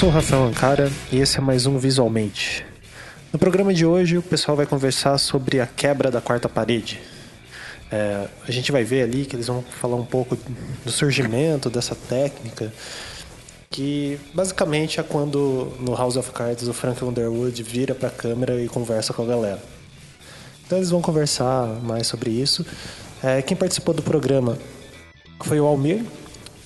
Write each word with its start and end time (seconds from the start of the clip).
sou 0.00 0.08
o 0.08 0.12
Rafael 0.12 0.44
Ancara 0.44 0.90
e 1.12 1.18
esse 1.18 1.36
é 1.36 1.42
mais 1.42 1.66
um 1.66 1.76
Visualmente. 1.76 2.64
No 3.30 3.38
programa 3.38 3.74
de 3.74 3.84
hoje, 3.84 4.16
o 4.16 4.22
pessoal 4.22 4.56
vai 4.56 4.64
conversar 4.64 5.18
sobre 5.18 5.60
a 5.60 5.66
quebra 5.66 6.10
da 6.10 6.22
quarta 6.22 6.48
parede. 6.48 6.98
É, 7.92 8.26
a 8.48 8.50
gente 8.50 8.72
vai 8.72 8.82
ver 8.82 9.02
ali 9.02 9.26
que 9.26 9.36
eles 9.36 9.48
vão 9.48 9.62
falar 9.78 9.96
um 9.96 10.04
pouco 10.06 10.38
do 10.86 10.90
surgimento 10.90 11.68
dessa 11.68 11.94
técnica, 11.94 12.72
que 13.68 14.18
basicamente 14.32 14.98
é 14.98 15.02
quando 15.02 15.70
no 15.78 15.94
House 15.94 16.16
of 16.16 16.30
Cards 16.30 16.66
o 16.66 16.72
Frank 16.72 17.04
Underwood 17.04 17.62
vira 17.62 17.94
para 17.94 18.08
a 18.08 18.10
câmera 18.10 18.58
e 18.58 18.68
conversa 18.68 19.12
com 19.12 19.22
a 19.22 19.26
galera. 19.26 19.62
Então 20.64 20.78
eles 20.78 20.88
vão 20.88 21.02
conversar 21.02 21.66
mais 21.82 22.06
sobre 22.06 22.30
isso. 22.30 22.64
É, 23.22 23.42
quem 23.42 23.54
participou 23.54 23.92
do 23.92 24.02
programa 24.02 24.56
foi 25.44 25.60
o 25.60 25.66
Almir, 25.66 26.02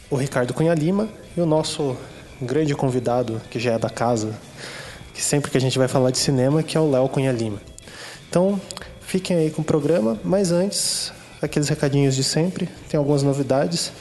o 0.09 0.15
Ricardo 0.15 0.55
Cunha 0.55 0.73
Lima 0.73 1.09
e 1.37 1.41
o 1.41 1.47
nosso 1.47 1.97
grande 2.41 2.75
convidado, 2.75 3.41
que 3.51 3.59
já 3.59 3.73
é 3.73 3.79
da 3.79 3.91
casa, 3.91 4.35
que 5.13 5.23
sempre 5.23 5.51
que 5.51 5.57
a 5.57 5.61
gente 5.61 5.79
vai 5.79 5.89
falar 5.89 6.11
de 6.11 6.19
cinema, 6.19 6.63
que 6.63 6.77
é 6.77 6.81
o 6.81 6.91
Léo 6.91 7.09
Cunha 7.09 7.33
Lima. 7.33 7.61
Então, 8.29 8.61
fiquem 9.01 9.37
aí 9.37 9.51
com 9.51 9.63
o 9.63 9.65
programa, 9.65 10.19
mas 10.25 10.51
antes, 10.51 11.13
aqueles 11.41 11.69
recadinhos 11.69 12.17
de 12.17 12.25
sempre, 12.25 12.69
tem 12.89 12.99
algumas 12.99 13.23
novidades. 13.23 13.93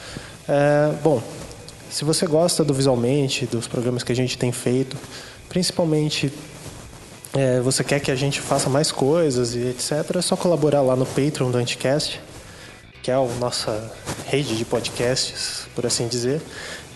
É, 0.48 0.92
bom, 1.02 1.22
se 1.90 2.04
você 2.04 2.26
gosta 2.26 2.64
do 2.64 2.74
Visualmente, 2.74 3.46
dos 3.46 3.68
programas 3.68 4.02
que 4.02 4.10
a 4.10 4.16
gente 4.16 4.36
tem 4.36 4.50
feito, 4.50 4.96
principalmente 5.48 6.32
é, 7.32 7.60
você 7.60 7.84
quer 7.84 8.00
que 8.00 8.10
a 8.10 8.16
gente 8.16 8.40
faça 8.40 8.68
mais 8.68 8.90
coisas 8.90 9.54
e 9.54 9.68
etc., 9.68 10.16
é 10.16 10.22
só 10.22 10.36
colaborar 10.36 10.82
lá 10.82 10.96
no 10.96 11.06
Patreon 11.06 11.50
do 11.50 11.58
Anticast, 11.58 12.20
que 13.02 13.10
é 13.10 13.14
a 13.14 13.24
nossa 13.38 13.92
rede 14.26 14.56
de 14.56 14.64
podcasts, 14.64 15.68
por 15.74 15.86
assim 15.86 16.08
dizer 16.08 16.40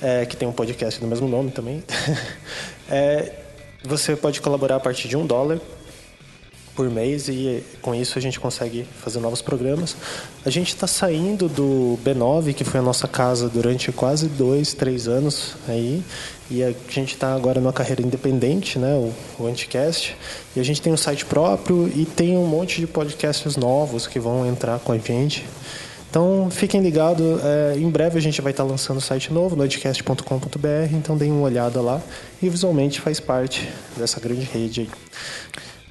é, 0.02 0.26
que 0.26 0.36
tem 0.36 0.48
um 0.48 0.52
podcast 0.52 1.00
do 1.00 1.06
mesmo 1.06 1.28
nome 1.28 1.50
também. 1.50 1.82
é, 2.90 3.32
você 3.82 4.16
pode 4.16 4.40
colaborar 4.40 4.76
a 4.76 4.80
partir 4.80 5.08
de 5.08 5.16
um 5.16 5.26
dólar 5.26 5.60
por 6.78 6.88
mês 6.88 7.28
e 7.28 7.64
com 7.82 7.92
isso 7.92 8.16
a 8.16 8.22
gente 8.22 8.38
consegue 8.38 8.86
fazer 9.00 9.18
novos 9.18 9.42
programas. 9.42 9.96
A 10.46 10.50
gente 10.50 10.68
está 10.68 10.86
saindo 10.86 11.48
do 11.48 11.98
B9, 12.04 12.54
que 12.54 12.62
foi 12.62 12.78
a 12.78 12.82
nossa 12.82 13.08
casa 13.08 13.48
durante 13.48 13.90
quase 13.90 14.28
dois, 14.28 14.74
três 14.74 15.08
anos 15.08 15.56
aí, 15.66 16.04
e 16.48 16.62
a 16.62 16.72
gente 16.88 17.14
está 17.14 17.34
agora 17.34 17.60
numa 17.60 17.72
carreira 17.72 18.00
independente, 18.00 18.78
né, 18.78 18.94
o, 18.94 19.12
o 19.42 19.46
Anticast, 19.48 20.16
e 20.54 20.60
a 20.60 20.62
gente 20.62 20.80
tem 20.80 20.92
um 20.92 20.96
site 20.96 21.24
próprio 21.24 21.88
e 21.88 22.04
tem 22.04 22.36
um 22.36 22.46
monte 22.46 22.80
de 22.80 22.86
podcasts 22.86 23.56
novos 23.56 24.06
que 24.06 24.20
vão 24.20 24.46
entrar 24.46 24.78
com 24.78 24.92
a 24.92 24.98
gente. 24.98 25.44
Então 26.10 26.50
fiquem 26.50 26.80
ligados, 26.80 27.26
é, 27.44 27.74
em 27.76 27.90
breve 27.90 28.18
a 28.18 28.22
gente 28.22 28.40
vai 28.40 28.52
estar 28.52 28.64
lançando 28.64 28.96
o 28.96 29.00
site 29.00 29.32
novo, 29.32 29.54
noidcast.com.br, 29.54 30.94
então 30.94 31.18
deem 31.18 31.30
uma 31.30 31.42
olhada 31.42 31.82
lá 31.82 32.00
e 32.42 32.48
visualmente 32.48 33.00
faz 33.00 33.20
parte 33.20 33.68
dessa 33.96 34.18
grande 34.18 34.42
rede 34.42 34.82
aí. 34.82 34.90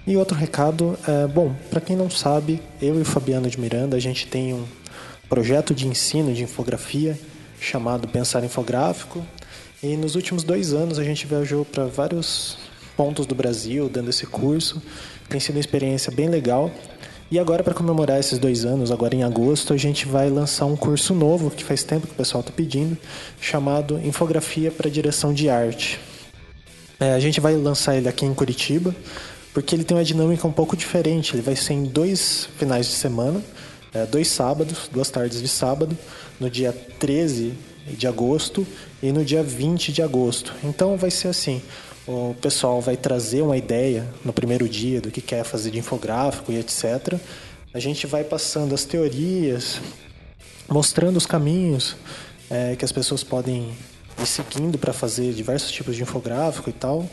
E 0.08 0.18
outro 0.18 0.36
recado, 0.36 0.98
é, 1.08 1.28
bom, 1.28 1.54
para 1.70 1.80
quem 1.80 1.96
não 1.96 2.10
sabe, 2.10 2.62
eu 2.82 2.98
e 2.98 3.02
o 3.02 3.06
Fabiano 3.06 3.50
de 3.50 3.60
Miranda, 3.60 3.96
a 3.96 4.00
gente 4.00 4.26
tem 4.26 4.54
um 4.54 4.66
projeto 5.30 5.76
de 5.76 5.88
ensino 5.88 6.34
de 6.34 6.44
infografia 6.44 7.20
chamado 7.60 8.08
Pensar 8.08 8.44
Infográfico, 8.44 9.24
e 9.84 9.96
nos 9.96 10.16
últimos 10.16 10.44
dois 10.44 10.74
anos 10.74 10.98
a 10.98 11.04
gente 11.04 11.28
viajou 11.28 11.64
para 11.64 11.86
vários 11.86 12.58
pontos 12.96 13.28
do 13.28 13.36
Brasil 13.36 13.88
dando 13.88 14.10
esse 14.10 14.26
curso, 14.26 14.82
tem 15.30 15.40
sido 15.40 15.56
uma 15.56 15.62
experiência 15.62 16.12
bem 16.12 16.28
legal. 16.28 16.72
E 17.30 17.38
agora, 17.38 17.62
para 17.62 17.74
comemorar 17.74 18.18
esses 18.20 18.40
dois 18.40 18.64
anos, 18.64 18.90
agora 18.90 19.14
em 19.14 19.22
agosto, 19.22 19.74
a 19.74 19.78
gente 19.78 20.08
vai 20.08 20.30
lançar 20.30 20.66
um 20.66 20.78
curso 20.78 21.14
novo, 21.14 21.52
que 21.52 21.62
faz 21.62 21.84
tempo 21.84 22.08
que 22.08 22.14
o 22.14 22.16
pessoal 22.16 22.40
está 22.40 22.54
pedindo, 22.54 22.98
chamado 23.42 24.00
Infografia 24.00 24.72
para 24.72 24.90
Direção 24.90 25.34
de 25.34 25.50
Arte. 25.50 26.00
É, 26.98 27.14
a 27.14 27.20
gente 27.20 27.42
vai 27.42 27.54
lançar 27.58 27.98
ele 27.98 28.08
aqui 28.08 28.26
em 28.26 28.34
Curitiba, 28.34 28.96
porque 29.54 29.76
ele 29.76 29.84
tem 29.84 29.98
uma 29.98 30.06
dinâmica 30.06 30.48
um 30.48 30.54
pouco 30.54 30.78
diferente. 30.78 31.36
Ele 31.36 31.42
vai 31.42 31.56
ser 31.58 31.74
em 31.74 31.84
dois 31.84 32.48
finais 32.58 32.88
de 32.88 32.94
semana, 32.94 33.42
é, 33.94 34.06
dois 34.06 34.30
sábados, 34.30 34.90
duas 34.90 35.10
tardes 35.10 35.42
de 35.42 35.50
sábado, 35.50 35.98
no 36.40 36.50
dia 36.50 36.74
13 36.98 37.54
de 37.88 38.08
agosto 38.08 38.66
e 39.04 39.12
no 39.12 39.26
dia 39.26 39.44
20 39.44 39.92
de 39.92 40.02
agosto. 40.02 40.54
Então 40.64 40.96
vai 40.96 41.12
ser 41.12 41.28
assim: 41.28 41.62
o 42.08 42.34
pessoal 42.42 42.80
vai 42.80 42.96
trazer 42.96 43.42
uma 43.42 43.58
ideia 43.58 44.08
no 44.24 44.32
primeiro 44.32 44.68
dia 44.70 45.02
do 45.02 45.12
que 45.12 45.20
quer 45.22 45.44
fazer 45.44 45.72
de 45.72 45.80
infográfico 45.80 46.52
e 46.52 46.58
etc. 46.58 47.16
A 47.74 47.80
gente 47.80 48.08
vai 48.08 48.24
passando 48.24 48.74
as 48.74 48.86
teorias, 48.86 49.82
mostrando 50.70 51.18
os 51.18 51.26
caminhos 51.26 51.98
é, 52.50 52.76
que 52.78 52.86
as 52.86 52.94
pessoas 52.94 53.24
podem 53.24 53.72
ir 54.22 54.26
seguindo 54.26 54.78
para 54.78 54.94
fazer 54.94 55.34
diversos 55.34 55.70
tipos 55.70 55.96
de 55.96 56.02
infográfico 56.02 56.70
e 56.70 56.74
tal, 56.74 57.08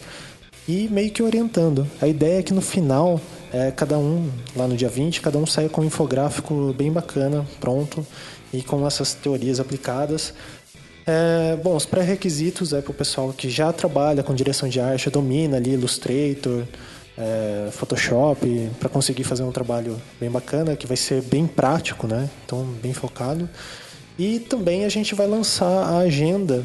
e 0.67 0.89
meio 0.89 1.11
que 1.11 1.23
orientando. 1.23 1.87
A 2.01 2.07
ideia 2.07 2.39
é 2.39 2.43
que 2.43 2.55
no 2.55 2.63
final, 2.63 3.21
é, 3.53 3.73
cada 3.73 3.99
um, 3.99 4.31
lá 4.55 4.69
no 4.69 4.77
dia 4.77 4.89
20, 4.89 5.21
cada 5.21 5.39
um 5.39 5.45
saia 5.45 5.69
com 5.69 5.83
um 5.83 5.85
infográfico 5.85 6.73
bem 6.73 6.93
bacana, 6.93 7.45
pronto, 7.61 8.07
e 8.53 8.63
com 8.63 8.87
essas 8.87 9.13
teorias 9.13 9.59
aplicadas 9.59 10.33
é, 11.07 11.57
bom, 11.63 11.77
os 11.77 11.85
pré-requisitos 11.85 12.73
é 12.73 12.81
para 12.81 12.91
o 12.91 12.95
pessoal 12.95 13.33
que 13.33 13.51
já 13.51 13.73
trabalha 13.73 14.23
com 14.23 14.35
direção 14.35 14.69
de 14.69 14.81
arte, 14.81 15.11
domina 15.11 15.57
ali 15.57 15.73
Illustrator, 15.73 16.65
é, 17.17 17.69
Photoshop, 17.71 18.71
para 18.81 18.89
conseguir 18.89 19.25
fazer 19.25 19.43
um 19.43 19.53
trabalho 19.53 20.01
bem 20.19 20.31
bacana, 20.31 20.77
que 20.77 20.87
vai 20.87 20.97
ser 20.97 21.23
bem 21.23 21.47
prático, 21.47 22.07
né? 22.07 22.29
Então, 22.45 22.65
bem 22.83 22.93
focado. 22.93 23.49
E 24.19 24.39
também 24.39 24.85
a 24.85 24.89
gente 24.89 25.15
vai 25.15 25.27
lançar 25.27 25.67
a 25.67 25.99
agenda 25.99 26.65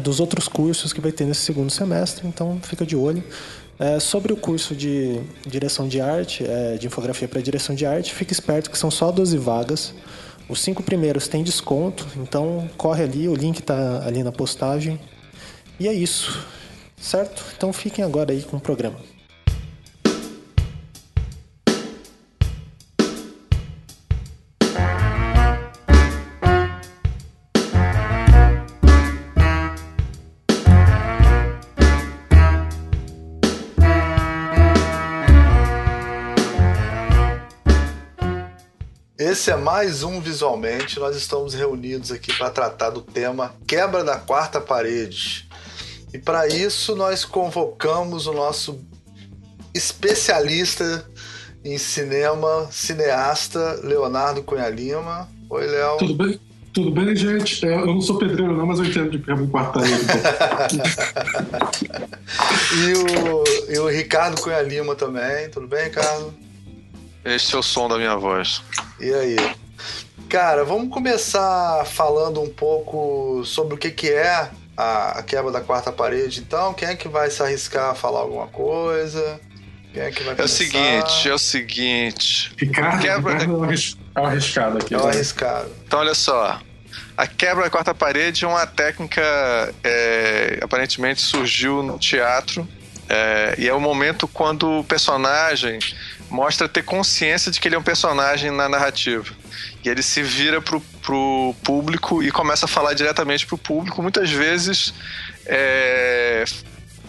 dos 0.00 0.20
outros 0.20 0.48
cursos 0.48 0.92
que 0.92 1.00
vai 1.00 1.12
ter 1.12 1.24
nesse 1.24 1.40
segundo 1.40 1.70
semestre, 1.70 2.26
então 2.26 2.58
fica 2.62 2.84
de 2.84 2.96
olho. 2.96 3.22
É, 3.78 3.98
sobre 3.98 4.32
o 4.32 4.36
curso 4.36 4.74
de 4.74 5.20
direção 5.46 5.88
de 5.88 6.00
arte, 6.00 6.44
é, 6.46 6.76
de 6.76 6.86
infografia 6.86 7.26
para 7.26 7.40
direção 7.40 7.74
de 7.74 7.84
arte, 7.84 8.14
fique 8.14 8.32
esperto 8.32 8.70
que 8.70 8.78
são 8.78 8.90
só 8.90 9.10
12 9.10 9.36
vagas. 9.38 9.92
Os 10.48 10.60
cinco 10.60 10.82
primeiros 10.82 11.26
têm 11.26 11.42
desconto, 11.42 12.06
então 12.16 12.68
corre 12.76 13.02
ali, 13.02 13.28
o 13.28 13.34
link 13.34 13.60
está 13.60 14.06
ali 14.06 14.22
na 14.22 14.30
postagem. 14.30 15.00
E 15.80 15.88
é 15.88 15.92
isso, 15.92 16.46
certo? 16.96 17.42
Então 17.56 17.72
fiquem 17.72 18.04
agora 18.04 18.32
aí 18.32 18.42
com 18.42 18.58
o 18.58 18.60
programa. 18.60 19.13
Esse 39.34 39.50
é 39.50 39.56
mais 39.56 40.04
um 40.04 40.20
Visualmente. 40.20 41.00
Nós 41.00 41.16
estamos 41.16 41.54
reunidos 41.54 42.12
aqui 42.12 42.32
para 42.32 42.50
tratar 42.50 42.90
do 42.90 43.02
tema 43.02 43.52
quebra 43.66 44.04
da 44.04 44.16
quarta 44.16 44.60
parede. 44.60 45.48
E 46.12 46.18
para 46.18 46.46
isso 46.46 46.94
nós 46.94 47.24
convocamos 47.24 48.28
o 48.28 48.32
nosso 48.32 48.78
especialista 49.74 51.04
em 51.64 51.76
cinema, 51.78 52.68
cineasta 52.70 53.80
Leonardo 53.82 54.40
Cunha 54.44 54.68
Lima. 54.68 55.28
Oi, 55.50 55.66
Léo. 55.66 55.96
Tudo 55.96 56.14
bem? 56.14 56.40
Tudo 56.72 56.92
bem, 56.92 57.16
gente? 57.16 57.66
É, 57.66 57.74
eu 57.74 57.86
não 57.86 58.00
sou 58.00 58.16
pedreiro, 58.16 58.56
não, 58.56 58.66
mas 58.66 58.78
eu 58.78 58.84
entendo 58.84 59.10
de 59.10 59.18
quebra 59.18 59.42
em 59.42 59.48
quarta 59.48 59.80
parede. 59.80 59.98
e, 62.78 62.92
o, 62.92 63.42
e 63.72 63.78
o 63.80 63.88
Ricardo 63.88 64.40
Cunha 64.40 64.62
Lima 64.62 64.94
também. 64.94 65.50
Tudo 65.50 65.66
bem, 65.66 65.86
Ricardo? 65.86 66.43
Este 67.24 67.54
é 67.54 67.58
o 67.58 67.62
som 67.62 67.88
da 67.88 67.96
minha 67.96 68.16
voz. 68.16 68.62
E 69.00 69.12
aí? 69.12 69.36
Cara, 70.28 70.64
vamos 70.64 70.92
começar 70.92 71.84
falando 71.86 72.40
um 72.40 72.48
pouco 72.48 73.42
sobre 73.44 73.74
o 73.74 73.78
que, 73.78 73.90
que 73.90 74.10
é 74.10 74.50
a, 74.76 75.18
a 75.18 75.22
quebra 75.22 75.50
da 75.50 75.60
quarta 75.60 75.90
parede, 75.90 76.40
então. 76.40 76.74
Quem 76.74 76.88
é 76.88 76.96
que 76.96 77.08
vai 77.08 77.30
se 77.30 77.42
arriscar 77.42 77.90
a 77.90 77.94
falar 77.94 78.20
alguma 78.20 78.46
coisa? 78.48 79.40
Quem 79.92 80.02
é 80.02 80.10
que 80.10 80.22
vai 80.22 80.34
É 80.36 80.42
o 80.42 80.48
seguinte, 80.48 81.28
é 81.28 81.32
o 81.32 81.38
seguinte. 81.38 82.52
Ricardo, 82.58 83.00
Quebra 83.00 83.32
Ricardo 83.32 83.64
é 84.14 84.20
um 84.20 84.26
arriscado 84.26 84.78
aqui. 84.78 84.94
É 84.94 84.98
um 84.98 85.04
né? 85.04 85.12
arriscado. 85.12 85.70
Então, 85.86 86.00
olha 86.00 86.14
só. 86.14 86.60
A 87.16 87.26
quebra 87.26 87.64
da 87.64 87.70
quarta 87.70 87.94
parede 87.94 88.44
é 88.44 88.48
uma 88.48 88.66
técnica 88.66 89.22
é, 89.82 90.58
aparentemente 90.60 91.20
surgiu 91.20 91.82
no 91.82 91.96
teatro 91.96 92.68
é, 93.08 93.54
e 93.58 93.68
é 93.68 93.74
o 93.74 93.80
momento 93.80 94.26
quando 94.26 94.80
o 94.80 94.84
personagem 94.84 95.78
mostra 96.30 96.68
ter 96.68 96.82
consciência 96.82 97.50
de 97.50 97.60
que 97.60 97.68
ele 97.68 97.74
é 97.74 97.78
um 97.78 97.82
personagem 97.82 98.50
na 98.50 98.68
narrativa. 98.68 99.34
E 99.84 99.88
ele 99.88 100.02
se 100.02 100.22
vira 100.22 100.60
pro, 100.60 100.80
pro 101.02 101.54
público 101.62 102.22
e 102.22 102.30
começa 102.30 102.66
a 102.66 102.68
falar 102.68 102.94
diretamente 102.94 103.46
pro 103.46 103.58
público, 103.58 104.02
muitas 104.02 104.30
vezes 104.30 104.94
é, 105.46 106.44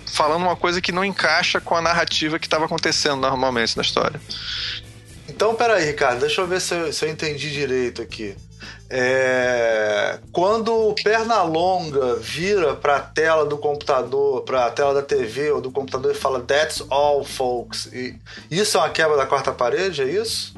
falando 0.06 0.44
uma 0.44 0.56
coisa 0.56 0.82
que 0.82 0.92
não 0.92 1.04
encaixa 1.04 1.60
com 1.60 1.76
a 1.76 1.82
narrativa 1.82 2.40
que 2.40 2.48
estava 2.48 2.66
acontecendo 2.66 3.18
normalmente 3.18 3.76
na 3.76 3.82
história. 3.82 4.20
Então, 5.28 5.56
peraí, 5.56 5.86
Ricardo, 5.86 6.20
deixa 6.20 6.42
eu 6.42 6.48
ver 6.48 6.62
se 6.62 6.74
eu, 6.74 6.94
se 6.94 7.06
eu 7.06 7.10
entendi 7.10 7.52
direito 7.52 8.02
aqui. 8.02 8.36
É, 8.90 10.20
quando 10.32 10.72
o 10.90 10.96
Pernalonga 10.96 12.16
vira 12.18 12.76
para 12.76 12.98
a 12.98 13.00
tela 13.00 13.46
do 13.46 13.58
computador, 13.58 14.44
para 14.44 14.68
a 14.68 14.72
tela 14.72 14.94
da 14.94 15.02
TV 15.02 15.52
ou 15.52 15.62
do 15.62 15.72
computador 15.72 16.12
e 16.12 16.16
fala 16.16 16.40
That's 16.40 16.84
all, 16.90 17.24
folks. 17.24 17.88
E 17.88 18.16
isso 18.50 18.78
é 18.78 18.82
uma 18.82 18.90
quebra 18.90 19.18
da 19.18 19.26
quarta 19.26 19.52
parede, 19.52 20.02
é 20.02 20.06
isso? 20.06 20.54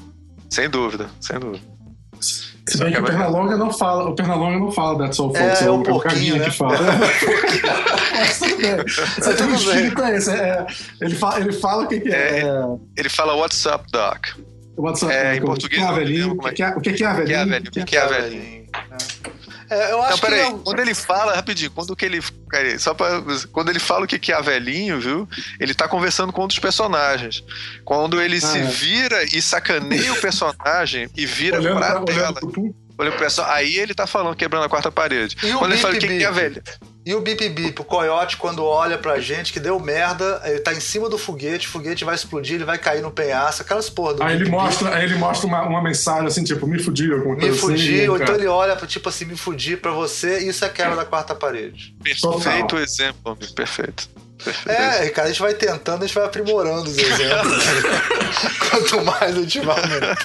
Sem 0.49 0.69
dúvida, 0.69 1.09
sem 1.21 1.39
dúvida. 1.39 1.63
Se 2.19 2.77
bem 2.79 2.91
que 2.91 2.99
o 2.99 3.03
Pernalonga 3.03 3.55
não 3.55 3.71
fala, 3.71 4.09
o 4.09 4.15
Pernalonga 4.15 4.59
não 4.59 4.71
fala 4.71 4.97
That's 4.99 5.19
all, 5.19 5.33
folks. 5.33 5.61
É, 5.61 5.63
É, 5.63 5.67
é 5.67 5.71
o, 5.71 5.75
um 5.75 5.83
é 5.83 5.91
o 5.93 5.99
carinha 5.99 6.35
né? 6.35 6.45
que 6.45 6.51
fala. 6.51 6.77
Bem. 8.57 8.83
Você 8.85 9.35
tem 9.35 9.45
um 9.45 9.49
bem. 9.49 9.57
espírito 9.57 10.01
é 10.01 10.17
esse. 10.17 10.31
É, 10.31 10.65
ele, 10.99 11.15
fala, 11.15 11.39
ele 11.39 11.53
fala 11.53 11.83
o 11.83 11.87
que, 11.87 11.99
que 11.99 12.09
é. 12.09 12.39
É, 12.39 12.39
é 12.41 12.63
Ele 12.97 13.09
fala 13.09 13.35
What's 13.35 13.65
up, 13.65 13.85
Doc? 13.91 14.27
O 14.77 14.81
WhatsApp, 14.83 15.13
é, 15.13 15.33
em 15.33 15.37
o 15.37 15.39
que 15.41 15.45
português 15.45 15.81
é 15.81 15.85
não 15.85 15.95
velhinho, 15.95 16.37
o 16.41 16.47
é 16.47 16.53
que 16.53 16.63
é, 16.63 16.69
o 16.69 16.79
que 16.79 16.89
é 16.89 16.93
O 16.93 16.95
que 16.95 17.03
é 17.03 17.13
velhinho, 17.13 17.47
velhinho? 17.49 17.69
O 17.69 17.85
que 17.85 17.97
é 17.97 18.07
velhinho? 18.07 18.67
É, 19.69 19.91
eu 19.91 20.01
acho 20.01 20.11
Não, 20.11 20.19
peraí. 20.19 20.39
que 20.45 20.47
é- 20.55 20.59
Quando 20.63 20.79
ele 20.79 20.93
fala, 20.93 21.35
rapidinho, 21.35 21.71
quando 21.71 21.93
que 21.93 22.05
ele. 22.05 22.21
peraí, 22.49 22.79
só 22.79 22.93
pra, 22.93 23.21
quando 23.51 23.69
ele 23.69 23.79
fala 23.79 24.05
o 24.05 24.07
que 24.07 24.17
que 24.17 24.31
é 24.31 24.41
velhinho, 24.41 24.97
viu? 24.97 25.27
Ele 25.59 25.73
tá 25.73 25.89
conversando 25.89 26.31
com 26.31 26.45
um 26.45 26.47
dos 26.47 26.57
personagens. 26.59 27.43
Quando 27.83 28.21
ele 28.21 28.39
se 28.39 28.57
Ah, 28.57 28.61
é. 28.61 28.63
vira 28.63 29.23
e 29.25 29.41
sacaneia 29.41 30.13
o 30.13 30.21
personagem 30.21 31.09
e 31.17 31.25
vira 31.25 31.57
olhando 31.59 31.79
pra 31.79 31.95
pra, 31.99 32.03
tela. 32.05 32.39
olhando 32.41 32.75
Olha 32.97 33.11
pro 33.11 33.19
pessoal, 33.19 33.49
aí 33.51 33.77
ele 33.77 33.93
tá 33.93 34.07
falando, 34.07 34.35
quebrando 34.35 34.63
a 34.65 34.69
quarta 34.69 34.91
parede. 34.91 35.37
E 35.43 35.51
o 35.51 35.59
Quando 35.59 35.71
ele 35.71 35.75
bip 35.75 35.81
fala 35.81 35.95
o 35.95 35.99
que, 35.99 36.07
que 36.07 36.23
é 36.23 36.31
velho. 36.31 36.63
E 37.05 37.13
o 37.15 37.21
bip 37.21 37.47
bip, 37.47 37.79
o 37.79 37.85
coiote, 37.85 38.35
quando 38.35 38.65
olha 38.65 38.97
pra 38.97 39.17
gente 39.19 39.53
que 39.53 39.61
deu 39.61 39.79
merda, 39.79 40.41
ele 40.43 40.59
tá 40.59 40.73
em 40.73 40.79
cima 40.79 41.07
do 41.07 41.17
foguete, 41.17 41.65
o 41.65 41.69
foguete 41.69 42.03
vai 42.03 42.15
explodir, 42.15 42.55
ele 42.55 42.65
vai 42.65 42.77
cair 42.77 43.01
no 43.01 43.11
penhasco, 43.11 43.61
aquelas 43.61 43.89
porra 43.89 44.15
do 44.15 44.23
Aí 44.23 44.35
ele 44.35 44.49
mostra, 44.49 44.93
aí 44.93 45.05
ele 45.05 45.15
mostra 45.15 45.47
uma, 45.47 45.61
uma 45.61 45.81
mensagem 45.81 46.27
assim, 46.27 46.43
tipo, 46.43 46.67
me 46.67 46.79
fudi, 46.79 47.09
alguma 47.13 47.35
Me 47.35 47.41
coisa 47.41 47.55
assim. 47.55 47.77
fudi, 47.77 48.09
ou 48.09 48.17
então 48.17 48.35
ele 48.35 48.47
olha 48.47 48.75
tipo 48.75 49.07
assim, 49.07 49.23
me 49.23 49.37
fudi 49.37 49.77
pra 49.77 49.91
você, 49.91 50.39
isso 50.39 50.65
é 50.65 50.69
quebra 50.69 50.97
da 50.97 51.05
quarta 51.05 51.33
parede. 51.33 51.95
Perfeito 52.03 52.77
exemplo, 52.77 53.31
amigo. 53.31 53.53
Perfeito. 53.53 54.09
É, 54.67 55.03
Ricardo, 55.05 55.27
a 55.27 55.31
gente 55.31 55.41
vai 55.41 55.53
tentando, 55.53 56.03
a 56.03 56.05
gente 56.07 56.13
vai 56.15 56.25
aprimorando 56.25 56.83
os 56.83 56.97
exemplos. 56.97 57.63
Quanto 58.69 59.03
mais 59.05 59.35
a 59.35 59.41
gente 59.41 59.59
vai 59.61 59.81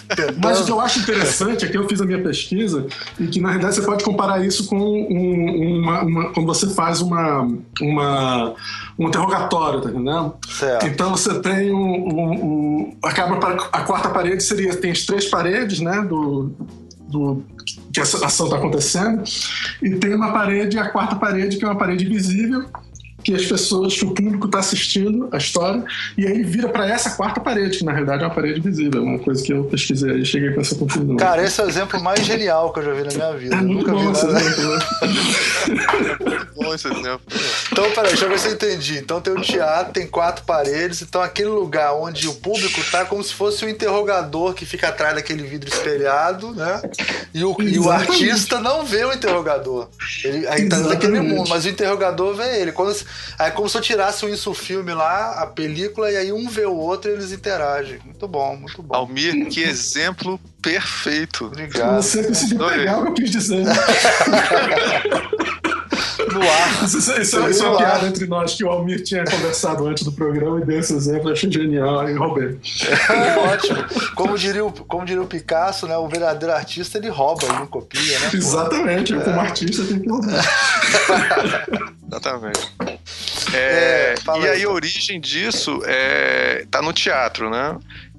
tentando. 0.09 0.39
Mas 0.43 0.61
o 0.61 0.65
que 0.65 0.71
eu 0.73 0.81
acho 0.81 0.99
interessante 0.99 1.65
é 1.65 1.69
que 1.69 1.77
eu 1.79 1.89
fiz 1.89 2.01
a 2.01 2.05
minha 2.05 2.23
pesquisa 2.23 2.87
e 3.19 3.27
que 3.27 3.41
na 3.41 3.49
realidade 3.49 3.77
você 3.77 3.83
pode 3.83 4.05
comparar 4.05 4.45
isso 4.45 4.67
com 4.67 4.77
um- 4.77 5.81
uma, 5.81 6.03
uma- 6.03 6.33
quando 6.33 6.47
você 6.47 6.69
faz 6.75 7.01
uma, 7.01 7.49
uma, 7.81 8.55
um 8.99 9.09
interrogatório, 9.09 9.81
tá 9.81 9.89
entendendo? 9.91 10.35
Certo. 10.49 10.87
Então 10.87 11.11
você 11.17 11.41
tem 11.41 11.73
um, 11.73 11.79
um- 11.79 12.45
um- 12.45 12.97
acaba 13.03 13.37
para 13.39 13.55
a 13.73 13.81
quarta 13.83 14.11
parede 14.11 14.43
seria 14.43 14.77
tem 14.77 14.91
as 14.91 15.03
três 15.07 15.27
paredes, 15.31 15.81
né, 15.81 16.03
do, 16.03 16.53
do 17.09 17.43
que 17.93 18.01
essa 18.01 18.25
ação 18.25 18.47
está 18.47 18.59
acontecendo 18.59 19.23
e 19.83 19.91
tem 19.97 20.15
uma 20.15 20.33
parede, 20.33 20.79
a 20.79 20.89
quarta 20.91 21.17
parede 21.17 21.57
que 21.57 21.65
é 21.65 21.69
uma 21.69 21.77
parede 21.79 22.05
visível 22.05 22.67
que 23.23 23.35
as 23.35 23.47
pessoas, 23.47 23.97
que 23.97 24.05
o 24.05 24.11
público 24.13 24.47
está 24.47 24.59
assistindo 24.59 25.29
a 25.33 25.37
história, 25.37 25.85
e 26.17 26.27
aí 26.27 26.43
vira 26.43 26.69
para 26.69 26.89
essa 26.89 27.11
quarta 27.11 27.41
parede, 27.41 27.79
que 27.79 27.85
na 27.85 27.93
realidade 27.93 28.23
é 28.23 28.27
uma 28.27 28.35
parede 28.35 28.61
visível, 28.61 29.03
uma 29.03 29.19
coisa 29.19 29.43
que 29.43 29.53
eu 29.53 29.65
pesquisei 29.65 30.19
e 30.19 30.25
cheguei 30.25 30.53
com 30.53 30.61
essa 30.61 30.75
conclusão. 30.75 31.17
Cara, 31.17 31.45
esse 31.45 31.61
é 31.61 31.65
o 31.65 31.69
exemplo 31.69 32.01
mais 32.03 32.25
genial 32.25 32.73
que 32.73 32.81
eu 32.81 32.85
já 32.85 32.93
vi 32.93 33.05
na 33.05 33.13
minha 33.13 33.37
vida. 33.37 33.57
é 33.57 33.61
muito 33.61 33.91
nunca 33.91 33.95
vi 33.95 34.05
bom 34.05 34.13
esse 34.13 34.27
nada. 34.27 34.41
exemplo, 34.41 34.77
né? 34.77 36.43
Bom 36.55 36.75
esse 36.75 36.87
exemplo. 36.87 37.23
Então, 37.73 37.91
peraí, 37.91 38.09
deixa 38.11 38.25
eu 38.25 38.29
ver 38.29 38.39
se 38.39 38.49
eu 38.49 38.53
entendi. 38.53 38.99
Então 38.99 39.21
tem 39.21 39.33
o 39.33 39.41
teatro, 39.41 39.93
tem 39.93 40.07
quatro 40.07 40.45
paredes, 40.45 41.03
então 41.03 41.21
aquele 41.21 41.49
lugar 41.49 41.95
onde 41.95 42.29
o 42.29 42.35
público 42.35 42.81
tá 42.91 43.05
como 43.05 43.23
se 43.25 43.35
fosse 43.35 43.65
o 43.65 43.69
interrogador 43.69 44.55
que 44.55 44.65
fica 44.65 44.89
atrás 44.89 45.15
daquele 45.15 45.43
vidro 45.45 45.69
espelhado, 45.69 46.55
né? 46.55 46.83
E 47.35 47.45
o, 47.45 47.57
e 47.61 47.79
o 47.79 47.91
artista 47.91 48.61
não 48.61 48.85
vê 48.85 49.05
o 49.05 49.13
interrogador. 49.13 49.89
Ele 50.25 50.47
aí 50.47 50.69
tá 50.69 50.79
naquele 50.79 51.15
Exatamente. 51.15 51.35
mundo, 51.35 51.49
mas 51.49 51.65
o 51.65 51.69
interrogador 51.69 52.35
vê 52.35 52.61
ele. 52.61 52.73
Quando, 52.73 52.95
aí 53.39 53.49
é 53.49 53.51
como 53.51 53.69
se 53.69 53.77
eu 53.77 53.81
tirasse 53.81 54.31
isso 54.31 54.51
o 54.51 54.55
filme 54.55 54.93
lá, 54.93 55.43
a 55.43 55.47
película, 55.47 56.11
e 56.11 56.17
aí 56.17 56.33
um 56.33 56.49
vê 56.49 56.67
o 56.67 56.77
outro 56.77 57.11
e 57.11 57.15
eles 57.15 57.33
interagem. 57.33 58.01
Muito 58.05 58.29
bom, 58.29 58.57
muito 58.57 58.83
bom. 58.83 58.95
Almir, 58.95 59.49
que 59.49 59.61
exemplo 59.65 60.41
perfeito. 60.61 61.47
Obrigado. 61.47 62.03
Você 62.03 62.23
conseguiu 62.25 62.67
pegar 62.69 62.99
o 62.99 63.03
que 63.03 63.09
eu 63.09 63.15
quis 63.15 63.31
dizer. 63.31 63.65
No 66.33 66.41
ar. 66.43 66.85
Isso, 66.85 66.99
isso- 66.99 67.21
isso 67.21 67.39
é- 67.41 67.51
isso 67.51 67.65
é 67.65 67.69
uma 67.69 67.77
piada 67.79 68.07
entre 68.07 68.27
nós 68.27 68.55
que 68.55 68.65
o 68.65 68.69
Almir 68.69 69.03
tinha 69.03 69.25
conversado 69.25 69.87
antes 69.87 70.03
do 70.05 70.13
programa 70.13 70.61
e 70.61 70.65
deu 70.65 70.79
esse 70.81 70.95
exemplo, 70.95 71.29
eu 71.29 71.33
achei 71.33 71.51
genial 71.51 72.09
e 72.09 72.15
roubei. 72.15 72.59
É 73.11 73.39
ótimo. 73.39 73.85
Como 74.15 74.37
diria, 74.39 74.65
o, 74.65 74.73
como 74.73 75.05
diria 75.05 75.23
o 75.23 75.27
Picasso, 75.27 75.87
né? 75.87 75.97
O 75.97 76.09
verdadeiro 76.09 76.55
artista 76.55 76.99
ele 76.99 77.09
rouba, 77.09 77.45
ele 77.45 77.53
não 77.55 77.67
copia, 77.67 78.19
né? 78.21 78.31
Exatamente, 78.35 79.13
eu 79.13 79.21
como 79.21 79.41
artista 79.41 79.85
tenho 79.85 80.01
que 80.01 80.09
roubar. 80.09 80.45
Exatamente. 82.09 82.73
É, 83.55 83.57
É, 83.57 84.15
e 84.27 84.31
aí, 84.31 84.43
aí 84.43 84.49
a 84.53 84.59
então. 84.61 84.73
origem 84.73 85.21
disso 85.21 85.81
é, 85.85 86.65
tá 86.71 86.81
no 86.83 86.93
teatro, 86.93 87.51
né? 87.51 87.77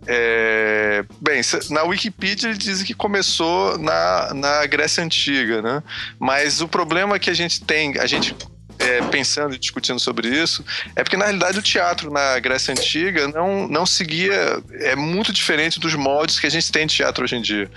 É, 0.07 1.05
bem, 1.21 1.41
na 1.69 1.83
Wikipedia 1.83 2.49
eles 2.49 2.59
dizem 2.59 2.85
que 2.85 2.93
começou 2.93 3.77
na, 3.77 4.33
na 4.33 4.65
Grécia 4.65 5.03
Antiga, 5.03 5.61
né? 5.61 5.83
Mas 6.19 6.61
o 6.61 6.67
problema 6.67 7.19
que 7.19 7.29
a 7.29 7.33
gente 7.33 7.63
tem, 7.63 7.97
a 7.99 8.05
gente 8.05 8.35
é, 8.79 9.01
pensando 9.03 9.55
e 9.55 9.57
discutindo 9.57 9.99
sobre 9.99 10.27
isso, 10.27 10.63
é 10.95 11.03
porque 11.03 11.15
na 11.15 11.25
realidade 11.25 11.59
o 11.59 11.61
teatro 11.61 12.11
na 12.11 12.39
Grécia 12.39 12.73
Antiga 12.73 13.27
não, 13.27 13.67
não 13.67 13.85
seguia, 13.85 14.61
é 14.81 14.95
muito 14.95 15.31
diferente 15.31 15.79
dos 15.79 15.95
moldes 15.95 16.39
que 16.39 16.47
a 16.47 16.49
gente 16.49 16.71
tem 16.71 16.85
de 16.85 16.95
teatro 16.95 17.23
hoje 17.23 17.35
em 17.35 17.41
dia. 17.41 17.69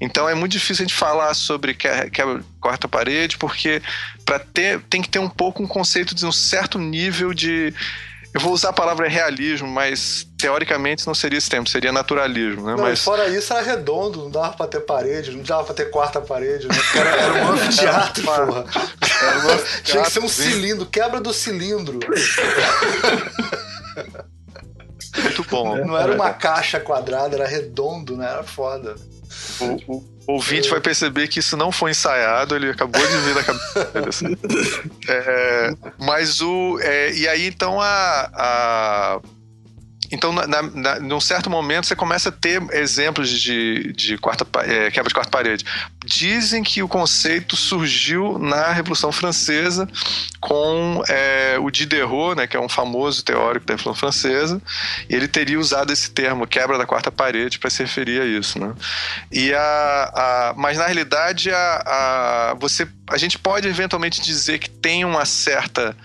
Então 0.00 0.28
é 0.28 0.34
muito 0.34 0.52
difícil 0.52 0.84
a 0.84 0.88
gente 0.88 0.96
falar 0.96 1.32
sobre 1.34 1.74
que- 1.74 2.10
quebra 2.10 2.42
quarta 2.60 2.88
parede, 2.88 3.38
porque 3.38 3.80
para 4.24 4.38
ter 4.38 4.80
tem 4.90 5.00
que 5.00 5.08
ter 5.08 5.18
um 5.18 5.30
pouco 5.30 5.62
um 5.62 5.66
conceito 5.66 6.14
de 6.14 6.26
um 6.26 6.32
certo 6.32 6.78
nível 6.78 7.32
de 7.32 7.72
eu 8.32 8.40
vou 8.40 8.52
usar 8.52 8.68
a 8.68 8.72
palavra 8.72 9.08
realismo, 9.08 9.66
mas 9.66 10.26
teoricamente 10.38 11.06
não 11.06 11.14
seria 11.14 11.36
esse 11.36 11.50
termo, 11.50 11.66
seria 11.66 11.90
naturalismo, 11.90 12.64
né? 12.64 12.76
Não, 12.76 12.84
mas 12.84 13.02
fora 13.02 13.28
isso 13.28 13.52
era 13.52 13.62
redondo, 13.62 14.20
não 14.20 14.30
dava 14.30 14.56
pra 14.56 14.66
ter 14.68 14.80
parede, 14.80 15.32
não 15.32 15.42
dava 15.42 15.64
pra 15.64 15.74
ter 15.74 15.90
quarta 15.90 16.20
parede, 16.20 16.68
né? 16.68 16.74
Era, 16.94 17.10
era 17.10 17.44
um 17.44 17.52
anfiteatro, 17.52 18.22
porra. 18.22 18.64
Tinha 19.82 20.04
que 20.04 20.10
ser 20.10 20.20
um 20.20 20.28
cilindro, 20.28 20.86
quebra 20.86 21.20
do 21.20 21.32
cilindro. 21.32 21.98
muito 25.16 25.44
bom. 25.50 25.84
Não 25.84 25.98
era 25.98 26.14
uma 26.14 26.32
caixa 26.32 26.78
quadrada, 26.78 27.36
era 27.36 27.48
redondo, 27.48 28.16
né? 28.16 28.30
Era 28.30 28.44
foda. 28.44 28.94
O, 29.60 29.94
o 29.96 30.32
ouvinte 30.34 30.68
vai 30.68 30.80
perceber 30.80 31.28
que 31.28 31.38
isso 31.38 31.56
não 31.56 31.70
foi 31.72 31.90
ensaiado, 31.90 32.54
ele 32.56 32.70
acabou 32.70 33.00
de 33.00 33.16
vir 33.18 33.34
na 33.34 33.42
cabeça. 33.42 34.26
É, 35.08 35.70
mas 35.98 36.40
o. 36.40 36.78
é, 36.80 37.12
e 37.12 37.26
aí 37.28 37.46
então 37.46 37.80
a. 37.80 38.30
a- 38.34 39.20
então, 40.10 40.32
na, 40.32 40.46
na- 40.46 41.00
num 41.00 41.20
certo 41.20 41.48
momento, 41.48 41.86
você 41.86 41.94
começa 41.96 42.28
a 42.28 42.32
ter 42.32 42.62
exemplos 42.72 43.28
de, 43.30 43.92
de 43.92 44.18
quarta, 44.18 44.46
é, 44.64 44.90
quebra 44.90 45.08
de 45.08 45.14
quarta 45.14 45.30
parede. 45.30 45.64
Dizem 46.04 46.62
que 46.62 46.82
o 46.82 46.88
conceito 46.88 47.56
surgiu 47.56 48.38
na 48.38 48.72
Revolução 48.72 49.12
Francesa 49.12 49.88
com 50.40 51.02
é, 51.08 51.56
o 51.60 51.70
Diderot, 51.70 52.34
né, 52.36 52.46
que 52.46 52.56
é 52.56 52.60
um 52.60 52.68
famoso 52.68 53.22
teórico 53.24 53.66
da 53.66 53.74
Revolução 53.74 53.94
Francesa, 53.94 54.60
e 55.08 55.14
ele 55.14 55.28
teria 55.28 55.58
usado 55.58 55.92
esse 55.92 56.10
termo, 56.10 56.46
quebra 56.46 56.76
da 56.78 56.86
quarta 56.86 57.10
parede, 57.12 57.58
para 57.58 57.70
se 57.70 57.82
referir 57.82 58.20
a 58.20 58.24
isso. 58.26 58.58
Né? 58.58 58.72
E 59.30 59.52
a, 59.54 59.60
a- 59.60 60.54
mas 60.56 60.78
na 60.78 60.86
realidade 60.86 61.50
a, 61.50 61.82
a, 62.50 62.54
você, 62.58 62.88
a 63.08 63.16
gente 63.18 63.38
pode 63.38 63.68
eventualmente 63.68 64.20
dizer 64.20 64.58
que 64.58 64.68
tem 64.70 65.04
uma 65.04 65.24
certa. 65.24 65.96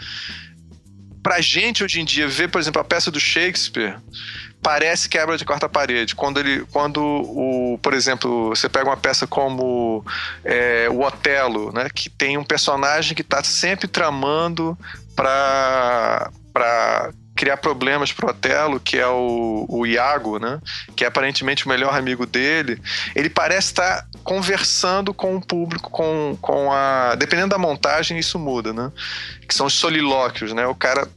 Pra 1.26 1.42
gente 1.42 1.84
hoje 1.84 2.00
em 2.00 2.06
dia, 2.06 2.28
ver, 2.28 2.50
por 2.50 2.62
exemplo, 2.62 2.80
a 2.80 2.84
peça 2.84 3.10
do 3.10 3.20
Shakespeare 3.20 3.98
parece 4.62 5.10
quebra 5.10 5.36
de 5.36 5.44
quarta 5.44 5.68
parede. 5.68 6.14
Quando 6.14 6.40
ele. 6.40 6.64
Quando 6.72 7.02
o. 7.04 7.80
Por 7.82 7.96
exemplo, 7.96 8.50
você 8.50 8.70
pega 8.70 8.88
uma 8.88 8.96
peça 8.96 9.26
como 9.26 10.06
é, 10.44 10.88
o 10.88 11.02
Otelo, 11.02 11.74
né? 11.74 11.88
Que 11.92 12.12
tem 12.12 12.38
um 12.38 12.44
personagem 12.44 13.16
que 13.16 13.24
está 13.24 13.44
sempre 13.44 13.88
tramando 13.88 14.78
para 15.16 16.30
para 16.54 17.12
criar 17.46 17.58
problemas 17.58 18.12
pro 18.12 18.32
Otelo, 18.32 18.80
que 18.80 18.98
é 18.98 19.06
o, 19.06 19.68
o 19.70 19.86
Iago, 19.86 20.40
né? 20.40 20.60
Que 20.96 21.04
é 21.04 21.08
aparentemente 21.08 21.68
o 21.68 21.70
melhor 21.70 21.96
amigo 21.96 22.26
dele. 22.26 22.82
Ele 23.16 23.30
parece 23.30 23.68
estar 23.68 24.08
conversando 24.24 25.14
com 25.14 25.36
o 25.36 25.42
público, 25.42 25.92
com, 25.92 26.36
com 26.42 26.74
a. 26.74 27.14
Dependendo 27.14 27.50
da 27.50 27.60
montagem, 27.60 28.18
isso 28.18 28.40
muda, 28.40 28.74
né? 28.74 28.92
Que 29.48 29.54
são 29.54 29.68
os 29.68 29.76
solilóquios, 29.76 30.54
né? 30.54 30.66
O 30.66 30.74
cara 30.74 31.08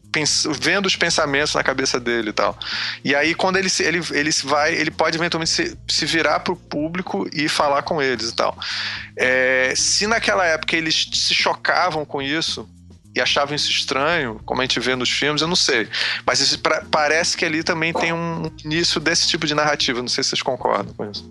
vendo 0.60 0.84
os 0.84 0.96
pensamentos 0.96 1.54
na 1.54 1.62
cabeça 1.62 1.98
dele 1.98 2.28
e 2.28 2.32
tal. 2.32 2.58
E 3.02 3.14
aí, 3.14 3.34
quando 3.34 3.56
ele 3.56 3.70
se, 3.70 3.82
ele, 3.82 4.00
ele 4.10 4.30
vai, 4.44 4.74
ele 4.74 4.90
pode 4.90 5.16
eventualmente 5.16 5.50
se, 5.50 5.78
se 5.88 6.04
virar 6.04 6.40
pro 6.40 6.56
público 6.56 7.26
e 7.32 7.48
falar 7.48 7.82
com 7.82 8.02
eles 8.02 8.28
e 8.28 8.34
tal. 8.34 8.58
É, 9.16 9.72
se 9.74 10.06
naquela 10.06 10.44
época 10.44 10.76
eles 10.76 11.08
se 11.10 11.34
chocavam 11.34 12.04
com 12.04 12.20
isso, 12.20 12.68
e 13.18 13.20
achavam 13.20 13.54
isso 13.54 13.70
estranho, 13.70 14.40
como 14.46 14.60
a 14.60 14.64
gente 14.64 14.78
vê 14.80 14.94
nos 14.94 15.10
filmes, 15.10 15.42
eu 15.42 15.48
não 15.48 15.56
sei. 15.56 15.88
Mas 16.24 16.40
isso 16.40 16.58
pra- 16.60 16.84
parece 16.90 17.36
que 17.36 17.44
ali 17.44 17.62
também 17.62 17.92
tem 17.92 18.12
um 18.12 18.50
início 18.64 19.00
desse 19.00 19.26
tipo 19.28 19.46
de 19.46 19.54
narrativa. 19.54 20.00
Não 20.00 20.08
sei 20.08 20.22
se 20.24 20.30
vocês 20.30 20.42
concordam 20.42 20.94
com 20.94 21.10
isso. 21.10 21.28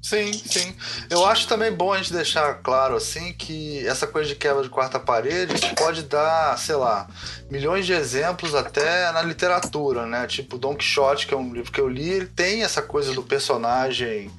Sim, 0.00 0.32
sim. 0.34 0.74
Eu 1.08 1.24
acho 1.26 1.48
também 1.48 1.72
bom 1.72 1.90
a 1.92 1.96
gente 1.96 2.12
deixar 2.12 2.54
claro 2.56 2.94
assim 2.94 3.32
que 3.32 3.84
essa 3.86 4.06
coisa 4.06 4.28
de 4.28 4.34
quebra 4.36 4.62
de 4.62 4.68
quarta 4.68 5.00
parede 5.00 5.54
pode 5.76 6.02
dar, 6.02 6.58
sei 6.58 6.74
lá, 6.76 7.08
milhões 7.50 7.86
de 7.86 7.94
exemplos 7.94 8.54
até 8.54 9.10
na 9.12 9.22
literatura, 9.22 10.04
né? 10.04 10.26
Tipo 10.26 10.58
Don 10.58 10.74
Quixote, 10.76 11.26
que 11.26 11.32
é 11.32 11.36
um 11.36 11.52
livro 11.54 11.72
que 11.72 11.80
eu 11.80 11.88
li, 11.88 12.08
ele 12.10 12.26
tem 12.26 12.62
essa 12.62 12.82
coisa 12.82 13.14
do 13.14 13.22
personagem 13.22 14.30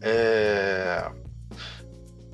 é, 0.00 1.10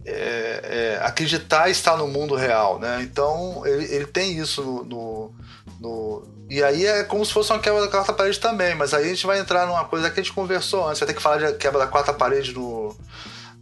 é, 0.09 0.61
é, 1.00 1.07
acreditar 1.07 1.69
estar 1.69 1.97
no 1.97 2.09
mundo 2.09 2.35
real, 2.35 2.79
né? 2.79 3.00
Então 3.03 3.62
ele, 3.67 3.85
ele 3.95 4.07
tem 4.07 4.38
isso 4.38 4.62
no, 4.62 4.85
no, 4.85 5.35
no 5.81 6.29
e 6.50 6.62
aí 6.62 6.87
é 6.87 7.05
como 7.05 7.25
se 7.25 7.33
fosse 7.33 7.53
uma 7.53 7.59
quebra 7.59 7.83
da 7.83 7.88
quarta 7.88 8.12
parede 8.12 8.41
também, 8.41 8.75
mas 8.75 8.95
aí 8.95 9.05
a 9.05 9.09
gente 9.09 9.27
vai 9.27 9.38
entrar 9.38 9.67
numa 9.67 9.85
coisa 9.85 10.11
que 10.11 10.19
a 10.19 10.23
gente 10.23 10.33
conversou 10.33 10.88
antes. 10.88 10.99
Vai 11.00 11.07
ter 11.07 11.15
que 11.15 11.23
falar 11.23 11.38
de 11.38 11.53
quebra 11.59 11.81
da 11.81 11.87
quarta 11.87 12.12
parede 12.12 12.55
no, 12.55 12.97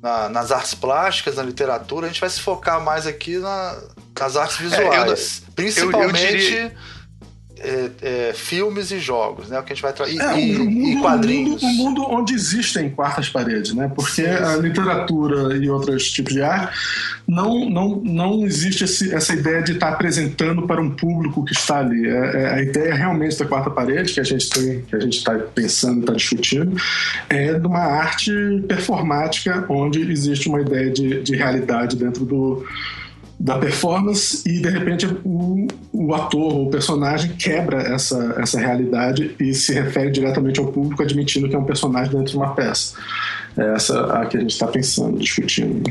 na, 0.01 0.29
nas 0.29 0.53
artes 0.53 0.75
plásticas, 0.75 1.35
na 1.35 1.43
literatura. 1.43 2.07
A 2.07 2.09
gente 2.09 2.21
vai 2.21 2.31
se 2.31 2.41
focar 2.41 2.81
mais 2.81 3.07
aqui 3.07 3.39
na, 3.39 3.77
nas 4.19 4.37
artes 4.37 4.59
visuais. 4.59 5.43
É, 5.43 5.49
eu, 5.49 5.53
principalmente. 5.55 6.23
Eu, 6.23 6.31
eu 6.31 6.39
diria 6.39 6.77
é, 7.59 7.91
é, 8.03 8.33
filmes 8.35 8.91
e 8.91 8.99
jogos, 8.99 9.49
né? 9.49 9.59
O 9.59 9.63
que 9.63 9.73
a 9.73 9.75
gente 9.75 9.83
vai 9.83 9.93
trazer. 9.93 10.21
É, 10.21 10.41
e, 10.41 10.59
um 10.59 10.99
e, 10.99 11.01
quadrinhos. 11.01 11.63
Um 11.63 11.67
mundo, 11.67 12.03
um 12.03 12.05
mundo, 12.05 12.07
onde 12.11 12.35
existem 12.35 12.91
quartas 12.91 13.29
paredes, 13.29 13.73
né? 13.73 13.91
Porque 13.95 14.11
sim, 14.11 14.23
sim. 14.23 14.29
a 14.29 14.57
literatura 14.57 15.57
e 15.57 15.69
outros 15.71 16.11
tipos 16.11 16.35
de 16.35 16.43
arte 16.43 16.77
não, 17.27 17.69
não, 17.69 18.01
não 18.05 18.45
existe 18.45 18.85
esse, 18.85 19.15
essa 19.15 19.33
ideia 19.33 19.63
de 19.63 19.73
estar 19.73 19.89
apresentando 19.89 20.67
para 20.67 20.81
um 20.81 20.91
público 20.91 21.45
que 21.45 21.53
está 21.53 21.79
ali. 21.79 22.07
É, 22.07 22.43
é 22.43 22.51
a 22.55 22.63
ideia 22.63 22.95
realmente 22.95 23.39
da 23.39 23.47
quarta 23.47 23.71
parede 23.71 24.13
que 24.13 24.21
a 24.21 24.25
gente 24.25 24.49
tem, 24.51 24.83
que 24.83 24.95
a 24.95 25.01
gente 25.01 25.17
está 25.17 25.35
pensando, 25.35 26.01
está 26.01 26.13
discutindo, 26.13 26.77
é 27.29 27.55
de 27.55 27.67
uma 27.67 27.81
arte 27.81 28.31
performática 28.69 29.65
onde 29.69 30.01
existe 30.11 30.49
uma 30.49 30.61
ideia 30.61 30.91
de, 30.91 31.23
de 31.23 31.35
realidade 31.35 31.97
dentro 31.97 32.25
do 32.25 32.65
da 33.39 33.59
performance 33.59 34.43
e 34.49 34.61
de 34.61 34.69
repente 34.71 35.07
o, 35.25 35.67
o 35.93 36.15
ator 36.15 36.55
ou 36.55 36.67
o 36.69 36.71
personagem 36.71 37.33
quebra 37.37 37.83
essa, 37.83 38.35
essa 38.39 38.59
realidade 38.59 39.37
e 39.39 39.53
se 39.53 39.75
refere 39.75 40.11
diretamente 40.11 40.59
ao 40.59 40.67
público 40.67 41.03
admitindo 41.03 41.49
que 41.49 41.55
é 41.55 41.59
um 41.59 41.65
personagem 41.65 42.13
dentro 42.13 42.33
de 42.33 42.37
uma 42.37 42.55
peça. 42.55 42.97
É 43.57 43.75
essa 43.75 44.07
a 44.13 44.27
que 44.27 44.37
a 44.37 44.41
gente 44.41 44.53
está 44.53 44.67
pensando, 44.67 45.19
discutindo. 45.19 45.83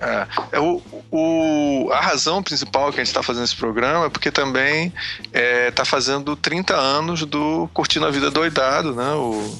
É, 0.00 0.26
é 0.52 0.60
o, 0.60 0.82
o, 1.10 1.90
a 1.92 2.00
razão 2.00 2.42
principal 2.42 2.90
que 2.90 3.00
a 3.00 3.04
gente 3.04 3.08
está 3.08 3.22
fazendo 3.22 3.44
esse 3.44 3.56
programa 3.56 4.06
é 4.06 4.08
porque 4.08 4.30
também 4.30 4.92
está 5.24 5.38
é, 5.38 5.70
tá 5.70 5.84
fazendo 5.84 6.34
30 6.34 6.74
anos 6.74 7.24
do 7.24 7.68
Curtindo 7.74 8.06
a 8.06 8.10
Vida 8.10 8.30
Doidado, 8.30 8.94
né? 8.94 9.12
O 9.12 9.58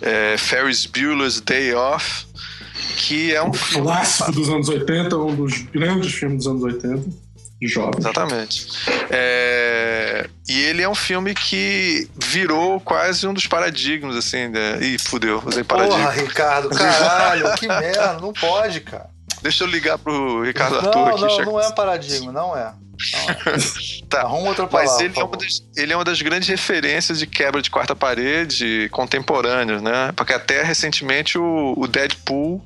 é, 0.00 0.36
Ferris 0.38 0.86
Bueller's 0.86 1.40
Day 1.40 1.74
Off, 1.74 2.26
que 2.96 3.34
é 3.34 3.42
um 3.42 3.52
filme. 3.52 3.86
Clássico 3.86 4.32
dos 4.32 4.48
anos 4.48 4.68
80, 4.68 5.16
um 5.18 5.34
dos 5.34 5.62
grandes 5.62 6.12
filmes 6.12 6.38
dos 6.38 6.46
anos 6.46 6.62
80. 6.62 7.32
Jovem. 7.64 7.94
Exatamente. 7.98 8.66
É... 9.08 10.28
E 10.48 10.60
ele 10.62 10.82
é 10.82 10.88
um 10.88 10.94
filme 10.94 11.32
que 11.32 12.08
virou 12.16 12.80
quase 12.80 13.26
um 13.26 13.32
dos 13.32 13.46
paradigmas, 13.46 14.16
assim. 14.16 14.48
Né? 14.48 14.78
Ih, 14.80 14.98
fudeu, 14.98 15.40
usei 15.46 15.62
paradigma. 15.62 15.98
Porra, 15.98 16.10
Ricardo, 16.10 16.68
caralho, 16.74 17.54
que 17.54 17.68
merda, 17.68 18.14
não 18.14 18.32
pode, 18.32 18.80
cara. 18.80 19.08
Deixa 19.42 19.64
eu 19.64 19.68
ligar 19.68 19.98
pro 19.98 20.42
Ricardo 20.42 20.80
não, 20.82 21.06
Arthur 21.06 21.24
aqui. 21.24 21.38
Não, 21.44 21.52
não 21.52 21.60
é 21.60 21.72
paradigma, 21.72 22.32
não 22.32 22.56
é. 22.56 22.72
tá. 24.08 24.22
Arruma 24.22 24.48
outra 24.48 24.66
palavra. 24.66 24.92
Mas 24.92 25.00
ele 25.00 25.18
é, 25.18 25.24
uma 25.24 25.36
das, 25.36 25.64
ele 25.76 25.92
é 25.92 25.96
uma 25.96 26.04
das 26.04 26.22
grandes 26.22 26.48
referências 26.48 27.18
de 27.18 27.26
quebra 27.26 27.60
de 27.60 27.70
quarta 27.70 27.94
parede 27.94 28.88
contemporâneos, 28.90 29.82
né? 29.82 30.12
Porque 30.16 30.32
até 30.32 30.62
recentemente 30.62 31.38
o, 31.38 31.74
o 31.76 31.86
Deadpool 31.86 32.64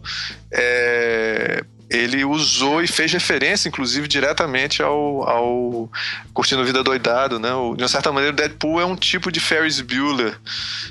é, 0.52 1.64
ele 1.88 2.24
usou 2.24 2.82
e 2.82 2.86
fez 2.88 3.12
referência, 3.12 3.68
inclusive, 3.68 4.08
diretamente 4.08 4.82
ao, 4.82 5.28
ao 5.28 5.90
Curtindo 6.34 6.64
Vida 6.64 6.82
Doidado, 6.82 7.38
né? 7.38 7.54
O, 7.54 7.76
de 7.76 7.82
uma 7.82 7.88
certa 7.88 8.10
maneira, 8.10 8.32
o 8.32 8.36
Deadpool 8.36 8.80
é 8.80 8.84
um 8.84 8.96
tipo 8.96 9.30
de 9.30 9.38
Ferris 9.38 9.80
Bueller 9.80 10.38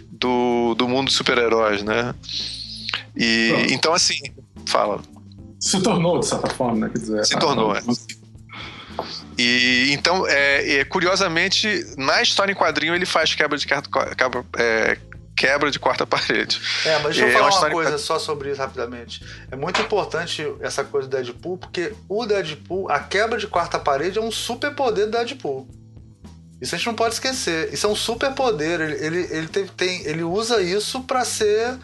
do, 0.09 0.73
do 0.75 0.87
mundo 0.87 1.07
dos 1.07 1.15
super-heróis, 1.15 1.83
né? 1.83 2.15
E, 3.15 3.67
então, 3.71 3.93
assim, 3.93 4.17
fala. 4.65 5.01
Se 5.59 5.81
tornou, 5.81 6.19
de 6.19 6.27
certa 6.27 6.49
forma, 6.49 6.85
né? 6.85 6.89
Quer 6.93 6.99
dizer, 6.99 7.25
Se 7.25 7.39
tornou, 7.39 7.75
é. 7.75 7.81
E 9.37 9.91
então, 9.91 10.25
é, 10.27 10.77
é, 10.77 10.85
curiosamente, 10.85 11.67
na 11.97 12.21
história 12.21 12.51
em 12.51 12.55
quadrinho 12.55 12.95
ele 12.95 13.05
faz 13.05 13.35
quebra 13.35 13.57
de 13.57 13.67
quebra, 13.67 14.45
é, 14.57 14.97
quebra 15.35 15.69
de 15.69 15.79
quarta 15.79 16.05
parede. 16.07 16.61
É, 16.85 16.99
mas 16.99 17.15
deixa 17.15 17.21
eu 17.21 17.27
é 17.27 17.31
falar 17.31 17.49
uma, 17.49 17.59
uma 17.59 17.69
coisa 17.71 17.97
só 17.97 18.17
sobre 18.17 18.51
isso 18.51 18.59
rapidamente. 18.59 19.23
É 19.51 19.55
muito 19.55 19.81
importante 19.81 20.45
essa 20.61 20.83
coisa 20.83 21.07
do 21.07 21.15
Deadpool, 21.15 21.57
porque 21.57 21.93
o 22.07 22.25
Deadpool, 22.25 22.89
a 22.89 22.99
quebra 22.99 23.37
de 23.37 23.47
quarta 23.47 23.77
parede 23.77 24.17
é 24.17 24.21
um 24.21 24.31
super 24.31 24.73
poder 24.73 25.05
do 25.05 25.11
Deadpool. 25.11 25.67
Isso 26.61 26.73
a 26.73 26.77
gente 26.77 26.87
não 26.87 26.95
pode 26.95 27.15
esquecer. 27.15 27.73
Isso 27.73 27.85
é 27.85 27.89
um 27.89 27.95
super 27.95 28.31
poder. 28.31 28.79
Ele, 28.79 29.05
ele, 29.05 29.27
ele, 29.29 29.47
tem, 29.47 29.67
tem, 29.67 30.05
ele 30.05 30.23
usa 30.23 30.61
isso 30.61 31.01
para 31.03 31.25
ser 31.25 31.77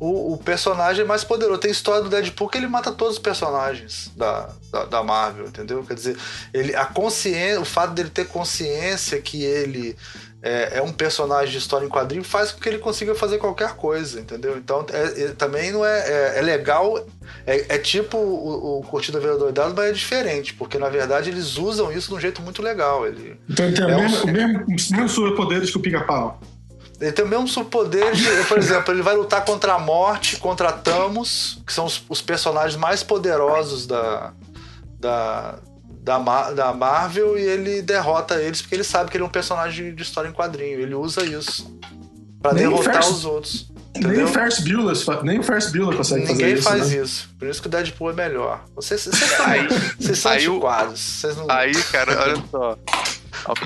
o, 0.00 0.32
o, 0.32 0.38
personagem 0.38 1.04
mais 1.04 1.22
poderoso. 1.22 1.60
Tem 1.60 1.70
história 1.70 2.02
do 2.02 2.08
Deadpool 2.08 2.48
que 2.48 2.56
ele 2.56 2.66
mata 2.66 2.90
todos 2.90 3.16
os 3.16 3.22
personagens 3.22 4.10
da, 4.16 4.48
da, 4.72 4.84
da, 4.86 5.02
Marvel, 5.02 5.46
entendeu? 5.46 5.84
Quer 5.84 5.94
dizer, 5.94 6.16
ele, 6.54 6.74
a 6.74 6.86
consciência, 6.86 7.60
o 7.60 7.64
fato 7.66 7.92
dele 7.92 8.08
ter 8.08 8.26
consciência 8.26 9.20
que 9.20 9.44
ele 9.44 9.94
é, 10.42 10.78
é, 10.78 10.82
um 10.82 10.90
personagem 10.90 11.50
de 11.50 11.58
história 11.58 11.84
em 11.84 11.88
quadrinho 11.88 12.24
faz 12.24 12.50
com 12.50 12.60
que 12.60 12.68
ele 12.68 12.78
consiga 12.78 13.14
fazer 13.14 13.36
qualquer 13.36 13.74
coisa, 13.74 14.18
entendeu? 14.18 14.56
Então 14.56 14.86
é, 14.90 15.24
é, 15.24 15.28
também 15.28 15.70
não 15.70 15.84
é, 15.84 15.98
é, 15.98 16.38
é 16.38 16.42
legal, 16.42 17.06
é, 17.46 17.74
é, 17.74 17.78
tipo 17.78 18.16
o, 18.16 18.78
o 18.78 18.82
Curtida 18.82 19.20
Vida 19.20 19.36
Doidado, 19.36 19.74
mas 19.76 19.90
é 19.90 19.92
diferente, 19.92 20.54
porque 20.54 20.78
na 20.78 20.88
verdade 20.88 21.28
eles 21.28 21.58
usam 21.58 21.92
isso 21.92 22.08
de 22.08 22.14
um 22.14 22.20
jeito 22.20 22.40
muito 22.40 22.62
legal. 22.62 23.06
Ele, 23.06 23.38
então 23.48 23.66
ele 23.66 23.76
tem 23.76 23.84
o 23.84 23.88
mesmo, 23.88 24.26
um... 24.26 24.32
mesmo, 24.32 24.66
mesmo 24.66 25.08
superpoderes 25.10 25.70
que 25.70 25.76
o 25.76 25.80
Pica-Pau. 25.80 26.40
Ele 27.00 27.12
tem 27.12 27.24
o 27.24 27.28
mesmo 27.28 27.48
superpoder, 27.48 28.12
de, 28.12 28.44
por 28.46 28.58
exemplo, 28.58 28.92
ele 28.92 29.00
vai 29.00 29.16
lutar 29.16 29.42
contra 29.42 29.74
a 29.74 29.78
morte, 29.78 30.36
contra 30.36 30.70
Thanos, 30.70 31.58
que 31.66 31.72
são 31.72 31.86
os, 31.86 32.04
os 32.08 32.20
personagens 32.20 32.76
mais 32.76 33.02
poderosos 33.02 33.86
da, 33.86 34.34
da, 34.98 35.58
da, 36.02 36.50
da, 36.50 36.72
Marvel, 36.74 37.38
e 37.38 37.42
ele 37.42 37.80
derrota 37.80 38.34
eles 38.34 38.60
porque 38.60 38.74
ele 38.74 38.84
sabe 38.84 39.10
que 39.10 39.16
ele 39.16 39.24
é 39.24 39.26
um 39.26 39.30
personagem 39.30 39.94
de 39.94 40.02
história 40.02 40.28
em 40.28 40.32
quadrinho. 40.32 40.78
Ele 40.78 40.94
usa 40.94 41.24
isso 41.24 41.74
para 42.42 42.52
derrotar 42.52 43.08
os 43.08 43.24
outros. 43.24 43.70
Entendeu? 43.90 44.10
Nem 44.10 44.24
o 44.24 44.28
Ferris 44.28 44.58
Bueller, 44.60 45.24
nem 45.24 45.38
o 45.40 45.42
Ferris 45.42 45.72
Bueller 45.72 45.96
consegue 45.96 46.26
Ninguém 46.26 46.56
fazer 46.56 46.58
isso. 46.58 46.68
Ninguém 46.68 46.80
faz 46.80 46.90
né? 46.90 47.02
isso. 47.02 47.28
Por 47.38 47.48
isso 47.48 47.60
que 47.62 47.66
o 47.66 47.70
Deadpool 47.70 48.10
é 48.10 48.12
melhor. 48.12 48.64
Vocês, 48.76 49.04
vocês, 49.04 49.30
são, 49.30 49.46
aí, 49.46 49.68
vocês 49.98 50.18
são 50.18 50.32
aí, 50.32 50.46
antiquados. 50.46 51.00
Vocês 51.00 51.36
não... 51.36 51.50
Aí, 51.50 51.74
cara, 51.84 52.22
olha 52.22 52.44
só. 52.50 52.78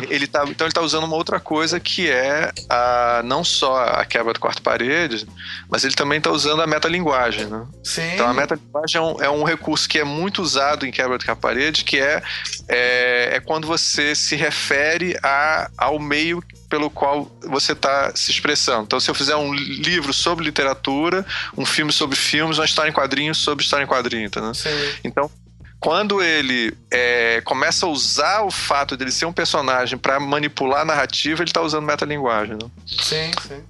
Ele 0.09 0.26
tá, 0.26 0.45
então 0.45 0.66
ele 0.66 0.71
está 0.71 0.81
usando 0.81 1.04
uma 1.04 1.16
outra 1.16 1.40
coisa 1.40 1.78
que 1.81 2.11
é 2.11 2.52
a, 2.69 3.23
não 3.25 3.45
só 3.45 3.85
a 3.85 4.04
quebra 4.04 4.33
do 4.33 4.40
quarto 4.40 4.62
parede, 4.62 5.26
mas 5.69 5.85
ele 5.85 5.95
também 5.95 6.19
está 6.19 6.31
usando 6.31 6.62
a 6.62 6.66
metalinguagem. 6.66 7.47
Né? 7.47 7.66
Sim. 7.83 8.14
Então 8.14 8.28
a 8.28 8.35
metalinguagem 8.35 8.97
é 8.97 9.00
um, 9.00 9.23
é 9.23 9.31
um 9.31 9.45
recurso 9.45 9.88
que 9.88 9.99
é 9.99 10.04
muito 10.04 10.43
usado 10.43 10.87
em 10.87 10.90
quebra 10.90 11.19
de 11.19 11.25
quarto 11.25 11.40
parede, 11.40 11.85
que 11.85 11.99
é, 11.99 12.23
é, 12.69 13.37
é 13.37 13.40
quando 13.40 13.66
você 13.66 14.14
se 14.14 14.37
refere 14.37 15.19
a, 15.23 15.71
ao 15.76 15.99
meio 15.99 16.43
pelo 16.69 16.90
qual 16.90 17.31
você 17.43 17.73
está 17.73 18.11
se 18.16 18.31
expressando. 18.31 18.83
Então, 18.83 18.99
se 18.99 19.09
eu 19.09 19.14
fizer 19.14 19.37
um 19.37 19.54
livro 19.54 20.12
sobre 20.12 20.45
literatura, 20.45 21.25
um 21.57 21.64
filme 21.64 21.93
sobre 21.93 22.16
filmes, 22.16 22.59
uma 22.59 22.64
história 22.64 22.90
em 22.90 22.93
quadrinhos 22.93 23.38
sobre 23.38 23.62
história 23.62 23.85
em 23.85 23.87
quadrinhos, 23.87 24.26
entendeu? 24.26 24.54
Sim. 24.54 24.71
Então, 25.04 25.31
quando 25.84 26.22
ele 26.22 26.74
é, 26.90 27.42
começa 27.42 27.84
a 27.84 27.90
usar 27.90 28.40
o 28.42 28.50
fato 28.50 28.96
dele 28.96 29.12
ser 29.12 29.26
um 29.26 29.34
personagem 29.34 29.98
para 29.98 30.18
manipular 30.18 30.80
a 30.80 30.84
narrativa, 30.86 31.42
ele 31.42 31.50
está 31.50 31.60
usando 31.60 31.84
metalinguagem. 31.84 32.54
Né? 32.54 32.70
Sim, 32.86 33.30
sim. 33.46 33.62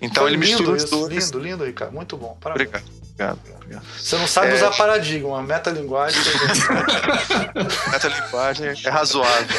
Então 0.00 0.22
Foi 0.22 0.30
ele 0.30 0.36
mistura 0.36 0.76
isso. 0.76 0.84
os 0.84 0.90
dois. 1.08 1.24
Lindo, 1.24 1.38
lindo, 1.40 1.64
Ricardo. 1.64 1.92
Muito 1.92 2.16
bom. 2.16 2.38
Parabéns. 2.40 2.68
Obrigado. 2.68 3.03
Obrigado, 3.14 3.38
obrigado. 3.54 3.84
Você 3.96 4.18
não 4.18 4.26
sabe 4.26 4.48
é... 4.48 4.54
usar 4.54 4.70
paradigma, 4.72 5.40
metalinguagem. 5.40 6.20
metalinguagem 7.92 8.74
é 8.84 8.90
razoável. 8.90 9.56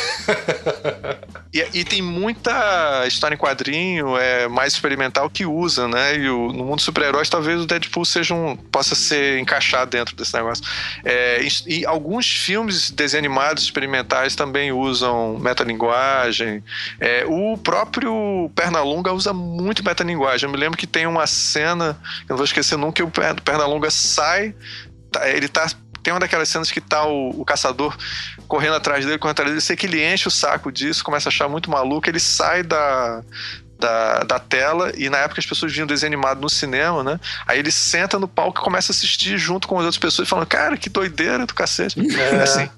E, 1.53 1.79
e, 1.79 1.85
tem 1.85 2.01
muita 2.01 3.05
história 3.07 3.33
em 3.33 3.37
quadrinho 3.37 4.17
é, 4.17 4.45
mais 4.49 4.73
experimental 4.73 5.29
que 5.29 5.45
usa, 5.45 5.87
né? 5.87 6.17
E 6.17 6.29
o, 6.29 6.51
no 6.51 6.65
mundo 6.65 6.81
super-heróis, 6.81 7.29
talvez 7.29 7.61
o 7.61 7.65
Deadpool 7.65 8.03
seja 8.03 8.33
um, 8.33 8.57
possa 8.57 8.93
ser 8.93 9.39
encaixado 9.39 9.91
dentro 9.91 10.17
desse 10.17 10.33
negócio. 10.33 10.65
É, 11.05 11.41
e, 11.41 11.79
e, 11.79 11.85
alguns 11.85 12.29
filmes 12.29 12.91
desenho 12.91 13.21
animados 13.21 13.63
experimentais 13.63 14.35
também 14.35 14.73
usam 14.73 15.39
metalinguagem. 15.39 16.61
É, 16.99 17.23
o 17.25 17.57
próprio 17.57 18.51
Pernalonga 18.53 19.13
usa 19.13 19.31
muito 19.31 19.81
metalinguagem. 19.81 20.47
Eu 20.47 20.51
me 20.51 20.57
lembro 20.57 20.77
que 20.77 20.85
tem 20.85 21.07
uma 21.07 21.25
cena, 21.25 21.97
eu 22.27 22.31
não 22.31 22.35
vou 22.35 22.45
esquecer 22.45 22.77
nunca, 22.77 22.95
que 22.95 23.03
o 23.03 23.09
Pernalonga 23.45 23.89
sai, 23.89 24.53
tá, 25.11 25.29
ele 25.29 25.47
tá 25.47 25.67
tem 26.03 26.13
uma 26.13 26.19
daquelas 26.19 26.47
cenas 26.47 26.69
que 26.69 26.79
tá 26.79 27.03
o, 27.07 27.29
o, 27.41 27.43
caçador 27.43 27.97
correndo 28.47 28.75
atrás 28.75 29.03
dele, 29.03 29.17
correndo 29.17 29.31
atrás 29.31 29.49
dele. 29.49 29.57
Eu 29.57 29.61
sei 29.61 29.75
que 29.75 29.87
ele 29.87 30.05
enche 30.05 30.27
o 30.27 30.31
saco 30.31 30.71
disso, 30.71 31.03
começa 31.03 31.29
a 31.29 31.31
achar 31.31 31.49
muito 31.49 31.67
maluco, 31.67 32.07
ele 32.07 32.19
sai 32.19 32.61
da, 32.61 33.23
da, 33.79 34.19
da 34.19 34.39
tela, 34.39 34.91
e 34.95 35.09
na 35.09 35.17
época 35.17 35.39
as 35.39 35.47
pessoas 35.47 35.73
viam 35.73 35.87
desenho 35.87 36.13
animado 36.13 36.39
no 36.41 36.49
cinema, 36.49 37.03
né? 37.03 37.19
Aí 37.47 37.57
ele 37.57 37.71
senta 37.71 38.19
no 38.19 38.27
palco 38.27 38.61
e 38.61 38.63
começa 38.63 38.91
a 38.91 38.93
assistir 38.93 39.35
junto 39.39 39.67
com 39.67 39.79
as 39.79 39.85
outras 39.85 39.97
pessoas, 39.97 40.29
falando, 40.29 40.45
cara, 40.45 40.77
que 40.77 40.89
doideira 40.89 41.43
do 41.43 41.55
cacete. 41.55 41.99
É. 42.15 42.43
Assim, 42.43 42.69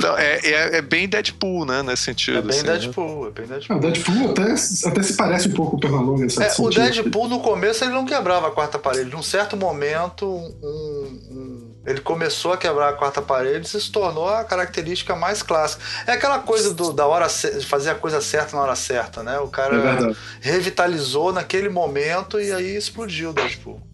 não, 0.00 0.16
é, 0.16 0.38
é, 0.38 0.76
é, 0.78 0.82
bem 0.82 1.08
Deadpool, 1.08 1.64
né? 1.64 1.82
Nesse 1.82 2.04
sentido. 2.04 2.38
É 2.38 2.42
bem 2.42 2.56
assim, 2.56 2.66
Deadpool, 2.66 3.24
né? 3.24 3.28
é 3.28 3.32
bem 3.32 3.46
Deadpool. 3.46 3.76
O 3.76 3.80
Deadpool 3.80 4.30
até, 4.30 4.42
até 4.90 5.02
se 5.02 5.16
parece 5.16 5.48
um 5.48 5.52
pouco 5.52 5.72
com 5.72 5.76
o 5.76 5.80
Pernalonga. 5.80 6.26
É, 6.40 6.62
o 6.62 6.70
Deadpool 6.70 7.28
no 7.28 7.40
começo 7.40 7.84
ele 7.84 7.92
não 7.92 8.06
quebrava 8.06 8.46
a 8.46 8.50
quarta 8.50 8.78
parede. 8.78 9.10
Num 9.10 9.22
certo 9.22 9.56
momento, 9.56 10.24
um, 10.24 10.56
um, 10.62 11.74
ele 11.84 12.00
começou 12.00 12.52
a 12.52 12.56
quebrar 12.56 12.90
a 12.90 12.92
quarta 12.92 13.20
parede 13.20 13.66
e 13.66 13.68
se 13.68 13.90
tornou 13.90 14.28
a 14.28 14.44
característica 14.44 15.16
mais 15.16 15.42
clássica. 15.42 15.82
É 16.06 16.12
aquela 16.12 16.38
coisa 16.38 16.72
do, 16.72 16.92
da 16.92 17.04
hora 17.06 17.26
de 17.26 17.66
fazer 17.66 17.90
a 17.90 17.94
coisa 17.96 18.20
certa 18.20 18.56
na 18.56 18.62
hora 18.62 18.76
certa, 18.76 19.24
né? 19.24 19.40
O 19.40 19.48
cara 19.48 19.76
é 19.76 20.14
revitalizou 20.40 21.32
naquele 21.32 21.68
momento 21.68 22.40
e 22.40 22.52
aí 22.52 22.76
explodiu 22.76 23.30
o 23.30 23.32
Deadpool. 23.32 23.87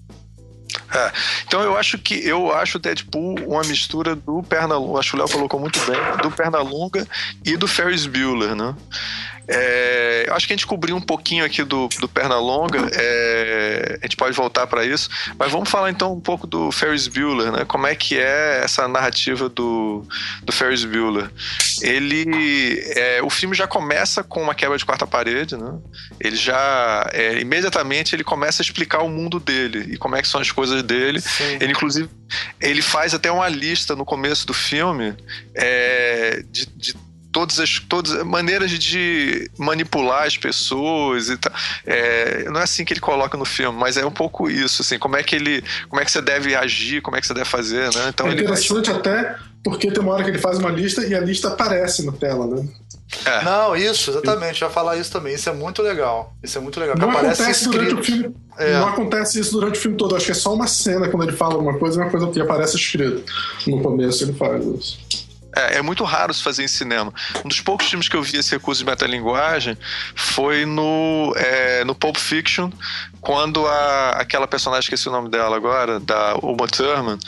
É. 0.92 1.12
Então 1.46 1.62
eu 1.62 1.76
acho 1.76 1.98
que 1.98 2.14
eu 2.26 2.52
acho 2.52 2.78
o 2.78 2.80
Deadpool 2.80 3.36
uma 3.46 3.62
mistura 3.62 4.14
do 4.14 4.42
Pernalonga, 4.42 5.00
acho 5.00 5.10
que 5.10 5.16
o 5.16 5.18
Léo 5.18 5.28
colocou 5.28 5.60
muito 5.60 5.78
bem, 5.80 5.96
do 6.22 6.30
Pernalonga 6.30 7.06
e 7.44 7.56
do 7.56 7.66
Ferris 7.66 8.06
Bueller, 8.06 8.54
né? 8.54 8.74
É, 9.46 10.26
acho 10.30 10.46
que 10.46 10.52
a 10.52 10.56
gente 10.56 10.66
cobriu 10.66 10.96
um 10.96 11.00
pouquinho 11.00 11.44
aqui 11.44 11.62
do, 11.62 11.88
do 12.00 12.08
Pernalonga, 12.08 12.88
é, 12.92 13.98
a 14.00 14.06
gente 14.06 14.16
pode 14.16 14.34
voltar 14.34 14.66
para 14.66 14.84
isso, 14.84 15.08
mas 15.38 15.52
vamos 15.52 15.68
falar 15.68 15.90
então 15.90 16.12
um 16.12 16.20
pouco 16.20 16.46
do 16.46 16.72
Ferris 16.72 17.06
Bueller, 17.06 17.52
né? 17.52 17.64
Como 17.64 17.86
é 17.86 17.94
que 17.94 18.18
é 18.18 18.62
essa 18.64 18.88
narrativa 18.88 19.48
do, 19.48 20.06
do 20.42 20.52
Ferris 20.52 20.84
Bueller? 20.84 21.30
Ele, 21.82 22.82
é, 22.96 23.22
o 23.22 23.28
filme 23.28 23.54
já 23.54 23.66
começa 23.66 24.22
com 24.22 24.42
uma 24.42 24.54
quebra 24.54 24.78
de 24.78 24.84
quarta 24.84 25.06
parede, 25.06 25.56
né? 25.56 25.78
Ele 26.18 26.36
já, 26.36 27.08
é, 27.12 27.38
imediatamente 27.38 28.14
ele 28.14 28.24
começa 28.24 28.62
a 28.62 28.64
explicar 28.64 29.02
o 29.02 29.08
mundo 29.08 29.38
dele 29.38 29.92
e 29.92 29.96
como 29.96 30.16
é 30.16 30.22
que 30.22 30.28
são 30.28 30.40
as 30.40 30.50
coisas 30.50 30.82
dele. 30.82 31.20
Sim. 31.20 31.58
Ele 31.60 31.72
inclusive, 31.72 32.08
ele 32.60 32.80
faz 32.80 33.14
até 33.14 33.30
uma 33.30 33.48
lista 33.48 33.94
no 33.94 34.04
começo 34.04 34.46
do 34.46 34.54
filme 34.54 35.14
é, 35.54 36.42
de, 36.50 36.66
de 36.66 37.03
todas 37.34 37.58
as 37.58 37.80
todas 37.80 38.22
maneiras 38.22 38.70
de 38.70 39.50
manipular 39.58 40.22
as 40.22 40.38
pessoas 40.38 41.28
e 41.28 41.36
tal. 41.36 41.52
É, 41.84 42.44
não 42.44 42.60
é 42.60 42.62
assim 42.62 42.84
que 42.84 42.92
ele 42.92 43.00
coloca 43.00 43.36
no 43.36 43.44
filme, 43.44 43.76
mas 43.76 43.96
é 43.96 44.06
um 44.06 44.10
pouco 44.10 44.48
isso, 44.48 44.82
assim, 44.82 44.98
como 45.00 45.16
é 45.16 45.22
que 45.24 45.34
ele, 45.34 45.62
como 45.88 46.00
é 46.00 46.04
que 46.04 46.12
você 46.12 46.22
deve 46.22 46.54
agir, 46.54 47.02
como 47.02 47.16
é 47.16 47.20
que 47.20 47.26
você 47.26 47.34
deve 47.34 47.50
fazer, 47.50 47.92
né? 47.92 48.06
Então 48.08 48.28
é 48.28 48.34
interessante 48.34 48.88
vai... 48.88 49.00
até 49.00 49.36
porque 49.64 49.90
tem 49.90 50.00
uma 50.00 50.12
hora 50.12 50.22
que 50.22 50.30
ele 50.30 50.38
faz 50.38 50.58
uma 50.58 50.70
lista 50.70 51.04
e 51.04 51.14
a 51.14 51.20
lista 51.20 51.48
aparece 51.48 52.06
na 52.06 52.12
tela, 52.12 52.46
né? 52.46 52.68
É. 53.24 53.44
Não, 53.44 53.74
isso, 53.74 54.10
exatamente. 54.10 54.60
Já 54.60 54.68
falar 54.68 54.96
isso 54.96 55.10
também. 55.10 55.34
Isso 55.34 55.48
é 55.48 55.52
muito 55.52 55.82
legal. 55.82 56.34
Isso 56.42 56.58
é 56.58 56.60
muito 56.60 56.78
legal. 56.78 56.96
Não 56.98 57.10
acontece 57.10 57.68
durante 57.68 57.94
o 57.94 58.02
filme. 58.02 58.34
É. 58.58 58.74
Não 58.74 58.88
acontece 58.88 59.40
isso 59.40 59.52
durante 59.52 59.78
o 59.78 59.82
filme 59.82 59.96
todo. 59.96 60.14
Acho 60.14 60.26
que 60.26 60.32
é 60.32 60.34
só 60.34 60.52
uma 60.52 60.66
cena 60.66 61.08
quando 61.08 61.28
ele 61.28 61.36
fala 61.36 61.54
alguma 61.54 61.78
coisa 61.78 61.98
e 61.98 62.02
uma 62.02 62.10
coisa 62.10 62.26
que 62.28 62.40
aparece 62.40 62.76
escrito. 62.76 63.24
No 63.66 63.80
começo 63.82 64.24
ele 64.24 64.32
faz 64.34 64.64
isso. 64.64 64.98
É, 65.56 65.78
é, 65.78 65.82
muito 65.82 66.04
raro 66.04 66.32
se 66.32 66.42
fazer 66.42 66.64
em 66.64 66.68
cinema. 66.68 67.12
Um 67.44 67.48
dos 67.48 67.60
poucos 67.60 67.88
filmes 67.88 68.08
que 68.08 68.16
eu 68.16 68.22
vi 68.22 68.38
esse 68.38 68.52
recurso 68.52 68.80
de 68.80 68.90
metalinguagem 68.90 69.76
foi 70.14 70.64
no, 70.64 71.32
é, 71.36 71.84
no 71.84 71.94
Pulp 71.94 72.16
Fiction, 72.16 72.70
quando 73.20 73.66
a, 73.66 74.10
aquela 74.10 74.46
personagem, 74.46 74.82
esqueci 74.82 75.08
o 75.08 75.12
nome 75.12 75.30
dela 75.30 75.56
agora, 75.56 75.98
da 75.98 76.34
Uma 76.36 76.66
Thurman, 76.66 77.18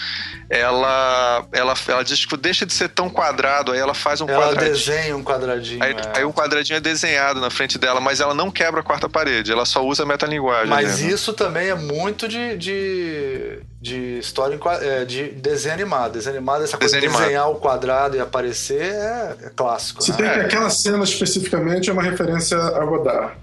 ela, 0.51 1.47
ela, 1.53 1.75
ela 1.89 2.05
diz 2.05 2.25
que 2.25 2.37
deixa 2.37 2.67
de 2.67 2.73
ser 2.73 2.89
tão 2.89 3.09
quadrado, 3.09 3.73
aí 3.73 3.79
ela 3.79 3.95
faz 3.95 4.21
um 4.21 4.29
ela 4.29 4.49
quadradinho. 4.49 4.67
Ela 4.67 4.75
desenha 4.75 5.17
um 5.17 5.25
quadradinho. 5.25 5.83
Aí, 5.83 5.93
é. 5.93 6.19
aí 6.19 6.25
um 6.25 6.33
quadradinho 6.33 6.77
é 6.77 6.81
desenhado 6.81 7.41
na 7.41 7.51
frente 7.51 7.79
dela, 7.79 8.01
mas 8.01 8.21
ela 8.21 8.35
não 8.35 8.51
quebra 8.51 8.81
a 8.81 8.83
quarta 8.83 9.09
parede, 9.09 9.51
ela 9.51 9.65
só 9.65 9.85
usa 9.85 10.03
a 10.03 10.07
metalinguagem. 10.07 10.69
Mas 10.69 11.01
né? 11.01 11.09
isso 11.09 11.33
também 11.33 11.69
é 11.69 11.75
muito 11.75 12.29
de, 12.29 12.57
de, 12.57 13.61
de 13.87 14.19
história 14.19 14.59
é, 14.81 15.05
de 15.05 15.29
desenho 15.31 15.75
animado. 15.75 16.15
Desenho 16.15 16.37
animado, 16.37 16.65
essa 16.65 16.77
coisa 16.77 16.97
desenho 16.97 17.13
de 17.13 17.19
desenhar 17.19 17.45
animado. 17.45 17.59
o 17.59 17.61
quadrado 17.61 18.17
e 18.17 18.21
aparecer 18.21 18.83
é, 18.83 19.37
é 19.45 19.51
clássico. 19.51 20.03
Se 20.03 20.11
né? 20.11 20.17
tem 20.17 20.27
que 20.27 20.41
aquela 20.41 20.71
cena 20.71 21.05
especificamente 21.05 21.89
é 21.89 21.93
uma 21.93 22.03
referência 22.03 22.59
a 22.59 22.85
Godard. 22.85 23.37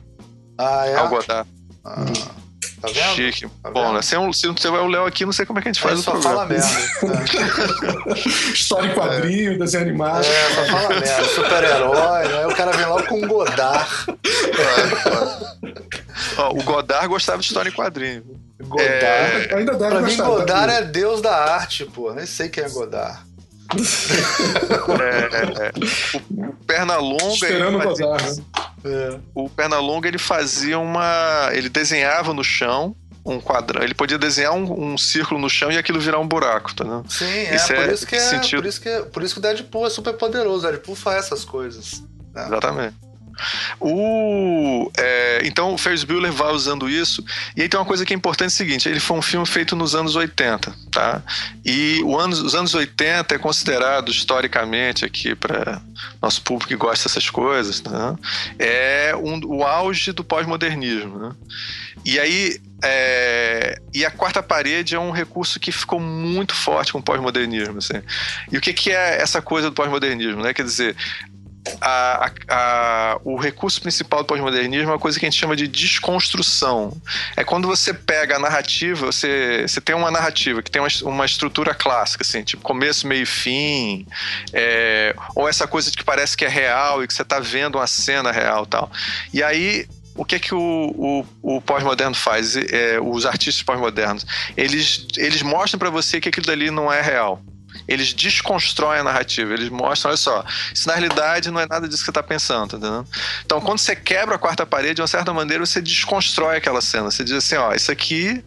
Ah, 0.58 0.86
é? 0.86 0.96
Ao 0.96 1.08
Godard. 1.08 1.50
Ah. 1.86 2.06
Tá 2.82 2.90
vendo? 2.90 3.16
Chique. 3.16 3.48
Tá 3.64 3.72
Bom, 3.72 3.94
né? 3.94 4.02
Se, 4.02 4.18
um, 4.18 4.34
se 4.34 4.46
não 4.46 4.54
tiver 4.54 4.80
o 4.80 4.88
Léo 4.88 5.06
aqui, 5.06 5.26
não 5.26 5.32
sei 5.32 5.46
como 5.46 5.58
é 5.58 5.62
que 5.62 5.70
a 5.70 5.72
gente 5.72 5.82
faz 5.82 5.96
é, 5.96 5.98
o 6.00 6.04
só 6.04 6.12
programa. 6.12 6.36
fala 6.36 6.50
merda. 6.50 8.20
História 8.54 8.92
em 8.92 8.94
quadrinho, 8.94 9.54
é. 9.54 9.58
desenho 9.58 9.84
animado. 9.84 10.26
É, 10.26 10.50
só 10.54 10.66
fala 10.66 10.90
merda. 10.90 11.24
Super-herói, 11.24 12.28
né? 12.28 12.48
O 12.48 12.56
cara 12.56 12.72
vem 12.74 12.86
logo 12.86 13.08
com 13.08 13.22
um 13.22 13.28
Godard. 13.28 13.90
Ó, 16.38 16.50
o 16.52 16.64
Godard 16.64 17.08
gostava 17.08 17.38
de 17.38 17.46
história 17.46 17.70
em 17.70 17.74
quadrinho. 17.74 18.43
Godard. 18.64 19.48
É... 19.50 19.56
Ainda 19.56 19.74
deve 19.74 19.92
pra 19.92 20.02
mim, 20.02 20.08
gostar, 20.08 20.24
Godard 20.26 20.74
é 20.74 20.82
deus 20.84 21.22
da 21.22 21.36
arte, 21.36 21.86
pô. 21.86 22.14
Nem 22.14 22.26
sei 22.26 22.50
quem 22.50 22.64
é 22.64 22.70
Godard. 22.70 23.20
é, 25.02 25.68
é. 25.68 25.72
O 26.30 26.54
Pernalonga. 26.66 27.34
Esperando 27.34 27.82
fazia, 27.82 28.06
Godard, 28.06 28.38
né? 28.38 28.44
É. 28.86 29.20
O 29.34 29.50
Pernalonga 29.50 30.08
ele 30.08 30.18
fazia 30.18 30.78
uma. 30.78 31.50
Ele 31.54 31.70
desenhava 31.70 32.34
no 32.34 32.44
chão 32.44 32.96
um 33.26 33.40
quadrado. 33.40 33.86
Ele 33.86 33.94
podia 33.94 34.18
desenhar 34.18 34.54
um, 34.54 34.94
um, 34.94 34.98
círculo 34.98 35.40
no 35.40 35.50
chão 35.50 35.72
e 35.72 35.78
aquilo 35.78 36.00
virar 36.00 36.20
um 36.20 36.28
buraco, 36.28 36.76
tá 36.76 36.84
vendo? 36.84 37.10
Sim, 37.10 37.26
é, 37.26 37.56
isso 37.56 37.68
por, 37.68 37.76
é, 37.76 37.94
isso 37.94 38.08
que 38.08 38.16
é 38.16 38.20
sentido... 38.20 38.62
por 38.62 38.68
isso 38.68 38.82
que 38.82 39.00
por 39.12 39.24
isso 39.24 39.34
que 39.34 39.40
o 39.40 39.42
Deadpool 39.42 39.88
é 39.88 39.90
super 39.90 40.14
poderoso. 40.14 40.68
O 40.68 40.70
Deadpool 40.70 40.96
faz 40.96 41.26
essas 41.26 41.46
coisas. 41.46 42.04
Né? 42.34 42.46
Exatamente. 42.46 42.96
O, 43.80 44.92
é, 44.98 45.42
então 45.46 45.74
o 45.74 45.78
Ferris 45.78 46.04
Bueller 46.04 46.32
vai 46.32 46.52
usando 46.52 46.90
isso. 46.90 47.24
E 47.56 47.62
aí 47.62 47.70
tem 47.70 47.80
uma 47.80 47.86
coisa 47.86 48.06
que 48.06 48.14
é 48.14 48.16
importante 48.16 48.52
é 48.52 48.54
o 48.54 48.58
seguinte: 48.58 48.88
ele 48.88 49.00
foi 49.00 49.18
um 49.18 49.22
filme 49.22 49.46
feito 49.46 49.76
nos 49.76 49.96
anos 49.96 50.16
80, 50.16 50.74
tá? 50.92 51.22
E 51.66 52.02
anos, 52.20 52.42
os 52.42 52.56
anos 52.56 52.74
80 52.74 53.36
é 53.36 53.38
considerado 53.38 54.10
historicamente 54.12 55.06
aqui 55.06 55.36
para 55.36 55.82
nosso 56.22 56.42
público 56.42 56.70
que 56.70 56.76
gosta 56.76 57.08
dessas 57.08 57.30
coisas, 57.30 57.82
né? 57.84 58.16
é 58.60 59.16
um, 59.16 59.40
o 59.46 59.64
auge 59.64 60.12
do 60.12 60.24
pós-modernismo. 60.24 61.18
Né? 61.20 61.32
E 62.06 62.20
aí 62.20 62.60
é, 62.86 63.80
e 63.94 64.06
a 64.06 64.12
quarta 64.12 64.44
parede 64.44 64.94
é 64.94 65.00
um 65.00 65.12
recurso 65.12 65.58
que 65.58 65.72
ficou 65.72 66.02
muito 66.02 66.54
forte 66.54 66.92
com 66.92 67.00
o 67.00 67.04
pós-modernismo. 67.04 67.78
Assim. 67.78 68.02
E 68.52 68.58
o 68.58 68.62
que, 68.62 68.74
que 68.74 68.92
é 68.92 69.22
essa 69.22 69.42
coisa 69.42 69.70
do 69.70 69.74
pós-modernismo? 69.74 70.44
Né? 70.44 70.54
Quer 70.54 70.64
dizer, 70.64 70.96
a, 71.80 72.32
a, 72.50 73.20
o 73.24 73.38
recurso 73.38 73.82
principal 73.82 74.22
do 74.22 74.26
pós-modernismo 74.26 74.90
é 74.90 74.94
uma 74.94 75.00
coisa 75.00 75.20
que 75.20 75.26
a 75.26 75.30
gente 75.30 75.40
chama 75.40 75.56
de 75.56 75.68
desconstrução. 75.68 76.96
É 77.36 77.44
quando 77.44 77.68
você 77.68 77.94
pega 77.94 78.36
a 78.36 78.40
narrativa, 78.40 79.06
você, 79.06 79.66
você 79.68 79.80
tem 79.80 79.96
uma 79.96 80.12
narrativa 80.12 80.62
que 80.62 80.70
tem 80.70 80.82
uma, 80.82 80.90
uma 81.04 81.26
estrutura 81.26 81.74
clássica, 81.74 82.24
assim, 82.24 82.44
tipo 82.44 82.64
começo, 82.64 83.08
meio 83.08 83.24
e 83.24 83.26
fim, 83.26 84.06
é, 84.52 85.16
ou 85.36 85.48
essa 85.48 85.68
coisa 85.68 85.90
de 85.90 85.98
que 85.98 86.04
parece 86.04 86.36
que 86.36 86.46
é 86.46 86.50
real 86.50 87.04
e 87.04 87.08
que 87.08 87.14
você 87.14 87.22
está 87.22 87.40
vendo 87.40 87.76
uma 87.76 87.88
cena 87.88 88.32
real 88.32 88.66
tal. 88.66 88.92
E 89.34 89.42
aí 89.42 89.88
o 90.16 90.24
que 90.24 90.36
é 90.36 90.40
que 90.40 90.54
o, 90.54 91.26
o, 91.42 91.56
o 91.58 91.62
pós-moderno 91.62 92.16
faz? 92.16 92.56
É, 92.56 93.00
os 93.02 93.26
artistas 93.26 93.64
pós-modernos, 93.64 94.26
eles, 94.56 95.08
eles 95.18 95.42
mostram 95.42 95.80
para 95.80 95.90
você 95.90 96.20
que 96.20 96.30
aquilo 96.30 96.46
dali 96.46 96.70
não 96.70 96.92
é 96.92 97.02
real 97.02 97.42
eles 97.88 98.14
desconstroem 98.14 99.00
a 99.00 99.04
narrativa, 99.04 99.54
eles 99.54 99.70
mostram, 99.70 100.12
olha 100.12 100.18
só, 100.18 100.44
isso 100.74 100.88
na 100.88 100.94
realidade 100.94 101.52
não 101.52 101.60
é 101.60 101.68
nada 101.68 101.88
disso 101.88 102.00
que 102.00 102.06
você 102.06 102.12
está 102.12 102.24
pensando, 102.24 102.72
tá 102.72 102.78
entendeu? 102.78 103.06
Então, 103.46 103.62
quando 103.62 103.80
você 103.80 103.96
quebra 103.96 104.36
a 104.36 104.40
quarta 104.40 104.66
parede, 104.66 104.96
de 104.96 105.02
uma 105.02 105.08
certa 105.08 105.34
maneira, 105.34 105.66
você 105.66 105.82
desconstrói 105.82 106.58
aquela 106.58 106.82
cena. 106.82 107.12
Você 107.12 107.24
diz 107.24 107.34
assim, 107.34 107.56
ó, 107.56 107.74
isso 107.74 107.92
aqui 107.92 108.44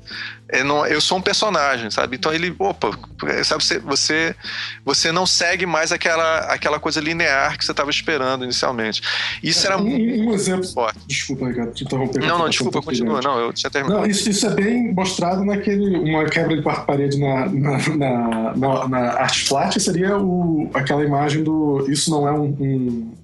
eu, 0.49 0.65
não, 0.65 0.87
eu 0.87 1.01
sou 1.01 1.19
um 1.19 1.23
personagem, 1.23 1.91
sabe? 1.91 2.17
Então 2.17 2.33
ele, 2.33 2.55
opa, 2.59 2.97
sabe, 3.45 3.65
você, 3.65 3.79
você, 3.81 4.37
você 4.85 5.11
não 5.11 5.27
segue 5.27 5.67
mais 5.67 5.91
aquela, 5.91 6.39
aquela 6.53 6.79
coisa 6.79 7.01
linear 7.01 7.59
que 7.59 7.65
você 7.65 7.73
estava 7.73 7.91
esperando 7.91 8.45
inicialmente. 8.45 9.03
Isso 9.43 9.67
era 9.67 9.77
um, 9.77 9.87
um 9.87 10.33
exemplo. 10.33 10.65
Forte. 10.69 11.01
Desculpa, 11.07 11.49
Ricardo, 11.49 11.73
te 11.73 11.85
interromper. 11.85 12.21
Não, 12.21 12.39
não, 12.39 12.49
desculpa, 12.49 12.81
continua. 12.81 13.21
Não, 13.21 13.39
eu 13.41 13.53
tinha 13.53 13.71
terminado. 13.71 14.03
Não, 14.03 14.07
isso, 14.09 14.31
isso 14.31 14.47
é 14.47 14.51
bem 14.51 14.95
mostrado 14.95 15.45
naquele, 15.45 15.97
uma 15.99 16.25
quebra 16.27 16.57
de 16.57 16.63
quarta 16.63 16.83
parede 16.83 17.19
na, 17.19 17.47
na, 17.47 17.79
na, 17.97 18.57
na, 18.57 18.89
na 18.89 18.99
arte 19.15 19.49
flat, 19.49 19.81
seria 19.81 20.17
o, 20.17 20.71
aquela 20.75 21.05
imagem 21.05 21.43
do. 21.43 21.85
Isso 21.89 22.11
não 22.11 22.29
é 22.29 22.33
um, 22.33 22.45
um, 22.45 23.15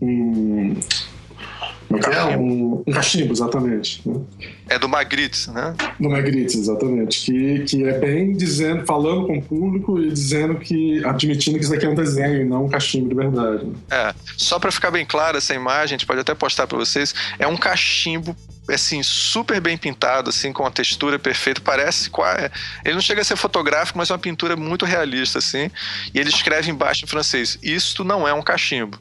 um 0.00 0.76
cachimbo. 1.98 2.42
Um, 2.42 2.82
um 2.86 2.92
cachimbo, 2.92 3.32
exatamente. 3.32 4.02
Né? 4.08 4.20
É 4.68 4.78
do 4.78 4.88
Magritte, 4.88 5.50
né? 5.50 5.74
Do 5.98 6.08
Magritte, 6.08 6.56
exatamente. 6.56 7.20
Que, 7.24 7.64
que 7.64 7.84
é 7.84 7.98
bem 7.98 8.32
dizendo, 8.32 8.84
falando 8.86 9.26
com 9.26 9.38
o 9.38 9.42
público 9.42 9.98
e 9.98 10.10
dizendo 10.10 10.56
que, 10.56 11.04
admitindo 11.04 11.58
que 11.58 11.64
isso 11.64 11.74
aqui 11.74 11.86
é 11.86 11.88
um 11.88 11.94
desenho 11.94 12.42
e 12.42 12.44
não 12.44 12.66
um 12.66 12.68
cachimbo 12.68 13.08
de 13.08 13.14
verdade. 13.14 13.64
Né? 13.64 13.74
É, 13.90 14.14
só 14.36 14.58
para 14.58 14.70
ficar 14.70 14.90
bem 14.90 15.04
claro 15.04 15.38
essa 15.38 15.54
imagem, 15.54 15.82
a 15.82 15.98
gente 15.98 16.06
pode 16.06 16.20
até 16.20 16.34
postar 16.34 16.66
para 16.66 16.78
vocês, 16.78 17.14
é 17.38 17.46
um 17.46 17.56
cachimbo 17.56 18.36
assim, 18.68 19.02
super 19.02 19.60
bem 19.60 19.76
pintado, 19.76 20.30
assim, 20.30 20.52
com 20.52 20.64
a 20.64 20.70
textura 20.70 21.18
perfeita. 21.18 21.60
Parece 21.60 22.10
quase. 22.10 22.50
Ele 22.84 22.94
não 22.94 23.00
chega 23.00 23.20
a 23.20 23.24
ser 23.24 23.36
fotográfico, 23.36 23.98
mas 23.98 24.10
é 24.10 24.12
uma 24.12 24.18
pintura 24.18 24.56
muito 24.56 24.84
realista, 24.84 25.38
assim. 25.38 25.70
E 26.14 26.18
ele 26.18 26.28
escreve 26.28 26.70
embaixo 26.70 27.04
em 27.04 27.08
francês: 27.08 27.58
Isto 27.62 28.04
não 28.04 28.26
é 28.26 28.32
um 28.32 28.42
cachimbo. 28.42 28.98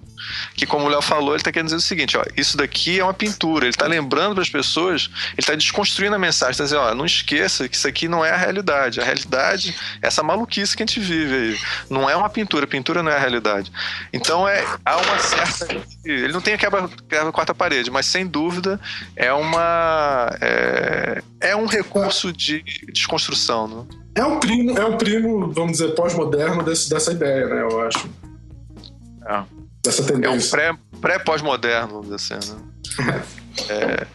Que, 0.56 0.66
como 0.66 0.86
o 0.86 0.90
Léo 0.90 1.02
falou, 1.02 1.30
ele 1.30 1.38
está 1.38 1.52
querendo 1.52 1.68
dizer 1.68 1.78
o 1.78 1.82
seguinte: 1.82 2.18
ó, 2.18 2.24
isso 2.36 2.58
daqui 2.58 3.00
é 3.00 3.04
uma 3.04 3.14
pintura. 3.14 3.66
Ele 3.66 3.72
está 3.72 3.88
lembrando 3.88 4.34
para 4.34 4.44
as 4.44 4.50
pessoas, 4.50 5.10
ele 5.30 5.40
está 5.40 5.56
desconstruindo 5.56 6.16
a 6.16 6.20
mensagem, 6.20 6.52
está 6.52 6.64
dizendo: 6.64 6.82
ó, 6.82 6.96
não 6.96 7.06
esqueça 7.06 7.68
que 7.68 7.76
isso 7.76 7.88
aqui 7.88 8.08
não 8.08 8.24
é 8.24 8.32
a 8.32 8.38
realidade. 8.38 9.00
A 9.00 9.04
realidade 9.04 9.76
é 10.02 10.08
essa 10.08 10.24
maluquice 10.24 10.76
que 10.76 10.84
a 10.84 10.86
gente 10.86 11.00
vive 11.00 11.34
aí. 11.36 11.60
Não 11.90 12.10
é 12.10 12.16
uma 12.16 12.30
pintura, 12.30 12.66
a 12.66 12.68
pintura 12.68 13.02
não 13.02 13.12
é 13.12 13.16
a 13.16 13.20
realidade. 13.20 13.72
Então 14.12 14.48
é, 14.48 14.66
há 14.86 14.98
uma 14.98 15.20
certa. 15.20 15.68
Ele 16.06 16.34
não 16.34 16.42
tem 16.42 16.54
a 16.54 16.58
quebra, 16.58 16.90
quebra 17.10 17.32
quarta 17.32 17.54
parede, 17.54 17.90
mas 17.90 18.06
sem 18.06 18.26
dúvida 18.26 18.80
é 19.16 19.32
uma. 19.34 20.36
É, 20.42 21.22
é 21.40 21.56
um 21.56 21.66
recurso 21.66 22.32
de 22.32 22.64
desconstrução. 22.92 23.68
Né? 23.68 24.02
É 24.16 24.26
um 24.26 24.40
primo, 24.40 24.78
é 24.78 24.86
um 24.86 24.98
primo, 24.98 25.52
vamos 25.52 25.74
dizer, 25.74 25.96
pós-moderno 25.96 26.64
dessa 26.64 27.12
ideia, 27.12 27.48
né? 27.48 27.62
Eu 27.62 27.82
acho. 27.82 28.10
É. 29.26 29.61
Dessa 29.84 30.04
tendência. 30.04 30.58
É 30.58 30.72
um 30.72 31.00
pré-pós-moderno, 31.00 31.88
pré 31.88 31.94
vamos 31.94 32.20
dizer 32.20 32.36
assim, 32.36 32.54
né? 32.54 33.24
é, 33.70 34.08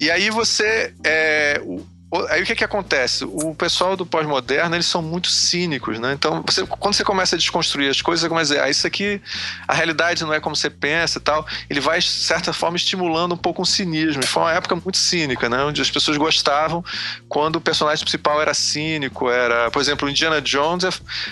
e 0.00 0.10
aí 0.10 0.30
você. 0.30 0.94
É, 1.04 1.60
o, 1.64 1.84
Aí 2.28 2.42
o 2.42 2.44
que 2.44 2.54
que 2.54 2.64
acontece? 2.64 3.24
O 3.24 3.54
pessoal 3.54 3.96
do 3.96 4.04
pós-moderno, 4.04 4.76
eles 4.76 4.84
são 4.84 5.00
muito 5.00 5.30
cínicos, 5.30 5.98
né? 5.98 6.12
Então, 6.12 6.42
você, 6.46 6.66
quando 6.66 6.94
você 6.94 7.02
começa 7.02 7.36
a 7.36 7.38
desconstruir 7.38 7.88
as 7.88 8.02
coisas, 8.02 8.20
você 8.20 8.28
começa 8.28 8.52
a 8.52 8.56
dizer, 8.56 8.66
ah, 8.66 8.70
isso 8.70 8.86
aqui, 8.86 9.20
a 9.66 9.72
realidade 9.72 10.22
não 10.22 10.34
é 10.34 10.38
como 10.38 10.54
você 10.54 10.68
pensa 10.68 11.18
e 11.18 11.22
tal. 11.22 11.46
Ele 11.70 11.80
vai, 11.80 12.00
de 12.00 12.08
certa 12.08 12.52
forma, 12.52 12.76
estimulando 12.76 13.32
um 13.32 13.36
pouco 13.36 13.62
um 13.62 13.64
cinismo. 13.64 14.22
Foi 14.26 14.42
uma 14.42 14.52
época 14.52 14.76
muito 14.76 14.98
cínica, 14.98 15.48
né? 15.48 15.64
Onde 15.64 15.80
as 15.80 15.90
pessoas 15.90 16.18
gostavam 16.18 16.84
quando 17.30 17.56
o 17.56 17.60
personagem 17.60 18.04
principal 18.04 18.42
era 18.42 18.52
cínico, 18.52 19.30
era... 19.30 19.70
Por 19.70 19.80
exemplo, 19.80 20.06
o 20.06 20.10
Indiana 20.10 20.40
Jones 20.42 20.84
é, 20.84 20.90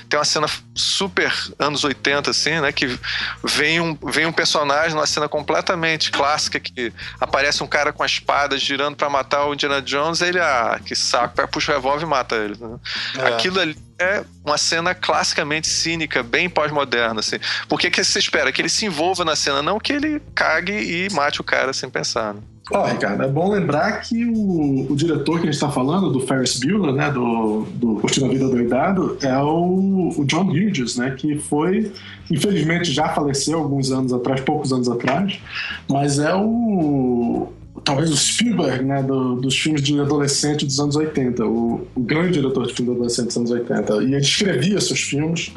tem 0.09 0.19
uma 0.19 0.25
cena 0.25 0.47
super 0.75 1.31
anos 1.59 1.85
80, 1.85 2.31
assim, 2.31 2.59
né? 2.59 2.73
Que 2.73 2.99
vem 3.45 3.81
um, 3.81 3.99
vem 4.11 4.25
um 4.25 4.33
personagem 4.33 4.95
numa 4.95 5.07
cena 5.07 5.29
completamente 5.29 6.11
clássica 6.11 6.59
que 6.59 6.91
aparece 7.21 7.63
um 7.63 7.67
cara 7.67 7.93
com 7.93 8.03
a 8.03 8.07
espada 8.07 8.57
girando 8.57 8.97
para 8.97 9.11
matar 9.11 9.45
o 9.45 9.53
Indiana 9.53 9.83
Jones, 9.83 10.21
e 10.21 10.27
ele, 10.27 10.41
ah, 10.41 10.70
que 10.79 10.95
saco, 10.95 11.35
pega, 11.35 11.49
puxa 11.49 11.73
o 11.73 11.75
revólver 11.75 12.05
e 12.05 12.09
mata 12.09 12.37
ele. 12.37 12.57
Né? 12.59 12.79
É. 13.19 13.27
Aquilo 13.29 13.61
ali 13.61 13.77
é 13.99 14.25
uma 14.45 14.57
cena 14.57 14.95
classicamente 14.95 15.69
cínica, 15.69 16.23
bem 16.23 16.49
pós-moderna, 16.49 17.21
assim. 17.21 17.37
Por 17.69 17.79
que, 17.79 17.91
que 17.91 18.03
você 18.03 18.19
espera? 18.19 18.53
Que 18.53 18.63
ele 18.63 18.69
se 18.69 18.87
envolva 18.87 19.25
na 19.25 19.37
cena, 19.37 19.63
não 19.63 19.79
que 19.79 19.93
ele 19.93 20.23
cague 20.35 20.73
e 20.73 21.09
mate 21.13 21.41
o 21.41 21.45
cara 21.45 21.73
sem 21.73 21.91
pensar, 21.91 22.35
né? 22.35 22.41
Ó, 22.73 22.83
oh, 22.83 22.87
Ricardo, 22.87 23.25
é 23.25 23.29
bom 23.29 23.51
lembrar 23.51 24.01
que 24.01 24.25
o, 24.27 24.93
o 24.93 24.95
diretor 24.95 25.41
que 25.41 25.43
a 25.43 25.47
gente 25.47 25.55
está 25.55 25.69
falando, 25.69 26.09
do 26.11 26.21
Ferris 26.21 26.61
Bueller, 26.61 26.93
né, 26.93 27.11
do, 27.11 27.67
do 27.75 27.97
Curtindo 27.97 28.27
a 28.27 28.29
Vida 28.29 28.49
Doidado, 28.49 29.19
é 29.21 29.37
o, 29.39 30.13
o 30.17 30.25
John 30.25 30.45
Hughes, 30.45 30.97
né, 30.97 31.11
que 31.17 31.37
foi, 31.37 31.93
infelizmente 32.31 32.93
já 32.93 33.09
faleceu 33.09 33.59
alguns 33.59 33.91
anos 33.91 34.13
atrás, 34.13 34.41
poucos 34.43 34.73
anos 34.73 34.89
atrás, 34.89 35.41
mas 35.89 36.21
é 36.21 36.33
o, 36.33 37.53
talvez 37.85 38.11
o 38.11 38.17
Spielberg, 38.17 38.85
né, 38.85 39.03
do, 39.03 39.37
dos 39.37 39.57
filmes 39.57 39.83
de 39.83 39.99
adolescente 40.01 40.67
dos 40.67 40.79
anos 40.79 40.97
80, 40.97 41.45
o, 41.45 41.87
o 41.95 42.01
grande 42.01 42.41
diretor 42.41 42.67
de 42.67 42.75
filmes 42.75 42.93
de 42.93 42.99
adolescente 42.99 43.27
dos 43.27 43.37
anos 43.37 43.51
80. 43.51 43.93
E 43.95 44.15
ele 44.15 44.17
escrevia 44.19 44.81
seus 44.81 45.01
filmes 45.01 45.53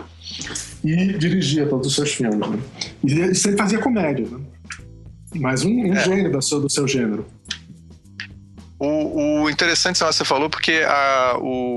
e 0.84 1.13
dirigia 1.13 1.65
todos 1.65 1.88
os 1.88 1.95
seus 1.95 2.12
filmes. 2.13 2.39
Né? 2.39 2.60
E 3.04 3.12
ele 3.13 3.36
sempre 3.36 3.58
fazia 3.58 3.80
comédia, 3.80 4.28
né? 4.30 4.39
Mas 5.36 5.63
um, 5.63 5.71
um 5.71 5.93
é. 5.93 6.04
gênero 6.04 6.32
do 6.32 6.41
seu, 6.41 6.60
do 6.60 6.69
seu 6.69 6.88
gênero. 6.88 7.26
O, 8.78 9.43
o 9.43 9.49
interessante, 9.49 9.99
você 9.99 10.26
falou, 10.26 10.49
porque 10.49 10.84
a, 10.86 11.38
o, 11.39 11.73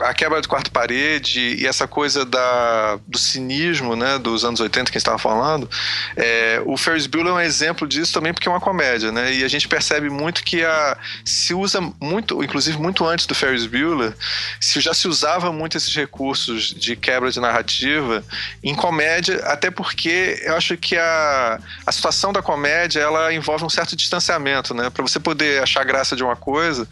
a 0.00 0.14
quebra 0.14 0.40
de 0.40 0.48
quarta 0.48 0.70
parede 0.70 1.56
e 1.58 1.66
essa 1.66 1.86
coisa 1.86 2.24
da, 2.24 2.98
do 3.06 3.18
cinismo 3.18 3.94
né, 3.96 4.18
dos 4.18 4.44
anos 4.44 4.60
80 4.60 4.90
que 4.90 4.96
a 4.96 4.98
gente 4.98 5.02
estava 5.02 5.18
falando, 5.18 5.68
é, 6.16 6.62
o 6.64 6.76
Ferris 6.76 7.06
Bueller 7.06 7.32
é 7.32 7.36
um 7.36 7.40
exemplo 7.40 7.86
disso 7.86 8.12
também 8.12 8.32
porque 8.32 8.48
é 8.48 8.50
uma 8.50 8.60
comédia, 8.60 9.12
né? 9.12 9.32
E 9.32 9.44
a 9.44 9.48
gente 9.48 9.68
percebe 9.68 10.08
muito 10.10 10.42
que 10.44 10.64
a, 10.64 10.96
se 11.24 11.54
usa 11.54 11.80
muito, 12.00 12.42
inclusive 12.42 12.78
muito 12.78 13.06
antes 13.06 13.26
do 13.26 13.34
Ferris 13.34 13.66
Bueller, 13.66 14.14
se 14.60 14.80
já 14.80 14.94
se 14.94 15.08
usava 15.08 15.52
muito 15.52 15.76
esses 15.76 15.94
recursos 15.94 16.74
de 16.74 16.96
quebra 16.96 17.30
de 17.30 17.40
narrativa 17.40 18.24
em 18.62 18.74
comédia, 18.74 19.36
até 19.44 19.70
porque 19.70 20.40
eu 20.44 20.56
acho 20.56 20.76
que 20.76 20.96
a, 20.96 21.58
a 21.86 21.92
situação 21.92 22.32
da 22.32 22.42
comédia 22.42 23.00
ela 23.00 23.32
envolve 23.32 23.64
um 23.64 23.70
certo 23.70 23.96
distanciamento, 23.96 24.74
né? 24.74 24.90
Para 24.90 25.02
você 25.02 25.18
poder 25.20 25.62
achar 25.62 25.84
graça 25.84 26.16
de 26.16 26.22
uma 26.22 26.36
coisa, 26.36 26.88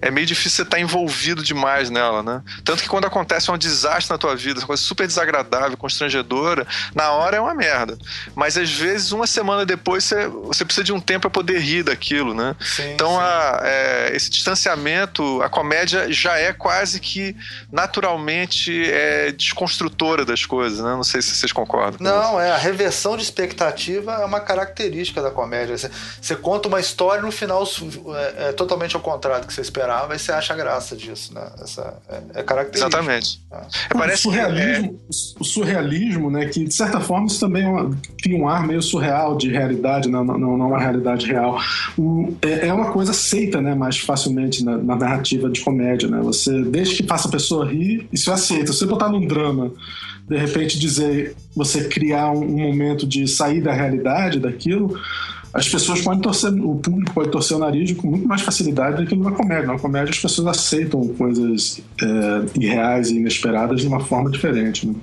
é 0.00 0.10
meio 0.10 0.26
difícil 0.26 0.56
você 0.56 0.62
estar 0.62 0.76
tá 0.76 0.80
envolvido 0.80 1.42
demais 1.42 1.90
nela, 1.90 2.22
né? 2.22 2.41
Tanto 2.64 2.82
que 2.82 2.88
quando 2.88 3.06
acontece 3.06 3.50
um 3.50 3.58
desastre 3.58 4.12
na 4.12 4.18
tua 4.18 4.34
vida, 4.36 4.60
uma 4.60 4.66
coisa 4.66 4.82
super 4.82 5.06
desagradável, 5.06 5.76
constrangedora, 5.76 6.66
na 6.94 7.12
hora 7.12 7.36
é 7.36 7.40
uma 7.40 7.54
merda. 7.54 7.98
Mas 8.34 8.56
às 8.56 8.70
vezes, 8.70 9.12
uma 9.12 9.26
semana 9.26 9.64
depois, 9.64 10.04
você, 10.04 10.26
você 10.26 10.64
precisa 10.64 10.84
de 10.84 10.92
um 10.92 11.00
tempo 11.00 11.22
para 11.22 11.30
poder 11.30 11.58
rir 11.60 11.82
daquilo, 11.82 12.34
né? 12.34 12.56
Sim, 12.60 12.92
então, 12.92 13.10
sim. 13.10 13.16
A, 13.20 13.60
é, 13.62 14.16
esse 14.16 14.30
distanciamento, 14.30 15.40
a 15.42 15.48
comédia 15.48 16.10
já 16.12 16.38
é 16.38 16.52
quase 16.52 17.00
que 17.00 17.36
naturalmente 17.70 18.90
é, 18.90 19.32
desconstrutora 19.32 20.24
das 20.24 20.44
coisas, 20.44 20.80
né? 20.80 20.92
Não 20.92 21.04
sei 21.04 21.22
se 21.22 21.34
vocês 21.34 21.52
concordam. 21.52 21.98
Não, 22.00 22.40
é. 22.40 22.50
A 22.50 22.56
reversão 22.56 23.16
de 23.16 23.22
expectativa 23.22 24.14
é 24.14 24.24
uma 24.24 24.40
característica 24.40 25.22
da 25.22 25.30
comédia. 25.30 25.76
Você, 25.76 25.90
você 26.20 26.36
conta 26.36 26.68
uma 26.68 26.80
história 26.80 27.20
e 27.20 27.24
no 27.24 27.32
final 27.32 27.62
é, 28.14 28.48
é, 28.48 28.52
totalmente 28.52 28.96
ao 28.96 29.02
contrário 29.02 29.42
do 29.42 29.46
que 29.46 29.54
você 29.54 29.60
esperava 29.60 30.14
e 30.14 30.18
você 30.18 30.32
acha 30.32 30.54
graça 30.54 30.96
disso, 30.96 31.34
né? 31.34 31.50
Essa, 31.62 31.94
é, 32.34 32.40
é 32.40 32.42
característico. 32.42 32.88
Exatamente. 32.88 33.40
Ah. 33.50 33.66
Parece 33.92 34.20
o 34.20 34.30
surrealismo, 34.30 34.86
é... 34.86 35.40
o 35.40 35.44
surrealismo, 35.44 36.30
né, 36.30 36.46
que 36.46 36.64
de 36.64 36.74
certa 36.74 37.00
forma 37.00 37.26
isso 37.26 37.40
também 37.40 37.64
é 37.64 37.90
tem 38.22 38.40
um 38.40 38.48
ar 38.48 38.66
meio 38.66 38.80
surreal 38.82 39.36
de 39.36 39.50
realidade, 39.50 40.08
não, 40.08 40.24
não, 40.24 40.38
não 40.38 40.68
uma 40.68 40.78
realidade 40.78 41.26
real. 41.26 41.60
Um, 41.98 42.34
é, 42.42 42.68
é, 42.68 42.72
uma 42.72 42.92
coisa 42.92 43.10
aceita, 43.10 43.60
né, 43.60 43.74
mais 43.74 43.98
facilmente 43.98 44.64
na, 44.64 44.76
na, 44.76 44.96
narrativa 44.96 45.50
de 45.50 45.60
comédia, 45.60 46.08
né? 46.08 46.20
Você, 46.22 46.62
desde 46.62 46.96
que 46.96 47.02
faça 47.02 47.28
a 47.28 47.30
pessoa 47.30 47.66
rir, 47.66 48.08
isso 48.12 48.30
é 48.30 48.34
aceita. 48.34 48.72
Se 48.72 48.78
você 48.78 48.86
botar 48.86 49.08
num 49.08 49.26
drama, 49.26 49.72
de 50.28 50.36
repente 50.36 50.78
dizer, 50.78 51.34
você 51.54 51.84
criar 51.88 52.30
um, 52.30 52.42
um 52.42 52.60
momento 52.60 53.06
de 53.06 53.26
sair 53.26 53.60
da 53.60 53.72
realidade 53.72 54.38
daquilo, 54.38 54.98
as 55.52 55.68
pessoas 55.68 56.00
podem 56.00 56.20
torcer, 56.20 56.50
o 56.50 56.76
público 56.76 57.12
pode 57.12 57.30
torcer 57.30 57.56
o 57.56 57.60
nariz 57.60 57.92
com 57.92 58.08
muito 58.08 58.26
mais 58.26 58.40
facilidade 58.40 59.02
do 59.02 59.06
que 59.06 59.14
numa 59.14 59.32
comédia. 59.32 59.66
Na 59.66 59.78
comédia 59.78 60.10
as 60.10 60.18
pessoas 60.18 60.46
aceitam 60.48 61.06
coisas 61.08 61.80
é, 62.00 62.58
irreais 62.58 63.10
e 63.10 63.16
inesperadas 63.16 63.80
de 63.80 63.86
uma 63.86 64.00
forma 64.00 64.30
diferente. 64.30 64.86
Né? 64.86 64.94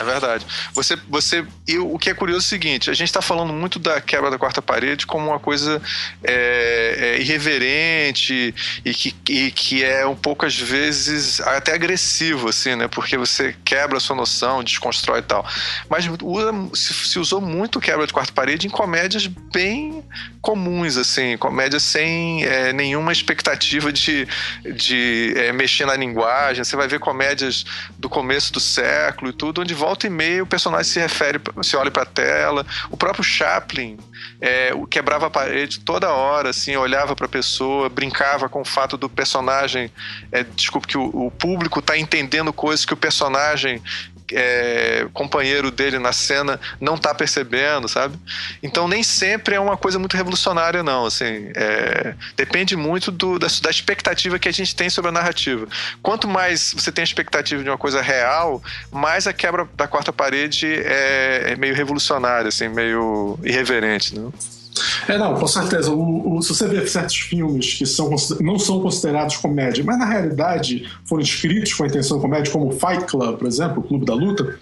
É 0.00 0.04
verdade. 0.04 0.46
Você, 0.72 0.96
você, 1.10 1.46
o 1.78 1.98
que 1.98 2.08
é 2.08 2.14
curioso 2.14 2.42
é 2.42 2.46
o 2.46 2.48
seguinte: 2.48 2.88
a 2.88 2.94
gente 2.94 3.08
está 3.08 3.20
falando 3.20 3.52
muito 3.52 3.78
da 3.78 4.00
quebra 4.00 4.30
da 4.30 4.38
quarta 4.38 4.62
parede 4.62 5.06
como 5.06 5.28
uma 5.28 5.38
coisa 5.38 5.80
é, 6.24 6.96
é, 6.98 7.20
irreverente 7.20 8.54
e 8.82 8.94
que, 8.94 9.14
e 9.28 9.50
que 9.50 9.84
é 9.84 10.06
um 10.06 10.16
pouco 10.16 10.46
às 10.46 10.58
vezes 10.58 11.38
até 11.42 11.74
agressivo, 11.74 12.48
assim, 12.48 12.74
né? 12.76 12.88
Porque 12.88 13.18
você 13.18 13.54
quebra 13.62 13.98
a 13.98 14.00
sua 14.00 14.16
noção, 14.16 14.64
desconstrói 14.64 15.18
e 15.18 15.22
tal. 15.22 15.46
Mas 15.86 16.08
usa, 16.22 16.50
se, 16.72 16.94
se 16.94 17.18
usou 17.18 17.42
muito 17.42 17.78
quebra 17.78 18.06
de 18.06 18.12
quarta 18.14 18.32
parede 18.32 18.66
em 18.66 18.70
comédias 18.70 19.26
bem 19.26 20.02
comuns, 20.40 20.96
assim, 20.96 21.36
comédias 21.36 21.82
sem 21.82 22.42
é, 22.44 22.72
nenhuma 22.72 23.12
expectativa 23.12 23.92
de, 23.92 24.26
de 24.74 25.34
é, 25.36 25.52
mexer 25.52 25.84
na 25.84 25.94
linguagem. 25.94 26.64
Você 26.64 26.74
vai 26.74 26.88
ver 26.88 26.98
comédias 26.98 27.66
do 27.98 28.08
começo 28.08 28.50
do 28.50 28.60
século 28.60 29.30
e 29.30 29.34
tudo, 29.34 29.60
onde 29.60 29.74
volta 29.74 29.89
volta 29.90 30.06
e 30.06 30.10
meia 30.10 30.42
o 30.42 30.46
personagem 30.46 30.84
se 30.84 31.00
refere, 31.00 31.40
se 31.62 31.76
olha 31.76 31.90
para 31.90 32.04
a 32.04 32.06
tela. 32.06 32.64
O 32.90 32.96
próprio 32.96 33.24
Chaplin 33.24 33.98
é, 34.40 34.70
quebrava 34.88 35.26
a 35.26 35.30
parede 35.30 35.80
toda 35.80 36.10
hora, 36.10 36.50
assim, 36.50 36.76
olhava 36.76 37.16
para 37.16 37.26
a 37.26 37.28
pessoa, 37.28 37.88
brincava 37.88 38.48
com 38.48 38.60
o 38.60 38.64
fato 38.64 38.96
do 38.96 39.08
personagem. 39.08 39.90
É, 40.30 40.44
desculpe, 40.44 40.86
que 40.86 40.98
o, 40.98 41.26
o 41.26 41.30
público 41.32 41.80
está 41.80 41.98
entendendo 41.98 42.52
coisas 42.52 42.86
que 42.86 42.94
o 42.94 42.96
personagem 42.96 43.82
é, 44.32 45.06
companheiro 45.12 45.70
dele 45.70 45.98
na 45.98 46.12
cena 46.12 46.60
não 46.80 46.96
tá 46.96 47.14
percebendo, 47.14 47.88
sabe? 47.88 48.18
Então 48.62 48.88
nem 48.88 49.02
sempre 49.02 49.54
é 49.54 49.60
uma 49.60 49.76
coisa 49.76 49.98
muito 49.98 50.16
revolucionária, 50.16 50.82
não. 50.82 51.06
Assim, 51.06 51.50
é, 51.54 52.14
depende 52.36 52.76
muito 52.76 53.10
do, 53.10 53.38
da, 53.38 53.46
da, 53.62 53.70
expectativa 53.70 54.38
que 54.38 54.48
a 54.48 54.52
gente 54.52 54.74
tem 54.74 54.90
sobre 54.90 55.08
a 55.08 55.12
narrativa. 55.12 55.66
Quanto 56.02 56.28
mais 56.28 56.72
você 56.72 56.92
tem 56.92 57.02
a 57.02 57.04
expectativa 57.04 57.62
de 57.62 57.68
uma 57.68 57.78
coisa 57.78 58.00
real, 58.00 58.62
mais 58.90 59.26
a 59.26 59.32
quebra 59.32 59.68
da 59.74 59.86
quarta 59.86 60.12
parede 60.12 60.66
é, 60.66 61.52
é 61.52 61.56
meio 61.56 61.74
revolucionária, 61.74 62.48
assim, 62.48 62.68
meio 62.68 63.38
irreverente, 63.42 64.14
não? 64.14 64.32
É, 65.08 65.18
não, 65.18 65.34
com 65.34 65.46
certeza. 65.46 65.90
O, 65.90 66.36
o, 66.36 66.42
se 66.42 66.54
você 66.54 66.66
vê 66.66 66.86
certos 66.86 67.16
filmes 67.16 67.74
que 67.74 67.86
são, 67.86 68.10
não 68.40 68.58
são 68.58 68.80
considerados 68.80 69.36
comédia, 69.36 69.82
mas 69.84 69.98
na 69.98 70.06
realidade 70.06 70.88
foram 71.04 71.22
escritos 71.22 71.72
com 71.74 71.84
a 71.84 71.86
intenção 71.86 72.16
de 72.18 72.22
comédia, 72.22 72.52
como 72.52 72.70
Fight 72.72 73.04
Club, 73.06 73.38
por 73.38 73.46
exemplo, 73.46 73.80
o 73.80 73.82
Clube 73.82 74.04
da 74.04 74.14
Luta, 74.14 74.58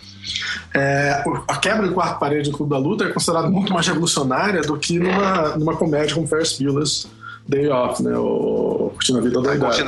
é, 0.74 1.24
a 1.46 1.56
quebra 1.56 1.88
de 1.88 1.94
quarta 1.94 2.14
parede 2.16 2.50
do 2.50 2.56
Clube 2.56 2.70
da 2.70 2.78
Luta 2.78 3.04
é 3.04 3.08
considerada 3.08 3.48
muito 3.48 3.72
mais 3.72 3.86
revolucionária 3.86 4.60
do 4.62 4.76
que 4.76 4.98
numa, 4.98 5.56
numa 5.56 5.76
comédia 5.76 6.14
como 6.14 6.26
Ferris 6.26 6.58
Bueller's 6.58 7.08
Day 7.46 7.68
Off, 7.68 8.02
né? 8.02 8.16
O 8.16 8.90
Curtindo 8.94 9.18
a 9.18 9.22
Vida 9.22 9.40
da 9.40 9.54
Idade. 9.54 9.84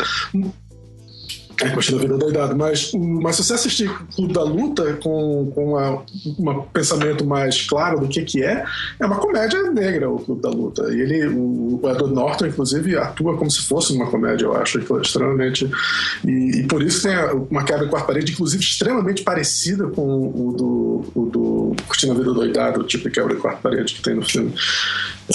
É, 1.62 1.68
Curtindo 1.70 1.98
a 1.98 2.00
Vida 2.00 2.18
Doidado. 2.18 2.56
Mas, 2.56 2.92
mas 2.94 3.36
se 3.36 3.44
você 3.44 3.54
assistir 3.54 3.90
Clube 4.14 4.32
da 4.32 4.42
Luta 4.42 4.94
com, 5.02 5.50
com 5.54 6.04
um 6.38 6.62
pensamento 6.72 7.24
mais 7.24 7.66
claro 7.66 8.00
do 8.00 8.08
que, 8.08 8.22
que 8.22 8.42
é, 8.42 8.64
é 8.98 9.06
uma 9.06 9.16
comédia 9.16 9.62
negra 9.70 10.10
o 10.10 10.18
Clube 10.18 10.42
da 10.42 10.50
Luta. 10.50 10.82
E 10.94 11.00
ele, 11.00 11.26
o, 11.28 11.80
o 11.82 11.90
Edward 11.90 12.14
Norton, 12.14 12.46
inclusive, 12.46 12.96
atua 12.96 13.36
como 13.36 13.50
se 13.50 13.62
fosse 13.62 13.92
uma 13.92 14.06
comédia, 14.06 14.46
eu 14.46 14.56
acho, 14.56 14.80
extremamente. 15.00 15.70
E, 16.26 16.60
e 16.60 16.66
por 16.66 16.82
isso 16.82 17.02
tem 17.02 17.16
uma 17.50 17.64
quebra 17.64 17.84
de 17.84 17.90
quarta 17.90 18.06
parede, 18.06 18.32
inclusive, 18.32 18.62
extremamente 18.62 19.22
parecida 19.22 19.86
com 19.88 20.02
o 20.02 20.52
do, 20.52 21.20
o 21.20 21.26
do 21.26 21.76
Curtindo 21.86 22.12
a 22.12 22.16
Vida 22.16 22.32
Doidado, 22.32 22.80
o 22.80 22.84
tipo 22.84 23.04
de 23.04 23.10
quebra 23.10 23.34
de 23.34 23.40
quarta 23.40 23.60
parede 23.62 23.94
que 23.94 24.02
tem 24.02 24.14
no 24.14 24.22
filme. 24.22 24.52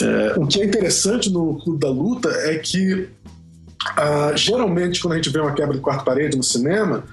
É, 0.02 0.34
o 0.38 0.46
que 0.46 0.62
é 0.62 0.66
interessante 0.66 1.30
no 1.30 1.60
Clube 1.62 1.80
da 1.80 1.90
Luta 1.90 2.30
é 2.30 2.58
que 2.58 3.08
Uh, 3.94 4.36
geralmente, 4.36 5.00
quando 5.00 5.14
a 5.14 5.16
gente 5.18 5.30
vê 5.30 5.40
uma 5.40 5.54
quebra 5.54 5.76
de 5.76 5.82
quarta 5.82 6.04
parede 6.04 6.36
no 6.36 6.44
cinema, 6.44 7.04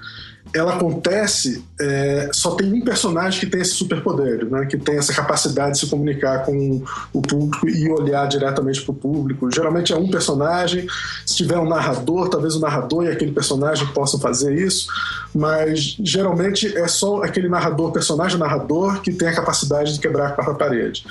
ela 0.54 0.74
acontece, 0.74 1.64
é, 1.80 2.28
só 2.32 2.54
tem 2.54 2.72
um 2.72 2.82
personagem 2.82 3.40
que 3.40 3.46
tem 3.46 3.60
esse 3.62 3.72
superpoder, 3.72 4.44
né, 4.44 4.66
que 4.66 4.76
tem 4.76 4.98
essa 4.98 5.12
capacidade 5.12 5.72
de 5.72 5.78
se 5.78 5.86
comunicar 5.86 6.44
com 6.44 6.82
o 7.12 7.22
público 7.22 7.68
e 7.68 7.88
olhar 7.90 8.26
diretamente 8.26 8.82
para 8.82 8.92
o 8.92 8.94
público. 8.94 9.50
Geralmente 9.50 9.92
é 9.92 9.96
um 9.96 10.10
personagem, 10.10 10.86
se 11.24 11.36
tiver 11.36 11.58
um 11.58 11.68
narrador, 11.68 12.28
talvez 12.28 12.54
o 12.54 12.60
narrador 12.60 13.04
e 13.04 13.08
aquele 13.08 13.32
personagem 13.32 13.86
possam 13.88 14.20
fazer 14.20 14.54
isso, 14.54 14.88
mas 15.34 15.96
geralmente 16.00 16.76
é 16.76 16.88
só 16.88 17.22
aquele 17.22 17.48
narrador, 17.48 17.92
personagem 17.92 18.38
narrador, 18.38 19.00
que 19.00 19.12
tem 19.12 19.28
a 19.28 19.34
capacidade 19.34 19.94
de 19.94 20.00
quebrar 20.00 20.28
a 20.28 20.32
quarta 20.32 20.54
parede. 20.54 21.06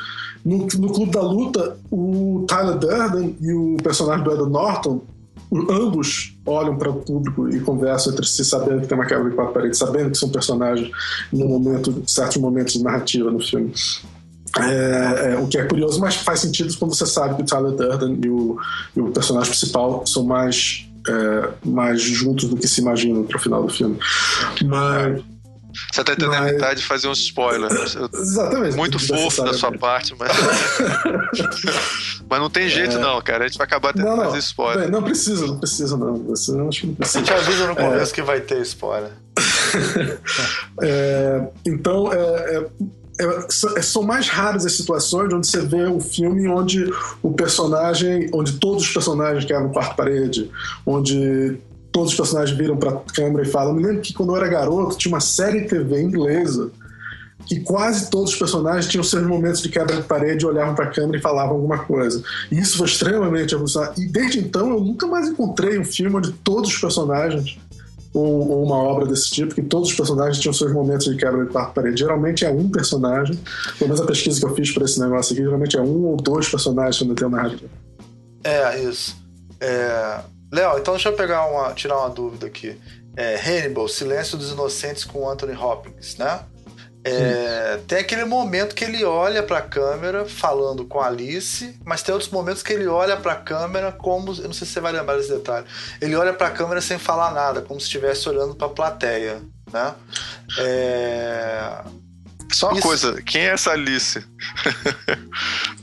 No, 0.46 0.68
no 0.68 0.94
Clube 0.94 1.12
da 1.12 1.22
Luta, 1.22 1.78
o 1.90 2.46
Tyler 2.48 2.78
Durden 2.78 3.38
e 3.40 3.54
o 3.54 3.78
personagem 3.82 4.24
do 4.24 4.32
Edward 4.32 4.52
Norton 4.52 5.02
ambos 5.70 6.38
olham 6.46 6.78
para 6.78 6.90
o 6.90 7.02
público 7.02 7.50
e 7.50 7.60
conversam 7.60 8.14
entre 8.14 8.26
si, 8.26 8.46
sabendo 8.46 8.82
que 8.82 8.88
tem 8.88 8.98
uma 8.98 9.06
quebra 9.06 9.30
de 9.30 9.36
quatro 9.36 9.54
paredes, 9.54 9.78
sabendo 9.78 10.12
que 10.12 10.18
são 10.18 10.30
personagens 10.30 10.90
no 11.32 11.48
momento, 11.48 12.04
certos 12.08 12.38
momentos 12.38 12.74
de 12.74 12.84
narrativa 12.84 13.30
no 13.30 13.40
filme. 13.40 13.74
É, 14.60 15.34
é, 15.34 15.38
o 15.38 15.48
que 15.48 15.58
é 15.58 15.66
curioso, 15.66 16.00
mas 16.00 16.16
faz 16.16 16.42
sentido 16.42 16.76
quando 16.78 16.94
você 16.94 17.06
sabe 17.06 17.36
que 17.36 17.42
o 17.42 17.46
Tyler 17.46 17.72
Durden 17.72 18.20
e 18.24 18.30
o, 18.30 18.58
e 18.96 19.00
o 19.00 19.12
personagem 19.12 19.50
principal 19.50 20.06
são 20.06 20.24
mais, 20.24 20.86
é, 21.08 21.50
mais 21.64 22.02
juntos 22.02 22.50
do 22.50 22.58
que 22.58 22.68
se 22.68 22.82
imagina 22.82 23.24
para 23.24 23.38
o 23.38 23.40
final 23.40 23.64
do 23.64 23.70
filme. 23.70 23.98
Mas, 24.66 25.24
você 25.92 26.04
tá 26.04 26.16
tentando 26.16 26.32
mas... 26.32 26.50
evitar 26.50 26.74
de 26.74 26.84
fazer 26.84 27.08
um 27.08 27.14
spoiler. 27.14 27.72
Exatamente. 27.72 28.76
Muito 28.76 29.00
fofo 29.00 29.44
da 29.44 29.54
sua 29.54 29.72
parte, 29.72 30.16
mas. 30.18 30.32
mas 32.30 32.40
não 32.40 32.50
tem 32.50 32.70
jeito, 32.70 32.98
é... 32.98 33.00
não, 33.00 33.22
cara. 33.22 33.46
A 33.46 33.48
gente 33.48 33.58
vai 33.58 33.68
acabar 33.68 33.94
tendo 33.94 34.10
que 34.10 34.24
fazer 34.24 34.40
spoiler. 34.40 34.90
Não, 34.90 35.00
não 35.00 35.04
precisa, 35.04 35.48
não 35.48 35.58
precisa, 35.58 35.98
não. 35.98 36.18
Você 36.26 36.52
não 36.52 36.68
acho 36.68 36.82
que 36.82 36.88
não 36.88 36.96
precisa. 36.96 37.20
A 37.20 37.22
gente 37.22 37.34
avisa 37.34 37.68
no 37.68 37.76
começo 37.76 38.12
é... 38.12 38.16
que 38.16 38.22
vai 38.22 38.42
ter 38.42 38.62
spoiler. 38.62 39.12
é... 40.82 41.48
Então, 41.66 42.12
é, 42.12 42.66
é, 43.22 43.78
é, 43.78 43.82
são 43.82 44.04
mais 44.04 44.28
raras 44.28 44.66
as 44.66 44.74
situações 44.74 45.32
onde 45.32 45.48
você 45.48 45.62
vê 45.62 45.88
um 45.88 46.00
filme 46.00 46.48
onde 46.48 46.92
o 47.22 47.32
personagem, 47.32 48.30
onde 48.34 48.54
todos 48.54 48.84
os 48.84 48.92
personagens 48.92 49.46
quebram 49.46 49.70
quarto 49.70 49.96
parede, 49.96 50.50
onde 50.86 51.58
todos 51.92 52.12
os 52.12 52.18
personagens 52.18 52.58
viram 52.58 52.78
pra 52.78 53.02
câmera 53.14 53.48
e 53.48 53.50
falam. 53.50 53.74
Eu 53.74 53.76
me 53.76 53.84
lembro 53.84 54.02
que 54.02 54.14
quando 54.14 54.32
eu 54.32 54.38
era 54.38 54.48
garoto 54.48 54.98
tinha 54.98 55.14
uma 55.14 55.20
série 55.20 55.62
TV 55.62 56.02
inglesa 56.02 56.72
que 57.46 57.60
quase 57.60 58.10
todos 58.10 58.32
os 58.34 58.40
personagens 58.40 58.88
tinham 58.88 59.04
seus 59.04 59.26
momentos 59.26 59.62
de 59.62 59.70
quebra 59.70 59.96
de 59.96 60.04
parede, 60.04 60.46
olhavam 60.46 60.76
para 60.76 60.86
a 60.86 60.90
câmera 60.90 61.18
e 61.18 61.22
falavam 61.22 61.56
alguma 61.56 61.80
coisa. 61.80 62.24
E 62.52 62.60
isso 62.60 62.78
foi 62.78 62.88
extremamente 62.88 63.54
evolucionário. 63.54 64.02
E 64.02 64.08
desde 64.08 64.40
então 64.40 64.70
eu 64.70 64.80
nunca 64.80 65.08
mais 65.08 65.28
encontrei 65.28 65.78
um 65.78 65.84
filme 65.84 66.16
onde 66.16 66.32
todos 66.32 66.70
os 66.70 66.80
personagens, 66.80 67.60
ou, 68.14 68.50
ou, 68.50 68.64
uma 68.64 68.76
obra 68.76 69.06
desse 69.06 69.32
tipo, 69.32 69.56
que 69.56 69.62
todos 69.62 69.90
os 69.90 69.96
personagens 69.96 70.40
tinham 70.40 70.54
seus 70.54 70.72
momentos 70.72 71.06
de 71.06 71.16
quebra 71.16 71.46
de 71.46 71.52
parede. 71.52 72.00
Geralmente 72.00 72.46
é 72.46 72.52
um 72.52 72.70
personagem, 72.70 73.40
pelo 73.78 73.90
menos 73.90 74.02
a 74.02 74.06
pesquisa 74.06 74.40
que 74.40 74.46
eu 74.46 74.54
fiz 74.56 74.72
para 74.72 74.86
esse 74.86 75.00
negócio 75.00 75.34
aqui, 75.34 75.44
geralmente 75.44 75.78
é 75.78 75.82
um 75.82 76.06
ou 76.06 76.18
dois 76.18 76.48
personagens 76.50 77.00
quando 77.00 77.16
tem 77.16 77.28
uma 77.28 77.38
narrativa. 77.38 77.72
É, 78.44 78.84
isso. 78.84 79.16
É, 79.60 80.20
Léo, 80.52 80.78
então 80.78 80.94
deixa 80.94 81.10
eu 81.10 81.14
pegar 81.14 81.46
uma, 81.46 81.74
tirar 81.74 81.98
uma 81.98 82.10
dúvida 82.10 82.48
aqui. 82.48 82.80
É, 83.16 83.36
Hannibal, 83.36 83.88
Silêncio 83.88 84.38
dos 84.38 84.52
Inocentes 84.52 85.04
com 85.04 85.30
Anthony 85.30 85.56
Hopkins, 85.56 86.18
né? 86.18 86.42
É, 87.04 87.80
tem 87.88 87.98
aquele 87.98 88.26
momento 88.26 88.76
que 88.76 88.84
ele 88.84 89.04
olha 89.04 89.42
para 89.42 89.58
a 89.58 89.62
câmera 89.62 90.24
falando 90.26 90.86
com 90.86 91.00
a 91.00 91.08
Alice, 91.08 91.76
mas 91.84 92.04
tem 92.04 92.14
outros 92.14 92.30
momentos 92.32 92.62
que 92.62 92.72
ele 92.72 92.86
olha 92.88 93.18
para 93.18 93.34
a 93.34 93.38
câmera 93.38 93.92
como, 93.92 94.34
eu 94.34 94.44
não 94.44 94.54
sei 94.54 94.68
se 94.68 94.74
você 94.74 94.80
vai 94.80 94.92
lembrar 94.92 95.18
desse 95.18 95.30
detalhe. 95.30 95.66
Ele 96.00 96.16
olha 96.16 96.32
para 96.32 96.48
a 96.48 96.52
câmera 96.52 96.80
sem 96.80 97.00
falar 97.00 97.32
nada, 97.34 97.62
como 97.62 97.80
se 97.80 97.88
estivesse 97.88 98.30
olhando 98.30 98.54
para 98.54 98.68
a 98.68 98.70
plateia, 98.70 99.42
né? 99.74 99.96
É, 100.60 101.82
só 102.56 102.70
uma 102.70 102.80
Isso. 102.80 102.88
coisa, 102.88 103.22
quem 103.22 103.42
é 103.42 103.54
essa 103.54 103.72
Alice? 103.72 104.24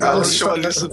Ah, 0.01 0.13
Alice, 0.13 0.45
Alice? 0.45 0.89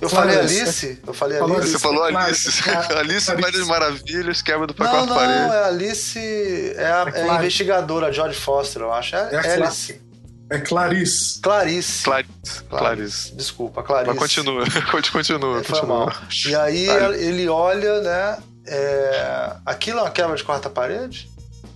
Eu 0.00 0.08
falei 0.08 0.38
Alice? 0.38 0.98
Eu 1.06 1.14
falei 1.14 1.38
Alice. 1.38 1.68
Você 1.68 1.78
falou 1.78 2.02
Alice. 2.02 2.48
Alice, 2.98 3.30
Alice 3.30 3.64
Maravilhas, 3.64 4.42
quebra 4.42 4.66
do 4.66 4.74
pacote 4.74 5.06
não, 5.06 5.14
parede. 5.14 5.38
Não, 5.38 5.54
é 5.54 5.64
Alice, 5.66 6.74
é 6.76 6.84
a, 6.84 7.06
é, 7.14 7.20
é 7.20 7.30
a 7.30 7.36
investigadora, 7.36 8.12
George 8.12 8.38
Foster, 8.38 8.82
eu 8.82 8.92
acho. 8.92 9.14
É, 9.14 9.28
é 9.32 9.52
Alice. 9.54 10.00
É 10.50 10.58
Clarice. 10.58 11.40
Clarice. 11.40 12.02
Clarice. 12.02 12.64
Clarice. 12.68 13.34
Desculpa, 13.36 13.84
Clarice. 13.84 14.10
Mas 14.10 14.18
continua, 14.18 14.64
continua. 15.12 15.62
Foi 15.62 15.82
mal. 15.82 16.12
E 16.44 16.54
aí 16.56 16.88
ele 17.20 17.48
olha, 17.48 18.00
né? 18.00 18.38
É... 18.66 19.52
Aquilo 19.64 20.00
é 20.00 20.02
uma 20.02 20.10
quebra 20.10 20.34
de 20.34 20.42
quarta 20.42 20.68
parede? 20.68 21.30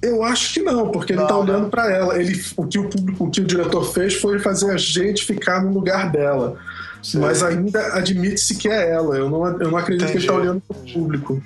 Eu 0.04 0.22
acho 0.22 0.54
que 0.54 0.60
não, 0.60 0.90
porque 0.90 1.14
não, 1.14 1.22
ele 1.22 1.28
tá 1.28 1.38
olhando 1.38 1.68
para 1.68 1.90
ela. 1.90 2.20
Ele, 2.20 2.40
o, 2.56 2.66
que 2.66 2.78
o, 2.78 2.88
público, 2.88 3.24
o 3.24 3.30
que 3.30 3.40
o 3.40 3.44
diretor 3.44 3.84
fez 3.92 4.14
foi 4.14 4.38
fazer 4.38 4.70
a 4.70 4.76
gente 4.76 5.24
ficar 5.24 5.62
no 5.62 5.72
lugar 5.72 6.10
dela. 6.12 6.58
Sim. 7.02 7.18
Mas 7.18 7.42
ainda 7.42 7.94
admite-se 7.94 8.54
que 8.56 8.68
é 8.68 8.90
ela. 8.90 9.16
Eu 9.16 9.30
não, 9.30 9.46
eu 9.60 9.70
não 9.70 9.78
acredito 9.78 10.08
Entendi. 10.08 10.12
que 10.12 10.24
ele 10.24 10.26
tá 10.26 10.34
olhando 10.34 10.60
pro 10.60 10.76
público. 10.92 11.42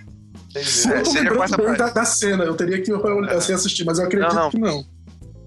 Entendi. 0.50 0.88
Eu 0.88 1.02
tô 1.02 1.10
é, 1.10 1.20
lembrando 1.20 1.56
bem 1.56 1.76
da, 1.76 1.90
da, 1.90 2.04
cena, 2.04 2.44
eu 2.44 2.54
teria 2.54 2.80
que 2.80 2.92
assim, 3.30 3.52
assistir, 3.52 3.84
mas 3.84 3.98
eu 3.98 4.06
acredito 4.06 4.34
não, 4.34 4.42
não. 4.42 4.50
que 4.50 4.58
não. 4.58 4.84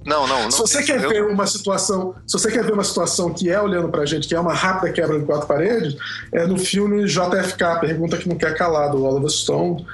Não, 0.06 0.28
não, 0.28 0.44
não. 0.44 0.52
Se 0.52 0.60
você 0.60 0.82
quer 0.82 1.04
eu... 1.04 1.10
ver 1.10 1.24
uma 1.26 1.46
situação, 1.46 2.16
se 2.26 2.38
você 2.38 2.52
quer 2.52 2.64
ver 2.64 2.74
uma 2.74 2.84
situação 2.84 3.34
que 3.34 3.50
é 3.50 3.62
olhando 3.62 3.90
pra 3.90 4.06
gente, 4.06 4.28
que 4.28 4.34
é 4.34 4.40
uma 4.40 4.54
rápida 4.54 4.92
quebra 4.92 5.20
de 5.20 5.26
quatro 5.26 5.48
paredes, 5.48 5.96
é 6.32 6.46
no 6.46 6.58
filme 6.58 7.06
JFK, 7.06 7.80
Pergunta 7.82 8.18
que 8.18 8.28
não 8.28 8.36
quer 8.36 8.58
calar, 8.58 8.92
do 8.92 9.04
Oliver 9.04 9.30
Stone, 9.30 9.86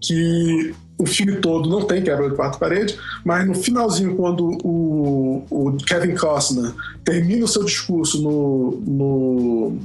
que 0.00 0.74
o 1.00 1.06
filme 1.06 1.36
todo 1.36 1.68
não 1.68 1.82
tem 1.86 2.02
quebra 2.02 2.28
de 2.28 2.36
quarta 2.36 2.58
parede, 2.58 2.98
mas 3.24 3.46
no 3.46 3.54
finalzinho, 3.54 4.14
quando 4.16 4.58
o, 4.62 5.44
o 5.50 5.76
Kevin 5.78 6.14
Costner 6.14 6.72
termina 7.02 7.44
o 7.44 7.48
seu 7.48 7.64
discurso 7.64 8.22
no, 8.22 8.82
no, 8.86 9.78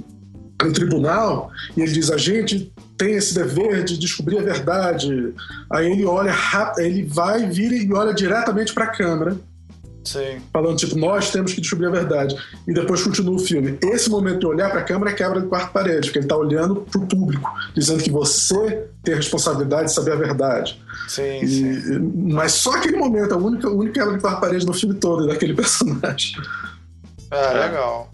no 0.61 0.73
tribunal 0.73 1.49
e 1.75 1.81
ele 1.81 1.91
diz: 1.91 2.11
a 2.11 2.17
gente 2.17 2.71
tem 2.97 3.15
esse 3.15 3.33
dever 3.33 3.85
de 3.85 3.97
descobrir 3.97 4.39
a 4.39 4.43
verdade. 4.43 5.33
Aí 5.69 5.91
ele 5.91 6.05
olha 6.05 6.33
ele 6.77 7.03
vai, 7.03 7.49
vira 7.49 7.75
e 7.75 7.91
olha 7.93 8.13
diretamente 8.13 8.73
para 8.73 8.85
a 8.85 8.91
câmera 8.91 9.37
Sim. 10.05 10.39
Falando, 10.53 10.77
tipo, 10.77 10.95
nós 10.97 11.31
temos 11.31 11.51
que 11.51 11.59
descobrir 11.59 11.87
a 11.87 11.89
verdade. 11.89 12.35
E 12.67 12.73
depois 12.73 13.03
continua 13.03 13.35
o 13.35 13.39
filme. 13.39 13.77
Esse 13.81 14.09
momento 14.09 14.39
de 14.39 14.45
olhar 14.45 14.69
para 14.69 14.81
a 14.81 14.83
câmera 14.83 15.11
é 15.11 15.13
quebra 15.13 15.41
de 15.41 15.47
quarto 15.47 15.73
parede, 15.73 16.07
porque 16.07 16.19
ele 16.19 16.25
está 16.25 16.37
olhando 16.37 16.75
para 16.75 17.01
o 17.01 17.07
público, 17.07 17.51
dizendo 17.73 18.03
que 18.03 18.11
você 18.11 18.87
tem 19.03 19.15
a 19.15 19.17
responsabilidade 19.17 19.85
de 19.85 19.93
saber 19.93 20.13
a 20.13 20.15
verdade. 20.15 20.79
Sim, 21.07 21.39
e, 21.41 21.47
sim. 21.47 21.99
Mas 22.31 22.53
só 22.53 22.75
aquele 22.75 22.97
momento, 22.97 23.33
a 23.33 23.37
única, 23.37 23.67
a 23.67 23.71
única 23.71 23.93
quebra 23.99 24.15
de 24.15 24.21
quarto 24.21 24.39
parede 24.39 24.65
no 24.65 24.73
filme 24.73 24.95
todo, 24.95 25.25
é 25.25 25.33
daquele 25.33 25.53
personagem. 25.55 26.35
É, 27.31 27.53
legal. 27.53 28.11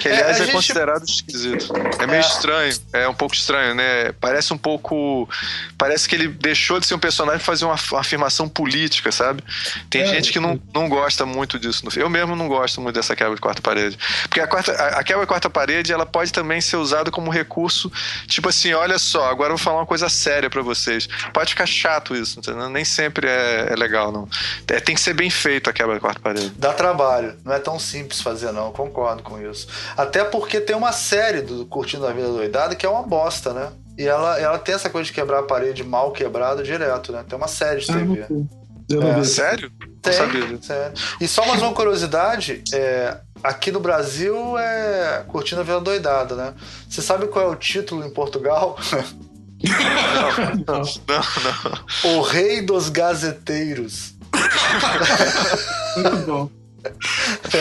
Que 0.00 0.08
aliás 0.08 0.38
é, 0.38 0.42
é 0.42 0.44
gente... 0.44 0.52
considerado 0.52 1.04
esquisito. 1.04 1.72
É 1.98 2.06
meio 2.06 2.18
é. 2.18 2.20
estranho, 2.20 2.78
é 2.92 3.08
um 3.08 3.14
pouco 3.14 3.34
estranho, 3.34 3.74
né? 3.74 4.12
Parece 4.20 4.52
um 4.52 4.58
pouco. 4.58 5.28
Parece 5.76 6.08
que 6.08 6.14
ele 6.14 6.28
deixou 6.28 6.80
de 6.80 6.86
ser 6.86 6.94
um 6.94 6.98
personagem 6.98 7.38
para 7.38 7.46
fazer 7.46 7.64
uma, 7.64 7.76
uma, 7.90 8.00
afirmação 8.00 8.48
política, 8.48 9.12
sabe? 9.12 9.42
Tem 9.90 10.02
é, 10.02 10.06
gente 10.06 10.32
que 10.32 10.40
não, 10.40 10.60
não 10.74 10.88
gosta 10.88 11.26
muito 11.26 11.58
disso. 11.58 11.86
Eu 11.96 12.08
mesmo 12.08 12.34
não 12.34 12.48
gosto 12.48 12.80
muito 12.80 12.94
dessa 12.94 13.14
quebra 13.14 13.34
de 13.34 13.40
quarta 13.40 13.62
parede. 13.62 13.98
Porque 14.22 14.40
a, 14.40 14.46
quarta, 14.46 14.72
a, 14.72 15.00
a 15.00 15.04
quebra 15.04 15.22
de 15.22 15.28
quarta 15.28 15.50
parede 15.50 15.92
ela 15.92 16.06
pode 16.06 16.32
também 16.32 16.60
ser 16.60 16.76
usada 16.76 17.10
como 17.10 17.30
recurso, 17.30 17.90
tipo 18.26 18.48
assim, 18.48 18.72
olha 18.72 18.98
só, 18.98 19.28
agora 19.30 19.52
eu 19.52 19.56
vou 19.56 19.64
falar 19.64 19.78
uma 19.78 19.86
coisa 19.86 20.08
séria 20.08 20.50
para 20.50 20.62
vocês. 20.62 21.08
Pode 21.32 21.50
ficar 21.50 21.66
chato 21.66 22.14
isso, 22.14 22.38
entendeu? 22.38 22.68
Nem 22.68 22.84
sempre 22.84 23.28
é, 23.28 23.68
é 23.70 23.76
legal, 23.76 24.12
não. 24.12 24.28
É, 24.68 24.80
tem 24.80 24.94
que 24.94 25.00
ser 25.00 25.14
bem 25.14 25.30
feito 25.30 25.70
a 25.70 25.72
quebra 25.72 25.94
de 25.94 26.00
quarta 26.00 26.20
parede. 26.20 26.52
Dá 26.56 26.72
trabalho, 26.72 27.36
não 27.44 27.52
é 27.52 27.58
tão 27.58 27.78
simples 27.78 28.20
fazer, 28.20 28.52
não, 28.52 28.72
concordo 28.72 29.22
com 29.22 29.40
isso. 29.40 29.65
Até 29.96 30.24
porque 30.24 30.60
tem 30.60 30.76
uma 30.76 30.92
série 30.92 31.42
do 31.42 31.66
Curtindo 31.66 32.06
a 32.06 32.12
Vida 32.12 32.28
Doidada 32.28 32.74
que 32.74 32.86
é 32.86 32.88
uma 32.88 33.02
bosta, 33.02 33.52
né? 33.52 33.72
E 33.98 34.06
ela, 34.06 34.38
ela 34.38 34.58
tem 34.58 34.74
essa 34.74 34.90
coisa 34.90 35.06
de 35.06 35.12
quebrar 35.12 35.40
a 35.40 35.42
parede 35.42 35.82
mal 35.82 36.12
quebrada 36.12 36.62
direto, 36.62 37.12
né? 37.12 37.24
Tem 37.26 37.36
uma 37.36 37.48
série 37.48 37.80
de 37.80 37.86
TV. 37.86 38.22
Ah, 38.22 38.26
eu 38.88 39.00
não 39.00 39.20
é. 39.20 39.24
Sério? 39.24 39.70
Tem, 40.02 40.12
não 40.12 40.26
sabia. 40.26 40.62
Sério. 40.62 40.92
E 41.20 41.26
só 41.26 41.46
mais 41.46 41.62
uma 41.62 41.72
curiosidade, 41.72 42.62
é, 42.72 43.16
aqui 43.42 43.72
no 43.72 43.80
Brasil 43.80 44.58
é 44.58 45.24
Curtindo 45.26 45.62
a 45.62 45.64
Vida 45.64 45.80
Doidada, 45.80 46.34
né? 46.34 46.54
Você 46.88 47.00
sabe 47.00 47.26
qual 47.26 47.46
é 47.46 47.48
o 47.48 47.56
título 47.56 48.04
em 48.06 48.10
Portugal? 48.10 48.78
Não, 50.66 50.82
não, 50.82 50.82
não. 52.04 52.18
O 52.18 52.20
rei 52.20 52.60
dos 52.60 52.88
gazeteiros. 52.88 54.14
Muito 55.96 56.26
bom. 56.26 56.50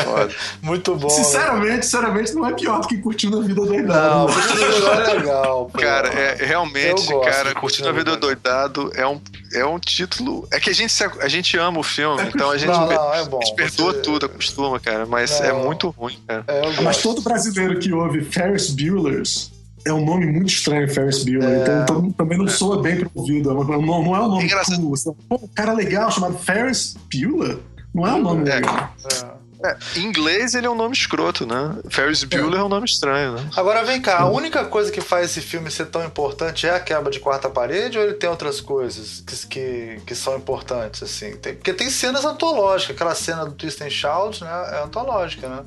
Foda. 0.03 0.29
Muito 0.61 0.95
bom. 0.95 1.07
né? 1.07 1.13
Sinceramente, 1.13 1.85
sinceramente, 1.85 2.33
não 2.33 2.45
é 2.47 2.53
pior 2.53 2.79
do 2.81 2.88
que 2.88 2.97
curtindo 2.97 3.39
a 3.39 3.41
vida 3.43 3.65
doidada. 3.65 4.09
Não? 4.15 4.25
Curtindo 4.27 4.88
é 4.88 5.13
legal. 5.13 5.65
pô. 5.71 5.79
Cara, 5.79 6.07
é, 6.09 6.45
realmente, 6.45 7.09
Eu 7.11 7.19
gosto 7.19 7.31
cara, 7.31 7.53
Curtindo 7.53 7.57
a 7.57 7.61
Curtindo 7.61 7.89
a 7.89 7.91
Vida 7.91 8.15
Doidado 8.17 8.91
é 8.95 9.05
um, 9.07 9.19
é 9.53 9.65
um 9.65 9.79
título. 9.79 10.47
É 10.51 10.59
que 10.59 10.69
a 10.69 10.73
gente, 10.73 10.93
a 11.03 11.27
gente 11.27 11.57
ama 11.57 11.79
o 11.79 11.83
filme, 11.83 12.21
então 12.33 12.49
a 12.51 12.57
gente, 12.57 12.69
Não, 12.71 12.88
não, 12.88 13.13
é 13.13 13.25
bom. 13.25 13.39
a 13.41 13.45
gente 13.45 13.55
perdoa 13.55 13.93
Você- 13.93 14.01
tudo, 14.01 14.25
acostuma, 14.25 14.79
cara, 14.79 15.05
mas 15.05 15.39
Não. 15.39 15.45
é 15.47 15.53
muito 15.53 15.89
ruim, 15.89 16.17
cara. 16.27 16.43
É, 16.47 16.81
Mas 16.81 16.97
todo 17.01 17.21
brasileiro 17.21 17.79
que 17.79 17.91
ouve 17.93 18.21
Ferris 18.23 18.69
Bueller's 18.69 19.51
é 19.85 19.93
um 19.93 20.03
nome 20.03 20.25
muito 20.25 20.49
estranho, 20.49 20.91
Ferris 20.91 21.23
Bueller. 21.23 21.47
É. 21.69 21.83
Então, 21.83 22.11
também 22.11 22.38
não 22.38 22.47
soa 22.47 22.81
bem 22.81 22.97
pro 22.97 23.11
ouvido. 23.13 23.53
Não, 23.53 23.63
não- 23.63 23.73
é 23.75 23.77
um 24.19 24.27
nome 24.29 24.43
Engraçado. 24.45 24.81
cool. 24.81 24.93
assim, 24.95 25.13
Pô, 25.29 25.35
um 25.35 25.47
cara 25.49 25.73
legal 25.73 26.09
chamado 26.11 26.38
Ferris 26.39 26.95
Bueller? 27.13 27.57
Não 27.95 28.08
é 28.08 28.13
um 28.13 28.21
nome 28.21 28.49
É. 28.49 28.55
legal. 28.55 28.93
É. 29.31 29.45
É, 29.63 29.77
em 29.95 30.03
inglês 30.03 30.53
ele 30.53 30.67
é 30.67 30.69
um 30.69 30.75
nome 30.75 30.93
escroto, 30.93 31.45
né? 31.47 31.77
Ferris 31.89 32.23
Bueller 32.25 32.60
é, 32.60 32.63
um 32.63 32.69
nome 32.69 32.86
estranho, 32.86 33.31
né? 33.31 33.49
Agora 33.55 33.84
vem 33.84 33.99
cá, 34.01 34.19
a 34.19 34.29
única 34.29 34.65
coisa 34.65 34.91
que 34.91 34.99
faz 35.01 35.31
esse 35.31 35.41
filme 35.41 35.71
ser 35.71 35.86
tão 35.88 36.03
importante 36.05 36.67
é 36.67 36.71
a 36.75 36.79
quebra 36.79 37.10
de 37.10 37.19
quarta 37.21 37.49
parede 37.49 37.97
ou 37.97 38.03
ele 38.03 38.13
tem 38.15 38.29
outras 38.29 38.60
coisas 38.62 39.23
que, 39.25 39.47
que, 39.47 40.01
que 40.05 40.13
são 40.13 40.36
importantes, 40.36 41.01
assim? 41.01 41.38
Tem- 41.38 41.55
porque 41.55 41.73
tem 41.73 41.89
cenas 41.89 42.25
antológicas, 42.25 42.95
aquela 42.95 43.15
cena 43.15 43.45
do 43.45 43.53
Twist 43.53 43.81
and 43.81 43.89
Shout, 43.89 44.43
né? 44.43 44.49
É 44.73 44.84
antológica, 44.84 45.47
né? 45.47 45.63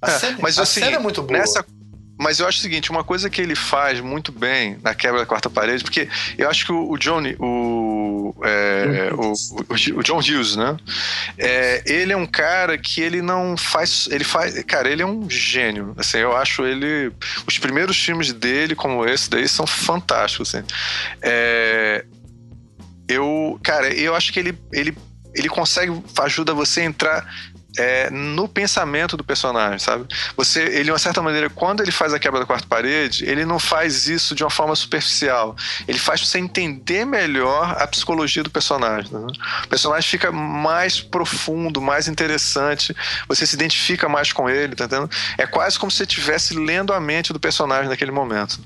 A, 0.00 0.10
É, 0.10 0.18
cena, 0.18 0.38
mas 0.40 0.58
a 0.58 0.62
assim, 0.62 0.80
cena 0.80 0.96
é 0.96 0.98
muito 0.98 1.22
boa. 1.22 1.38
Nessa, 1.38 1.64
mas 2.18 2.38
eu 2.38 2.46
acho 2.46 2.58
o 2.58 2.62
seguinte, 2.62 2.90
uma 2.90 3.02
coisa 3.02 3.28
que 3.28 3.40
ele 3.40 3.54
faz 3.54 4.00
muito 4.00 4.30
bem 4.30 4.78
na 4.82 4.94
quebra 4.94 5.20
da 5.20 5.26
quarta 5.26 5.50
parede, 5.50 5.82
porque 5.82 6.08
eu 6.38 6.48
acho 6.48 6.66
que 6.66 6.72
o, 6.72 6.90
o 6.90 6.96
Johnny, 6.96 7.34
o, 7.38 8.34
é, 8.42 9.10
o, 9.12 9.32
o, 9.32 9.98
o 9.98 10.02
John 10.02 10.18
Hughes, 10.18 10.54
né? 10.54 10.76
É, 11.38 11.82
ele 11.86 12.12
é 12.12 12.16
um 12.16 12.26
cara 12.26 12.78
que 12.78 13.00
ele 13.00 13.22
não 13.22 13.56
faz, 13.56 14.08
ele 14.10 14.24
faz, 14.24 14.62
cara, 14.64 14.90
ele 14.90 15.02
é 15.02 15.06
um 15.06 15.28
gênio. 15.28 15.94
Assim, 15.96 16.18
eu 16.18 16.36
acho 16.36 16.64
ele, 16.64 17.12
os 17.46 17.58
primeiros 17.58 17.96
filmes 17.96 18.32
dele, 18.32 18.74
como 18.74 19.04
esse 19.06 19.28
daí, 19.28 19.48
são 19.48 19.66
fantásticos. 19.66 20.54
Assim. 20.54 20.64
É, 21.20 22.04
eu, 23.08 23.58
cara, 23.62 23.92
eu 23.92 24.14
acho 24.14 24.32
que 24.32 24.38
ele, 24.38 24.58
ele, 24.72 24.96
ele 25.34 25.48
consegue 25.48 25.92
ajuda 26.20 26.54
você 26.54 26.80
a 26.80 26.84
entrar 26.84 27.51
é, 27.78 28.10
no 28.10 28.48
pensamento 28.48 29.16
do 29.16 29.24
personagem, 29.24 29.78
sabe? 29.78 30.06
Você, 30.36 30.62
ele 30.62 30.84
de 30.84 30.90
uma 30.90 30.98
certa 30.98 31.22
maneira, 31.22 31.48
quando 31.48 31.80
ele 31.80 31.92
faz 31.92 32.12
a 32.12 32.18
quebra 32.18 32.40
da 32.40 32.46
quarta 32.46 32.66
parede, 32.66 33.24
ele 33.24 33.44
não 33.44 33.58
faz 33.58 34.06
isso 34.08 34.34
de 34.34 34.44
uma 34.44 34.50
forma 34.50 34.74
superficial. 34.74 35.56
Ele 35.88 35.98
faz 35.98 36.20
você 36.20 36.38
entender 36.38 37.04
melhor 37.04 37.76
a 37.78 37.86
psicologia 37.86 38.42
do 38.42 38.50
personagem. 38.50 39.10
né? 39.12 39.26
O 39.64 39.68
personagem 39.68 40.08
fica 40.08 40.30
mais 40.30 41.00
profundo, 41.00 41.80
mais 41.80 42.08
interessante. 42.08 42.94
Você 43.28 43.46
se 43.46 43.54
identifica 43.54 44.08
mais 44.08 44.32
com 44.32 44.48
ele, 44.48 44.74
tá 44.74 44.84
entendendo? 44.84 45.10
É 45.38 45.46
quase 45.46 45.78
como 45.78 45.90
se 45.90 45.98
você 45.98 46.04
estivesse 46.04 46.54
lendo 46.54 46.92
a 46.92 47.00
mente 47.00 47.32
do 47.32 47.40
personagem 47.40 47.88
naquele 47.88 48.10
momento. 48.10 48.60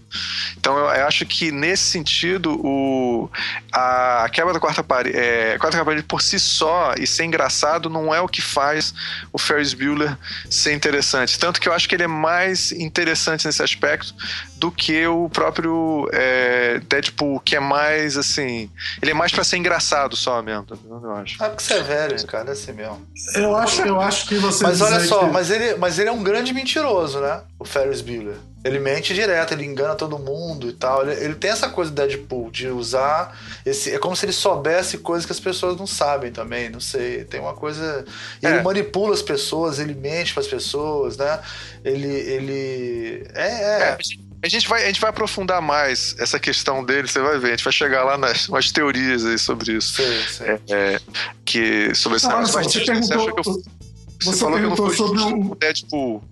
Então 0.56 0.76
eu, 0.76 0.86
eu 0.86 1.06
acho 1.06 1.24
que 1.26 1.52
nesse 1.52 1.84
sentido 1.84 2.58
o 2.64 3.30
a, 3.72 4.24
a 4.24 4.28
quebra 4.28 4.52
da 4.52 4.60
quarta 4.60 4.82
parede, 4.82 5.16
é, 5.16 5.58
quarta 5.58 5.84
parede 5.84 6.02
por 6.02 6.22
si 6.22 6.38
só 6.38 6.94
e 6.98 7.06
ser 7.06 7.24
engraçado 7.24 7.88
não 7.88 8.14
é 8.14 8.20
o 8.20 8.28
que 8.28 8.42
faz 8.42 8.94
o 9.32 9.38
Ferris 9.38 9.74
Bueller 9.74 10.16
ser 10.50 10.72
interessante. 10.74 11.38
Tanto 11.38 11.60
que 11.60 11.68
eu 11.68 11.72
acho 11.72 11.88
que 11.88 11.94
ele 11.94 12.04
é 12.04 12.08
mais 12.08 12.72
interessante 12.72 13.46
nesse 13.46 13.62
aspecto 13.62 14.14
do 14.56 14.70
que 14.70 15.06
o 15.06 15.28
próprio 15.28 16.08
é, 16.12 16.80
Deadpool, 16.88 17.40
que 17.40 17.56
é 17.56 17.60
mais 17.60 18.16
assim. 18.16 18.70
Ele 19.02 19.10
é 19.10 19.14
mais 19.14 19.32
pra 19.32 19.44
ser 19.44 19.56
engraçado 19.58 20.16
só 20.16 20.40
mesmo, 20.42 20.64
tá? 20.64 20.76
Eu 20.88 21.12
acho. 21.16 21.36
Ah, 21.42 21.48
porque 21.50 21.62
você 21.62 21.74
é 21.74 21.82
velho, 21.82 22.26
cara, 22.26 22.48
é 22.48 22.52
assim 22.52 22.72
mesmo. 22.72 23.06
Eu 23.34 23.54
acho, 23.56 23.82
eu 23.82 24.00
acho 24.00 24.26
que 24.26 24.36
você. 24.36 24.64
Mas 24.64 24.80
olha 24.80 25.00
só, 25.00 25.26
que- 25.26 25.32
mas 25.32 25.50
ele, 25.50 25.74
mas 25.76 25.98
ele 25.98 26.08
é 26.08 26.12
um 26.12 26.22
grande 26.22 26.52
mentiroso, 26.52 27.20
né? 27.20 27.40
O 27.58 27.64
Ferris 27.64 28.00
Bueller. 28.00 28.36
Ele 28.66 28.78
mente 28.80 29.14
direto, 29.14 29.52
ele 29.54 29.64
engana 29.64 29.94
todo 29.94 30.18
mundo 30.18 30.68
e 30.68 30.72
tal. 30.72 31.02
Ele, 31.08 31.24
ele 31.24 31.34
tem 31.34 31.50
essa 31.50 31.68
coisa 31.68 31.90
do 31.90 31.94
Deadpool, 31.94 32.50
de 32.50 32.68
usar 32.68 33.38
esse. 33.64 33.92
É 33.92 33.98
como 33.98 34.16
se 34.16 34.24
ele 34.26 34.32
soubesse 34.32 34.98
coisas 34.98 35.24
que 35.24 35.32
as 35.32 35.40
pessoas 35.40 35.76
não 35.78 35.86
sabem 35.86 36.32
também, 36.32 36.68
não 36.68 36.80
sei. 36.80 37.24
Tem 37.24 37.38
uma 37.40 37.54
coisa. 37.54 38.04
e 38.42 38.46
Ele 38.46 38.56
É. 38.56 38.62
manipula 38.62 39.14
as 39.14 39.22
pessoas, 39.22 39.78
ele 39.78 39.94
mente 39.94 40.32
para 40.34 40.40
as 40.42 40.48
pessoas, 40.48 41.16
né? 41.16 41.38
Ele. 41.84 42.08
ele 42.08 43.26
é, 43.34 43.46
é. 43.46 43.82
É, 43.90 43.98
a 44.42 44.48
gente, 44.48 44.68
vai, 44.68 44.84
a 44.84 44.86
gente 44.86 45.00
vai 45.00 45.10
aprofundar 45.10 45.60
mais 45.62 46.14
essa 46.18 46.38
questão 46.38 46.84
dele, 46.84 47.08
você 47.08 47.20
vai 47.20 47.38
ver. 47.38 47.48
A 47.48 47.50
gente 47.50 47.64
vai 47.64 47.72
chegar 47.72 48.04
lá 48.04 48.16
nas 48.18 48.48
umas 48.48 48.70
teorias 48.70 49.24
aí 49.24 49.38
sobre 49.38 49.72
isso. 49.72 49.94
sei, 49.94 50.22
sei. 50.28 50.46
É, 50.48 50.60
é, 50.94 51.00
que, 51.44 51.94
sobre 51.94 52.18
só, 52.18 52.28
Mas 52.40 52.50
você 52.50 52.62
você 52.62 52.78
acha 52.78 52.92
perguntou. 52.92 53.32
que 53.42 53.48
eu- 53.48 53.54
Você, 53.54 54.30
Você 54.32 54.38
falou 54.38 54.58
que 54.58 54.64
eu 54.64 54.68
não 54.70 54.76
fui 54.76 54.94
sobre 54.96 55.20
o 55.20 55.54
Deadpool. 55.56 56.22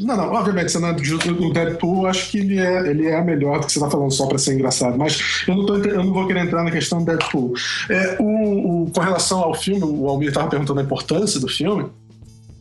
Não, 0.00 0.16
não, 0.16 0.32
obviamente, 0.32 0.76
não 0.78 0.88
é 0.88 0.98
justo 0.98 1.30
o 1.32 1.52
Deadpool, 1.52 2.06
acho 2.06 2.30
que 2.30 2.38
ele 2.38 2.58
é, 2.58 2.88
ele 2.90 3.06
é 3.06 3.22
melhor 3.22 3.60
do 3.60 3.66
que 3.66 3.72
você 3.72 3.80
tá 3.80 3.90
falando 3.90 4.10
só 4.10 4.26
pra 4.26 4.38
ser 4.38 4.54
engraçado, 4.54 4.96
mas 4.98 5.44
eu 5.46 5.54
não, 5.54 5.66
tô, 5.66 5.76
eu 5.76 6.04
não 6.04 6.12
vou 6.12 6.26
querer 6.26 6.40
entrar 6.40 6.62
na 6.62 6.70
questão 6.70 6.98
do 7.00 7.04
Deadpool. 7.06 7.52
É, 7.90 8.16
o, 8.20 8.84
o- 8.84 8.90
com 8.90 9.00
relação 9.00 9.40
ao 9.40 9.54
filme, 9.54 9.82
o 9.84 10.08
Almir 10.08 10.32
tava 10.32 10.48
perguntando 10.48 10.80
a 10.80 10.82
importância 10.82 11.38
do 11.40 11.48
filme. 11.48 11.86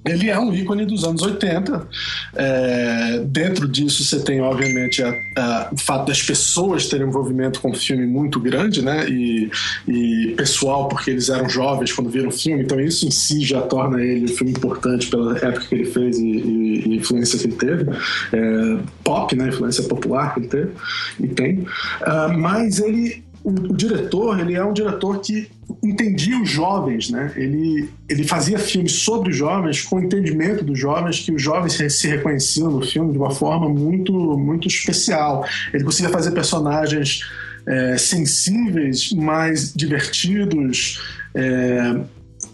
Ele 0.04 0.30
é 0.30 0.40
um 0.40 0.52
ícone 0.54 0.86
dos 0.86 1.04
anos 1.04 1.22
80. 1.22 1.88
É, 2.36 3.22
dentro 3.26 3.68
disso, 3.68 4.04
você 4.04 4.20
tem, 4.20 4.42
obviamente, 4.42 5.04
a- 5.04 5.14
a- 5.38 5.70
o 5.72 5.78
fato 5.78 6.08
das 6.08 6.22
pessoas 6.24 6.88
terem 6.88 7.08
envolvimento 7.08 7.60
com 7.62 7.70
o 7.70 7.74
filme 7.76 8.06
muito 8.08 8.40
grande, 8.40 8.82
né? 8.82 9.08
E, 9.08 9.50
e 9.88 10.34
pessoal, 10.36 10.88
porque 10.88 11.12
eles 11.12 11.30
eram 11.30 11.48
jovens 11.48 11.92
quando 11.94 12.10
viram 12.10 12.30
o 12.30 12.32
filme, 12.32 12.64
então 12.64 12.80
isso 12.80 13.06
em 13.08 13.12
si 13.12 13.42
já 13.46 13.62
torna 13.62 14.02
ele 14.04 14.26
um 14.26 14.36
filme 14.36 14.52
importante 14.54 15.08
pela 15.08 15.38
época 15.38 15.68
que 15.68 15.76
ele 15.76 15.86
fez 15.86 16.18
e, 16.18 16.26
e- 16.26 16.88
e 16.88 16.96
influência 16.98 17.38
que 17.38 17.46
ele 17.46 17.56
teve. 17.56 17.86
É, 18.34 18.78
pop, 19.04 19.36
né? 19.36 19.50
Influência 19.50 19.84
popular 19.84 20.34
que 20.34 20.40
ele 20.42 20.48
teve 20.48 20.72
e 21.20 21.28
tem. 21.28 21.66
Ah, 22.02 22.28
mas 22.36 22.80
ele 22.80 23.24
o, 23.44 23.50
o 23.50 23.76
diretor, 23.76 24.40
ele 24.40 24.56
é 24.56 24.64
um 24.64 24.74
diretor 24.74 25.20
que 25.20 25.50
entendia 25.84 26.40
os 26.42 26.50
jovens, 26.50 27.10
né? 27.10 27.32
Ele, 27.36 27.90
ele 28.08 28.24
fazia 28.24 28.60
filmes 28.60 28.92
sobre 28.94 29.32
os 29.32 29.36
jovens 29.38 29.82
com 29.82 29.96
o 29.98 30.04
entendimento 30.04 30.64
dos 30.64 30.78
jovens, 30.78 31.20
que 31.20 31.32
os 31.32 31.42
jovens 31.42 31.74
se- 31.74 31.90
se 31.90 32.08
reconheciam 32.08 32.70
no 32.70 32.82
filme 32.82 33.12
de 33.12 33.18
uma 33.18 33.32
forma 33.32 33.68
muito, 33.70 34.14
muito 34.38 34.68
especial. 34.68 35.46
Ele 35.74 35.84
conseguia 35.84 36.12
fazer 36.12 36.32
personagens 36.32 37.22
é, 37.68 37.98
sensíveis, 37.98 39.12
mais 39.14 39.74
divertidos, 39.74 41.02
é, 41.34 42.02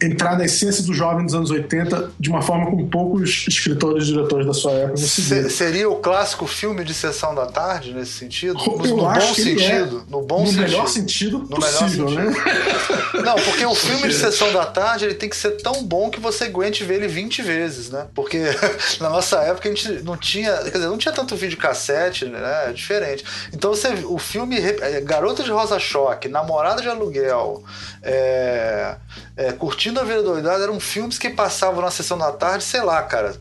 entrar 0.02 0.38
na 0.38 0.46
essência 0.46 0.84
do 0.84 0.94
jovem 0.94 1.26
dos 1.26 1.34
anos 1.34 1.50
80 1.52 2.12
de 2.20 2.30
uma 2.30 2.42
forma 2.42 2.66
com 2.70 2.88
poucos 2.88 3.46
escritores 3.48 4.04
e 4.06 4.08
diretores 4.14 4.46
da 4.46 4.54
sua 4.54 4.72
época 4.74 4.98
Se- 4.98 5.22
conseguiram. 5.22 5.50
seria 5.50 5.90
o 5.90 5.96
clássico 5.96 6.46
filme 6.48 6.84
de 6.84 6.94
sessão 6.94 7.34
da 7.34 7.46
tarde 7.48 7.94
nesse 7.94 8.12
sentido? 8.14 8.54
No, 8.56 8.64
Eu 8.64 8.78
no 8.78 8.98
bom 8.98 9.12
é. 9.14 9.20
sentido. 9.22 10.04
No 10.10 10.22
bom 10.22 10.40
no 10.42 10.48
sentido. 10.48 10.62
melhor 10.62 10.88
sentido 10.88 11.38
No 11.40 11.58
melhor 11.58 11.80
possível, 11.80 12.10
sentido. 12.10 12.30
né? 12.32 13.22
Não, 13.24 13.36
porque 13.36 13.66
o 13.66 13.74
filme 13.76 14.08
de 14.08 14.14
sessão 14.14 14.52
da 14.54 14.66
tarde 14.66 15.06
ele 15.06 15.16
tem 15.16 15.30
que 15.30 15.36
ser 15.36 15.52
tão 15.62 15.84
bom 15.84 16.10
que 16.10 16.20
você 16.20 16.46
aguente 16.46 16.84
ver 16.84 16.96
ele 16.96 17.08
20 17.08 17.42
vezes, 17.42 17.90
né? 17.90 18.06
Porque 18.14 18.40
na 19.02 19.10
nossa 19.10 19.38
época 19.42 19.68
a 19.70 19.74
gente 19.74 20.04
não 20.04 20.16
tinha, 20.16 20.54
quer 20.58 20.72
dizer, 20.72 20.88
não 20.88 20.98
tinha 20.98 21.14
tanto 21.14 21.36
vídeo 21.36 21.58
cassete, 21.58 22.26
né? 22.26 22.70
É 22.70 22.74
diferente. 22.74 23.24
Então 23.54 23.72
você, 23.74 23.90
o 24.06 24.18
filme 24.18 24.58
é, 24.60 25.02
Garota 25.02 25.44
de 25.44 25.52
Rosa 25.52 25.80
Choque, 25.80 26.28
Namorada 26.28 26.82
de 26.82 26.88
Aluguel, 26.88 27.64
é, 28.02 28.96
é, 29.38 29.52
Curtindo 29.54 30.00
a 30.00 30.04
Vida 30.04 30.24
Doidada 30.24 30.64
eram 30.64 30.80
filmes 30.80 31.18
que 31.20 31.30
passavam 31.30 31.82
na 31.82 31.92
sessão 31.92 32.18
da 32.18 32.32
tarde, 32.32 32.64
sei 32.64 32.82
lá, 32.82 33.02
cara, 33.04 33.36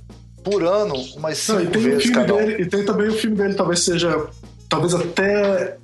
por 0.45 0.63
ano, 0.63 0.95
umas 1.17 1.49
Não, 1.49 1.59
cinco 1.59 1.63
e 1.63 1.67
tem 1.67 1.81
o 1.81 1.85
vezes 1.85 2.11
cada 2.11 2.35
um. 2.35 2.37
dele, 2.37 2.63
e 2.63 2.67
tem 2.67 2.85
também 2.85 3.09
o 3.09 3.15
filme 3.15 3.37
dele, 3.37 3.55
talvez 3.55 3.81
seja. 3.85 4.27
Talvez 4.69 4.95
até. 4.95 5.77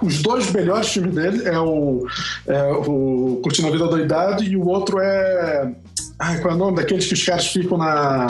Os 0.00 0.22
dois 0.22 0.50
melhores 0.52 0.88
filmes 0.90 1.12
dele 1.14 1.44
é 1.48 1.58
o, 1.58 2.06
é 2.46 2.62
o 2.72 3.40
Curtindo 3.42 3.68
a 3.68 3.70
Vida 3.72 3.86
Doidado 3.88 4.44
e 4.44 4.56
o 4.56 4.66
outro 4.66 4.98
é. 5.00 5.72
Ai, 6.18 6.38
qual 6.40 6.52
é 6.52 6.54
o 6.54 6.58
nome? 6.58 6.76
Daqueles 6.76 7.06
que 7.06 7.14
os 7.14 7.24
caras 7.24 7.46
ficam 7.46 7.78
na. 7.78 8.26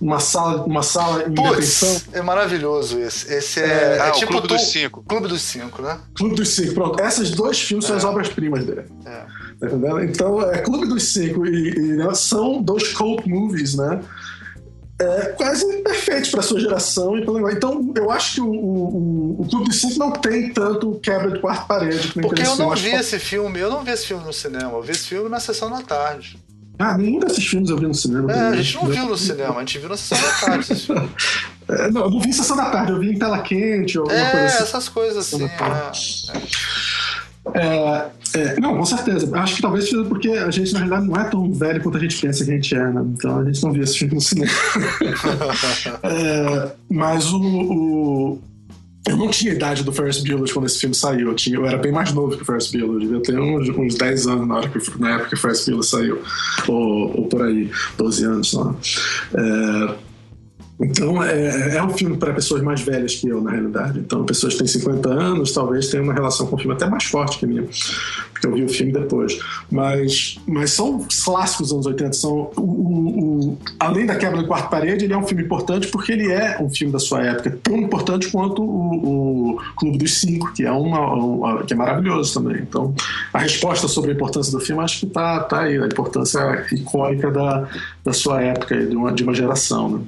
Numa 0.00 0.18
sala, 0.18 0.66
numa 0.66 0.82
sala 0.82 1.24
em 1.24 1.30
detenção. 1.34 1.92
Putz, 1.92 2.14
é 2.14 2.22
maravilhoso 2.22 2.98
esse. 2.98 3.30
Esse 3.34 3.60
é, 3.60 3.64
É, 3.66 3.96
é 3.96 4.00
ah, 4.00 4.10
tipo 4.12 4.24
o 4.32 4.36
Clube 4.36 4.48
tu- 4.48 4.54
dos 4.54 4.62
Cinco. 4.70 5.04
Clube 5.06 5.28
dos 5.28 5.42
Cinco, 5.42 5.82
né? 5.82 5.98
Clube 6.14 6.36
dos 6.36 6.48
Cinco. 6.48 6.72
Pronto, 6.72 7.02
esses 7.02 7.30
dois 7.32 7.60
filmes 7.60 7.84
são 7.84 7.96
as 7.96 8.04
obras-primas 8.04 8.64
dele. 8.64 8.84
É. 9.04 9.24
Entendendo? 9.62 10.02
Então, 10.02 10.40
é 10.50 10.58
Clube 10.58 10.86
dos 10.86 11.12
Cinco 11.12 11.46
e, 11.46 11.70
e 11.70 11.80
né, 11.96 12.14
são 12.14 12.62
dois 12.62 12.92
cult 12.92 13.28
movies, 13.28 13.74
né? 13.74 14.00
É, 14.98 15.32
quase 15.36 15.64
perfeitos 15.82 16.30
para 16.30 16.42
sua 16.42 16.60
geração. 16.60 17.16
E 17.18 17.24
pelo... 17.24 17.50
Então, 17.50 17.92
eu 17.96 18.10
acho 18.10 18.34
que 18.34 18.40
o, 18.42 18.50
o, 18.50 19.40
o 19.40 19.46
Clube 19.48 19.66
dos 19.66 19.80
Cinco 19.80 19.98
não 19.98 20.10
tem 20.12 20.52
tanto 20.52 20.92
quebra 21.02 21.30
de 21.30 21.40
quarta 21.40 21.64
parede. 21.64 22.12
Porque 22.20 22.42
eu 22.42 22.56
não 22.56 22.74
vi 22.74 22.88
esse 22.90 23.18
filme, 23.18 23.58
eu 23.58 23.70
não 23.70 23.82
vi 23.82 23.92
esse 23.92 24.06
filme 24.06 24.24
no 24.24 24.32
cinema, 24.32 24.72
eu 24.72 24.82
vi 24.82 24.92
esse 24.92 25.08
filme 25.08 25.28
na 25.28 25.40
sessão 25.40 25.70
da 25.70 25.82
tarde. 25.82 26.38
Ah, 26.78 26.96
nenhum 26.96 27.18
desses 27.20 27.46
filmes 27.46 27.68
eu 27.68 27.76
vi 27.76 27.86
no 27.86 27.94
cinema. 27.94 28.32
É, 28.32 28.48
a 28.48 28.56
gente 28.56 28.74
não 28.76 28.86
viu 28.86 29.04
no 29.06 29.16
cinema, 29.16 29.56
a 29.56 29.60
gente 29.60 29.78
viu 29.78 29.88
na 29.90 29.96
sessão 29.98 30.18
da 30.26 30.34
tarde. 30.38 30.60
esses 30.72 30.84
filmes. 30.84 31.10
É, 31.70 31.88
não, 31.88 32.00
eu 32.00 32.10
não 32.10 32.18
vi 32.18 32.30
em 32.30 32.32
sessão 32.32 32.56
da 32.56 32.68
tarde, 32.68 32.90
eu 32.90 32.98
vi 32.98 33.10
em 33.12 33.16
tela 33.16 33.38
quente 33.42 33.96
ou 33.96 34.02
alguma 34.04 34.20
É, 34.20 34.30
coisa 34.32 34.46
assim. 34.46 34.62
essas 34.64 34.88
coisas 34.88 35.16
assim. 35.34 35.44
é. 35.44 35.50
É, 37.54 38.06
é, 38.34 38.60
não, 38.60 38.76
com 38.76 38.84
certeza. 38.84 39.28
Acho 39.38 39.56
que 39.56 39.62
talvez 39.62 39.88
seja 39.88 40.04
porque 40.04 40.28
a 40.30 40.50
gente, 40.50 40.72
na 40.72 40.80
realidade, 40.80 41.06
não 41.08 41.16
é 41.20 41.24
tão 41.24 41.52
velho 41.52 41.82
quanto 41.82 41.96
a 41.98 42.00
gente 42.00 42.20
pensa 42.20 42.44
que 42.44 42.50
a 42.50 42.54
gente 42.54 42.74
é, 42.74 42.90
né? 42.92 43.02
Então 43.14 43.38
a 43.38 43.44
gente 43.44 43.62
não 43.62 43.72
via 43.72 43.82
esse 43.82 43.98
filme 43.98 44.14
no 44.14 44.20
cinema. 44.20 44.50
É, 46.02 46.72
mas 46.90 47.32
o, 47.32 47.40
o- 47.40 48.38
Eu 49.08 49.16
não 49.16 49.28
tinha 49.28 49.52
a 49.52 49.54
idade 49.54 49.82
do 49.82 49.92
Ferris 49.92 50.18
Bueller 50.22 50.52
quando 50.52 50.66
esse 50.66 50.78
filme 50.78 50.94
saiu. 50.94 51.28
Eu, 51.28 51.34
tinha, 51.34 51.56
eu 51.56 51.66
era 51.66 51.78
bem 51.78 51.90
mais 51.92 52.12
novo 52.12 52.36
que 52.36 52.42
o 52.42 52.46
Ferris 52.46 52.70
Bueller. 52.70 52.90
Eu 52.94 53.00
devia 53.00 53.22
ter 53.22 53.38
uns, 53.40 53.68
uns 53.70 53.94
10 53.94 54.26
anos 54.26 54.46
na, 54.46 54.56
hora 54.56 54.68
que, 54.68 55.00
na 55.00 55.10
época 55.14 55.28
que 55.30 55.34
o 55.34 55.38
Ferris 55.38 55.64
Bueller 55.64 55.84
saiu. 55.84 56.18
Ou, 56.68 57.18
ou 57.20 57.26
por 57.26 57.42
aí, 57.42 57.70
12 57.96 58.24
anos, 58.24 58.50
sei 58.50 58.58
lá. 58.60 58.74
É, 59.34 59.94
então, 60.80 61.22
é, 61.22 61.76
é 61.76 61.82
um 61.82 61.90
filme 61.90 62.16
para 62.16 62.32
pessoas 62.32 62.62
mais 62.62 62.80
velhas 62.80 63.14
que 63.16 63.28
eu, 63.28 63.40
na 63.40 63.50
realidade. 63.50 63.98
Então, 63.98 64.24
pessoas 64.24 64.54
que 64.54 64.60
têm 64.60 64.66
50 64.68 65.08
anos 65.08 65.52
talvez 65.52 65.88
tenham 65.88 66.04
uma 66.04 66.14
relação 66.14 66.46
com 66.46 66.56
o 66.56 66.58
filme 66.58 66.72
até 66.74 66.86
mais 66.86 67.04
forte 67.04 67.38
que 67.38 67.44
a 67.44 67.48
minha, 67.48 67.62
porque 68.32 68.46
eu 68.46 68.54
vi 68.54 68.64
o 68.64 68.68
filme 68.68 68.92
depois. 68.92 69.38
Mas, 69.70 70.38
mas 70.46 70.72
são 70.72 70.96
os 70.98 71.22
clássicos 71.22 71.68
dos 71.68 71.74
anos 71.74 71.86
80. 71.86 72.12
São, 72.14 72.50
o, 72.56 72.60
o- 72.60 73.50
o- 73.52 73.58
além 73.78 74.06
da 74.06 74.16
quebra 74.16 74.40
da 74.42 74.46
quarta 74.48 74.68
parede, 74.68 75.04
ele 75.04 75.12
é 75.12 75.16
um 75.18 75.26
filme 75.26 75.42
importante 75.44 75.88
porque 75.88 76.12
ele 76.12 76.30
é 76.32 76.58
um 76.60 76.70
filme 76.70 76.92
da 76.92 76.98
sua 76.98 77.22
época, 77.24 77.58
tão 77.62 77.76
importante 77.76 78.28
quanto 78.30 78.62
o, 78.62 79.60
Clube 79.76 79.98
dos 79.98 80.18
Cinco, 80.20 80.52
que 80.52 80.64
é, 80.64 80.70
uma, 80.72 81.12
uma- 81.14 81.62
que 81.64 81.72
é 81.72 81.76
maravilhoso 81.76 82.34
também. 82.40 82.62
Então, 82.62 82.94
a 83.32 83.38
resposta 83.38 83.86
sobre 83.88 84.12
a 84.12 84.14
importância 84.14 84.50
do 84.52 84.60
filme 84.60 84.82
acho 84.82 85.00
que 85.00 85.06
está 85.06 85.40
tá 85.40 85.60
aí, 85.62 85.76
a 85.78 85.86
importância 85.86 86.64
icônica 86.72 87.30
da, 87.30 87.68
da 88.04 88.12
sua 88.12 88.40
época, 88.42 88.76
de 88.86 88.96
uma, 88.96 89.12
de 89.12 89.22
uma 89.22 89.34
geração. 89.34 89.88
Né? 89.90 90.00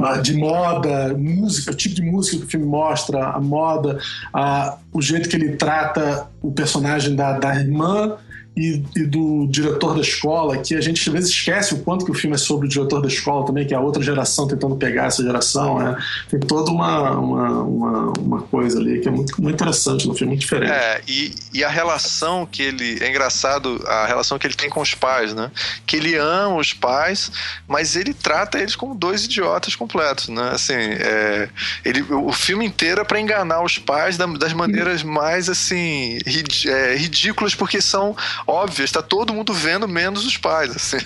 Ah, 0.00 0.16
de 0.18 0.34
moda, 0.34 1.14
música, 1.16 1.70
o 1.70 1.74
tipo 1.74 1.94
de 1.94 2.02
música 2.02 2.38
que 2.38 2.44
o 2.44 2.48
filme 2.48 2.66
mostra, 2.66 3.26
a 3.28 3.40
moda, 3.40 3.98
a- 4.32 4.76
o 4.92 5.00
jeito 5.00 5.28
que 5.28 5.36
ele 5.36 5.56
trata 5.56 6.26
o 6.42 6.50
personagem 6.52 7.14
da, 7.14 7.38
da 7.38 7.54
irmã 7.54 8.16
e, 8.56 8.82
e 8.96 9.04
do 9.04 9.46
diretor 9.48 9.94
da 9.94 10.00
escola, 10.00 10.58
que 10.58 10.74
a 10.74 10.80
gente 10.80 11.00
às 11.08 11.12
vezes 11.12 11.30
esquece 11.30 11.74
o 11.74 11.78
quanto 11.78 12.04
que 12.04 12.10
o 12.10 12.14
filme 12.14 12.34
é 12.36 12.38
sobre 12.38 12.66
o 12.66 12.68
diretor 12.68 13.00
da 13.00 13.08
escola 13.08 13.46
também, 13.46 13.66
que 13.66 13.72
é 13.72 13.76
a 13.76 13.80
outra 13.80 14.02
geração 14.02 14.46
tentando 14.46 14.76
pegar 14.76 15.06
essa 15.06 15.22
geração. 15.22 15.78
Né? 15.78 15.96
Tem 16.30 16.38
toda 16.40 16.70
uma, 16.70 17.12
uma, 17.12 17.62
uma, 17.62 18.12
uma 18.18 18.42
coisa 18.42 18.78
ali 18.78 19.00
que 19.00 19.08
é 19.08 19.10
muito, 19.10 19.40
muito 19.40 19.54
interessante 19.54 20.06
no 20.06 20.14
filme, 20.14 20.32
muito 20.32 20.40
diferente. 20.42 20.70
É, 20.72 21.00
e, 21.08 21.34
e 21.54 21.64
a 21.64 21.68
relação 21.68 22.44
que 22.46 22.62
ele. 22.62 22.98
É 23.02 23.08
engraçado 23.08 23.82
a 23.86 24.06
relação 24.06 24.38
que 24.38 24.46
ele 24.46 24.54
tem 24.54 24.68
com 24.68 24.80
os 24.80 24.94
pais, 24.94 25.34
né? 25.34 25.50
Que 25.86 25.96
ele 25.96 26.14
ama 26.16 26.56
os 26.56 26.72
pais, 26.72 27.30
mas 27.66 27.96
ele 27.96 28.12
trata 28.12 28.58
eles 28.58 28.76
como 28.76 28.94
dois 28.94 29.24
idiotas 29.24 29.74
completos, 29.74 30.28
né? 30.28 30.50
Assim, 30.52 30.74
é, 30.74 31.48
ele, 31.84 32.02
o 32.02 32.32
filme 32.32 32.66
inteiro 32.66 33.00
é 33.00 33.04
pra 33.04 33.18
enganar 33.20 33.62
os 33.62 33.78
pais 33.78 34.16
da- 34.16 34.26
das 34.26 34.52
maneiras 34.52 35.02
mais, 35.02 35.48
assim, 35.48 36.18
rid- 36.26 36.66
é, 36.68 36.94
ridículas, 36.96 37.54
porque 37.54 37.80
são 37.80 38.14
óbvias, 38.46 38.90
tá 38.90 39.02
todo 39.02 39.32
mundo 39.32 39.52
vendo, 39.52 39.86
menos 39.88 40.24
os 40.26 40.36
pais, 40.36 40.74
assim. 40.74 40.98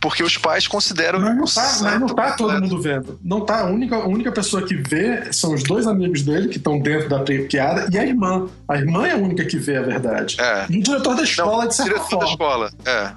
Porque 0.00 0.22
os 0.22 0.36
pais 0.36 0.66
consideram. 0.68 1.18
Mas 1.20 1.36
não 1.36 1.44
um 1.44 1.46
tá, 1.46 1.78
mas 1.82 2.00
não 2.00 2.06
tá 2.08 2.32
todo 2.32 2.52
completo. 2.52 2.62
mundo 2.62 2.82
vendo. 2.82 3.18
Não 3.22 3.40
tá. 3.40 3.60
A 3.60 3.64
única, 3.66 3.96
a 3.96 4.06
única 4.06 4.32
pessoa 4.32 4.62
que 4.62 4.74
vê 4.74 5.32
são 5.32 5.54
os 5.54 5.62
dois 5.62 5.86
amigos 5.86 6.22
dele 6.22 6.48
que 6.48 6.58
estão 6.58 6.78
dentro 6.78 7.08
da 7.08 7.20
pi- 7.20 7.46
piada 7.48 7.88
e 7.92 7.98
a 7.98 8.04
irmã. 8.04 8.48
A 8.68 8.76
irmã 8.76 9.06
é 9.06 9.12
a 9.12 9.16
única 9.16 9.44
que 9.44 9.56
vê 9.58 9.76
a 9.76 9.82
verdade. 9.82 10.36
É. 10.40 10.66
E 10.70 10.78
o 10.78 10.82
diretor 10.82 11.14
da 11.16 11.22
escola, 11.22 11.62
Não, 11.62 11.68
de 11.68 11.74
certa 11.74 11.90
diretor 11.94 12.04
da 12.18 12.26
forma. 12.26 12.30
escola, 12.30 12.70
é. 12.84 13.12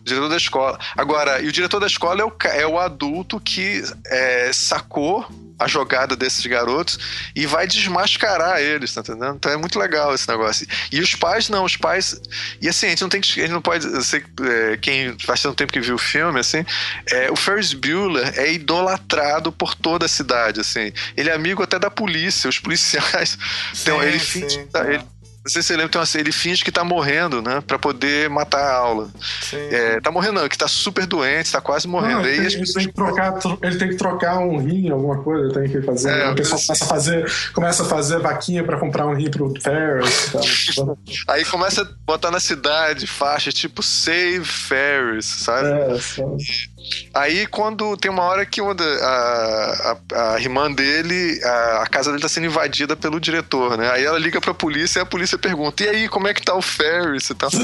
O 0.00 0.04
diretor 0.04 0.28
da 0.28 0.36
escola. 0.36 0.78
Agora, 0.96 1.40
e 1.42 1.48
o 1.48 1.52
diretor 1.52 1.78
da 1.80 1.86
escola 1.86 2.20
é 2.20 2.24
o, 2.24 2.32
é 2.50 2.66
o 2.66 2.78
adulto 2.78 3.38
que 3.40 3.82
é, 4.06 4.50
sacou 4.52 5.26
a 5.58 5.68
jogada 5.68 6.16
desses 6.16 6.44
garotos 6.46 6.98
e 7.34 7.46
vai 7.46 7.66
desmascarar 7.66 8.60
eles, 8.60 8.92
tá 8.92 9.00
entendendo? 9.00 9.36
Então 9.36 9.52
é 9.52 9.56
muito 9.56 9.78
legal 9.78 10.14
esse 10.14 10.28
negócio. 10.28 10.66
E 10.90 11.00
os 11.00 11.14
pais 11.14 11.48
não, 11.48 11.64
os 11.64 11.76
pais. 11.76 12.20
E 12.60 12.68
assim, 12.68 12.86
a 12.86 12.88
gente 12.90 13.02
não 13.02 13.08
tem 13.08 13.20
que. 13.20 13.40
A 13.40 13.42
gente 13.44 13.52
não 13.52 13.62
pode. 13.62 13.86
Que, 13.86 14.24
é, 14.42 14.76
quem 14.76 15.16
faz 15.20 15.40
tanto 15.42 15.56
tempo 15.56 15.72
que 15.72 15.80
viu 15.80 15.94
o 15.94 15.98
filme, 15.98 16.40
assim, 16.40 16.64
é, 17.10 17.30
o 17.30 17.36
Ferris 17.36 17.72
Bueller 17.72 18.32
é 18.38 18.52
idolatrado 18.52 19.52
por 19.52 19.74
toda 19.74 20.06
a 20.06 20.08
cidade, 20.08 20.60
assim. 20.60 20.92
Ele 21.16 21.30
é 21.30 21.32
amigo 21.34 21.62
até 21.62 21.78
da 21.78 21.90
polícia, 21.90 22.48
os 22.48 22.58
policiais. 22.58 23.38
então, 23.80 24.00
Sim, 24.00 24.06
ele 24.06 24.18
sim, 24.20 24.40
finge. 24.40 24.64
tá- 24.66 24.84
ele- 24.92 25.04
não 25.44 25.50
sei 25.52 25.60
se 25.62 25.68
você 25.68 25.76
lembra, 25.76 25.90
tem 25.90 26.00
uma 26.00 26.06
ele 26.20 26.32
finge 26.32 26.64
que 26.64 26.72
tá 26.72 26.82
morrendo, 26.82 27.42
né? 27.42 27.62
Pra 27.66 27.78
poder 27.78 28.30
matar 28.30 28.60
a 28.62 28.74
aula. 28.76 29.10
Sim. 29.42 29.56
É, 29.58 30.00
tá 30.00 30.10
morrendo, 30.10 30.40
não, 30.40 30.48
que 30.48 30.56
tá 30.56 30.66
super 30.66 31.04
doente, 31.06 31.52
tá 31.52 31.60
quase 31.60 31.86
morrendo. 31.86 32.20
Não, 32.22 32.26
ele, 32.26 32.36
tem, 32.36 32.46
ele, 32.46 32.58
pessoas 32.60 32.72
tem 32.74 32.86
que 32.86 32.94
trocar, 32.94 33.32
tro- 33.32 33.58
ele 33.62 33.76
tem 33.76 33.88
que 33.90 33.96
trocar 33.96 34.38
um 34.38 34.56
rim, 34.58 34.88
alguma 34.90 35.22
coisa, 35.22 35.44
ele 35.44 35.54
tem 35.54 35.70
que 35.80 35.86
fazer. 35.86 36.10
É, 36.10 36.30
o 36.30 36.34
pessoal 36.34 36.56
assim. 36.56 36.66
começa 36.66 36.84
a 36.84 36.88
fazer, 36.88 37.32
começa 37.52 37.82
a 37.82 37.86
fazer 37.86 38.18
vaquinha 38.20 38.64
pra 38.64 38.78
comprar 38.78 39.06
um 39.06 39.14
rim 39.14 39.30
pro 39.30 39.52
Ferris. 39.60 40.28
e 40.28 40.32
tal. 40.76 40.98
Aí 41.28 41.44
começa 41.44 41.82
a 41.82 41.86
botar 42.06 42.30
na 42.30 42.40
cidade 42.40 43.06
faixa 43.06 43.52
tipo 43.52 43.82
Save 43.82 44.44
Ferris, 44.44 45.26
sabe? 45.26 45.68
É, 45.68 45.98
só- 46.00 46.36
Aí 47.14 47.46
quando 47.46 47.96
tem 47.96 48.10
uma 48.10 48.22
hora 48.24 48.44
que 48.44 48.60
uma 48.60 48.74
da- 48.74 48.84
a, 48.84 49.96
a, 50.12 50.34
a 50.34 50.40
irmã 50.40 50.70
dele, 50.70 51.40
a, 51.42 51.82
a 51.82 51.86
casa 51.86 52.10
dele 52.10 52.22
tá 52.22 52.28
sendo 52.28 52.46
invadida 52.46 52.94
pelo 52.96 53.18
diretor, 53.20 53.76
né? 53.78 53.90
Aí 53.90 54.04
ela 54.04 54.18
liga 54.18 54.40
pra 54.40 54.52
polícia 54.54 54.98
e 54.98 55.02
a 55.02 55.06
polícia 55.06 55.38
pergunta: 55.38 55.82
e 55.84 55.88
aí, 55.88 56.08
como 56.08 56.28
é 56.28 56.34
que 56.34 56.42
tá 56.42 56.54
o 56.54 56.62
Ferris 56.62 57.30
e 57.30 57.34
tal? 57.34 57.50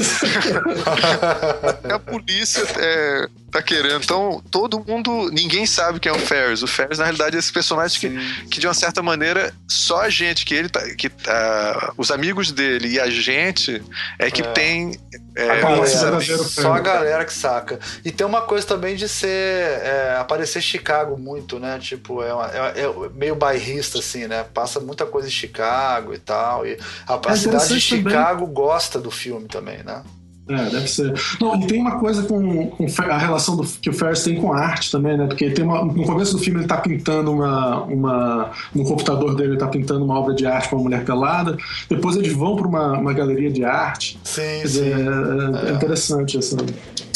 a 1.93 1.99
polícia 1.99 2.63
é, 2.79 3.27
tá 3.51 3.61
querendo. 3.61 4.03
Então, 4.03 4.41
todo 4.49 4.83
mundo. 4.85 5.29
Ninguém 5.31 5.65
sabe 5.65 5.99
quem 5.99 6.11
é 6.11 6.15
o 6.15 6.19
Ferris. 6.19 6.61
O 6.63 6.67
Ferris, 6.67 6.97
na 6.97 7.05
realidade, 7.05 7.35
é 7.35 7.39
esse 7.39 7.51
personagem 7.51 7.99
que, 7.99 8.45
que 8.47 8.59
de 8.59 8.67
uma 8.67 8.73
certa 8.73 9.01
maneira, 9.01 9.53
só 9.67 10.01
a 10.01 10.09
gente, 10.09 10.45
que 10.45 10.53
ele 10.53 10.69
tá. 10.69 10.81
Que, 10.95 11.11
ah, 11.27 11.93
os 11.97 12.11
amigos 12.11 12.51
dele 12.51 12.87
e 12.89 12.99
a 12.99 13.09
gente 13.09 13.81
é 14.19 14.29
que 14.31 14.41
É. 14.41 14.45
tem. 14.51 14.99
É, 15.33 15.49
A 15.49 15.55
galera, 15.61 15.85
verdadeiro 15.85 16.43
Só 16.43 16.61
a 16.71 16.73
Ferris. 16.75 16.83
galera 16.83 17.25
que 17.25 17.33
saca. 17.33 17.79
E 18.03 18.11
tem 18.11 18.27
uma 18.27 18.41
coisa 18.41 18.67
também 18.67 18.95
de 18.97 19.07
ser. 19.07 19.27
é, 19.29 20.17
aparecer 20.19 20.61
Chicago 20.61 21.17
muito, 21.17 21.57
né? 21.59 21.79
Tipo, 21.79 22.21
é, 22.21 22.33
uma- 22.33 22.47
é- 22.51 22.81
é 22.81 23.09
meio 23.13 23.35
bairrista, 23.35 23.99
assim, 23.99 24.27
né? 24.27 24.45
Passa 24.53 24.79
muita 24.81 25.05
coisa 25.05 25.27
em 25.29 25.31
Chicago 25.31 26.13
e 26.13 26.19
tal. 26.19 26.65
E 26.65 26.77
a, 27.07 27.13
a 27.13 27.15
É 27.31 27.35
cidade 27.35 27.39
de 27.39 27.47
interessante 27.47 27.89
também. 27.89 28.11
Chicago 28.11 28.45
gosta 28.47 28.99
do 28.99 29.09
filme 29.09 29.47
também, 29.47 29.81
né? 29.83 30.03
É, 30.49 30.69
deve 30.69 30.87
ser. 30.87 31.13
Não, 31.39 31.55
e 31.61 31.67
tem 31.67 31.79
uma 31.79 31.99
coisa 31.99 32.23
com, 32.23 32.67
com 32.67 32.85
a 33.09 33.17
relação 33.17 33.55
do, 33.55 33.63
que 33.63 33.89
o 33.89 33.93
Ferris 33.93 34.23
tem 34.23 34.39
com 34.39 34.51
a 34.51 34.59
arte 34.59 34.91
também, 34.91 35.17
né? 35.17 35.27
Porque 35.27 35.49
tem 35.51 35.63
uma, 35.63 35.85
no 35.85 36.03
começo 36.03 36.33
do 36.33 36.39
filme 36.39 36.59
ele 36.59 36.67
tá 36.67 36.77
pintando 36.77 37.31
uma, 37.31 37.83
uma. 37.83 38.51
No 38.73 38.83
computador 38.83 39.35
dele 39.35 39.51
ele 39.51 39.57
tá 39.57 39.67
pintando 39.67 40.03
uma 40.03 40.19
obra 40.19 40.33
de 40.33 40.45
arte 40.45 40.69
com 40.69 40.75
uma 40.77 40.83
mulher 40.83 41.05
pelada. 41.05 41.57
Depois 41.89 42.15
eles 42.15 42.33
vão 42.33 42.55
para 42.55 42.67
uma, 42.67 42.97
uma 42.97 43.13
galeria 43.13 43.51
de 43.51 43.63
arte. 43.63 44.19
Sim, 44.23 44.41
Quer 44.41 44.63
dizer, 44.63 44.95
é, 44.97 45.69
é 45.69 45.73
interessante 45.73 46.37
essa. 46.37 46.57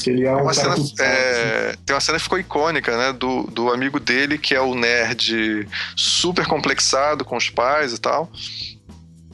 Ele 0.05 0.23
é 0.23 0.35
um 0.35 0.43
Uma 0.43 0.53
cena, 0.53 0.75
cultural, 0.75 1.07
assim. 1.07 1.19
é, 1.19 1.75
tem 1.83 1.95
uma 1.95 1.99
cena 1.99 2.17
que 2.19 2.23
ficou 2.23 2.37
icônica, 2.37 2.95
né? 2.95 3.11
Do, 3.11 3.43
do 3.43 3.71
amigo 3.71 3.99
dele, 3.99 4.37
que 4.37 4.53
é 4.53 4.61
o 4.61 4.75
nerd 4.75 5.67
super 5.95 6.45
complexado 6.45 7.25
com 7.25 7.35
os 7.35 7.49
pais 7.49 7.91
e 7.91 7.99
tal. 7.99 8.29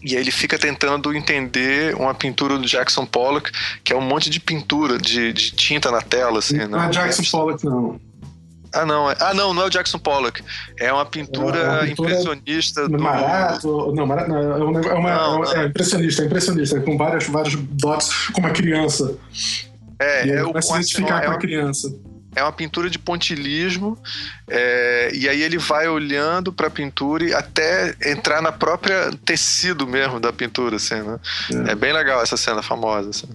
E 0.04 0.16
aí 0.16 0.22
ele 0.22 0.32
fica 0.32 0.58
tentando 0.58 1.14
entender 1.14 1.96
uma 1.96 2.14
pintura 2.14 2.58
do 2.58 2.66
Jackson 2.66 3.06
Pollock, 3.06 3.52
que 3.84 3.94
é 3.94 3.96
um 3.96 4.02
monte 4.02 4.30
de 4.30 4.40
pintura, 4.40 4.98
de, 4.98 5.32
de 5.32 5.52
tinta 5.52 5.92
na 5.92 6.02
tela, 6.02 6.40
assim, 6.40 6.58
Não 6.58 6.80
né? 6.80 6.88
é 6.88 6.90
Jackson 6.90 7.24
Pollock, 7.32 7.64
não. 7.66 8.00
Ah, 8.74 8.86
não. 8.86 9.12
É, 9.12 9.16
ah, 9.20 9.34
não, 9.34 9.54
não 9.54 9.64
é 9.64 9.66
o 9.66 9.70
Jackson 9.70 10.00
Pollock. 10.00 10.42
É 10.80 10.92
uma 10.92 11.06
pintura, 11.06 11.58
É 11.60 11.70
uma 11.70 11.84
pintura 11.84 12.12
impressionista 12.12 12.88
do. 12.88 13.00
Marato, 13.00 13.94
não, 13.94 14.06
Marato, 14.08 14.30
não, 14.30 14.38
é, 14.38 14.64
uma, 14.64 14.80
é, 14.82 14.94
uma- 14.94 15.16
Não, 15.16 15.54
é 15.54 15.66
impressionista, 15.66 16.24
é 16.24 16.26
impressionista, 16.26 16.80
com 16.80 16.98
vários, 16.98 17.28
vários 17.28 17.56
dots, 17.56 18.30
com 18.30 18.40
uma 18.40 18.52
criança. 18.52 19.14
É, 20.00 20.26
e 20.26 20.32
é, 20.32 20.34
ele 20.40 20.44
o, 20.44 20.62
se 20.62 20.72
identificar 20.72 21.18
é, 21.18 21.22
com 21.22 21.28
uma, 21.28 21.36
a 21.36 21.40
criança. 21.40 21.94
É 22.36 22.42
uma 22.44 22.52
pintura 22.52 22.90
de 22.90 22.98
pontilismo, 22.98 23.98
é, 24.50 25.12
e 25.14 25.28
aí 25.28 25.42
ele 25.42 25.58
vai 25.58 25.88
olhando 25.88 26.52
pra 26.54 26.70
pintura 26.70 27.24
e 27.26 27.34
até 27.34 27.94
entrar 28.06 28.42
na 28.42 28.52
própria 28.52 29.12
tecido 29.26 29.86
mesmo 29.88 30.20
da 30.20 30.32
pintura, 30.32 30.78
assim, 30.78 30.96
né? 31.02 31.20
É. 31.68 31.72
É, 31.72 31.76
bem 31.76 31.92
legal 31.94 32.22
essa 32.22 32.38
cena 32.38 32.62
famosa. 32.62 33.10
Assim. 33.10 33.28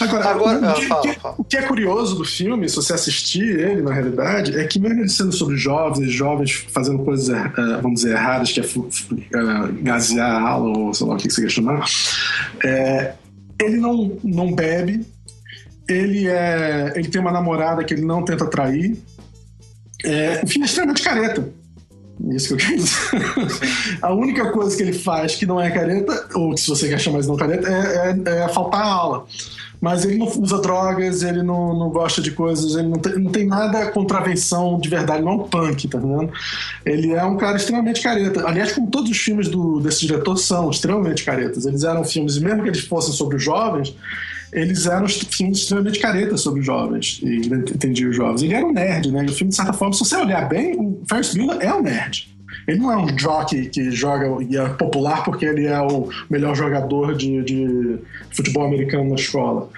Agora, 0.00 0.28
Agora, 0.30 0.70
o, 0.70 0.74
que, 0.74 0.86
fala, 0.86 1.02
que- 1.02 1.20
fala. 1.20 1.34
o 1.38 1.44
que 1.44 1.56
é 1.56 1.62
curioso 1.62 2.16
do 2.16 2.24
filme, 2.24 2.68
se 2.68 2.76
você 2.76 2.94
assistir 2.94 3.42
ele, 3.58 3.82
na 3.82 3.92
realidade, 3.92 4.58
é 4.58 4.64
que 4.66 4.78
mesmo 4.78 5.00
ele 5.00 5.08
sendo 5.08 5.32
sobre 5.32 5.56
jovens, 5.56 6.10
jovens 6.10 6.52
fazendo 6.72 7.04
coisas, 7.04 7.28
eh, 7.28 7.52
vamos 7.82 8.00
dizer, 8.00 8.12
erradas, 8.14 8.52
que 8.52 8.60
é 8.60 8.64
eh, 8.64 9.72
gasear 9.82 10.30
a 10.30 10.48
aula, 10.48 10.78
ou 10.78 10.94
sei 10.94 11.06
lá 11.06 11.14
o 11.14 11.16
que 11.18 11.28
você 11.28 11.42
quer 11.42 11.50
chamar, 11.50 11.84
é, 12.64 13.14
ele 13.60 13.76
não, 13.76 14.18
não 14.24 14.54
bebe, 14.54 15.06
ele, 15.88 16.28
é, 16.28 16.92
ele 16.96 17.08
tem 17.08 17.20
uma 17.20 17.32
namorada 17.32 17.84
que 17.84 17.94
ele 17.94 18.04
não 18.04 18.24
tenta 18.24 18.46
trair. 18.46 18.96
É, 20.04 20.40
o 20.42 20.46
filme 20.46 20.66
é 20.66 20.68
extremamente 20.68 21.02
careta. 21.02 21.48
Isso 22.30 22.48
que 22.48 22.54
eu 22.54 22.58
quero 22.58 22.76
dizer. 22.76 23.98
A 24.00 24.12
única 24.14 24.50
coisa 24.52 24.76
que 24.76 24.82
ele 24.82 24.92
faz 24.92 25.34
que 25.34 25.46
não 25.46 25.60
é 25.60 25.70
careta, 25.70 26.28
ou 26.34 26.54
que 26.54 26.60
se 26.60 26.68
você 26.68 26.88
quer 26.88 26.98
chamar 26.98 27.20
isso 27.20 27.28
não 27.28 27.36
careta, 27.36 27.68
é, 27.68 28.10
é, 28.10 28.44
é 28.44 28.48
faltar 28.48 28.82
a 28.82 28.86
aula. 28.86 29.26
Mas 29.80 30.04
ele 30.04 30.18
não 30.18 30.26
usa 30.26 30.60
drogas, 30.60 31.22
ele 31.22 31.42
não, 31.42 31.76
não 31.76 31.90
gosta 31.90 32.22
de 32.22 32.30
coisas, 32.30 32.74
ele 32.74 32.88
não 32.88 32.98
tem, 32.98 33.18
não 33.18 33.30
tem 33.30 33.46
nada 33.46 33.90
contravenção 33.90 34.78
de 34.78 34.88
verdade, 34.88 35.22
não 35.22 35.32
é 35.32 35.34
um 35.34 35.48
punk, 35.48 35.88
tá 35.88 35.98
vendo? 35.98 36.32
Ele 36.84 37.12
é 37.12 37.24
um 37.24 37.36
cara 37.36 37.56
extremamente 37.56 38.00
careta. 38.00 38.46
Aliás, 38.46 38.72
como 38.72 38.90
todos 38.90 39.10
os 39.10 39.18
filmes 39.18 39.48
do, 39.48 39.80
desse 39.80 40.06
diretor 40.06 40.36
são 40.36 40.70
extremamente 40.70 41.24
caretas. 41.24 41.66
Eles 41.66 41.84
eram 41.84 42.04
filmes, 42.04 42.38
mesmo 42.38 42.62
que 42.62 42.68
eles 42.68 42.80
fossem 42.80 43.12
sobre 43.12 43.36
os 43.36 43.42
jovens, 43.42 43.94
eles 44.52 44.86
eram 44.86 45.08
filmes 45.08 45.58
extremamente 45.58 45.98
caretas 45.98 46.40
sobre 46.40 46.60
os 46.60 46.66
jovens 46.66 47.20
e 47.22 47.46
entendiam 47.46 48.10
os 48.10 48.16
jovens. 48.16 48.42
Ele 48.42 48.54
era 48.54 48.64
um 48.64 48.72
nerd, 48.72 49.10
né? 49.10 49.24
E 49.24 49.30
o 49.30 49.34
filme, 49.34 49.50
de 49.50 49.56
certa 49.56 49.72
forma, 49.72 49.92
se 49.92 50.04
você 50.04 50.16
olhar 50.16 50.48
bem, 50.48 50.78
o 50.78 51.02
Ferris 51.08 51.34
Bueller 51.34 51.58
é 51.60 51.74
um 51.74 51.82
nerd. 51.82 52.33
Ele 52.66 52.78
não 52.78 52.92
é 52.92 52.96
um 52.96 53.18
jockey 53.18 53.66
que 53.66 53.90
joga 53.90 54.42
e 54.42 54.56
é 54.56 54.68
popular 54.70 55.22
porque 55.24 55.44
ele 55.44 55.66
é 55.66 55.80
o 55.80 56.08
melhor 56.30 56.54
jogador 56.54 57.14
de, 57.14 57.42
de 57.42 57.98
futebol 58.30 58.66
americano 58.66 59.08
na 59.10 59.14
escola. 59.16 59.68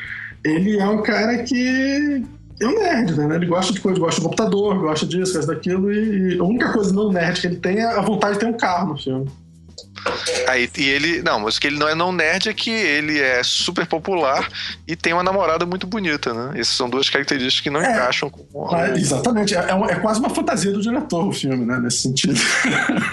Ele 0.45 0.79
é 0.79 0.87
um 0.87 1.03
cara 1.03 1.43
que 1.43 2.23
é 2.61 2.67
um 2.67 2.79
nerd, 2.79 3.17
né? 3.17 3.37
Ele 3.37 3.47
gosta 3.47 3.73
de 3.73 3.81
coisa, 3.81 3.99
gosta 3.99 4.21
de 4.21 4.27
computador, 4.27 4.79
gosta 4.79 5.05
disso, 5.05 5.35
gosta 5.35 5.53
daquilo, 5.53 5.93
e, 5.93 6.35
e 6.35 6.39
a 6.39 6.45
única 6.45 6.73
coisa 6.73 6.93
não 6.93 7.13
nerd 7.13 7.41
que 7.41 7.47
ele 7.47 7.57
tem 7.57 7.79
é 7.79 7.85
a 7.85 8.01
vontade 8.01 8.35
de 8.35 8.41
ter 8.41 8.47
um 8.47 8.57
carro 8.57 8.91
no 8.91 8.99
filme. 8.99 9.29
Aí, 10.49 10.71
e 10.77 10.89
ele. 10.89 11.23
Não, 11.23 11.41
mas 11.41 11.59
que 11.59 11.67
ele 11.67 11.79
não 11.79 11.89
é 11.89 11.95
não 11.95 12.13
nerd 12.13 12.49
é 12.49 12.55
que 12.55 12.71
ele 12.71 13.19
é 13.19 13.43
super 13.43 13.87
popular 13.87 14.49
e 14.87 14.95
tem 14.95 15.13
uma 15.13 15.23
namorada 15.23 15.67
muito 15.67 15.87
bonita, 15.87 16.33
né? 16.33 16.61
Essas 16.61 16.75
são 16.75 16.89
duas 16.89 17.11
características 17.11 17.61
que 17.61 17.71
não 17.71 17.81
é, 17.81 17.93
encaixam 17.93 18.31
com. 18.31 18.77
É, 18.77 18.93
exatamente. 18.93 19.55
É, 19.55 19.59
é, 19.59 19.93
é, 19.93 19.97
quase 19.97 20.21
uma 20.21 20.31
fantasia 20.31 20.73
do 20.73 20.81
diretor 20.81 21.27
o 21.27 21.33
filme, 21.33 21.65
né? 21.65 21.79
Nesse 21.79 22.03
sentido. 22.03 22.39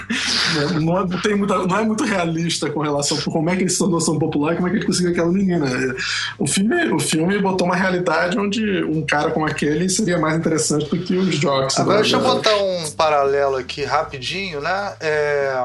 não, 0.80 1.00
é, 1.00 1.06
tem 1.22 1.34
muita, 1.34 1.66
não 1.66 1.78
é 1.78 1.84
muito 1.84 2.04
realista 2.04 2.70
com 2.70 2.80
relação 2.80 3.18
a 3.18 3.22
como 3.22 3.50
é 3.50 3.56
que 3.56 3.62
ele 3.62 3.70
se 3.70 3.78
tornou 3.78 4.04
tão 4.04 4.18
popular 4.18 4.52
e 4.52 4.56
como 4.56 4.68
é 4.68 4.70
que 4.70 4.76
ele 4.78 4.86
conseguiu 4.86 5.10
aquela 5.12 5.32
menina. 5.32 5.66
O 6.38 6.46
filme, 6.46 6.92
o 6.92 6.98
filme 6.98 7.38
botou 7.40 7.66
uma 7.66 7.76
realidade 7.76 8.38
onde 8.38 8.84
um 8.84 9.04
cara 9.04 9.30
como 9.30 9.46
aquele 9.46 9.88
seria 9.88 10.18
mais 10.18 10.36
interessante 10.36 10.88
do 10.88 10.98
que 10.98 11.16
os 11.16 11.34
jogos. 11.36 11.78
Agora 11.78 12.00
deixa 12.00 12.16
eu 12.16 12.22
botar 12.22 12.56
um 12.56 12.90
paralelo 12.92 13.56
aqui 13.56 13.84
rapidinho, 13.84 14.60
né? 14.60 14.92
É, 15.00 15.64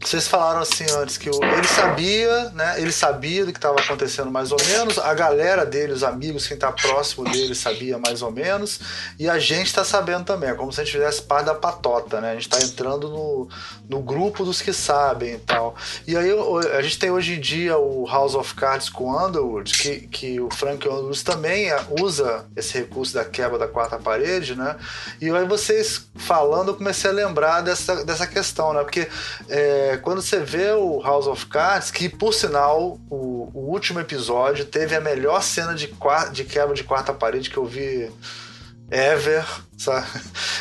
vocês 0.00 0.28
falaram 0.28 0.60
assim 0.60 0.86
antes 0.96 1.18
que 1.18 1.28
ele 1.28 1.66
sabia, 1.66 2.50
né? 2.50 2.80
Ele 2.80 2.92
sabia 2.92 3.44
do 3.44 3.52
que 3.52 3.58
estava 3.58 3.80
acontecendo 3.80 4.30
mais 4.30 4.52
ou 4.52 4.58
menos. 4.64 4.96
A 4.96 5.12
galera 5.12 5.66
dele, 5.66 5.92
os 5.92 6.04
amigos, 6.04 6.46
quem 6.46 6.54
está 6.54 6.70
próximo 6.70 7.28
dele, 7.28 7.54
sabia 7.54 7.98
mais 7.98 8.22
ou 8.22 8.30
menos. 8.30 8.78
E 9.18 9.28
a 9.28 9.38
gente 9.40 9.66
está 9.66 9.82
sabendo 9.82 10.24
também. 10.24 10.50
É 10.50 10.54
como 10.54 10.72
se 10.72 10.80
a 10.80 10.84
gente 10.84 10.92
fizesse 10.92 11.22
parte 11.22 11.46
da 11.46 11.54
patota, 11.54 12.20
né? 12.20 12.30
A 12.30 12.34
gente 12.34 12.48
está 12.48 12.60
entrando 12.60 13.08
no, 13.08 13.48
no 13.88 14.00
grupo 14.00 14.44
dos 14.44 14.62
que 14.62 14.72
sabem 14.72 15.34
e 15.34 15.38
tal. 15.38 15.74
E 16.06 16.16
aí 16.16 16.30
a 16.76 16.80
gente 16.80 16.98
tem 16.98 17.10
hoje 17.10 17.34
em 17.34 17.40
dia 17.40 17.76
o 17.76 18.06
House 18.06 18.36
of 18.36 18.54
Cards 18.54 18.88
com 18.88 19.10
Underwood, 19.10 19.72
que, 19.72 20.00
que 20.06 20.40
o 20.40 20.48
Frank 20.48 20.88
Underwood 20.88 21.24
também 21.24 21.70
usa 22.00 22.46
esse 22.54 22.78
recurso 22.78 23.14
da 23.14 23.24
quebra 23.24 23.58
da 23.58 23.66
quarta 23.66 23.98
parede, 23.98 24.54
né? 24.54 24.76
E 25.20 25.28
aí 25.28 25.44
vocês 25.44 26.06
falando, 26.14 26.68
eu 26.68 26.76
comecei 26.76 27.10
a 27.10 27.12
lembrar 27.12 27.62
dessa, 27.62 28.04
dessa 28.04 28.28
questão, 28.28 28.72
né? 28.72 28.84
Porque. 28.84 29.08
É, 29.48 29.87
é, 29.88 29.96
quando 29.96 30.20
você 30.20 30.40
vê 30.40 30.72
o 30.72 31.00
House 31.00 31.26
of 31.26 31.46
Cards, 31.46 31.90
que 31.90 32.08
por 32.08 32.34
sinal 32.34 33.00
o, 33.08 33.50
o 33.54 33.70
último 33.70 33.98
episódio 34.00 34.66
teve 34.66 34.94
a 34.94 35.00
melhor 35.00 35.42
cena 35.42 35.74
de, 35.74 35.90
de 36.32 36.44
quebra 36.44 36.74
de 36.74 36.84
quarta 36.84 37.14
parede 37.14 37.48
que 37.48 37.56
eu 37.56 37.64
vi 37.64 38.10
ever, 38.90 39.46
sabe? 39.78 40.06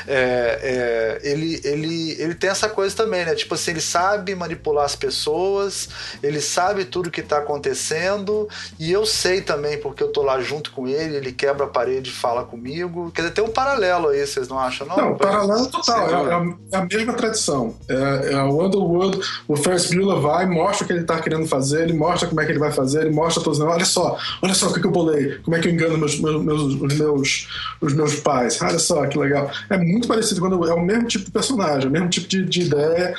É, 0.10 1.20
é, 1.24 1.30
ele, 1.30 1.60
ele, 1.66 2.16
ele 2.22 2.34
tem 2.34 2.50
essa 2.50 2.70
coisa 2.70 2.96
também, 2.96 3.26
né? 3.26 3.36
Tipo 3.36 3.56
assim, 3.56 3.72
ele 3.72 3.82
sabe 3.82 4.34
manipular 4.36 4.86
as 4.86 4.96
pessoas, 4.96 5.90
ele 6.24 6.40
sabe 6.40 6.86
tudo 6.86 7.12
que 7.12 7.22
tá 7.22 7.40
acontecendo, 7.40 8.48
e 8.80 8.90
eu 8.90 9.06
sei 9.06 9.42
também, 9.42 9.78
porque 9.78 10.02
eu 10.02 10.08
tô 10.08 10.22
lá 10.22 10.40
junto 10.40 10.72
com 10.72 10.88
ele, 10.88 11.18
ele 11.18 11.34
quebra 11.34 11.66
a 11.66 11.68
parede 11.68 12.10
e 12.10 12.14
fala 12.14 12.46
comigo. 12.46 13.12
Quer 13.12 13.24
dizer, 13.24 13.34
tem 13.34 13.44
um 13.44 13.50
paralelo 13.50 14.10
aí, 14.10 14.26
vocês 14.26 14.48
não 14.48 14.58
acham, 14.58 14.88
não? 14.88 14.96
Não, 14.96 15.18
paralelo 15.18 15.68
total, 15.68 16.08
é, 16.08 16.12
é, 16.12 16.16
a, 16.16 16.56
é, 16.72 16.78
a, 16.78 16.86
mesma 16.86 17.14
tradição. 17.14 17.76
É, 17.90 18.34
é 18.34 18.44
o 18.44 18.66
Underwood, 18.66 19.20
o 19.46 19.58
Ferris 19.58 19.90
Bueller 19.90 20.22
vai, 20.22 20.46
mostra 20.46 20.86
o 20.86 20.88
que 20.88 20.94
ele 20.94 21.04
tá 21.04 21.20
querendo 21.20 21.48
fazer, 21.48 21.82
ele 21.82 21.94
mostra 21.94 22.30
como 22.30 22.40
é 22.40 22.46
que 22.46 22.52
ele 22.52 22.60
vai 22.60 22.72
fazer, 22.72 23.02
ele 23.02 23.16
mostra 23.16 23.44
todos 23.44 23.60
os 23.60 23.66
olha 23.66 23.86
só, 23.86 24.18
olha 24.42 24.54
só 24.54 24.68
o 24.68 24.74
que, 24.74 24.80
que 24.80 24.88
eu 24.88 24.92
bolei, 24.92 25.40
como 25.40 25.58
é 25.58 25.60
que 25.60 25.68
eu 25.68 25.74
engano 25.74 25.98
meus, 25.98 26.18
meus, 26.20 26.42
meus, 26.44 26.62
os, 26.62 26.98
meus, 26.98 27.48
os 27.82 27.94
meus 27.94 28.16
pais, 28.16 28.62
olha 28.62 28.80
só 28.80 29.07
que 29.08 29.18
legal. 29.18 29.52
É 29.70 29.78
muito 29.78 30.08
parecido 30.08 30.42
quando 30.42 30.68
é 30.68 30.74
o 30.74 30.82
mesmo 30.82 31.06
tipo 31.06 31.26
de 31.26 31.32
personagem, 31.32 31.90
o 31.90 31.92
mesmo 31.92 32.10
tipo 32.10 32.28
de, 32.28 32.46
de 32.46 32.62
ideia. 32.62 33.16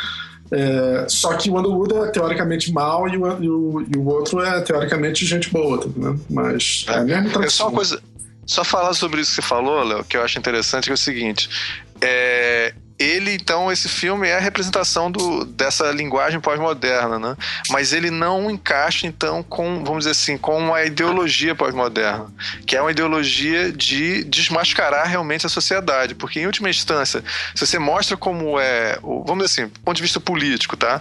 É, 0.51 1.07
só 1.09 1.35
que 1.35 1.51
o 1.51 1.59
Underwood 1.59 1.95
é 1.95 2.11
teoricamente 2.11 2.73
mal 2.73 3.07
e 3.09 3.19
o, 3.19 3.43
e 3.43 3.49
o, 3.49 3.87
e 3.95 3.99
o 3.99 4.07
outro 4.07 4.41
é 4.41 4.61
teoricamente 4.63 5.27
gente 5.27 5.51
boa, 5.51 5.79
tá 5.79 5.89
Mas 6.31 6.87
é 6.89 6.95
a 6.95 7.03
mesma 7.03 7.45
É 7.45 7.51
só 7.51 7.69
uma 7.69 7.77
coisa. 7.77 8.01
Só 8.47 8.65
falar 8.65 8.95
sobre 8.95 9.21
isso 9.21 9.31
que 9.31 9.43
você 9.43 9.43
falou, 9.43 9.85
Léo, 9.85 10.05
que 10.05 10.17
eu 10.17 10.23
acho 10.23 10.39
interessante, 10.39 10.85
que 10.85 10.91
é 10.91 10.95
o 10.95 10.97
seguinte. 10.97 11.51
É, 12.01 12.73
ele, 12.99 13.33
então, 13.33 13.71
esse 13.71 13.89
filme 13.89 14.27
é 14.27 14.37
a 14.37 14.41
representação 14.41 15.11
do, 15.11 15.45
dessa 15.45 15.91
linguagem 15.93 16.41
pós-moderna, 16.41 17.19
né? 17.19 17.37
Mas 17.71 17.93
ele 17.93 18.11
não 18.11 18.51
encaixa, 18.51 19.07
então, 19.07 19.43
com, 19.43 19.85
vamos 19.85 20.01
dizer 20.01 20.11
assim, 20.11 20.37
com 20.37 20.59
uma 20.59 20.83
ideologia 20.83 21.55
pós-moderna, 21.55 22.27
que 22.67 22.77
é 22.77 22.81
uma 22.83 22.91
ideologia 22.91 23.71
de 23.71 24.25
desmascarar 24.25 25.07
realmente 25.07 25.47
a 25.47 25.49
sociedade. 25.49 26.15
Porque, 26.15 26.41
em 26.41 26.47
última 26.47 26.69
instância, 26.69 27.23
se 27.55 27.67
você 27.67 27.79
mostra 27.79 28.17
como 28.17 28.59
é, 28.59 28.99
vamos 29.01 29.45
dizer 29.45 29.63
assim, 29.63 29.73
ponto 29.85 29.97
de 29.97 30.03
vista 30.03 30.19
político, 30.19 30.77
tá? 30.77 31.01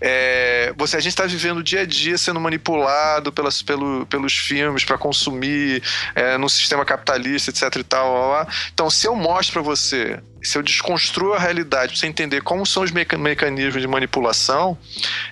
É, 0.00 0.74
você, 0.76 0.96
a 0.96 1.00
gente 1.00 1.12
está 1.12 1.26
vivendo 1.26 1.58
o 1.58 1.62
dia 1.62 1.82
a 1.82 1.86
dia 1.86 2.18
sendo 2.18 2.40
manipulado 2.40 3.30
pelas, 3.32 3.62
pelo, 3.62 4.04
pelos 4.06 4.36
filmes 4.36 4.84
para 4.84 4.98
consumir 4.98 5.82
é, 6.14 6.36
no 6.36 6.48
sistema 6.48 6.84
capitalista, 6.84 7.50
etc 7.50 7.76
e 7.76 7.84
tal. 7.84 8.48
Então, 8.72 8.90
se 8.90 9.06
eu 9.06 9.14
mostro 9.14 9.54
para 9.54 9.62
você 9.62 10.20
se 10.42 10.56
eu 10.56 10.62
desconstruo 10.62 11.34
a 11.34 11.38
realidade 11.38 11.92
para 11.92 12.00
você 12.00 12.06
entender 12.06 12.42
como 12.42 12.66
são 12.66 12.82
os 12.82 12.90
meca 12.90 13.16
mecanismos 13.18 13.82
de 13.82 13.88
manipulação, 13.88 14.76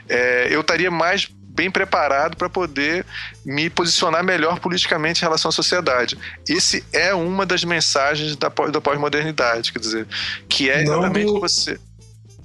é, 0.09 0.48
eu 0.50 0.61
estaria 0.61 0.90
mais 0.90 1.28
bem 1.59 1.70
preparado 1.70 2.36
para 2.36 2.48
poder 2.48 3.04
me 3.44 3.68
posicionar 3.68 4.22
melhor 4.22 4.61
politicamente 4.61 5.20
em 5.20 5.24
relação 5.24 5.48
à 5.48 5.52
sociedade. 5.52 6.16
Esse 6.48 6.84
é 6.92 7.12
uma 7.12 7.44
das 7.44 7.64
mensagens 7.64 8.36
da, 8.36 8.48
da 8.48 8.80
pós-modernidade, 8.80 9.72
quer 9.72 9.80
dizer, 9.80 10.06
que 10.48 10.70
é 10.70 10.82
exatamente 10.82 11.26
do... 11.26 11.40
você 11.40 11.76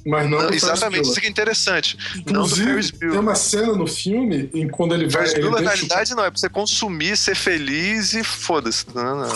mas 0.06 0.30
não, 0.30 0.42
não 0.42 0.54
Exatamente, 0.54 1.10
isso 1.10 1.20
que 1.20 1.28
é 1.28 1.30
interessante. 1.30 1.98
Inclusive, 2.18 2.92
tem 2.92 3.10
uma 3.10 3.36
cena 3.36 3.74
no 3.74 3.88
filme 3.88 4.50
em 4.54 4.68
quando 4.68 4.94
ele 4.94 5.08
vai. 5.08 5.28
Ele 5.32 5.50
na 5.50 5.60
realidade, 5.60 6.14
não, 6.14 6.24
é 6.24 6.30
pra 6.30 6.40
você 6.40 6.50
consumir, 6.50 7.16
ser 7.16 7.36
feliz 7.36 8.14
e 8.14 8.24
foda-se. 8.24 8.86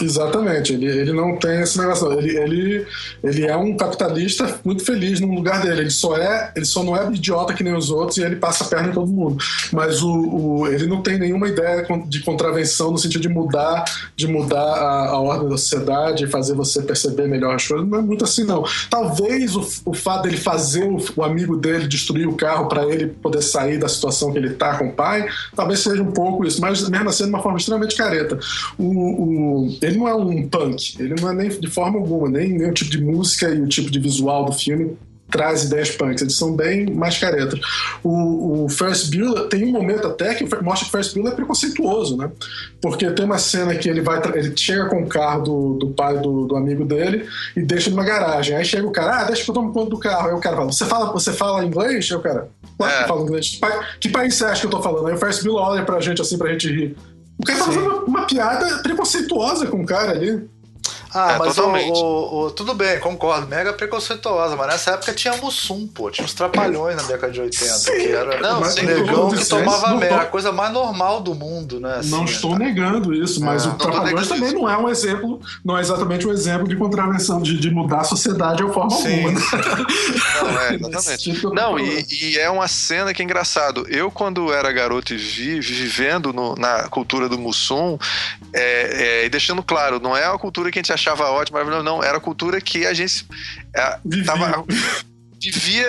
Exatamente, 0.02 0.74
ele, 0.74 0.86
ele 0.86 1.14
não 1.14 1.38
tem 1.38 1.62
esse 1.62 1.78
negócio. 1.78 2.12
Ele, 2.14 2.38
ele, 2.38 2.88
ele 3.24 3.46
é 3.46 3.56
um 3.56 3.76
capitalista 3.78 4.60
muito 4.64 4.84
feliz 4.84 5.20
no 5.20 5.34
lugar 5.34 5.62
dele. 5.62 5.82
Ele 5.82 5.90
só 5.90 6.18
é, 6.18 6.52
ele 6.56 6.66
só 6.66 6.84
não 6.84 6.96
é 6.96 7.10
idiota 7.12 7.54
que 7.54 7.64
nem 7.64 7.74
os 7.74 7.90
outros 7.90 8.18
e 8.18 8.24
ele 8.24 8.36
passa 8.36 8.66
a 8.66 8.68
perna 8.68 8.90
em 8.90 8.94
todo 8.94 9.08
mundo. 9.08 9.44
Mas 9.72 10.02
o, 10.02 10.12
o 10.12 10.68
ele 10.68 10.86
não 10.86 11.02
tem 11.02 11.18
nenhuma 11.18 11.48
ideia 11.48 11.86
de 12.08 12.20
contravenção 12.22 12.92
no 12.92 12.98
sentido 12.98 13.22
de 13.22 13.30
mudar, 13.30 13.86
de 14.16 14.28
mudar 14.28 14.60
a, 14.60 15.08
a 15.10 15.20
ordem 15.20 15.50
da 15.50 15.58
sociedade 15.58 16.26
e 16.26 16.28
fazer 16.28 16.54
você 16.54 16.82
perceber 16.82 17.28
melhor 17.28 17.56
as 17.56 17.66
coisas. 17.66 17.88
Não 17.88 18.00
é 18.00 18.02
muito 18.02 18.24
assim, 18.24 18.44
não. 18.44 18.64
Talvez 18.90 19.56
o, 19.56 19.66
o 19.86 19.94
fato 19.94 20.24
dele 20.24 20.38
fazer 20.38 20.57
fazer 20.58 20.90
o, 21.16 21.24
amigo 21.24 21.56
dele 21.56 21.88
destruir 21.88 22.28
o 22.28 22.36
carro 22.36 22.68
para 22.68 22.84
ele 22.88 23.08
poder 23.08 23.44
sair 23.44 23.78
da 23.78 23.88
situação 23.88 24.32
que 24.32 24.40
ele 24.40 24.50
tá 24.52 24.76
com 24.78 24.88
o 24.88 24.92
pai, 24.92 25.28
talvez 25.56 25.82
seja 25.82 26.02
um 26.02 26.12
pouco 26.12 26.46
isso, 26.46 26.60
mas 26.60 26.90
mesmo 26.90 27.10
assim 27.10 27.26
de 27.26 27.30
uma 27.30 27.44
forma 27.44 27.60
extremamente 27.60 27.96
careta. 27.96 28.40
O, 28.78 28.86
o, 28.86 29.78
ele 29.82 29.98
não 29.98 30.08
é 30.08 30.16
um 30.16 30.48
punk, 30.48 30.96
ele 31.00 31.14
não 31.22 31.30
é 31.30 31.34
nem 31.34 31.50
de 31.50 31.68
forma 31.70 32.00
alguma, 32.00 32.28
nem, 32.28 32.58
nem 32.58 32.70
o 32.70 32.74
tipo 32.74 32.90
de 32.90 33.00
música 33.00 33.50
e 33.50 33.62
o 33.62 33.68
tipo 33.68 33.92
de 33.92 34.00
visual 34.00 34.46
do 34.46 34.52
filme 34.52 34.98
traz 35.30 35.66
ideias 35.66 35.92
punks, 35.92 36.22
eles 36.22 36.36
são 36.36 36.56
bem 36.56 36.92
mais 36.94 37.18
caretas. 37.18 37.60
O, 38.04 38.66
o 38.66 38.70
Ferris 38.70 39.10
Bueller 39.10 39.48
tem 39.48 39.66
um 39.66 39.72
momento 39.72 40.08
até 40.08 40.34
que 40.34 40.44
mostra 40.62 40.86
que 40.86 40.90
o 40.90 40.92
Ferris 40.92 41.14
Bueller 41.14 41.34
é 41.34 41.36
preconceituoso, 41.36 42.18
né? 42.18 42.32
Porque 42.82 43.10
tem 43.12 43.26
uma 43.26 43.38
cena 43.38 43.76
que 43.76 43.90
ele 43.90 44.02
vai 44.02 44.22
ele 44.34 44.56
chega 44.56 44.86
com 44.86 45.04
o 45.04 45.08
carro 45.08 45.44
do, 45.44 45.74
do 45.74 45.90
pai 45.90 46.18
do, 46.20 46.46
do 46.46 46.56
amigo 46.56 46.86
dele 46.86 47.28
e 47.56 47.62
deixa 47.62 47.90
numa 47.90 48.04
garagem. 48.04 48.56
Aí 48.56 48.66
chega 48.66 48.88
o 48.88 48.92
cara, 48.92 49.22
ah, 49.22 49.24
deixa 49.26 49.44
que 49.44 49.50
eu 49.50 49.54
tomo 49.54 49.74
conta 49.74 49.90
do 49.90 50.00
carro. 50.00 50.30
Aí 50.30 50.34
o 50.34 50.40
cara 50.40 50.56
fala, 50.56 50.72
você 50.72 50.86
fala, 50.86 51.12
você 51.12 51.34
fala 51.34 51.66
inglês? 51.66 52.08
Aí 52.10 52.18
o 52.18 52.22
cara, 52.22 52.50
claro 52.78 52.94
é. 52.94 53.02
que 53.02 53.08
fala 53.08 53.22
inglês. 53.22 53.50
Que, 53.50 53.60
pai, 53.60 53.80
que 54.00 54.10
país 54.10 54.36
você 54.36 54.46
acha 54.46 54.62
que 54.62 54.68
eu 54.68 54.72
tô 54.72 54.82
falando? 54.82 55.08
Aí 55.08 55.14
o 55.14 55.18
Ferris 55.18 55.44
Bueller 55.44 55.64
olha 55.64 55.86
pra 55.86 56.00
gente 56.00 56.22
assim, 56.22 56.38
pra 56.38 56.52
gente 56.52 56.68
rir. 56.68 56.96
O 57.40 57.46
cara 57.46 57.60
tá 57.60 57.66
fazendo 57.66 57.86
uma, 57.86 58.04
uma 58.04 58.26
piada 58.26 58.80
preconceituosa 58.80 59.68
com 59.68 59.82
o 59.82 59.86
cara 59.86 60.12
ali. 60.12 60.48
Ah, 61.14 61.34
É, 61.34 61.38
mas 61.38 61.52
o, 61.54 61.56
totalmente. 61.56 61.92
o- 62.00 62.40
o- 62.46 62.52
tudo 62.52 62.74
bem, 62.74 63.00
concordo. 63.00 63.48
Mega 63.48 63.72
preconceituosa, 63.74 64.56
mas 64.56 64.68
nessa 64.68 64.92
época 64.92 65.14
tinha 65.14 65.36
Mussum, 65.38 65.88
pô. 65.88 66.12
Tinha 66.12 66.26
uns 66.26 66.34
trapalhões 66.34 66.96
na 66.96 67.04
década 67.04 67.32
de 67.32 67.42
80. 67.42 67.74
Sim. 67.74 67.92
que 67.92 68.08
era 68.12 68.40
Não, 68.42 68.60
Mas 68.60 68.76
negão 68.76 69.30
que 69.32 69.46
tomava 69.46 70.00
tô- 70.08 70.16
A 70.16 70.26
coisa 70.26 70.52
mais 70.52 70.72
normal 70.74 71.22
do 71.22 71.34
mundo, 71.34 71.80
né? 71.80 71.98
assim, 72.00 72.10
Não 72.12 72.20
né, 72.20 72.26
estou 72.26 72.52
cara? 72.52 72.64
negando 72.66 73.14
isso, 73.14 73.40
mas 73.44 73.66
É. 73.66 73.70
o 73.70 73.74
Trapalhões 73.74 74.28
também 74.28 74.48
isso. 74.48 74.56
não 74.56 74.70
é 74.70 74.78
um 74.78 74.90
exemplo, 74.90 75.40
não 75.64 75.78
é 75.78 75.82
exatamente 75.82 76.28
um 76.28 76.32
exemplo 76.32 76.68
de 76.68 76.76
contravenção, 76.76 77.42
de, 77.42 77.58
de 77.58 77.70
mudar 77.72 78.00
a 78.00 78.04
sociedade 78.04 78.64
de 78.66 78.74
forma 78.74 78.92
Sim, 78.92 79.26
alguma. 79.26 79.32
né? 79.32 79.46
Não, 80.42 80.60
é, 80.62 80.76
exatamente. 80.76 81.32
tipo 81.34 81.54
Não, 81.54 81.80
e, 81.80 82.06
e 82.10 82.38
é 82.40 82.50
uma 82.50 82.68
cena 82.68 83.14
que 83.14 83.22
é 83.22 83.26
engraçado. 83.26 83.86
Eu, 83.90 84.12
quando 84.12 84.52
era 84.52 84.72
garoto 84.72 85.14
e 85.14 85.18
vi, 85.18 85.60
vivendo 85.60 86.34
no- 86.34 86.56
na 86.56 86.88
cultura 86.90 87.28
do 87.30 87.38
Mussum, 87.38 87.98
é, 88.54 89.22
é, 89.22 89.26
e 89.26 89.30
deixando 89.30 89.64
claro, 89.64 90.00
não 90.00 90.16
é 90.16 90.26
a 90.26 90.38
cultura 90.38 90.72
que 90.72 90.80
a 90.80 90.82
gente 90.82 90.88
achava 90.98 91.30
ótima, 91.32 91.60
maravilhosa, 91.60 91.84
não. 91.84 92.04
Era 92.04 92.18
a 92.18 92.22
cultura 92.22 92.60
que 92.60 92.86
a 92.86 92.94
gente 92.94 93.26
é, 93.76 94.00
Vivia. 94.04 94.26
tava, 94.26 94.66
vivia, 95.40 95.88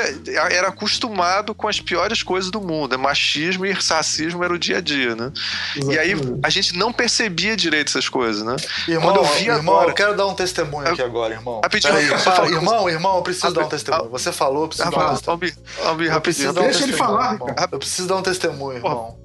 era 0.51 0.69
acostumado 0.69 1.55
com 1.55 1.67
as 1.67 1.81
piores 1.81 2.23
coisas 2.23 2.51
do 2.51 2.61
mundo. 2.61 2.95
É 2.95 2.99
Machismo 2.99 3.65
e 3.65 3.73
racismo 3.73 4.45
era 4.45 4.53
o 4.53 4.59
dia 4.59 4.77
a 4.77 4.81
dia, 4.81 5.15
né? 5.17 5.33
E 5.89 5.99
aí 5.99 6.13
Exatamente. 6.13 6.41
a 6.45 6.51
gente 6.51 6.77
não 6.77 6.93
percebia 6.93 7.57
direito 7.57 7.89
essas 7.89 8.09
coisas, 8.11 8.43
né? 8.45 8.57
Irmão, 8.87 9.15
Quando 9.15 9.17
eu 9.17 9.25
vi 9.35 9.47
irmão, 9.49 9.75
agora- 9.77 9.91
eu 9.91 9.95
quero 9.95 10.17
dar 10.17 10.27
um 10.27 10.35
testemunho 10.35 10.89
aqui 10.89 11.01
agora, 11.03 11.33
irmão. 11.35 11.61
Rapidinho, 11.63 11.95
Peraí, 11.95 12.09
você 12.09 12.55
irmão, 12.55 12.91
irmão, 12.91 13.17
eu 13.17 13.23
preciso 13.23 13.47
Ah, 13.47 13.51
dar 13.51 13.65
um 13.65 13.69
testemunho. 13.69 14.11
Você 14.11 14.33
falou, 14.33 14.63
eu 14.65 14.69
preciso 14.69 14.91
dar 14.91 15.07
um 15.11 15.15
testemunho. 15.15 15.33
Albi, 15.33 15.55
Albi, 15.83 16.07
Eu 16.09 16.21
preciso 16.21 16.49
rapidinho. 16.49 16.53
dar 16.53 16.61
um 16.61 16.65
Deixa 16.65 16.85
ele 16.85 16.93
falar, 16.93 17.33
irmão. 17.33 17.49
Ricardo. 17.49 17.73
Eu 17.73 17.79
preciso 17.79 18.07
dar 18.09 18.17
um 18.17 18.23
testemunho, 18.23 18.77
irmão. 18.79 19.19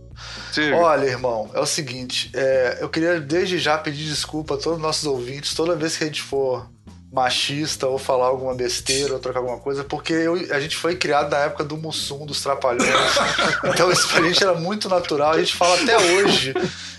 Diga. 0.53 0.75
Olha, 0.77 1.05
irmão, 1.05 1.49
é 1.53 1.59
o 1.59 1.65
seguinte, 1.65 2.29
é, 2.33 2.77
eu 2.81 2.89
queria 2.89 3.19
desde 3.19 3.57
já 3.59 3.77
pedir 3.77 4.05
desculpa 4.05 4.55
a 4.55 4.57
todos 4.57 4.77
os 4.77 4.81
nossos 4.83 5.05
ouvintes, 5.05 5.53
toda 5.53 5.75
vez 5.75 5.97
que 5.97 6.03
a 6.03 6.07
gente 6.07 6.21
for 6.21 6.67
machista 7.11 7.85
ou 7.85 7.99
falar 7.99 8.25
alguma 8.25 8.55
besteira 8.55 9.13
ou 9.13 9.19
trocar 9.19 9.37
alguma 9.37 9.59
coisa, 9.59 9.83
porque 9.83 10.11
eu- 10.13 10.33
a 10.51 10.59
gente 10.59 10.75
foi 10.75 10.95
criado 10.95 11.29
na 11.29 11.37
época 11.37 11.63
do 11.63 11.77
Mussum, 11.77 12.25
dos 12.25 12.41
Trapalhões. 12.41 12.89
então 13.65 13.91
isso 13.91 14.07
pra 14.09 14.23
gente 14.23 14.41
era 14.43 14.55
muito 14.55 14.89
natural, 14.89 15.33
a 15.33 15.37
gente 15.39 15.53
fala 15.55 15.79
até 15.79 15.95
hoje. 15.95 16.55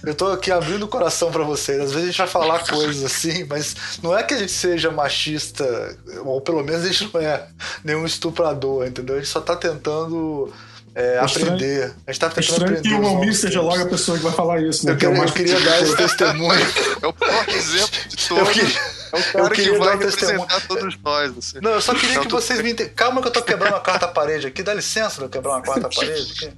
Eu 0.06 0.14
tô 0.14 0.28
aqui 0.28 0.52
abrindo 0.52 0.84
o 0.84 0.88
coração 0.88 1.32
pra 1.32 1.42
vocês. 1.42 1.80
Às 1.80 1.90
vezes 1.90 2.04
a 2.04 2.10
gente 2.12 2.18
vai 2.18 2.26
falar 2.28 2.60
coisas 2.64 3.02
assim, 3.02 3.42
mas 3.44 3.74
não 4.02 4.16
é 4.16 4.22
que 4.22 4.34
a 4.34 4.38
gente 4.38 4.52
seja 4.52 4.88
machista, 4.90 5.98
ou 6.24 6.40
pelo 6.40 6.62
menos 6.62 6.84
a 6.84 6.88
gente 6.92 7.10
não 7.12 7.20
é 7.20 7.48
nenhum 7.82 8.06
estuprador, 8.06 8.86
entendeu? 8.86 9.16
A 9.16 9.18
gente 9.18 9.30
só 9.30 9.40
tá 9.40 9.56
tentando 9.56 10.52
é, 10.94 11.16
É 11.18 11.24
estranho- 11.24 11.54
aprender. 11.54 11.92
A 12.06 12.12
gente 12.12 12.20
tá 12.20 12.26
É 12.26 12.30
tentando 12.30 12.40
estranho 12.44 12.70
aprender. 12.78 12.88
que 12.88 12.94
o 12.94 13.06
Almir 13.06 13.34
seja 13.34 13.60
tempos. 13.60 13.66
logo 13.76 13.82
a 13.82 13.86
pessoa 13.90 14.16
que 14.18 14.24
vai 14.24 14.32
falar 14.32 14.60
isso, 14.62 14.86
né? 14.86 14.92
Eu 14.92 14.96
que 14.96 15.06
é 15.06 15.08
eu 15.08 15.32
queria 15.32 15.60
dar 15.60 15.82
esse 15.82 15.96
testemunho. 15.96 16.60
É 17.02 17.06
o 17.06 17.12
pior 17.12 17.48
exemplo 17.48 18.00
de 18.08 18.30
Eu 18.30 18.36
todos. 18.36 18.52
queria, 18.54 18.78
É 18.78 19.16
o 19.16 19.18
eu 19.18 19.22
cara 19.32 19.48
que 19.50 19.54
queria 19.62 19.78
vai 19.78 19.88
dar 19.88 19.96
um 19.96 19.98
testemunho. 19.98 20.40
representar 20.40 20.66
todos 20.68 20.98
nós. 21.02 21.38
Assim. 21.38 21.58
Não, 21.60 21.70
eu 21.72 21.80
só 21.82 21.94
queria 21.94 22.20
que 22.20 22.28
vocês 22.28 22.60
me 22.62 22.70
entendam. 22.72 22.92
Calma 22.94 23.20
que 23.20 23.28
eu 23.28 23.32
tô 23.32 23.42
quebrando 23.42 23.74
a 23.76 23.80
quarta 23.80 24.08
parede 24.08 24.46
aqui. 24.46 24.62
Dá 24.62 24.72
licença 24.72 25.16
de 25.18 25.22
eu 25.22 25.28
quebrar 25.28 25.50
uma 25.52 25.62
quarta 25.62 25.88
parede 25.94 26.32
aqui. 26.32 26.52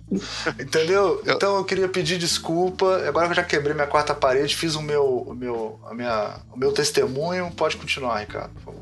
Entendeu? 0.63 1.21
Eu- 1.25 1.35
Então 1.35 1.57
eu 1.57 1.65
queria 1.65 1.89
pedir 1.89 2.17
desculpa. 2.19 3.03
Agora 3.09 3.27
que 3.27 3.33
eu 3.33 3.37
já 3.37 3.43
quebrei 3.45 3.75
minha 3.75 3.87
quarta 3.87 4.15
parede, 4.15 4.55
fiz 4.55 4.75
o 4.77 4.83
meu, 4.83 5.05
o 5.27 5.35
meu, 5.35 5.81
a 5.91 5.95
minha, 5.95 6.37
o 6.53 6.59
meu 6.59 6.71
testemunho. 6.73 7.51
Pode 7.57 7.77
continuar, 7.77 8.21
Ricardo, 8.21 8.51
por 8.55 8.63
favor. 8.75 8.81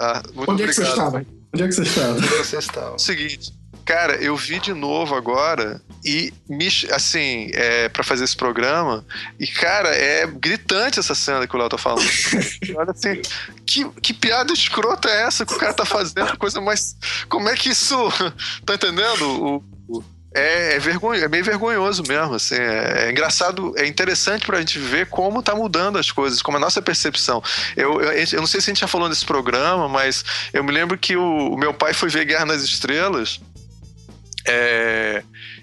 Ah, 0.00 0.22
muito 0.34 0.50
Onde 0.50 0.62
é 0.62 0.66
que 0.66 0.72
você 0.72 0.82
obrigado. 0.82 1.06
estava? 1.06 1.26
Onde 1.52 1.62
é 1.62 1.66
que 1.68 1.72
você 1.74 1.82
estava? 1.82 2.10
Onde 2.16 2.28
você 2.28 2.56
estava? 2.58 2.98
Seguinte, 2.98 3.52
cara, 3.84 4.14
eu 4.16 4.36
vi 4.36 4.58
de 4.58 4.72
novo 4.72 5.14
agora 5.14 5.80
e 6.04 6.32
me, 6.48 6.68
assim, 6.92 7.50
é, 7.54 7.88
para 7.88 8.02
fazer 8.02 8.24
esse 8.24 8.36
programa 8.36 9.04
e 9.38 9.46
cara, 9.46 9.88
é 9.94 10.26
gritante 10.26 10.98
essa 10.98 11.14
cena 11.14 11.46
que 11.46 11.54
o 11.54 11.58
Léo 11.58 11.68
tá 11.68 11.78
falando. 11.78 12.04
Olha 12.76 12.90
assim, 12.90 13.20
que, 13.66 13.88
que 14.00 14.12
piada 14.14 14.52
escrota 14.52 15.08
é 15.08 15.22
essa 15.22 15.44
que 15.46 15.54
o 15.54 15.58
cara 15.58 15.72
tá 15.74 15.84
fazendo? 15.84 16.36
Coisa 16.38 16.60
mais, 16.60 16.96
como 17.28 17.48
é 17.48 17.54
que 17.56 17.70
isso, 17.70 17.96
tá 18.64 18.74
entendendo? 18.74 19.22
O, 19.26 19.64
o- 19.88 20.04
é, 20.36 20.74
é, 20.74 20.78
vergonho, 20.80 21.22
é 21.22 21.28
meio 21.28 21.44
vergonhoso 21.44 22.02
mesmo, 22.08 22.34
assim, 22.34 22.56
é, 22.56 23.04
é 23.04 23.10
engraçado, 23.12 23.72
é 23.78 23.86
interessante 23.86 24.44
pra 24.44 24.58
gente 24.58 24.80
ver 24.80 25.06
como 25.06 25.40
tá 25.40 25.54
mudando 25.54 25.96
as 25.96 26.10
coisas, 26.10 26.42
como 26.42 26.56
a 26.56 26.60
nossa 26.60 26.82
percepção. 26.82 27.40
Eu, 27.76 28.00
eu, 28.00 28.12
eu 28.12 28.40
não 28.40 28.46
sei 28.48 28.60
se 28.60 28.68
a 28.68 28.72
gente 28.74 28.80
já 28.80 28.88
falou 28.88 29.08
nesse 29.08 29.24
programa, 29.24 29.88
mas 29.88 30.24
eu 30.52 30.64
me 30.64 30.72
lembro 30.72 30.98
que 30.98 31.16
o, 31.16 31.52
o 31.52 31.56
meu 31.56 31.72
pai 31.72 31.94
foi 31.94 32.08
ver 32.08 32.24
Guerra 32.24 32.46
nas 32.46 32.62
Estrelas 32.62 33.40
é, 34.46 35.22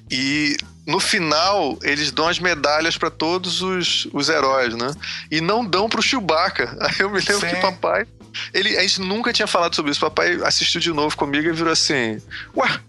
e 0.09 0.57
no 0.85 0.99
final 0.99 1.77
eles 1.83 2.11
dão 2.11 2.27
as 2.27 2.39
medalhas 2.39 2.97
pra 2.97 3.09
todos 3.09 3.61
os, 3.61 4.07
os 4.11 4.29
heróis, 4.29 4.75
né? 4.75 4.91
E 5.29 5.39
não 5.39 5.65
dão 5.65 5.87
pro 5.87 6.01
Chewbacca. 6.01 6.75
Aí 6.81 6.95
eu 6.99 7.09
me 7.09 7.19
lembro 7.19 7.47
Sim. 7.47 7.55
que 7.55 7.61
papai. 7.61 8.05
Ele, 8.53 8.77
a 8.77 8.81
gente 8.81 9.01
nunca 9.01 9.33
tinha 9.33 9.47
falado 9.47 9.75
sobre 9.75 9.91
isso. 9.91 9.99
Papai 9.99 10.39
assistiu 10.43 10.79
de 10.79 10.91
novo 10.91 11.15
comigo 11.15 11.47
e 11.47 11.51
virou 11.51 11.71
assim: 11.71 12.21
Ué, 12.55 12.79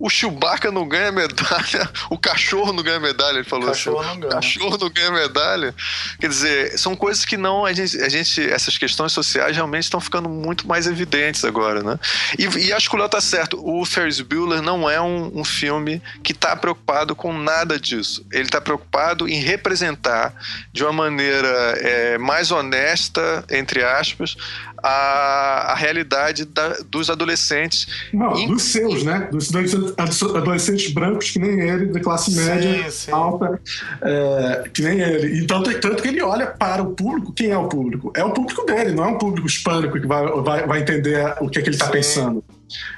o 0.00 0.08
Chewbacca 0.08 0.72
não 0.72 0.88
ganha 0.88 1.12
medalha, 1.12 1.90
o 2.08 2.16
cachorro 2.16 2.72
não 2.72 2.82
ganha 2.82 2.98
medalha. 2.98 3.36
Ele 3.36 3.44
falou 3.44 3.68
assim. 3.68 3.84
Cachorro 3.84 4.02
não 4.02 4.18
ganha. 4.18 4.32
Cachorro 4.32 4.78
não 4.78 4.88
ganha 4.88 5.10
medalha. 5.10 5.74
Quer 6.18 6.28
dizer, 6.28 6.78
são 6.78 6.96
coisas 6.96 7.26
que 7.26 7.36
não. 7.36 7.66
A 7.66 7.72
gente, 7.74 8.00
a 8.00 8.08
gente 8.08 8.40
essas 8.50 8.78
questões 8.78 9.12
sociais 9.12 9.54
realmente 9.54 9.84
estão 9.84 10.00
ficando 10.00 10.26
muito 10.26 10.66
mais 10.66 10.86
evidentes 10.86 11.44
agora, 11.44 11.82
né? 11.82 12.00
E, 12.38 12.46
e 12.66 12.72
acho 12.72 12.88
que 12.88 12.96
o 12.96 12.98
Léo 12.98 13.10
tá 13.10 13.20
certo. 13.20 13.60
O 13.62 13.84
Ferris 13.84 14.22
Bueller 14.22 14.62
não 14.62 14.88
é 14.88 14.98
um, 14.98 15.38
um 15.38 15.44
filme 15.44 16.02
que 16.24 16.32
tá 16.32 16.56
preocupado 16.56 17.14
com 17.14 17.36
nada 17.36 17.78
disso. 17.78 18.24
Ele 18.32 18.48
tá 18.48 18.60
preocupado 18.60 19.28
em 19.28 19.38
representar 19.42 20.34
de 20.72 20.82
uma 20.82 20.94
maneira 20.94 21.48
é, 21.78 22.16
mais 22.16 22.50
honesta, 22.50 23.44
entre 23.50 23.84
aspas, 23.84 24.34
a, 24.82 25.72
a 25.72 25.74
realidade 25.74 26.44
da- 26.44 26.76
dos 26.90 27.10
adolescentes. 27.10 27.86
Não, 28.12 28.34
Em- 28.36 28.46
dos 28.48 28.62
seus, 28.62 29.02
né? 29.04 29.28
Dos 29.30 29.48
adolescentes- 29.50 30.22
adolescentes 30.22 30.92
brancos 30.92 31.30
que 31.30 31.38
nem 31.38 31.60
ele, 31.60 31.86
da 31.86 32.00
classe 32.00 32.34
média 32.34 32.84
Sim, 32.84 32.90
sim. 32.90 33.10
alta, 33.12 33.60
é, 34.02 34.68
que 34.72 34.82
nem 34.82 35.00
ele. 35.00 35.40
Então, 35.42 35.62
tanto, 35.62 35.80
tanto 35.80 36.02
que 36.02 36.08
ele 36.08 36.22
olha 36.22 36.46
para 36.46 36.82
o 36.82 36.92
público. 36.94 37.32
Quem 37.32 37.50
é 37.50 37.58
o 37.58 37.68
público? 37.68 38.12
É 38.16 38.24
o 38.24 38.30
público 38.32 38.64
dele, 38.66 38.92
não 38.92 39.04
é 39.04 39.08
um 39.08 39.18
público 39.18 39.46
hispânico 39.46 40.00
que 40.00 40.06
vai, 40.06 40.26
vai, 40.42 40.66
vai 40.66 40.80
entender 40.80 41.34
o 41.40 41.48
que, 41.48 41.58
é 41.58 41.62
que 41.62 41.68
ele 41.68 41.76
está 41.76 41.88
pensando. 41.88 42.42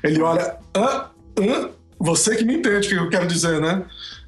Ele 0.02 0.20
olha, 0.22 0.56
ah, 0.74 1.06
ah, 1.38 1.68
você 1.98 2.36
que 2.36 2.44
me 2.44 2.56
entende 2.56 2.86
o 2.86 2.90
que 2.90 2.94
eu 2.96 3.08
quero 3.10 3.26
dizer, 3.26 3.60
né? 3.60 3.82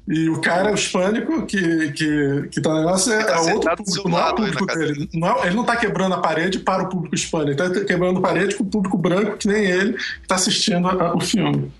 E 0.07 0.29
o 0.29 0.39
cara 0.39 0.71
hispânico 0.71 1.45
que, 1.47 1.91
que, 1.93 2.47
que 2.51 2.61
tá 2.61 2.69
no 2.69 2.79
negócio 2.81 3.11
é, 3.11 3.23
tá 3.23 3.33
é 3.37 3.53
outro 3.53 3.75
público, 3.77 4.07
não 4.09 4.19
é 4.19 4.29
o 4.31 4.35
público 4.35 4.65
dele. 4.67 5.09
Não 5.13 5.27
é- 5.27 5.47
ele 5.47 5.55
não 5.55 5.63
tá 5.63 5.75
quebrando 5.75 6.13
a 6.13 6.19
parede 6.19 6.59
para 6.59 6.83
o 6.83 6.89
público 6.89 7.15
hispânico, 7.15 7.59
ele 7.63 7.73
tá 7.79 7.85
quebrando 7.85 8.19
a 8.19 8.21
parede 8.21 8.55
com 8.55 8.63
o 8.63 8.67
público 8.67 8.97
branco, 8.99 9.35
que 9.37 9.47
nem 9.47 9.65
ele, 9.65 9.93
que 9.93 10.27
tá 10.27 10.35
assistindo 10.35 10.87
a- 10.87 11.15
o 11.15 11.19
filme. 11.19 11.71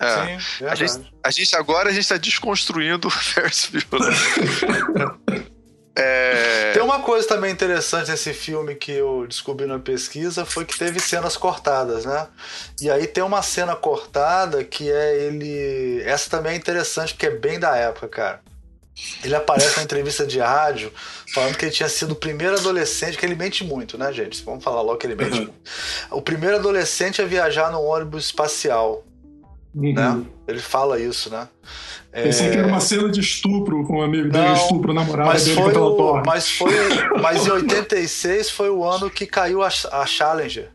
É. 0.00 0.38
Sim, 0.38 0.64
A 0.64 0.74
gente, 0.74 1.12
a 1.22 1.30
gente 1.30 1.54
agora 1.56 1.90
a 1.90 1.92
gente 1.92 2.04
está 2.04 2.16
desconstruindo 2.16 3.08
o 3.08 3.10
Ferris 3.10 3.70
Bueller. 3.90 4.14
é, 5.96 6.72
Tem 6.72 6.82
uma 6.82 7.00
coisa 7.00 7.26
também 7.26 7.50
interessante 7.50 8.10
nesse 8.10 8.32
filme 8.32 8.74
que 8.74 8.92
eu 8.92 9.26
descobri 9.26 9.66
na 9.66 9.78
pesquisa 9.78 10.44
foi 10.44 10.64
que 10.64 10.78
teve 10.78 11.00
cenas 11.00 11.36
cortadas, 11.36 12.04
né? 12.04 12.28
E 12.80 12.90
aí 12.90 13.06
tem 13.06 13.22
uma 13.24 13.42
cena 13.42 13.74
cortada 13.74 14.62
que 14.64 14.90
é 14.90 15.16
ele. 15.24 16.02
Essa 16.04 16.30
também 16.30 16.52
é 16.52 16.56
interessante 16.56 17.12
porque 17.14 17.26
é 17.26 17.30
bem 17.30 17.58
da 17.58 17.76
época, 17.76 18.08
cara. 18.08 18.40
Ele 19.24 19.34
aparece 19.34 19.78
na 19.78 19.82
entrevista 19.82 20.26
de 20.26 20.38
rádio 20.38 20.92
falando 21.32 21.56
que 21.56 21.64
ele 21.64 21.72
tinha 21.72 21.88
sido 21.88 22.12
o 22.12 22.16
primeiro 22.16 22.56
adolescente, 22.58 23.16
que 23.16 23.24
ele 23.24 23.34
mente 23.34 23.64
muito, 23.64 23.96
né, 23.96 24.12
gente? 24.12 24.44
Vamos 24.44 24.62
falar 24.62 24.82
logo 24.82 24.98
que 24.98 25.06
ele 25.06 25.14
mente 25.14 25.32
Uhum. 25.38 25.44
muito. 25.44 25.54
O 26.10 26.20
primeiro 26.22 26.56
adolescente 26.56 27.20
a 27.22 27.24
viajar 27.24 27.70
no 27.72 27.82
ônibus 27.82 28.26
espacial, 28.26 29.02
Uhum. 29.74 29.92
né? 29.92 30.22
Ele 30.48 30.58
fala 30.58 30.98
isso, 30.98 31.30
né? 31.30 31.48
Pensei 32.12 32.50
que 32.50 32.56
era 32.58 32.66
uma 32.66 32.80
cena 32.80 33.08
de 33.08 33.20
estupro 33.20 33.86
com 33.86 33.98
um 33.98 34.02
amigo 34.02 34.28
dele, 34.30 34.44
Não, 34.44 34.52
estupro 34.54 34.90
a 34.90 34.94
namorada 34.94 35.30
Mas 35.30 35.44
dele 35.44 35.54
foi, 35.62 35.72
o, 35.76 35.94
torre. 35.96 36.22
mas 36.26 36.50
foi. 36.50 36.72
Mas 37.22 37.46
em 37.46 37.50
86 37.50 38.50
foi 38.50 38.68
o 38.68 38.84
ano 38.84 39.08
que 39.08 39.26
caiu 39.26 39.62
a, 39.62 39.68
a 39.92 40.06
Challenger. 40.06 40.70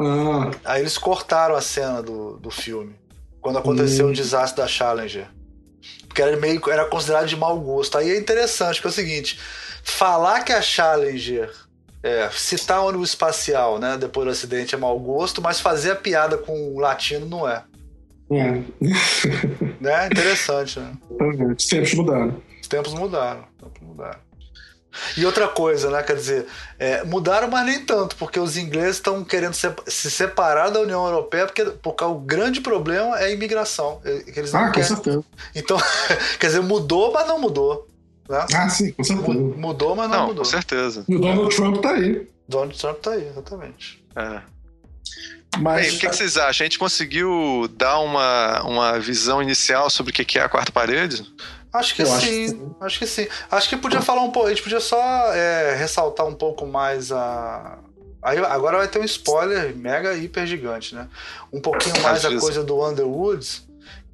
Ah, 0.00 0.50
Aí 0.64 0.80
eles 0.80 0.96
cortaram 0.96 1.54
a 1.54 1.60
cena 1.60 2.02
do, 2.02 2.38
do 2.38 2.50
filme. 2.50 2.94
Quando 3.40 3.58
aconteceu 3.58 4.06
Hum. 4.06 4.10
o 4.10 4.14
desastre 4.14 4.62
da 4.62 4.66
Challenger. 4.68 5.28
Porque 6.06 6.22
era 6.22 6.36
meio 6.38 6.60
era 6.70 6.86
considerado 6.86 7.26
de 7.26 7.36
mau 7.36 7.58
gosto. 7.60 7.98
Aí 7.98 8.10
é 8.10 8.18
interessante, 8.18 8.76
porque 8.76 8.88
é 8.88 8.90
o 8.90 8.92
seguinte: 8.92 9.38
falar 9.84 10.40
que 10.42 10.52
a 10.52 10.62
Challenger. 10.62 11.50
É, 12.02 12.30
citar 12.32 12.80
o 12.80 12.86
ônibus 12.88 13.10
espacial, 13.10 13.78
né? 13.78 13.98
Depois 13.98 14.24
do 14.24 14.30
acidente 14.30 14.74
é 14.74 14.78
mau 14.78 14.98
gosto, 14.98 15.42
mas 15.42 15.60
fazer 15.60 15.90
a 15.90 15.96
piada 15.96 16.38
com 16.38 16.74
o 16.74 16.78
latino 16.80 17.26
não 17.26 17.46
é. 17.46 17.62
É. 18.30 18.62
Né? 19.80 20.06
Interessante, 20.06 20.78
né? 20.80 20.92
Os 21.56 21.66
tempos 21.66 21.94
mudaram. 21.94 22.42
Os 22.60 22.68
tempos 22.68 22.94
mudaram. 22.94 23.40
Os 23.56 23.62
tempos 23.62 23.82
mudaram. 23.82 24.18
E 25.16 25.24
outra 25.24 25.46
coisa, 25.46 25.88
né? 25.88 26.02
Quer 26.02 26.16
dizer, 26.16 26.46
é, 26.78 27.04
mudaram, 27.04 27.48
mas 27.48 27.64
nem 27.64 27.84
tanto, 27.84 28.16
porque 28.16 28.40
os 28.40 28.56
ingleses 28.56 28.96
estão 28.96 29.22
querendo 29.22 29.54
se, 29.54 29.72
se 29.86 30.10
separar 30.10 30.68
da 30.70 30.80
União 30.80 31.04
Europeia, 31.06 31.46
porque, 31.46 31.64
porque 31.64 32.02
o 32.04 32.16
grande 32.16 32.60
problema 32.60 33.18
é 33.20 33.26
a 33.26 33.30
imigração. 33.30 34.00
é 34.04 34.18
que 34.18 34.38
eles 34.40 34.52
não 34.52 34.60
Ah, 34.60 34.66
com 34.66 34.72
querem. 34.72 34.88
certeza. 34.88 35.24
Então, 35.54 35.76
quer 36.40 36.46
dizer, 36.48 36.60
mudou, 36.62 37.12
mas 37.12 37.26
não 37.28 37.38
mudou. 37.38 37.86
Né? 38.28 38.46
Ah, 38.52 38.68
sim, 38.68 38.90
com 38.92 39.04
certeza. 39.04 39.38
Mudou, 39.38 39.94
mas 39.94 40.10
não, 40.10 40.18
Não, 40.18 40.26
mudou. 40.28 40.44
com 40.44 40.50
certeza. 40.50 41.04
E 41.08 41.14
o 41.16 41.20
Donald 41.20 41.54
Trump 41.54 41.80
tá 41.80 41.90
aí. 41.92 42.28
Donald 42.48 42.76
Trump 42.78 42.98
tá 42.98 43.10
aí, 43.12 43.28
exatamente. 43.28 44.04
É. 44.16 44.40
Mas 45.58 45.86
Bem, 45.86 45.96
o 45.96 45.98
que, 45.98 46.08
que 46.08 46.16
vocês 46.16 46.36
acham? 46.36 46.64
A 46.64 46.68
gente 46.68 46.78
conseguiu 46.78 47.68
dar 47.72 47.98
uma, 48.00 48.62
uma 48.62 49.00
visão 49.00 49.42
inicial 49.42 49.90
sobre 49.90 50.10
o 50.10 50.14
que 50.14 50.38
é 50.38 50.42
a 50.42 50.48
quarta 50.48 50.70
parede? 50.70 51.26
Acho 51.72 51.94
que 51.94 52.02
acho 52.02 52.20
sim, 52.26 52.52
que 52.58 52.84
acho 52.84 52.98
que 52.98 53.06
sim. 53.06 53.28
Acho 53.50 53.68
que 53.68 53.76
podia 53.76 54.00
falar 54.00 54.22
um 54.22 54.30
pouco, 54.30 54.48
a 54.48 54.50
gente 54.50 54.62
podia 54.62 54.80
só 54.80 55.00
é, 55.32 55.74
ressaltar 55.76 56.26
um 56.26 56.34
pouco 56.34 56.66
mais 56.66 57.12
a. 57.12 57.78
Aí, 58.22 58.38
agora 58.38 58.78
vai 58.78 58.88
ter 58.88 58.98
um 58.98 59.04
spoiler 59.04 59.74
mega 59.74 60.14
hiper 60.14 60.46
gigante, 60.46 60.94
né? 60.94 61.08
Um 61.52 61.60
pouquinho 61.60 62.00
mais 62.02 62.24
a 62.24 62.38
coisa 62.38 62.62
do 62.62 62.84
Underwoods, 62.86 63.66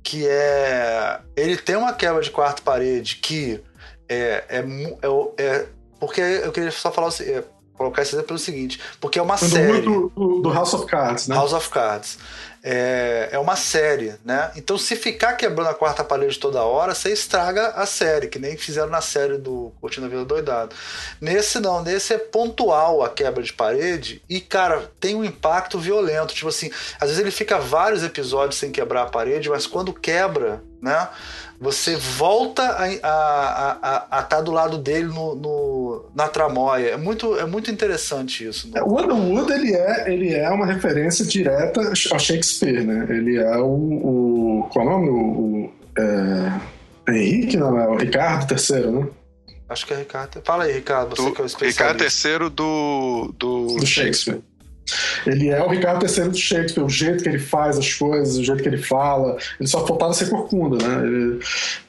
que 0.02 0.26
é. 0.28 1.18
Ele 1.34 1.56
tem 1.56 1.76
uma 1.76 1.92
quebra 1.92 2.22
de 2.22 2.30
quarta 2.30 2.62
parede 2.62 3.16
que 3.16 3.60
é. 4.08 4.44
é, 4.48 4.58
é, 4.58 5.42
é- 5.42 5.66
porque 5.98 6.20
eu 6.20 6.52
queria 6.52 6.70
só 6.70 6.92
falar 6.92 7.08
o 7.08 7.10
se- 7.10 7.24
é, 7.24 7.42
colocar 7.76 8.02
esse 8.02 8.12
exemplo 8.12 8.28
pelo 8.28 8.38
seguinte, 8.38 8.80
porque 9.00 9.18
é 9.18 9.22
uma 9.22 9.36
Quando 9.36 9.50
série. 9.50 9.80
do, 9.82 10.08
do, 10.14 10.40
do 10.40 10.52
House 10.52 10.74
of 10.74 10.86
Cards, 10.86 11.28
né? 11.28 11.34
House 11.36 11.52
of 11.52 11.68
Cards. 11.70 12.18
É, 12.68 13.28
é 13.30 13.38
uma 13.38 13.54
série, 13.54 14.16
né? 14.24 14.50
Então, 14.56 14.76
se 14.76 14.96
ficar 14.96 15.34
quebrando 15.34 15.68
a 15.68 15.74
quarta 15.74 16.02
parede 16.02 16.36
toda 16.36 16.64
hora, 16.64 16.96
você 16.96 17.12
estraga 17.12 17.68
a 17.68 17.86
série, 17.86 18.26
que 18.26 18.40
nem 18.40 18.56
fizeram 18.56 18.88
na 18.88 19.00
série 19.00 19.38
do 19.38 19.72
Curtindo 19.80 20.06
a 20.06 20.08
Vida 20.08 20.24
Doidado. 20.24 20.74
Nesse 21.20 21.60
não, 21.60 21.80
nesse 21.80 22.14
é 22.14 22.18
pontual 22.18 23.04
a 23.04 23.08
quebra 23.08 23.40
de 23.40 23.52
parede 23.52 24.20
e, 24.28 24.40
cara, 24.40 24.90
tem 24.98 25.14
um 25.14 25.24
impacto 25.24 25.78
violento. 25.78 26.34
Tipo 26.34 26.48
assim, 26.48 26.68
às 27.00 27.08
vezes 27.08 27.18
ele 27.20 27.30
fica 27.30 27.56
vários 27.56 28.02
episódios 28.02 28.58
sem 28.58 28.72
quebrar 28.72 29.02
a 29.02 29.06
parede, 29.06 29.48
mas 29.48 29.64
quando 29.64 29.92
quebra, 29.92 30.60
né? 30.82 31.08
Você 31.60 31.96
volta 31.96 32.76
a 32.78 34.20
estar 34.20 34.40
do 34.42 34.50
lado 34.52 34.76
dele 34.78 35.06
no, 35.08 35.34
no- 35.34 36.04
na 36.14 36.28
tramóia. 36.28 36.90
É 36.90 36.96
muito, 36.96 37.36
é 37.38 37.46
muito 37.46 37.70
interessante 37.70 38.46
isso. 38.46 38.70
né? 38.70 38.82
O 38.82 39.00
Underwood 39.00 39.50
ele 39.52 39.74
é, 39.74 40.12
ele 40.12 40.34
é 40.34 40.48
uma 40.50 40.66
referência 40.66 41.24
direta 41.24 41.80
a 41.80 42.18
Shakespeare, 42.18 42.84
né? 42.84 43.06
Ele 43.08 43.36
é 43.38 43.56
o. 43.58 43.64
o 43.66 44.68
qual 44.72 44.84
é 44.84 44.88
o 44.88 44.90
nome? 44.92 45.08
O, 45.08 45.14
o, 45.14 45.72
é, 45.98 47.12
Henrique, 47.12 47.56
não, 47.56 47.78
é 47.78 47.88
o 47.88 47.96
Ricardo 47.96 48.52
III, 48.54 48.86
né? 48.90 49.08
Acho 49.68 49.86
que 49.86 49.94
é 49.94 49.96
Ricardo. 49.96 50.40
Fala 50.44 50.64
aí, 50.64 50.72
Ricardo, 50.74 51.16
você 51.16 51.22
Do 51.22 51.32
que 51.34 51.40
é 51.40 51.44
o 51.44 51.46
Ricardo 51.48 52.02
especialista. 52.04 52.28
III 52.28 52.50
do, 52.50 53.34
do, 53.38 53.66
Do 53.76 53.86
Shakespeare. 53.86 54.40
Ele 55.26 55.48
é 55.48 55.62
o 55.62 55.68
Ricardo 55.68 56.06
III 56.06 56.28
do 56.28 56.36
Shakespeare, 56.36 56.84
o 56.84 56.88
jeito 56.88 57.22
que 57.22 57.28
ele 57.28 57.38
faz 57.38 57.76
as 57.76 57.92
coisas, 57.94 58.36
o 58.38 58.44
jeito 58.44 58.62
que 58.62 58.68
ele 58.68 58.78
fala. 58.78 59.36
Ele 59.58 59.68
só 59.68 59.86
faltava 59.86 60.12
ser 60.12 60.28
corcunda, 60.30 60.76
né? 60.86 61.06
Ele- 61.06 61.38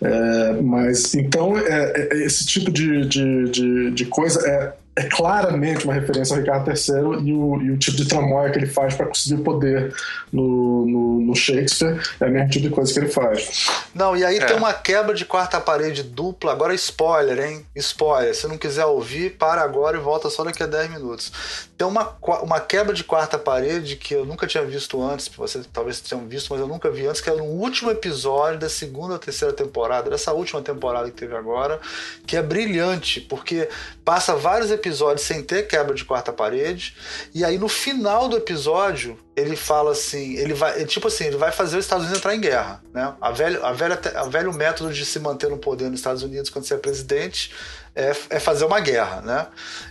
é, 0.02 0.62
mas 0.62 1.14
então 1.16 1.58
é, 1.58 1.94
é, 2.12 2.26
esse 2.26 2.46
tipo 2.46 2.72
de, 2.72 3.06
de, 3.06 3.50
de, 3.50 3.92
de 3.92 4.06
coisa 4.06 4.40
é, 4.48 4.74
é 4.98 5.04
claramente 5.04 5.86
uma 5.86 5.94
referência 5.94 6.36
ao 6.36 6.42
Ricardo 6.42 6.70
III 6.72 7.28
e 7.30 7.32
o, 7.34 7.62
e 7.62 7.72
o 7.72 7.78
tipo 7.78 7.96
de 7.98 8.08
tramóia 8.08 8.50
que 8.52 8.58
ele 8.58 8.66
faz 8.66 8.96
para 8.96 9.06
conseguir 9.06 9.44
poder 9.44 9.94
no, 10.34 10.88
no, 10.88 11.22
no 11.22 11.36
Shakespeare 11.36 12.02
é 12.20 12.26
o 12.26 12.32
mesmo 12.32 12.50
tipo 12.50 12.68
de 12.68 12.74
coisa 12.74 12.92
que 12.92 13.00
ele 13.00 13.08
faz. 13.08 13.68
Não, 13.94 14.18
e 14.18 14.26
aí 14.26 14.38
É. 14.40 14.46
tem 14.46 14.58
uma 14.58 14.74
quebra 14.74 15.14
de 15.14 15.24
quarta 15.24 15.60
parede 15.62 16.02
dupla. 16.02 16.52
Agora 16.52 16.74
spoiler, 16.74 17.40
hein? 17.40 17.64
Spoiler. 17.76 18.34
Se 18.36 18.48
não 18.48 18.58
quiser 18.58 18.86
ouvir, 18.86 19.38
para 19.38 19.62
agora 19.62 19.98
e 19.98 20.00
volta 20.00 20.32
só 20.32 20.44
daqui 20.44 20.64
a 20.64 20.68
10 20.68 20.90
minutos. 20.90 21.32
Tem 21.78 21.86
uma, 21.86 22.18
uma 22.42 22.60
quebra 22.60 22.92
de 22.92 23.04
quarta 23.04 23.38
parede 23.38 23.98
que 23.98 24.16
eu 24.16 24.26
nunca 24.26 24.48
tinha 24.48 24.66
visto 24.66 25.00
antes. 25.04 25.28
Vocês 25.28 25.70
talvez 25.72 26.02
tenham 26.02 26.26
visto, 26.28 26.48
mas 26.50 26.60
eu 26.60 26.68
nunca 26.68 26.90
vi 26.90 27.06
antes, 27.06 27.22
que 27.22 27.30
é 27.30 27.36
no 27.36 27.44
último 27.44 27.92
episódio 27.92 28.60
da 28.60 28.68
segunda 28.68 29.14
ou 29.14 29.20
terceira 29.20 29.54
temporada, 29.54 30.10
dessa 30.10 30.34
última 30.34 30.60
temporada 30.60 31.06
que 31.12 31.16
teve 31.16 31.36
agora, 31.36 31.80
que 32.26 32.36
é 32.36 32.42
brilhante, 32.42 33.22
porque 33.22 33.70
passa 34.04 34.36
vários 34.36 34.72
episódios 34.72 34.87
sem 35.18 35.42
ter 35.44 35.68
quebra 35.68 35.94
de 35.94 36.06
quarta 36.06 36.32
parede, 36.32 36.96
e 37.34 37.44
aí 37.44 37.58
no 37.58 37.68
final 37.68 38.28
do 38.28 38.38
episódio 38.38 39.18
ele 39.36 39.56
fala 39.56 39.92
assim, 39.92 40.36
ele 40.36 40.54
vai, 40.54 40.82
é 40.82 40.86
tipo 40.86 41.08
assim, 41.08 41.26
ele 41.26 41.38
vai 41.38 41.52
fazer 41.52 41.78
os 41.78 41.86
Estados 41.86 42.06
Unidos 42.06 42.20
entrar 42.20 42.36
em 42.36 42.42
guerra, 42.42 42.84
né? 42.92 43.14
A 43.22 43.32
velho, 43.32 43.64
a 43.64 43.72
velha, 43.72 44.00
a 44.16 44.24
velho 44.24 44.52
método 44.52 44.92
de 44.92 45.06
se 45.06 45.20
manter 45.20 45.50
no 45.50 45.58
poder 45.58 45.90
nos 45.90 46.00
Estados 46.00 46.24
Unidos 46.24 46.50
quando 46.50 46.66
você 46.66 46.74
é 46.74 46.78
presidente 46.78 47.54
é, 47.98 48.16
é 48.30 48.40
fazer 48.40 48.64
uma 48.66 48.80
guerra, 48.80 49.22
né? 49.22 49.48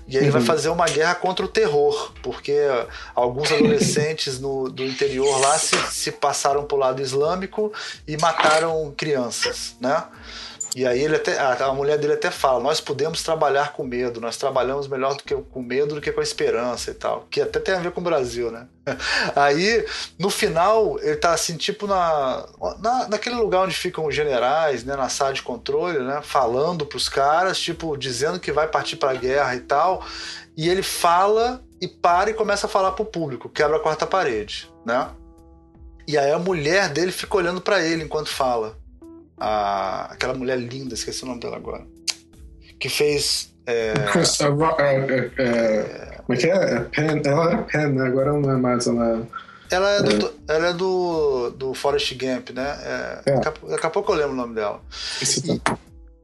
E 0.07 0.17
aí 0.17 0.23
ele 0.23 0.31
vai 0.31 0.41
fazer 0.41 0.69
uma 0.69 0.87
guerra 0.87 1.17
contra 1.17 1.45
o 1.45 1.49
terror, 1.49 2.13
porque 2.23 2.57
alguns 3.15 3.51
adolescentes 3.51 4.39
no, 4.39 4.71
do 4.71 4.85
interior 4.85 5.41
lá 5.41 5.59
se, 5.59 5.77
se 5.91 6.13
passaram 6.13 6.65
pro 6.65 6.77
lado 6.77 7.03
islâmico 7.03 7.73
e 8.07 8.17
mataram 8.17 8.95
crianças, 8.97 9.75
né? 9.81 10.05
E 10.77 10.87
aí 10.87 11.01
ele 11.01 11.16
até, 11.16 11.39
a, 11.39 11.72
mulher 11.72 11.97
dele 11.97 12.12
até 12.12 12.31
fala: 12.31 12.62
nós 12.62 12.83
podemos 12.83 13.22
trabalhar 13.22 13.72
com 13.72 13.83
medo, 13.83 14.20
nós 14.20 14.37
trabalhamos 14.37 14.87
melhor 14.87 15.14
do 15.14 15.22
que 15.22 15.35
com 15.35 15.62
medo 15.62 15.95
do 15.95 16.03
que 16.03 16.12
com 16.12 16.20
a 16.20 16.22
esperança 16.22 16.91
e 16.91 16.95
tal. 16.95 17.27
Que 17.31 17.41
até 17.41 17.59
tem 17.59 17.74
a 17.74 17.79
ver 17.79 17.93
com 17.93 18.03
o 18.03 18.05
Brasil, 18.05 18.51
né? 18.51 18.68
Aí, 19.35 19.87
no 20.18 20.29
final, 20.29 20.99
ele 21.01 21.16
tá 21.16 21.33
assim, 21.33 21.57
tipo 21.57 21.87
na, 21.87 22.47
na, 22.79 23.09
naquele 23.09 23.37
lugar 23.37 23.62
onde 23.62 23.74
ficam 23.74 24.05
os 24.05 24.14
generais, 24.14 24.85
né? 24.85 24.95
Na 24.97 25.09
sala 25.09 25.33
de 25.33 25.41
controle, 25.41 25.99
né? 26.01 26.20
Falando 26.22 26.85
pros 26.85 27.09
caras, 27.09 27.59
tipo, 27.59 27.97
dizendo 27.97 28.39
que 28.39 28.53
vai 28.53 28.68
partir 28.68 28.97
pra 28.97 29.14
guerra 29.14 29.57
e 29.57 29.61
tal. 29.61 30.05
E 30.55 30.68
ele 30.68 30.83
fala 30.83 31.64
e 31.81 31.89
para 31.89 32.29
e 32.29 32.35
começa 32.35 32.66
a 32.66 32.68
falar 32.68 32.93
pro 32.93 33.07
público, 33.07 33.49
quebra 33.49 33.79
a 33.79 33.81
quarta 33.81 34.07
parede, 34.07 34.70
né? 34.85 35.09
E 36.07 36.18
aí 36.18 36.33
a 36.33 36.39
mulher 36.39 36.91
dele 36.91 37.12
fica 37.12 37.35
olhando 37.35 37.62
pra 37.62 37.81
ele 37.81 38.05
enquanto 38.05 38.29
fala 38.29 38.77
a, 39.39 40.12
aquela 40.12 40.34
mulher 40.34 40.59
linda, 40.59 40.95
esqueci 40.95 41.24
o 41.24 41.26
nome 41.26 41.41
dela 41.41 41.57
agora, 41.57 41.87
que 42.78 42.89
fez. 42.89 43.55
É, 43.66 43.95
Chris, 44.12 44.41
é, 44.41 44.45
é, 44.45 45.30
é, 45.39 46.20
como 46.24 46.39
é 46.39 46.41
que 46.41 46.47
é? 46.47 46.55
É 46.55 46.80
Penn, 46.80 47.20
ela 47.24 47.51
era 47.51 47.62
Penn, 47.62 47.89
né? 47.95 48.07
Agora 48.07 48.32
não 48.32 48.51
é 48.51 48.57
mais. 48.57 48.87
Ela 48.87 49.26
ela 49.70 49.91
é, 49.97 50.03
do, 50.03 50.34
ela 50.49 50.66
é 50.68 50.72
do, 50.72 51.51
do 51.51 51.74
Forrest 51.74 52.12
Gump, 52.14 52.51
né? 52.51 52.78
É. 53.26 53.32
Daqui, 53.32 53.49
a, 53.49 53.70
daqui 53.70 53.87
a 53.87 53.91
pouco 53.91 54.12
eu 54.12 54.16
lembro 54.16 54.32
o 54.32 54.37
nome 54.37 54.55
dela. 54.55 54.80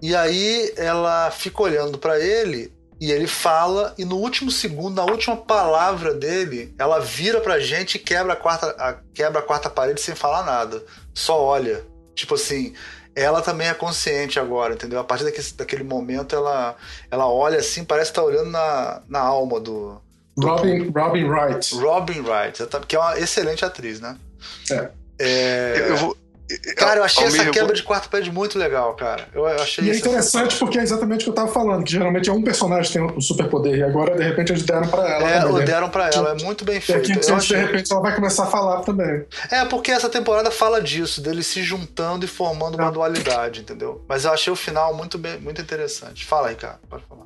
E, 0.00 0.10
e 0.10 0.16
aí 0.16 0.72
ela 0.76 1.30
fica 1.30 1.62
olhando 1.62 1.98
pra 1.98 2.18
ele 2.20 2.72
e 3.00 3.10
ele 3.10 3.26
fala, 3.26 3.94
e 3.98 4.04
no 4.04 4.16
último 4.16 4.48
segundo, 4.48 4.94
na 4.94 5.04
última 5.04 5.36
palavra 5.36 6.14
dele, 6.14 6.72
ela 6.78 7.00
vira 7.00 7.40
pra 7.40 7.58
gente 7.58 7.96
e 7.96 7.98
quebra 7.98 8.34
a 8.34 8.36
quarta, 8.36 8.68
a, 8.78 8.94
quebra 9.12 9.40
a 9.40 9.42
quarta 9.42 9.68
parede 9.68 10.00
sem 10.00 10.14
falar 10.14 10.44
nada. 10.44 10.82
Só 11.12 11.40
olha. 11.42 11.84
Tipo 12.14 12.34
assim, 12.34 12.74
ela 13.14 13.42
também 13.42 13.68
é 13.68 13.74
consciente 13.74 14.40
agora, 14.40 14.74
entendeu? 14.74 14.98
A 14.98 15.04
partir 15.04 15.24
daquele, 15.24 15.46
daquele 15.56 15.84
momento, 15.84 16.34
ela, 16.34 16.76
ela 17.10 17.26
olha 17.26 17.58
assim, 17.58 17.84
parece 17.84 18.10
estar 18.10 18.22
olhando 18.22 18.50
na, 18.50 19.02
na 19.08 19.20
alma 19.20 19.60
do 19.60 20.00
Robin, 20.38 20.90
Robin 20.90 21.24
Wright. 21.24 21.74
Robin 21.74 22.20
Wright, 22.20 22.66
que 22.88 22.96
é 22.96 22.98
uma 22.98 23.18
excelente 23.18 23.64
atriz, 23.64 24.00
né? 24.00 24.16
É. 24.70 24.90
É, 25.18 25.74
Eu, 25.76 25.86
eu 25.88 25.96
vou. 25.96 26.16
Cara, 26.76 27.00
eu 27.00 27.04
achei 27.04 27.24
essa 27.26 27.50
quebra 27.50 27.74
de 27.74 27.82
quarta 27.82 28.08
parede 28.08 28.30
muito 28.30 28.58
legal, 28.58 28.94
cara. 28.94 29.26
Eu, 29.32 29.46
achei 29.46 29.84
E 29.84 29.90
é 29.90 29.96
interessante 29.96 30.56
porque 30.58 30.78
é 30.78 30.82
exatamente 30.82 31.22
o 31.22 31.24
que 31.24 31.30
eu 31.30 31.34
tava 31.34 31.50
falando, 31.50 31.82
que 31.84 31.92
geralmente 31.92 32.28
é 32.28 32.32
um 32.32 32.42
personagem 32.42 32.92
que 32.92 32.98
tem 32.98 33.02
um 33.02 33.20
superpoder 33.20 33.76
e 33.78 33.82
agora 33.82 34.14
de 34.16 34.22
repente 34.22 34.52
eles 34.52 34.62
deram 34.62 34.86
pra 34.88 35.00
ela 35.08 35.30
É, 35.30 35.40
também. 35.40 35.54
né? 35.60 35.64
deram 35.64 35.88
pra 35.88 36.10
ela, 36.12 36.30
é 36.38 36.42
muito 36.44 36.64
bem 36.64 36.76
E 36.76 36.80
feito. 36.80 36.98
aqui 37.10 37.12
Eu 37.12 37.20
de 37.20 37.32
achei- 37.32 37.56
repente 37.56 37.90
ela 37.92 38.02
vai 38.02 38.14
começar 38.14 38.44
a 38.44 38.46
falar 38.46 38.80
também. 38.82 39.24
É, 39.50 39.64
porque 39.64 39.90
essa 39.90 40.08
temporada 40.10 40.50
fala 40.50 40.82
disso, 40.82 41.22
deles 41.22 41.46
se 41.46 41.62
juntando 41.62 42.24
e 42.24 42.28
formando 42.28 42.74
uma 42.76 42.88
É. 42.88 42.92
dualidade, 42.92 43.60
entendeu? 43.60 44.04
Mas 44.08 44.24
eu 44.24 44.32
achei 44.32 44.52
o 44.52 44.56
final 44.56 44.92
muito, 44.94 45.16
bem, 45.16 45.38
muito 45.38 45.60
interessante. 45.62 46.24
Fala 46.26 46.48
aí, 46.48 46.54
cara, 46.54 46.78
pode 46.90 47.04
falar. 47.08 47.22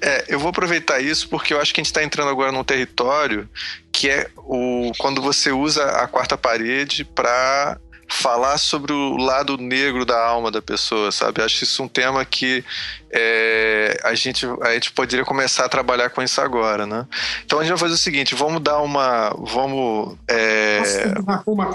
É, 0.00 0.24
eu 0.28 0.38
vou 0.40 0.48
aproveitar 0.48 0.98
isso 1.00 1.28
porque 1.28 1.52
eu 1.52 1.60
acho 1.60 1.72
que 1.74 1.80
a 1.80 1.82
gente 1.82 1.90
está 1.90 2.02
entrando 2.02 2.30
agora 2.30 2.50
num 2.50 2.64
território 2.64 3.48
que 3.92 4.10
é 4.10 4.28
o 4.36 4.92
quando 4.98 5.22
você 5.22 5.50
usa 5.52 5.84
a 5.84 6.06
quarta 6.06 6.36
parede 6.36 7.04
para 7.04 7.78
falar 8.08 8.58
sobre 8.58 8.92
o 8.92 9.16
lado 9.16 9.56
negro 9.56 10.04
da 10.04 10.18
alma 10.24 10.50
da 10.50 10.62
pessoa, 10.62 11.10
sabe? 11.10 11.42
Acho 11.42 11.64
isso 11.64 11.82
um 11.82 11.88
tema 11.88 12.24
que 12.24 12.64
é, 13.10 13.98
a, 14.04 14.14
gente, 14.14 14.46
a 14.62 14.72
gente 14.74 14.92
poderia 14.92 15.24
começar 15.24 15.64
a 15.64 15.68
trabalhar 15.68 16.10
com 16.10 16.22
isso 16.22 16.40
agora, 16.40 16.86
né? 16.86 17.06
Então 17.44 17.58
a 17.58 17.62
gente 17.62 17.70
vai 17.70 17.78
fazer 17.78 17.94
o 17.94 17.98
seguinte, 17.98 18.34
vamos 18.34 18.60
dar 18.60 18.78
uma... 18.78 19.30
Vamos... 19.38 20.16
é, 20.28 20.78
Posso 20.78 21.22
uma, 21.22 21.38
com 21.38 21.50
uma 21.52 21.66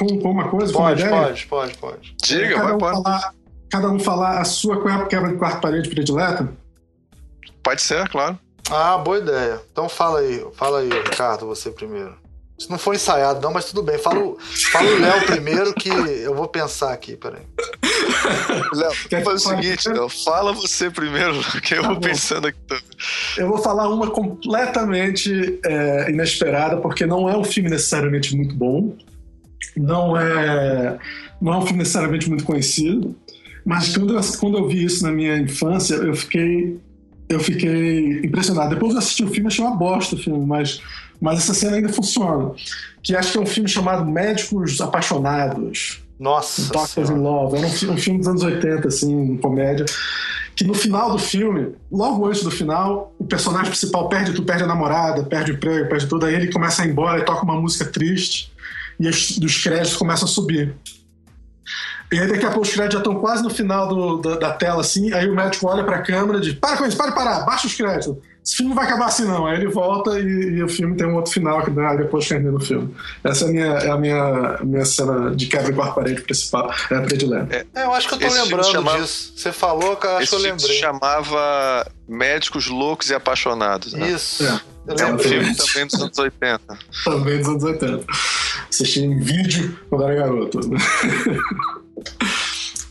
coisa, 0.50 0.74
com 0.74 0.80
uma 0.80 0.90
Pode, 0.90 1.02
ideia? 1.02 1.16
pode, 1.16 1.46
pode, 1.48 1.78
pode. 1.78 2.16
diga, 2.24 2.56
cada 2.56 2.64
vai, 2.64 2.74
um, 2.74 2.78
pode. 2.78 3.04
falar, 3.04 3.34
cada 3.70 3.90
um 3.90 4.00
falar 4.00 4.40
a 4.40 4.46
sua 4.46 5.08
quebra 5.08 5.30
de 5.30 5.38
quarta 5.38 5.60
parede 5.60 5.90
predileta? 5.90 6.48
Pode 7.64 7.82
ser, 7.82 8.08
claro. 8.10 8.40
Ah, 8.70 8.98
boa 8.98 9.18
ideia. 9.18 9.60
Então 9.72 9.90
fala 9.90 10.20
aí, 10.20 10.46
fala 10.56 10.80
aí, 10.80 10.90
Ricardo, 10.90 11.46
você 11.46 11.72
primeiro. 11.72 12.21
Isso 12.62 12.70
não 12.72 12.78
foi 12.78 12.96
ensaiado, 12.96 13.42
não, 13.42 13.52
mas 13.52 13.66
tudo 13.66 13.82
bem. 13.82 13.98
Fala 13.98 14.20
o 14.20 14.38
fala 14.72 14.88
o 14.88 15.00
Léo 15.00 15.26
primeiro 15.26 15.74
que 15.74 15.90
eu 15.90 16.36
vou 16.36 16.48
pensar 16.48 16.94
aqui, 16.94 17.18
peraí. 17.18 17.42
Léo, 18.72 18.92
Quer 19.10 19.24
faz 19.24 19.44
o 19.44 19.50
seguinte? 19.50 19.90
Léo, 19.90 20.08
fala 20.08 20.54
você 20.54 20.92
primeiro, 20.92 21.34
que 21.64 21.74
eu 21.74 21.82
Tá 21.82 21.88
vou 21.88 21.96
bom. 21.96 22.02
pensando 22.02 22.46
aqui 22.48 22.60
também. 22.68 22.84
Eu 23.36 23.48
vou 23.48 23.58
falar 23.58 23.90
uma 23.90 24.12
completamente 24.12 25.60
é, 25.66 26.12
inesperada, 26.12 26.78
porque 26.78 27.04
não 27.08 27.28
é 27.28 27.36
um 27.36 27.44
filme 27.44 27.68
necessariamente 27.68 28.36
muito 28.36 28.54
bom, 28.54 28.96
não 29.76 30.16
é, 30.16 31.00
não 31.42 31.54
é 31.54 31.58
um 31.58 31.62
filme 31.64 31.80
necessariamente 31.80 32.30
muito 32.30 32.44
conhecido, 32.44 33.16
Mas 33.66 33.96
quando 33.98 34.14
eu, 34.16 34.22
quando 34.40 34.58
eu 34.60 34.68
vi 34.68 34.86
isso 34.86 35.04
na 35.04 35.12
minha 35.12 35.36
infância, 35.38 35.96
eu 35.96 36.14
fiquei 36.16 36.80
eu 37.34 37.40
fiquei 37.40 38.20
impressionado. 38.24 38.74
Depois 38.74 38.94
eu 38.94 39.00
assisti 39.00 39.24
o 39.24 39.28
filme, 39.28 39.48
achei 39.48 39.64
uma 39.64 39.76
bosta 39.76 40.16
o 40.16 40.18
filme, 40.18 40.46
mas, 40.46 40.82
mas 41.20 41.40
essa 41.40 41.54
cena 41.54 41.78
ainda 41.78 41.90
funciona. 41.90 42.52
Que 43.02 43.16
acho 43.16 43.32
que 43.32 43.38
é 43.38 43.42
um 43.42 43.46
filme 43.46 43.70
chamado 43.70 44.06
Médicos 44.06 44.80
Apaixonados. 44.82 46.02
Nossa. 46.20 46.72
Doctors 46.72 47.10
in 47.10 47.16
Love. 47.16 47.58
Era 47.58 47.66
um, 47.66 47.94
um, 47.94 47.98
filme 47.98 48.20
dos 48.20 48.28
anos 48.28 48.44
80, 48.44 48.88
assim, 48.88 49.38
comédia. 49.38 49.86
Que 50.56 50.64
no 50.64 50.76
final 50.76 51.12
do 51.12 51.18
filme, 51.18 51.74
logo 51.92 52.28
antes 52.28 52.44
do 52.44 52.52
final, 52.52 53.16
o 53.18 53.26
personagem 53.26 53.70
principal 53.70 54.08
perde 54.08 54.34
tudo, 54.34 54.46
perde 54.46 54.64
a 54.64 54.68
namorada, 54.68 55.24
perde 55.24 55.52
o 55.52 55.56
emprego, 55.56 55.90
perde 55.90 56.06
tudo. 56.06 56.28
Aí 56.28 56.36
ele 56.36 56.52
começa 56.52 56.84
a 56.84 56.86
ir 56.86 56.92
embora 56.92 57.20
e 57.20 57.26
toca 57.26 57.44
uma 57.44 57.60
música 57.60 57.86
triste. 57.86 58.52
E 59.00 59.08
os, 59.08 59.38
os 59.38 59.64
créditos 59.64 59.96
começam 59.96 60.26
a 60.26 60.32
subir. 60.32 60.76
E 62.12 62.20
aí 62.20 62.28
daqui 62.28 62.46
a 62.46 62.50
pouco 62.50 62.62
os 62.62 62.74
créditos 62.74 62.94
já 62.94 63.00
estão 63.00 63.16
quase 63.16 63.42
no 63.42 63.50
final 63.50 63.88
do, 63.88 64.18
da, 64.18 64.36
da, 64.36 64.52
tela, 64.52 64.82
assim. 64.82 65.14
Aí 65.14 65.30
o 65.30 65.36
médico 65.36 65.68
olha 65.68 65.84
pra 65.84 66.02
câmera 66.02 66.40
e 66.40 66.42
diz: 66.42 66.54
Para 66.54 66.78
com 66.78 66.86
isso, 66.86 66.98
para 66.98 67.12
parar, 67.12 67.46
baixa 67.46 67.68
os 67.68 67.74
créditos. 67.74 68.18
Esse 68.44 68.56
filme 68.56 68.70
não 68.70 68.76
vai 68.76 68.86
acabar 68.86 69.06
assim, 69.06 69.26
não. 69.26 69.46
Aí 69.46 69.56
ele 69.56 69.68
volta 69.68 70.20
e, 70.20 70.24
e 70.24 70.64
o 70.64 70.68
filme 70.68 70.98
tem 70.98 71.06
um 71.06 71.16
outro 71.16 71.32
final 71.32 71.64
que 71.64 71.70
dá 71.70 71.96
depois 71.96 72.28
que 72.28 72.40
no 72.40 72.60
filme. 72.60 72.94
Essa 73.24 73.46
é 73.46 73.48
a 73.48 73.52
minha, 73.52 73.66
é 73.66 73.90
a 73.92 73.98
minha, 73.98 74.60
minha 74.64 74.86
cena 74.86 75.36
de 75.36 75.46
quebra 75.46 75.72
quarta 75.74 75.94
parede 75.94 76.22
principal, 76.22 76.74
é 76.90 76.96
a 76.96 77.02
predileta. 77.02 77.56
É, 77.56 77.66
é, 77.82 77.86
eu 77.86 77.94
acho 77.94 78.08
que 78.08 78.16
eu 78.16 78.20
tô 78.20 78.26
Esse 78.26 78.42
lembrando 78.42 78.72
chamava... 78.72 79.00
disso. 79.00 79.34
Você 79.38 79.52
falou 79.52 79.96
que 79.96 80.08
eu 80.08 80.12
acho 80.12 80.24
Esse 80.24 80.30
que 80.32 80.36
eu 80.36 80.52
lembrei. 80.52 80.78
chamava 80.80 81.92
Médicos 82.10 82.68
Loucos 82.68 83.10
e 83.12 83.14
Apaixonados. 83.14 83.94
Né? 83.94 84.10
Isso. 84.10 84.44
É. 84.44 84.60
É 84.88 85.06
um 85.06 85.20
filme 85.20 85.56
também 85.56 85.86
dos 85.86 86.02
anos 86.02 86.18
80. 86.18 86.60
também 87.06 87.38
dos 87.38 87.48
anos 87.48 87.64
80. 87.64 88.06
Assisti 88.68 89.02
em 89.02 89.20
vídeo 89.20 89.80
quando 89.88 90.06
era 90.06 90.16
garoto. 90.16 90.60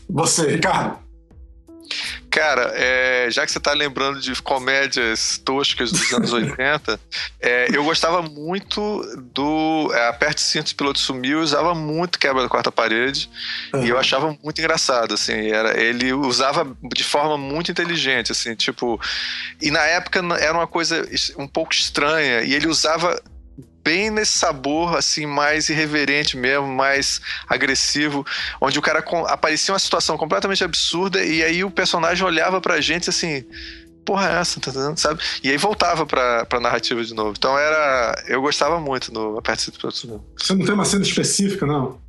Você, 0.09 0.47
Ricardo. 0.47 0.99
Cara, 2.31 2.71
é, 2.75 3.29
já 3.29 3.45
que 3.45 3.51
você 3.51 3.59
tá 3.59 3.73
lembrando 3.73 4.21
de 4.21 4.41
comédias 4.41 5.37
toscas 5.37 5.91
dos 5.91 6.13
anos 6.13 6.31
80, 6.31 6.97
é, 7.41 7.67
eu 7.75 7.83
gostava 7.83 8.21
muito 8.21 9.01
do 9.33 9.91
é, 9.93 10.07
Aperte 10.07 10.39
Cinto, 10.39 10.73
Piloto 10.73 10.97
Sumiu, 10.97 11.41
usava 11.41 11.75
muito 11.75 12.17
Quebra 12.17 12.43
da 12.43 12.47
Quarta 12.47 12.71
Parede, 12.71 13.29
uhum. 13.73 13.83
e 13.83 13.89
eu 13.89 13.99
achava 13.99 14.35
muito 14.41 14.59
engraçado, 14.59 15.13
assim, 15.13 15.51
era, 15.51 15.77
ele 15.77 16.13
usava 16.13 16.65
de 16.95 17.03
forma 17.03 17.37
muito 17.37 17.69
inteligente, 17.69 18.31
assim, 18.31 18.55
tipo, 18.55 18.97
e 19.61 19.69
na 19.69 19.81
época 19.81 20.21
era 20.39 20.53
uma 20.53 20.67
coisa 20.67 21.05
um 21.37 21.47
pouco 21.49 21.73
estranha, 21.73 22.43
e 22.43 22.53
ele 22.53 22.67
usava 22.67 23.21
bem 23.83 24.09
nesse 24.09 24.37
sabor 24.37 24.95
assim 24.95 25.25
mais 25.25 25.69
irreverente 25.69 26.37
mesmo, 26.37 26.67
mais 26.67 27.21
agressivo, 27.47 28.25
onde 28.59 28.79
o 28.79 28.81
cara 28.81 29.03
aparecia 29.27 29.73
uma 29.73 29.79
situação 29.79 30.17
completamente 30.17 30.63
absurda 30.63 31.23
e 31.23 31.43
aí 31.43 31.63
o 31.63 31.71
personagem 31.71 32.25
olhava 32.25 32.61
pra 32.61 32.81
gente 32.81 33.09
assim, 33.09 33.43
porra 34.05 34.29
é 34.29 34.39
essa, 34.39 34.59
tá 34.59 34.71
entendendo? 34.71 34.97
Sabe? 34.97 35.21
E 35.43 35.49
aí 35.49 35.57
voltava 35.57 36.05
pra, 36.05 36.45
pra 36.45 36.59
narrativa 36.59 37.03
de 37.03 37.13
novo. 37.13 37.33
Então 37.37 37.57
era. 37.57 38.23
Eu 38.27 38.41
gostava 38.41 38.79
muito 38.79 39.11
do 39.11 39.37
Aperte 39.37 39.71
Você 39.71 40.53
não 40.53 40.65
tem 40.65 40.73
uma 40.73 40.85
cena 40.85 41.03
específica, 41.03 41.65
não? 41.65 41.99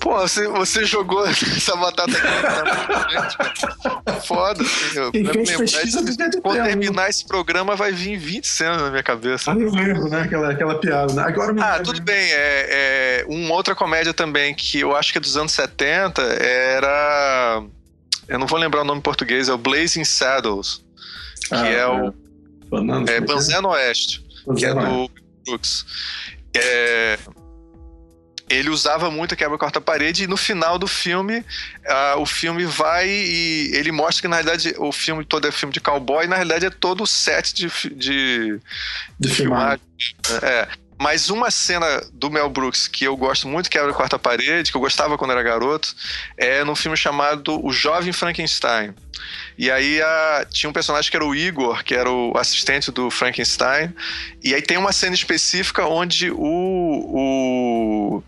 Pô, 0.00 0.18
você, 0.18 0.48
você 0.48 0.84
jogou 0.86 1.24
essa 1.28 1.76
batata 1.76 2.10
aqui 2.10 2.26
Foda, 4.26 4.64
eu 4.94 5.12
Quem 5.12 5.26
fez 5.26 5.56
pesquisa 5.56 6.02
de 6.02 6.40
Quando 6.40 6.64
terminar 6.64 7.10
esse 7.10 7.26
programa, 7.26 7.76
vai 7.76 7.92
vir 7.92 8.16
20 8.16 8.46
cenas 8.46 8.80
na 8.80 8.90
minha 8.90 9.02
cabeça. 9.02 9.52
Ah, 9.52 9.54
eu 9.54 9.70
lembro, 9.70 10.08
né? 10.08 10.22
Aquela, 10.22 10.50
aquela 10.50 10.78
piada. 10.80 11.12
Né? 11.12 11.22
Agora 11.22 11.54
Ah, 11.60 11.80
tudo 11.80 12.00
bem. 12.00 12.16
É, 12.32 12.66
é, 12.70 13.24
uma 13.28 13.54
outra 13.54 13.74
comédia 13.74 14.14
também 14.14 14.54
que 14.54 14.80
eu 14.80 14.96
acho 14.96 15.12
que 15.12 15.18
é 15.18 15.20
dos 15.20 15.36
anos 15.36 15.52
70 15.52 16.22
era. 16.22 17.62
Eu 18.26 18.38
não 18.38 18.46
vou 18.46 18.58
lembrar 18.58 18.80
o 18.80 18.84
nome 18.84 19.00
em 19.00 19.02
português, 19.02 19.48
é 19.48 19.52
o 19.52 19.58
Blazing 19.58 20.04
Saddles. 20.04 20.82
Que 21.48 21.54
ah, 21.54 21.68
é 21.68 21.86
o. 21.86 22.14
Banana, 22.70 23.10
é 23.10 23.20
Banzano 23.20 23.68
Oeste. 23.68 24.24
que 24.56 24.64
é 24.64 24.72
do 24.72 25.10
Brooks. 25.44 25.84
É, 26.54 27.18
ele 28.50 28.68
usava 28.68 29.10
muito 29.10 29.32
a 29.32 29.36
quebra-quarta 29.36 29.80
parede 29.80 30.24
e 30.24 30.26
no 30.26 30.36
final 30.36 30.76
do 30.76 30.88
filme 30.88 31.38
uh, 31.38 32.18
o 32.18 32.26
filme 32.26 32.64
vai 32.64 33.08
e 33.08 33.70
ele 33.74 33.92
mostra 33.92 34.22
que 34.22 34.28
na 34.28 34.36
realidade 34.36 34.74
o 34.76 34.90
filme 34.90 35.24
todo 35.24 35.46
é 35.46 35.52
filme 35.52 35.72
de 35.72 35.80
cowboy 35.80 36.24
e 36.24 36.28
na 36.28 36.34
realidade 36.34 36.66
é 36.66 36.70
todo 36.70 37.04
o 37.04 37.06
set 37.06 37.54
de, 37.54 37.68
de, 37.68 37.94
de, 37.94 38.60
de 39.20 39.28
filmagem. 39.28 39.80
É. 40.42 40.68
Mas 41.00 41.30
uma 41.30 41.50
cena 41.50 42.06
do 42.12 42.30
Mel 42.30 42.50
Brooks 42.50 42.86
que 42.86 43.04
eu 43.04 43.16
gosto 43.16 43.48
muito, 43.48 43.70
quebra 43.70 43.90
a 43.90 43.94
quarta 43.94 44.18
parede, 44.18 44.70
que 44.70 44.76
eu 44.76 44.80
gostava 44.82 45.16
quando 45.16 45.30
era 45.30 45.42
garoto, 45.42 45.96
é 46.36 46.62
num 46.62 46.76
filme 46.76 46.94
chamado 46.94 47.58
O 47.64 47.72
Jovem 47.72 48.12
Frankenstein. 48.12 48.94
E 49.56 49.70
aí 49.70 50.02
a, 50.02 50.46
tinha 50.50 50.68
um 50.68 50.74
personagem 50.74 51.10
que 51.10 51.16
era 51.16 51.24
o 51.24 51.34
Igor, 51.34 51.82
que 51.82 51.94
era 51.94 52.10
o 52.10 52.36
assistente 52.36 52.90
do 52.90 53.10
Frankenstein. 53.10 53.94
E 54.44 54.54
aí 54.54 54.60
tem 54.60 54.76
uma 54.76 54.92
cena 54.92 55.14
específica 55.14 55.86
onde 55.86 56.30
o, 56.30 56.36
o 56.38 58.22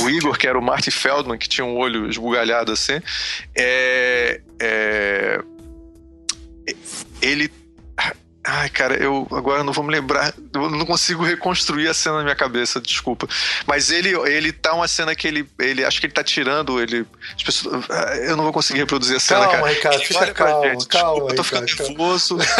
o 0.00 0.08
Igor, 0.08 0.38
que 0.38 0.46
era 0.46 0.58
o 0.58 0.62
Marty 0.62 0.90
Feldman, 0.90 1.36
que 1.36 1.50
tinha 1.50 1.66
um 1.66 1.76
olho 1.76 2.08
esbugalhado 2.08 2.72
assim, 2.72 2.98
é, 3.54 4.40
é, 4.58 5.42
ele 7.20 7.52
Ai, 8.44 8.68
cara, 8.70 8.96
eu 9.00 9.24
agora 9.30 9.62
não 9.62 9.72
vou 9.72 9.84
me 9.84 9.92
lembrar, 9.92 10.34
eu 10.52 10.68
não 10.68 10.84
consigo 10.84 11.22
reconstruir 11.22 11.86
a 11.86 11.94
cena 11.94 12.16
na 12.16 12.24
minha 12.24 12.34
cabeça, 12.34 12.80
desculpa. 12.80 13.28
Mas 13.66 13.92
ele, 13.92 14.08
ele 14.28 14.50
tá 14.50 14.74
uma 14.74 14.88
cena 14.88 15.14
que 15.14 15.28
ele, 15.28 15.48
ele 15.60 15.84
acho 15.84 16.00
que 16.00 16.06
ele 16.06 16.12
tá 16.12 16.24
tirando, 16.24 16.80
ele, 16.80 17.06
pessoas, 17.44 17.84
ah, 17.88 18.16
eu 18.16 18.36
não 18.36 18.42
vou 18.42 18.52
conseguir 18.52 18.80
reproduzir 18.80 19.16
a 19.16 19.20
cena, 19.20 19.46
calma, 19.46 19.58
cara. 19.58 19.72
Ricardo, 19.72 20.02
fica 20.02 20.34
calma, 20.34 20.70
gente. 20.70 20.88
calma, 20.88 21.12
desculpa, 21.12 21.32
eu 21.32 21.36
tô 21.36 21.44
ficando 21.44 21.66
nervoso. 21.66 22.36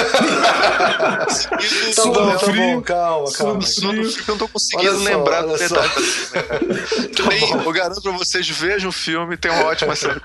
tá 1.96 2.04
bom, 2.04 2.36
tá 2.36 2.46
bom, 2.46 2.82
calma, 2.82 3.32
calma. 3.32 3.64
Eu 3.76 3.82
não, 3.82 3.94
eu 3.94 4.14
não 4.28 4.38
tô 4.38 4.46
conseguindo 4.46 4.88
olha 4.88 5.16
lembrar 5.16 5.42
do 5.42 5.58
detalhe. 5.58 5.90
Tá 7.12 7.64
eu 7.64 7.72
garanto 7.72 8.00
pra 8.00 8.12
vocês, 8.12 8.48
vejam 8.48 8.88
o 8.88 8.92
filme, 8.92 9.36
tem 9.36 9.50
uma 9.50 9.64
ótima 9.64 9.94
cena. 9.96 10.20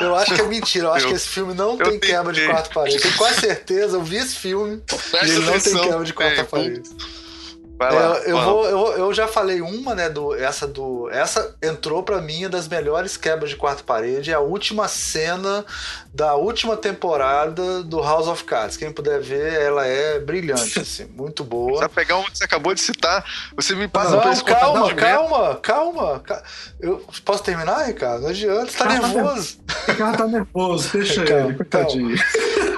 Eu 0.00 0.14
acho 0.16 0.34
que 0.34 0.40
é 0.40 0.46
mentira, 0.46 0.86
eu 0.86 0.92
acho 0.92 1.06
eu, 1.06 1.10
que 1.10 1.16
esse 1.16 1.28
filme 1.28 1.52
não 1.54 1.76
tem 1.76 1.98
quebra 1.98 2.32
de 2.32 2.46
quatro 2.46 2.72
paredes. 2.72 3.02
Tenho 3.02 3.16
quase 3.16 3.40
certeza, 3.40 3.96
eu 3.96 4.02
vi 4.02 4.16
esse 4.16 4.36
filme 4.36 4.51
filme. 4.52 4.82
Presta 4.86 5.26
e 5.26 5.30
ele 5.30 5.46
não 5.46 5.60
tem 5.60 5.76
quebra 5.76 6.04
de 6.04 6.12
quarta 6.14 6.44
parede. 6.44 6.90
Vai 7.82 7.94
lá, 7.94 8.18
é, 8.18 8.30
eu, 8.30 8.40
vou, 8.40 8.64
eu, 8.64 8.98
eu 8.98 9.14
já 9.14 9.26
falei 9.26 9.60
uma, 9.60 9.94
né? 9.94 10.08
Do, 10.08 10.34
essa 10.34 10.66
do. 10.66 11.10
Essa 11.10 11.54
entrou 11.60 12.02
para 12.02 12.20
mim 12.20 12.48
das 12.48 12.68
melhores 12.68 13.16
quebras 13.16 13.50
de 13.50 13.56
quarta 13.56 13.82
parede. 13.82 14.30
É 14.30 14.34
a 14.34 14.40
última 14.40 14.86
cena 14.86 15.64
da 16.14 16.34
última 16.34 16.76
temporada 16.76 17.82
do 17.82 18.00
House 18.00 18.28
of 18.28 18.44
Cards. 18.44 18.76
Quem 18.76 18.92
puder 18.92 19.20
ver, 19.20 19.60
ela 19.60 19.86
é 19.86 20.20
brilhante, 20.20 20.78
assim, 20.80 21.06
muito 21.06 21.42
boa. 21.42 21.78
Você 21.78 21.88
pegar 21.88 22.18
uma 22.18 22.30
que 22.30 22.38
você 22.38 22.44
acabou 22.44 22.74
de 22.74 22.80
citar, 22.80 23.24
você 23.56 23.74
me 23.74 23.88
passa 23.88 24.10
Não, 24.10 24.20
calma, 24.44 24.94
calma, 24.94 25.56
calma, 25.56 26.20
calma. 26.20 26.42
Eu 26.78 27.04
posso 27.24 27.42
terminar, 27.42 27.86
Ricardo? 27.86 28.22
Não 28.22 28.30
adianta, 28.30 28.70
você 28.70 28.78
tá 28.78 28.86
nervoso. 28.86 29.58
Ricardo 29.88 30.18
tá 30.18 30.26
nervoso, 30.26 30.92
deixa 30.92 31.24
calma, 31.24 31.48
ele, 31.48 31.54
coitadinho. 31.54 32.16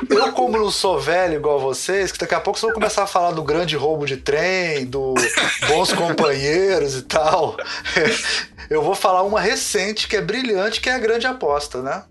Eu, 0.09 0.33
como 0.33 0.59
não 0.59 0.71
sou 0.71 1.01
velho 1.01 1.35
igual 1.35 1.59
vocês, 1.59 2.13
que 2.13 2.19
daqui 2.19 2.35
a 2.35 2.41
pouco 2.41 2.59
vocês 2.59 2.71
vão 2.71 2.81
começar 2.81 3.05
a 3.05 3.07
falar 3.07 3.33
do 3.33 3.43
grande 3.43 3.77
roubo 3.77 4.07
de 4.07 4.17
trem, 4.17 4.85
do 4.95 5.15
bons 5.67 5.93
companheiros 5.93 6.97
e 6.97 7.03
tal. 7.03 7.57
Eu 8.71 8.81
vou 8.81 8.95
falar 8.95 9.23
uma 9.23 9.41
recente 9.41 10.07
que 10.07 10.17
é 10.17 10.21
brilhante, 10.21 10.81
que 10.81 10.89
é 10.89 10.95
a 10.95 10.99
grande 10.99 11.27
aposta, 11.27 11.83
né? 11.83 12.05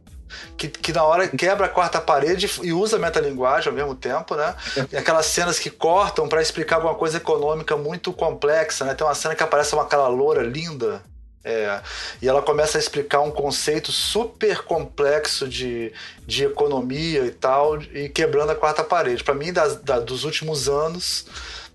que, 0.58 0.68
que 0.68 0.92
na 0.92 1.04
hora 1.04 1.28
quebra 1.28 1.68
a 1.68 1.70
quarta 1.70 2.02
parede 2.02 2.50
e 2.62 2.74
usa 2.74 2.98
metalinguagem 2.98 3.70
ao 3.70 3.76
mesmo 3.76 3.94
tempo, 3.96 4.36
né? 4.36 4.56
E 4.92 4.98
aquelas 4.98 5.28
cenas 5.28 5.60
que 5.60 5.70
cortam 5.70 6.28
para 6.28 6.42
explicar 6.42 6.78
alguma 6.78 6.96
coisa 6.96 7.18
econômica 7.18 7.78
muito 7.78 8.12
complexa, 8.12 8.84
né? 8.84 8.94
Tem 8.94 9.06
uma 9.06 9.16
cena 9.16 9.36
que 9.36 9.44
aparece 9.44 9.74
uma 9.74 9.84
aquela 9.84 10.08
loura 10.08 10.42
linda. 10.42 11.04
É, 11.46 11.82
e 12.22 12.28
ela 12.28 12.42
começa 12.42 12.78
a 12.78 12.80
explicar 12.80 13.20
um 13.20 13.30
conceito 13.30 13.92
super 13.92 14.64
complexo 14.64 15.48
de, 15.48 15.92
de 16.26 16.46
economia 16.46 17.26
e 17.26 17.32
tal, 17.32 17.82
e 17.82 18.08
quebrando 18.08 18.52
a 18.52 18.56
quarta 18.56 18.82
parede. 18.82 19.24
Para 19.24 19.36
mim, 19.36 19.52
das, 19.52 19.76
da, 19.76 20.00
dos 20.00 20.24
últimos 20.24 20.70
anos, 20.70 21.26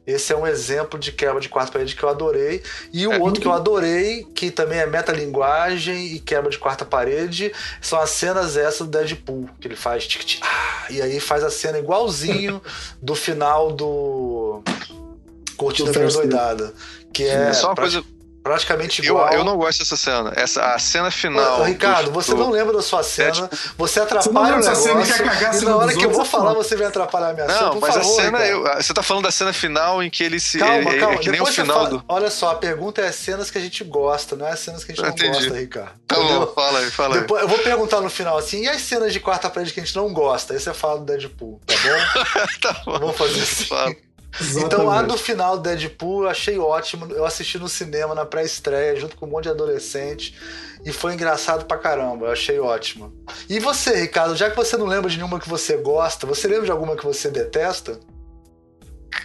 esse 0.09 0.33
é 0.33 0.37
um 0.37 0.47
exemplo 0.47 0.99
de 0.99 1.13
quebra 1.13 1.39
de 1.39 1.51
quarta 1.51 1.71
parede 1.71 1.95
que 1.95 2.03
eu 2.03 2.09
adorei. 2.09 2.63
E 2.91 3.07
o 3.07 3.13
é, 3.13 3.19
outro 3.19 3.43
que 3.43 3.47
eu 3.47 3.53
adorei, 3.53 4.27
que 4.35 4.51
também 4.51 4.79
é 4.79 4.87
metalinguagem 4.87 6.15
e 6.15 6.19
quebra 6.19 6.51
de 6.51 6.59
quarta 6.59 6.83
parede, 6.83 7.53
são 7.83 8.01
as 8.01 8.09
cenas 8.09 8.57
essas 8.57 8.87
do 8.87 8.87
Deadpool, 8.87 9.51
que 9.61 9.69
ele 9.69 9.77
faz 9.77 10.07
tic, 10.07 10.25
tic, 10.25 10.43
ah, 10.43 10.87
e 10.89 11.03
aí 11.03 11.21
faz 11.21 11.45
a 11.45 11.51
cena 11.51 11.79
igualzinho 11.79 12.63
do 13.03 13.15
final 13.15 13.71
do 13.71 14.63
Cortina 15.59 15.93
Bem 15.93 16.09
Doidada. 16.09 16.73
Que 17.13 17.25
é. 17.25 17.53
Só 17.53 17.69
uma 17.69 17.75
pra... 17.75 17.85
coisa 17.85 18.03
praticamente 18.43 19.03
igual. 19.05 19.29
Eu, 19.33 19.39
eu 19.41 19.45
não 19.45 19.57
gosto 19.57 19.81
dessa 19.81 19.97
cena. 19.97 20.33
Essa, 20.37 20.75
a 20.75 20.79
cena 20.79 21.11
final. 21.11 21.61
Ô, 21.61 21.65
Ricardo, 21.65 22.07
do- 22.07 22.13
você 22.13 22.33
do- 22.33 22.39
não 22.39 22.51
lembra 22.51 22.73
da 22.75 22.83
sua 22.83 23.03
cena, 23.03 23.33
tipo- 23.33 23.49
você 23.77 24.01
atrapalha 24.01 24.57
Você 24.63 24.69
não 24.69 24.73
o 24.73 24.77
cena 24.77 24.93
e 24.93 24.95
negócio, 25.05 25.15
quer 25.17 25.25
cagar 25.25 25.55
e 25.55 25.59
cena 25.59 25.71
na 25.71 25.77
hora 25.77 25.89
que 25.93 25.99
eu 25.99 26.11
vou 26.11 26.19
outros, 26.21 26.29
falar, 26.31 26.53
você 26.55 26.77
vem 26.77 26.87
atrapalhar 26.87 27.31
a 27.31 27.33
minha 27.35 27.47
cena, 27.47 27.61
Não, 27.61 27.71
por 27.73 27.81
mas 27.83 27.95
favor, 27.95 28.11
a 28.21 28.23
cena. 28.23 28.39
Eu- 28.47 28.63
você 28.83 28.95
tá 28.95 29.03
falando 29.03 29.25
da 29.25 29.31
cena 29.31 29.53
final 29.53 30.03
em 30.03 30.09
que 30.11 30.23
ele 30.25 30.41
se. 30.41 30.59
Calma, 30.59 30.75
é, 30.91 30.97
é- 30.97 30.99
calma. 31.01 31.15
é 31.15 31.19
que 31.19 31.31
nem 31.31 31.41
o 31.41 31.45
Depois 31.45 31.55
você 31.55 31.63
final 31.63 31.77
fala- 31.77 31.89
do. 31.91 32.05
Olha 32.09 32.31
só, 32.31 32.51
a 32.51 32.55
pergunta 32.55 33.01
é 33.03 33.13
cenas 33.13 33.51
que 33.51 33.59
a 33.59 33.61
gente 33.61 33.85
gosta, 33.85 34.35
não 34.37 34.47
é 34.47 34.53
as 34.53 34.61
cenas 34.61 34.85
que 34.85 34.93
a 34.93 34.95
gente 34.95 35.05
Eu 35.05 35.09
não 35.11 35.15
entendi. 35.17 35.45
gosta, 35.47 35.59
Ricardo. 35.61 35.91
Tá 36.07 36.17
bom, 36.17 36.47
fala 36.55 36.79
aí, 36.79 36.91
fala 36.91 37.15
aí. 37.17 37.21
Depois, 37.21 37.43
eu 37.43 37.49
vou 37.49 37.59
perguntar 37.59 38.01
no 38.01 38.09
final 38.11 38.39
assim, 38.39 38.63
e 38.65 38.69
as 38.69 38.81
cenas 38.83 39.13
de 39.13 39.21
quarta 39.21 39.51
parede 39.51 39.73
que 39.73 39.81
a 39.81 39.85
gente 39.85 39.95
não 39.97 40.13
gosta? 40.13 40.55
Aí 40.55 40.61
você 40.61 40.73
fala 40.73 40.99
do 41.01 41.05
Deadpool, 41.05 41.61
tá 41.67 41.75
bom? 41.75 42.49
tá 42.63 42.83
bom. 42.85 42.99
Vamos 42.99 43.17
fazer 43.17 43.43
assim. 43.43 43.65
Fala. 43.65 43.95
Então, 44.57 44.81
a 44.91 44.95
Exatamente. 44.95 45.07
do 45.09 45.19
final 45.19 45.57
do 45.57 45.63
Deadpool 45.63 46.25
eu 46.25 46.29
achei 46.29 46.59
ótimo. 46.59 47.07
Eu 47.13 47.25
assisti 47.25 47.59
no 47.59 47.69
cinema, 47.69 48.15
na 48.15 48.25
pré-estreia, 48.25 48.95
junto 48.97 49.17
com 49.17 49.27
um 49.27 49.31
monte 49.31 49.45
de 49.45 49.51
adolescente. 49.51 50.35
E 50.85 50.93
foi 50.93 51.15
engraçado 51.15 51.65
pra 51.65 51.79
caramba. 51.79 52.27
Eu 52.27 52.33
achei 52.33 52.59
ótimo. 52.61 53.13
E 53.49 53.59
você, 53.59 53.95
Ricardo, 53.97 54.37
já 54.37 54.51
que 54.51 54.57
você 54.57 54.77
não 54.77 54.87
lembra 54.87 55.11
de 55.11 55.17
nenhuma 55.17 55.41
que 55.41 55.49
você 55.49 55.77
gosta, 55.77 56.27
você 56.27 56.47
lembra 56.47 56.67
de 56.67 56.71
alguma 56.71 56.97
que 56.97 57.05
você 57.05 57.31
detesta? 57.31 57.99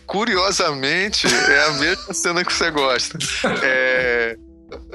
Curiosamente, 0.08 1.28
é 1.28 1.66
a 1.66 1.72
mesma 1.74 2.14
cena 2.14 2.44
que 2.44 2.54
você 2.54 2.72
gosta. 2.72 3.18
É, 3.62 4.36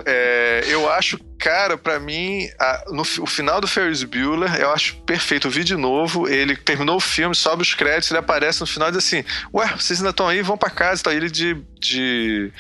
é, 0.05 0.65
eu 0.67 0.91
acho, 0.91 1.19
cara, 1.39 1.77
pra 1.79 1.99
mim, 2.01 2.49
a- 2.59 2.85
no, 2.91 3.03
o 3.03 3.27
final 3.27 3.61
do 3.61 3.67
Ferris 3.67 4.03
Bueller, 4.03 4.55
eu 4.57 4.71
acho 4.73 4.97
perfeito. 4.99 5.47
Eu 5.47 5.51
vi 5.51 5.65
de 5.65 5.77
novo, 5.77 6.29
ele 6.29 6.57
terminou 6.57 6.97
o 6.97 7.01
filme, 7.01 7.35
sobe 7.35 7.63
os 7.63 7.75
créditos, 7.75 8.11
ele 8.11 8.19
aparece 8.19 8.61
no 8.61 8.67
final 8.67 8.89
e 8.89 8.93
diz 8.93 9.05
assim: 9.05 9.25
Ué, 9.55 9.67
vocês 9.77 10.01
ainda 10.01 10.11
estão 10.11 10.29
aí? 10.29 10.43
Vão 10.43 10.57
pra 10.59 10.71
casa. 10.71 11.03
Tá 11.03 11.15
ele 11.15 11.31
de. 11.31 11.57
de 11.81 12.51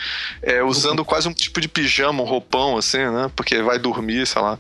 é, 0.43 0.63
usando 0.63 1.05
quase 1.05 1.27
um 1.29 1.33
tipo 1.35 1.61
de 1.61 1.69
pijama, 1.69 2.23
um 2.23 2.27
roupão, 2.27 2.77
assim, 2.77 2.99
né? 2.99 3.31
Porque 3.35 3.61
vai 3.63 3.79
dormir, 3.79 4.27
sei 4.27 4.41
lá. 4.41 4.59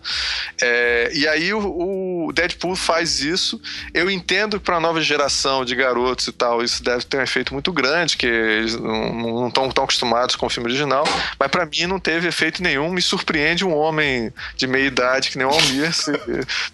É, 0.61 1.11
e 1.14 1.27
aí 1.29 1.55
o, 1.55 2.27
o 2.27 2.33
Deadpool 2.33 2.75
faz 2.75 3.21
isso. 3.21 3.61
Eu 3.95 4.11
entendo 4.11 4.59
que 4.59 4.64
pra 4.64 4.81
nova 4.81 5.01
geração 5.01 5.64
de 5.64 5.75
garotos 5.77 6.27
e 6.27 6.33
tal, 6.33 6.62
isso 6.62 6.83
deve 6.83 7.05
ter 7.05 7.19
um 7.19 7.23
efeito 7.23 7.53
muito 7.55 7.73
grande, 7.73 8.16
que 8.16 8.27
eles 8.27 8.75
não 8.77 9.49
estão 9.49 9.71
tão 9.71 9.85
acostumados 9.85 10.35
com 10.35 10.47
o 10.47 10.51
filme 10.51 10.69
original. 10.69 11.05
Mas 11.39 11.49
pra 11.49 11.64
mim 11.64 11.87
não 11.87 12.01
teve 12.01 12.27
efeito 12.29 12.62
nenhum. 12.62 12.91
Me 12.91 13.01
surpreende 13.01 13.64
um 13.64 13.75
homem 13.77 14.08
de 14.57 14.67
meia 14.67 14.87
idade 14.87 15.31
que 15.31 15.39
nem 15.39 15.47
o 15.47 15.51
Almir 15.51 15.93
se- 15.95 16.13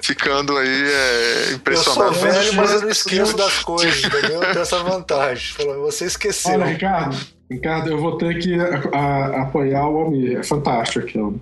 ficando 0.00 0.56
aí 0.56 0.68
é, 0.68 1.52
impressionado. 1.54 2.14
Eu 2.14 2.20
sou 2.20 2.30
velho, 2.32 2.54
mas 2.54 2.70
eu 2.72 2.80
não 2.82 2.88
esqueço 2.90 3.36
das 3.36 3.58
coisas, 3.60 4.04
entendeu? 4.04 4.42
Eu 4.42 4.50
tenho 4.52 4.58
essa 4.60 4.78
vantagem. 4.82 5.54
Falou, 5.54 5.82
Você 5.90 6.04
esqueceu. 6.06 6.52
Olha, 6.52 6.66
Ricardo, 6.66 7.16
Ricardo, 7.50 7.90
eu 7.90 7.98
vou 7.98 8.16
ter 8.18 8.38
que 8.38 8.54
a- 8.58 8.98
a- 8.98 9.42
apoiar 9.42 9.86
o 9.88 9.96
Almir. 9.98 10.38
É 10.38 10.42
fantástico 10.42 11.00
aquilo. 11.06 11.40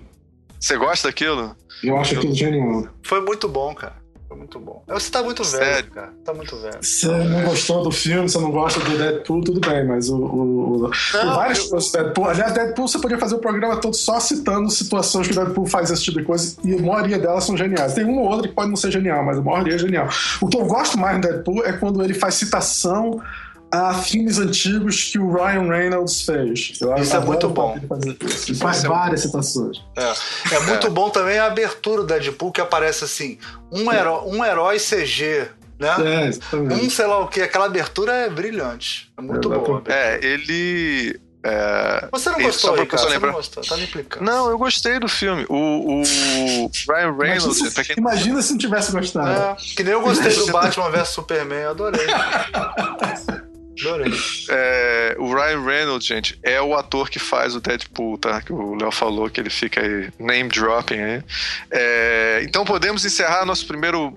Você 0.59 0.77
gosta 0.77 1.07
daquilo? 1.09 1.55
Eu 1.83 1.97
acho 1.97 2.17
aquilo 2.17 2.33
genial. 2.33 2.87
Foi 3.03 3.19
muito 3.21 3.47
bom, 3.49 3.73
cara. 3.75 3.95
Foi 4.33 4.39
muito 4.39 4.59
bom. 4.59 4.81
Você 4.87 5.11
tá 5.11 5.21
muito 5.21 5.43
velho, 5.43 5.63
Sério? 5.63 5.91
cara. 5.91 6.11
Tá 6.25 6.33
muito 6.33 6.57
velho. 6.59 6.77
Você 6.81 7.07
não 7.07 7.43
gostou 7.43 7.83
do 7.83 7.91
filme, 7.91 8.27
você 8.27 8.39
não 8.39 8.49
gosta 8.49 8.79
do 8.79 8.97
Deadpool, 8.97 9.43
tudo 9.43 9.59
bem, 9.61 9.85
mas 9.85 10.09
o. 10.09 10.17
o, 10.17 10.75
o 10.85 10.89
Não, 11.13 11.35
várias 11.35 11.69
eu- 11.71 11.77
do 11.77 11.91
Deadpool. 11.91 12.25
Aliás, 12.29 12.51
Deadpool 12.51 12.87
você 12.87 12.97
podia 12.97 13.19
fazer 13.19 13.35
o 13.35 13.37
programa 13.37 13.77
todo 13.77 13.93
só 13.95 14.19
citando 14.19 14.71
situações 14.71 15.27
que 15.27 15.33
o 15.33 15.35
Deadpool 15.35 15.67
faz 15.67 15.91
esse 15.91 16.03
tipo 16.03 16.17
de 16.19 16.25
coisa, 16.25 16.57
e 16.63 16.73
a 16.73 16.81
maioria 16.81 17.19
delas 17.19 17.43
são 17.43 17.55
geniais. 17.55 17.93
Tem 17.93 18.03
uma 18.05 18.21
ou 18.21 18.27
outra 18.27 18.47
que 18.47 18.55
pode 18.55 18.69
não 18.69 18.75
ser 18.75 18.89
genial, 18.91 19.23
mas 19.23 19.37
a 19.37 19.41
maioria 19.41 19.75
é 19.75 19.77
genial. 19.77 20.09
O 20.41 20.47
que 20.47 20.57
eu 20.57 20.65
gosto 20.65 20.97
mais 20.97 21.21
do 21.21 21.27
Deadpool 21.27 21.63
é 21.63 21.73
quando 21.73 22.03
ele 22.03 22.15
faz 22.15 22.33
citação 22.33 23.21
a 23.73 23.91
filmes 23.95 24.37
antigos 24.37 25.05
que 25.11 25.17
o 25.17 25.33
Ryan 25.33 25.67
Reynolds 25.67 26.21
fez. 26.21 26.77
Eu 26.79 26.95
Isso 26.95 27.15
é 27.15 27.19
muito 27.19 27.49
bom. 27.49 27.75
isso. 28.23 28.51
Ele 28.51 28.57
faz 28.59 28.77
Isso 28.77 28.85
é 28.85 28.89
várias 28.89 29.21
citações. 29.21 29.83
É, 29.97 30.55
é 30.55 30.59
muito 30.59 30.91
bom 30.91 31.09
também 31.09 31.39
a 31.39 31.47
abertura 31.47 32.03
do 32.03 32.07
Deadpool, 32.07 32.51
que 32.51 32.61
aparece 32.61 33.03
assim: 33.03 33.39
um 33.71 33.91
herói, 33.91 34.21
um 34.27 34.45
herói 34.45 34.77
CG, 34.77 35.47
né? 35.79 35.89
É. 36.53 36.55
Um 36.55 36.87
sei 36.87 37.07
lá 37.07 37.17
o 37.17 37.27
que. 37.27 37.41
Aquela 37.41 37.65
abertura 37.65 38.13
é 38.13 38.29
brilhante. 38.29 39.11
É 39.17 39.21
muito 39.23 39.49
boa. 39.49 39.81
É, 39.87 40.23
ele. 40.23 41.19
é, 41.43 42.09
Você 42.11 42.29
não 42.29 42.41
gostou, 42.43 42.75
Ricardo? 42.75 42.89
pessoa 42.91 43.11
Você 43.11 43.19
não 43.25 43.33
gostou? 43.33 43.63
Tá 43.63 43.75
me 43.75 43.83
implicando. 43.85 44.23
Não, 44.23 44.51
eu 44.51 44.57
gostei 44.59 44.99
do 44.99 45.07
filme. 45.07 45.47
O, 45.49 46.03
o 46.03 46.03
Ryan 46.87 47.17
Reynolds, 47.17 47.57
Imagina, 47.57 47.71
se, 47.71 47.83
quem 47.85 47.95
imagina 47.97 48.41
se 48.43 48.51
não 48.51 48.59
tivesse 48.59 48.91
gostado. 48.91 49.31
É, 49.31 49.55
que 49.75 49.83
nem 49.83 49.93
eu 49.93 50.01
gostei 50.01 50.31
do 50.31 50.51
Batman 50.51 50.91
vs 50.91 51.07
Superman, 51.09 51.57
eu 51.57 51.69
adorei. 51.71 52.05
Adorei. 53.81 54.13
É, 54.49 55.15
o 55.19 55.33
Ryan 55.33 55.63
Reynolds, 55.63 56.05
gente, 56.07 56.39
é 56.43 56.61
o 56.61 56.75
ator 56.75 57.09
que 57.09 57.19
faz 57.19 57.55
o 57.55 57.61
Deadpool, 57.61 58.17
tá? 58.17 58.41
Que 58.41 58.53
o 58.53 58.75
Léo 58.75 58.91
falou 58.91 59.29
que 59.29 59.39
ele 59.39 59.49
fica 59.49 59.81
aí 59.81 60.09
name 60.19 60.49
dropping 60.49 60.99
aí. 60.99 61.23
É, 61.71 62.41
então 62.43 62.63
podemos 62.65 63.03
encerrar 63.05 63.45
nosso 63.45 63.65
primeiro, 63.65 64.13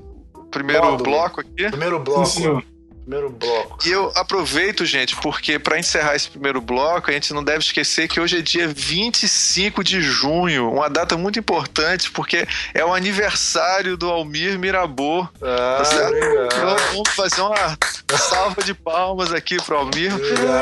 primeiro 0.50 0.82
Módulo. 0.84 1.10
bloco 1.10 1.40
aqui. 1.40 1.70
Primeiro 1.70 1.98
Sim, 1.98 2.04
bloco. 2.04 2.26
senhor. 2.26 2.64
Primeiro 3.06 3.30
bloco. 3.30 3.78
E 3.86 3.90
eu 3.92 4.10
aproveito, 4.16 4.84
gente, 4.84 5.14
porque 5.16 5.60
para 5.60 5.78
encerrar 5.78 6.16
esse 6.16 6.28
primeiro 6.28 6.60
bloco, 6.60 7.08
a 7.08 7.14
gente 7.14 7.32
não 7.32 7.44
deve 7.44 7.60
esquecer 7.60 8.08
que 8.08 8.18
hoje 8.18 8.38
é 8.38 8.42
dia 8.42 8.66
25 8.66 9.84
de 9.84 10.02
junho, 10.02 10.72
uma 10.72 10.90
data 10.90 11.16
muito 11.16 11.38
importante, 11.38 12.10
porque 12.10 12.48
é 12.74 12.84
o 12.84 12.92
aniversário 12.92 13.96
do 13.96 14.10
Almir 14.10 14.58
Mirabô. 14.58 15.22
Ah, 15.40 15.76
Tá 15.78 15.84
certo? 15.84 16.16
Então, 16.16 16.76
vamos 16.94 17.10
fazer 17.10 17.40
uma 17.42 18.18
salva 18.18 18.60
de 18.64 18.74
palmas 18.74 19.32
aqui 19.32 19.56
pro 19.62 19.76
Almir. 19.76 20.10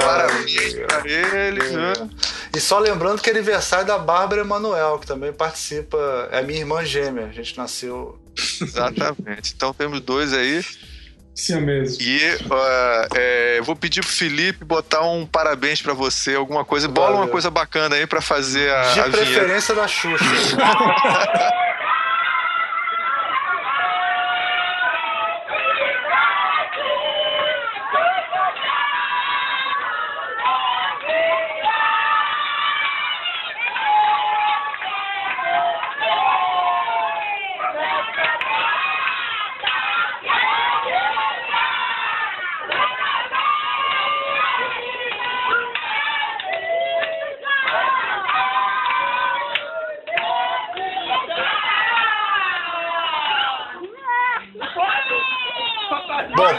Parabéns 0.05 0.55
obrigado. 0.55 0.86
pra 1.03 1.11
ele. 1.11 1.61
Obrigado. 1.62 2.01
né? 2.05 2.11
E 2.55 2.61
só 2.61 2.78
lembrando 2.78 3.22
que 3.22 3.30
é 3.30 3.32
aniversário 3.32 3.86
da 3.86 3.97
Bárbara 3.97 4.42
Emanuel, 4.42 4.99
que 4.99 5.07
também 5.07 5.32
participa, 5.32 6.28
é 6.30 6.42
minha 6.42 6.59
irmã 6.61 6.84
gêmea. 6.84 7.24
A 7.24 7.32
gente 7.32 7.57
nasceu. 7.57 8.18
Exatamente. 8.61 9.55
Então 9.57 9.72
temos 9.72 10.01
dois 10.01 10.34
aí. 10.34 10.62
Sim, 11.35 11.55
é 11.57 11.61
mesmo. 11.61 12.01
E 12.03 12.20
ah, 12.51 13.09
é, 13.16 13.59
eu 13.59 13.64
vou 13.64 13.74
pedir 13.74 14.01
pro 14.03 14.11
Felipe 14.11 14.64
botar 14.64 15.03
um 15.03 15.26
parabéns 15.26 15.82
pra 15.82 15.93
você, 15.93 16.35
alguma 16.37 16.64
coisa. 16.64 16.87
Bola 16.87 17.09
uma 17.11 17.16
Valeu. 17.18 17.32
coisa 17.32 17.51
bacana 17.51 17.97
aí 17.97 18.07
pra 18.07 18.20
fazer 18.20 18.70
a, 18.72 18.82
De 18.93 19.01
a 19.01 19.03
vinheta. 19.09 19.16
preferência 19.18 19.74
da 19.74 19.89
Xuxa. 19.89 20.24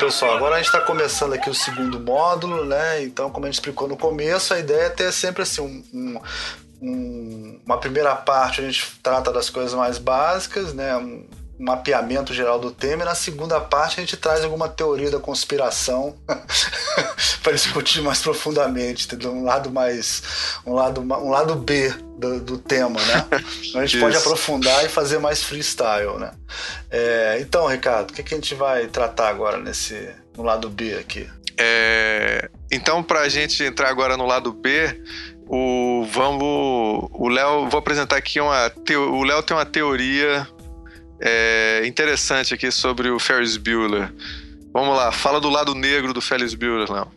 pessoal, 0.05 0.35
agora 0.35 0.55
a 0.55 0.57
gente 0.57 0.67
está 0.67 0.81
começando 0.81 1.33
aqui 1.33 1.49
o 1.49 1.53
segundo 1.55 1.99
módulo, 1.99 2.63
né? 2.65 3.03
Então, 3.03 3.29
como 3.31 3.45
a 3.45 3.49
gente 3.49 3.55
explicou 3.55 3.87
no 3.87 3.97
começo, 3.97 4.53
a 4.53 4.59
ideia 4.59 4.83
é 4.85 4.89
ter 4.89 5.11
sempre 5.11 5.41
assim 5.43 5.61
um, 5.61 5.83
um- 5.93 6.21
um- 6.81 7.59
uma 7.65 7.77
primeira 7.79 8.15
parte 8.15 8.61
a 8.61 8.63
gente 8.63 8.99
trata 9.01 9.31
das 9.31 9.49
coisas 9.49 9.73
mais 9.73 9.97
básicas, 9.97 10.73
né? 10.73 10.91
Mapeamento 11.57 12.33
geral 12.33 12.59
do 12.59 12.71
tema, 12.71 13.03
e 13.03 13.05
na 13.05 13.15
segunda 13.15 13.61
parte 13.61 13.99
a 13.99 14.01
gente 14.01 14.17
traz 14.17 14.43
alguma 14.43 14.67
teoria 14.67 15.09
da 15.09 15.19
conspiração 15.19 16.15
para 17.41 17.53
discutir 17.53 18.01
mais 18.01 18.21
profundamente, 18.21 19.05
entendeu? 19.05 19.31
Um 19.31 19.43
lado 19.43 19.71
mais. 19.71 20.21
um 20.65 20.73
lado, 20.73 21.01
um 21.01 21.29
lado 21.29 21.55
B 21.55 21.93
do, 22.17 22.41
do 22.41 22.57
tema, 22.57 22.99
né? 23.01 23.25
Então 23.63 23.81
a 23.81 23.85
gente 23.85 23.99
pode 23.99 24.17
aprofundar 24.17 24.85
e 24.85 24.89
fazer 24.89 25.19
mais 25.19 25.43
freestyle, 25.43 26.17
né? 26.19 26.31
É, 26.91 27.37
então, 27.39 27.67
Ricardo, 27.67 28.11
o 28.11 28.13
que, 28.13 28.23
que 28.23 28.33
a 28.33 28.37
gente 28.37 28.55
vai 28.55 28.87
tratar 28.87 29.29
agora 29.29 29.57
nesse 29.57 30.09
no 30.35 30.43
lado 30.43 30.69
B 30.69 30.95
aqui? 30.95 31.29
É, 31.57 32.49
então, 32.69 33.01
pra 33.01 33.29
gente 33.29 33.63
entrar 33.63 33.89
agora 33.89 34.17
no 34.17 34.25
lado 34.25 34.51
B, 34.51 35.01
o 35.47 36.05
vamos. 36.11 37.07
O 37.11 37.27
Léo, 37.29 37.69
vou 37.69 37.79
apresentar 37.79 38.17
aqui 38.17 38.39
uma. 38.39 38.71
o 39.11 39.23
Léo 39.23 39.43
tem 39.43 39.55
uma 39.55 39.65
teoria 39.65 40.47
é, 41.19 41.85
interessante 41.85 42.53
aqui 42.53 42.71
sobre 42.71 43.09
o 43.09 43.19
Ferris 43.19 43.57
Bueller. 43.57 44.13
Vamos 44.73 44.95
lá, 44.95 45.11
fala 45.11 45.39
do 45.39 45.49
lado 45.49 45.73
negro 45.73 46.13
do 46.13 46.21
Ferris 46.21 46.53
Bueller, 46.53 46.91
Léo. 46.91 47.07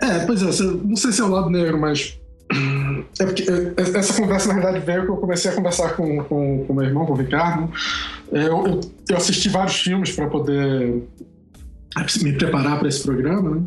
É, 0.00 0.26
pois 0.26 0.42
é, 0.42 0.62
não 0.62 0.96
sei 0.96 1.12
se 1.12 1.20
é 1.20 1.24
o 1.24 1.28
lado 1.28 1.50
negro, 1.50 1.78
mas. 1.78 2.18
É 3.20 3.24
porque 3.24 3.44
é, 3.44 3.98
essa 3.98 4.20
conversa, 4.20 4.48
na 4.48 4.54
verdade, 4.54 4.84
veio 4.84 5.04
que 5.04 5.10
eu 5.10 5.16
comecei 5.16 5.50
a 5.50 5.54
conversar 5.54 5.94
com 5.94 6.18
o 6.18 6.24
com, 6.24 6.64
com 6.66 6.74
meu 6.74 6.84
irmão, 6.84 7.06
com 7.06 7.12
o 7.12 7.16
Ricardo. 7.16 7.72
É, 8.32 8.46
Eu, 8.46 8.66
eu, 8.66 8.80
eu 9.08 9.16
assisti 9.16 9.48
vários 9.48 9.76
filmes 9.80 10.10
para 10.12 10.26
poder 10.26 11.02
me 12.22 12.32
preparar 12.32 12.78
para 12.78 12.88
esse 12.88 13.02
programa, 13.02 13.56
né? 13.56 13.62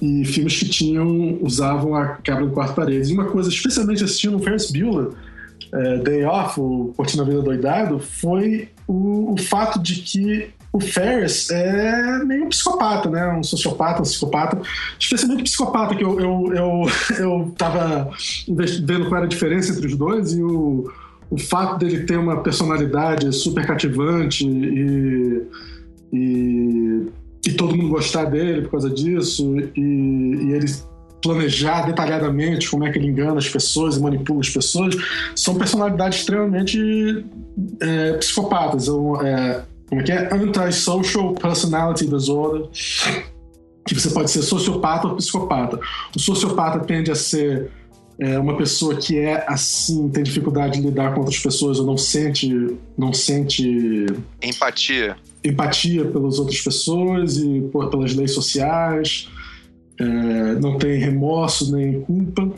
e 0.00 0.24
filmes 0.24 0.58
que 0.58 0.68
tinham 0.68 1.38
usavam 1.42 1.94
a 1.94 2.16
quebra 2.16 2.46
do 2.46 2.52
quarto 2.52 2.74
parede. 2.74 3.10
E 3.10 3.14
uma 3.14 3.26
coisa, 3.26 3.48
especialmente 3.48 4.02
assistindo 4.02 4.36
o 4.36 4.40
Ferris 4.40 4.70
Bueller, 4.70 5.10
é, 5.72 5.98
Day 5.98 6.24
Off, 6.24 6.60
o 6.60 6.92
Curtindo 6.96 7.22
a 7.22 7.26
Vida 7.26 7.42
Doidado, 7.42 7.98
foi 7.98 8.68
o, 8.86 9.32
o 9.32 9.38
fato 9.38 9.78
de 9.78 9.96
que 9.96 10.50
o 10.72 10.80
Ferris 10.80 11.50
é 11.50 12.24
meio 12.24 12.48
psicopata, 12.48 13.10
né? 13.10 13.28
Um 13.32 13.42
sociopata, 13.42 14.00
um 14.00 14.04
psicopata. 14.04 14.60
Especialmente 14.98 15.42
psicopata, 15.44 15.94
que 15.94 16.04
eu, 16.04 16.20
eu, 16.20 16.52
eu, 16.54 16.82
eu 17.18 17.54
tava 17.56 18.10
vendo 18.84 19.08
qual 19.08 19.16
era 19.16 19.26
a 19.26 19.28
diferença 19.28 19.72
entre 19.72 19.86
os 19.86 19.96
dois 19.96 20.32
e 20.32 20.42
o, 20.42 20.90
o 21.28 21.38
fato 21.38 21.78
dele 21.78 22.04
ter 22.04 22.16
uma 22.16 22.42
personalidade 22.42 23.32
super 23.32 23.66
cativante 23.66 24.46
e, 24.46 25.46
e, 26.12 27.06
e 27.46 27.52
todo 27.52 27.76
mundo 27.76 27.88
gostar 27.90 28.24
dele 28.26 28.62
por 28.62 28.72
causa 28.72 28.90
disso 28.90 29.56
e, 29.74 29.80
e 29.80 30.52
ele 30.52 30.66
planejar 31.22 31.86
detalhadamente 31.86 32.70
como 32.70 32.84
é 32.84 32.90
que 32.90 32.98
ele 32.98 33.08
engana 33.08 33.38
as 33.38 33.48
pessoas 33.48 33.96
e 33.96 34.00
manipula 34.00 34.40
as 34.40 34.50
pessoas, 34.50 34.94
são 35.34 35.54
personalidades 35.54 36.20
extremamente 36.20 37.24
é, 37.80 38.12
psicopatas. 38.14 38.88
É, 38.88 39.62
como 39.88 40.00
é 40.00 40.04
que 40.04 40.12
é? 40.12 40.32
Antisocial 40.32 41.34
Personality 41.34 42.06
Disorder. 42.06 42.68
Que 43.86 43.94
você 43.94 44.10
pode 44.10 44.30
ser 44.30 44.42
sociopata 44.42 45.08
ou 45.08 45.16
psicopata. 45.16 45.80
O 46.14 46.20
sociopata 46.20 46.80
tende 46.80 47.10
a 47.10 47.14
ser 47.14 47.70
é, 48.20 48.38
uma 48.38 48.56
pessoa 48.56 48.94
que 48.94 49.18
é 49.18 49.44
assim, 49.48 50.08
tem 50.10 50.22
dificuldade 50.22 50.78
de 50.78 50.86
lidar 50.86 51.14
com 51.14 51.20
outras 51.20 51.38
pessoas 51.38 51.80
ou 51.80 51.86
não 51.86 51.96
sente, 51.96 52.76
não 52.96 53.14
sente 53.14 54.06
empatia, 54.42 55.16
empatia 55.42 56.04
pelas 56.04 56.38
outras 56.38 56.60
pessoas 56.60 57.38
e 57.38 57.62
pelas 57.90 58.14
leis 58.14 58.32
sociais, 58.32 59.28
é, 60.00 60.04
não 60.58 60.78
tem 60.78 60.98
remorso 60.98 61.76
nem 61.76 62.00
culpa 62.00 62.50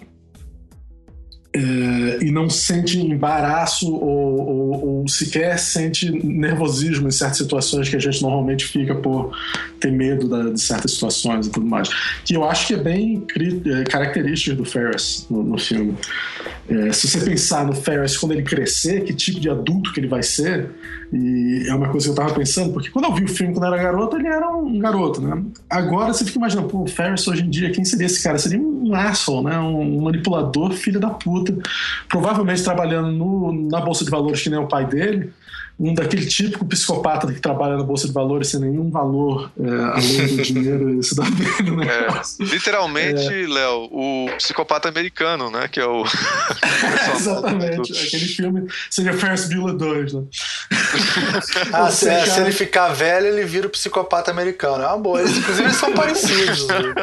é, 1.54 2.24
e 2.24 2.30
não 2.30 2.48
sente 2.48 2.98
embaraço 2.98 3.92
ou, 3.92 4.40
ou, 4.40 4.86
ou, 5.00 5.08
sequer 5.08 5.58
sente 5.58 6.10
nervosismo 6.10 7.08
em 7.08 7.10
certas 7.10 7.38
situações 7.38 7.90
que 7.90 7.96
a 7.96 7.98
gente 7.98 8.22
normalmente 8.22 8.64
fica 8.64 8.94
por 8.94 9.36
ter 9.78 9.92
medo 9.92 10.28
da, 10.28 10.50
de 10.50 10.60
certas 10.60 10.92
situações 10.92 11.48
e 11.48 11.50
tudo 11.50 11.66
mais. 11.66 11.90
Que 12.24 12.34
eu 12.34 12.44
acho 12.44 12.68
que 12.68 12.74
é 12.74 12.78
bem 12.78 13.26
é, 13.66 13.84
característico 13.84 14.56
do 14.56 14.64
Ferris 14.64 15.26
no, 15.28 15.42
no 15.42 15.58
filme. 15.58 15.94
É, 16.70 16.90
se 16.92 17.08
você 17.08 17.20
pensar 17.20 17.66
no 17.66 17.74
Ferris 17.74 18.16
quando 18.16 18.32
ele 18.32 18.42
crescer, 18.42 19.04
que 19.04 19.12
tipo 19.12 19.38
de 19.38 19.50
adulto 19.50 19.92
que 19.92 20.00
ele 20.00 20.08
vai 20.08 20.22
ser, 20.22 20.70
e 21.12 21.68
é 21.68 21.74
uma 21.74 21.90
coisa 21.90 22.06
que 22.06 22.10
eu 22.12 22.14
tava 22.14 22.34
pensando, 22.34 22.72
porque 22.72 22.88
quando 22.88 23.04
eu 23.04 23.14
vi 23.14 23.24
o 23.24 23.28
filme 23.28 23.52
quando 23.52 23.66
eu 23.66 23.74
era 23.74 23.82
garoto, 23.82 24.16
ele 24.16 24.28
era 24.28 24.48
um 24.48 24.78
garoto, 24.78 25.20
né? 25.20 25.42
Agora 25.68 26.12
você 26.12 26.24
fica 26.24 26.38
imaginando, 26.38 26.68
pô, 26.68 26.82
o 26.82 26.86
Ferris 26.86 27.28
hoje 27.28 27.42
em 27.42 27.50
dia, 27.50 27.70
quem 27.70 27.84
seria 27.84 28.06
esse 28.06 28.22
cara? 28.22 28.38
Seria 28.38 28.58
um 28.58 28.94
asshole, 28.94 29.44
né? 29.44 29.58
Um 29.58 30.00
manipulador, 30.00 30.72
filho 30.72 30.98
da 30.98 31.10
puta. 31.10 31.54
Provavelmente 32.08 32.64
trabalhando 32.64 33.12
no, 33.12 33.68
na 33.68 33.80
Bolsa 33.80 34.04
de 34.04 34.10
Valores 34.10 34.40
que 34.40 34.48
nem 34.48 34.58
o 34.58 34.66
pai 34.66 34.86
dele 34.86 35.32
um 35.82 35.94
daquele 35.94 36.24
típico 36.26 36.64
psicopata 36.64 37.26
que 37.32 37.40
trabalha 37.40 37.76
na 37.76 37.82
bolsa 37.82 38.06
de 38.06 38.12
valores 38.12 38.48
sem 38.48 38.60
nenhum 38.60 38.88
valor 38.88 39.50
é, 39.60 39.68
além 39.68 40.36
do 40.36 40.42
dinheiro 40.42 41.00
e 41.00 41.02
se 41.02 41.16
dá 41.16 41.24
bem 41.24 41.66
no 41.68 41.76
negócio. 41.76 42.44
É, 42.44 42.46
literalmente, 42.46 43.26
é. 43.26 43.48
Léo, 43.48 43.88
o 43.90 44.30
psicopata 44.36 44.88
americano, 44.88 45.50
né? 45.50 45.66
Que 45.66 45.80
é 45.80 45.86
o. 45.86 46.04
Exatamente. 47.16 47.92
Aquele 47.92 48.26
filme 48.26 48.68
seria 48.88 49.12
Ferris 49.12 49.48
Bueller 49.48 49.74
2, 49.74 50.12
né? 50.12 50.22
ah, 51.72 51.90
se, 51.90 52.06
cara... 52.06 52.26
se, 52.26 52.40
ele 52.40 52.52
ficar 52.52 52.88
velho, 52.90 53.26
ele 53.26 53.44
vira 53.44 53.66
o 53.66 53.70
psicopata 53.70 54.30
americano. 54.30 54.84
É 54.84 54.86
uma 54.86 54.98
boa. 54.98 55.20
Eles, 55.20 55.36
inclusive, 55.36 55.66
eles 55.66 55.76
são 55.76 55.92
parecidos. 55.92 56.68
Né? 56.68 56.94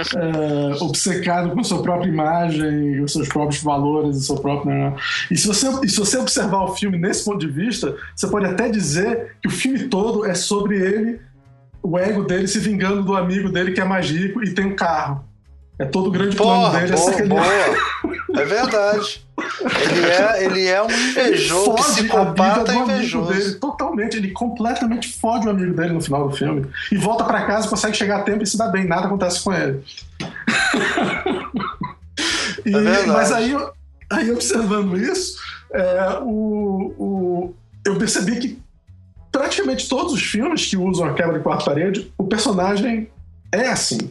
É, 0.00 0.82
obcecado 0.82 1.50
com 1.50 1.60
a 1.60 1.64
sua 1.64 1.82
própria 1.82 2.08
imagem, 2.08 3.00
os 3.00 3.12
seus 3.12 3.28
próprios 3.28 3.62
valores, 3.62 4.16
o 4.16 4.20
seu 4.20 4.36
próprio. 4.36 4.70
Né? 4.70 4.94
E 5.30 5.36
se 5.36 5.46
você, 5.46 5.68
e 5.84 5.88
se 5.88 5.98
você 5.98 6.18
observar 6.18 6.64
o 6.64 6.74
filme 6.74 6.98
nesse 6.98 7.24
ponto 7.24 7.38
de 7.38 7.48
vista, 7.48 7.96
você 8.14 8.26
pode 8.26 8.46
até 8.46 8.68
dizer 8.68 9.36
que 9.42 9.48
o 9.48 9.50
filme 9.50 9.88
todo 9.88 10.24
é 10.24 10.34
sobre 10.34 10.76
ele, 10.76 11.20
o 11.82 11.98
ego 11.98 12.24
dele 12.24 12.48
se 12.48 12.58
vingando 12.58 13.02
do 13.02 13.16
amigo 13.16 13.50
dele 13.50 13.72
que 13.72 13.80
é 13.80 13.84
mais 13.84 14.10
rico 14.10 14.42
e 14.42 14.52
tem 14.52 14.66
um 14.66 14.76
carro. 14.76 15.25
É 15.78 15.84
todo 15.84 16.08
o 16.08 16.10
grande 16.10 16.36
Porra, 16.36 16.70
plano 16.70 16.86
dele. 16.86 17.26
Boa, 17.26 17.46
é, 17.46 17.68
boa. 17.68 18.40
é 18.40 18.44
verdade. 18.44 19.26
Ele 19.82 20.06
é, 20.06 20.44
ele 20.44 20.66
é 20.66 20.82
um 20.82 20.90
invejoso, 20.90 21.74
psicopata 21.74 22.74
invejoso. 22.74 23.32
Dele, 23.32 23.54
totalmente. 23.56 24.16
Ele 24.16 24.30
completamente 24.30 25.12
fode 25.18 25.46
o 25.46 25.50
amigo 25.50 25.74
dele 25.74 25.92
no 25.92 26.00
final 26.00 26.26
do 26.28 26.34
filme. 26.34 26.66
E 26.90 26.96
volta 26.96 27.24
para 27.24 27.44
casa, 27.46 27.68
consegue 27.68 27.94
chegar 27.94 28.20
a 28.20 28.22
tempo 28.22 28.42
e 28.42 28.46
se 28.46 28.56
dá 28.56 28.68
bem. 28.68 28.86
Nada 28.86 29.06
acontece 29.06 29.44
com 29.44 29.52
ele. 29.52 29.84
e, 32.64 32.74
é 32.74 33.06
mas 33.06 33.30
aí, 33.30 33.54
aí, 34.10 34.30
observando 34.30 34.96
isso, 34.96 35.38
é, 35.74 36.18
o, 36.22 36.94
o, 36.98 37.54
eu 37.84 37.98
percebi 37.98 38.36
que 38.38 38.58
praticamente 39.30 39.86
todos 39.86 40.14
os 40.14 40.22
filmes 40.22 40.64
que 40.64 40.78
usam 40.78 41.06
a 41.06 41.12
quebra 41.12 41.36
de 41.36 41.44
quarta 41.44 41.66
parede, 41.66 42.10
o 42.16 42.24
personagem 42.24 43.10
é 43.52 43.68
assim. 43.68 44.10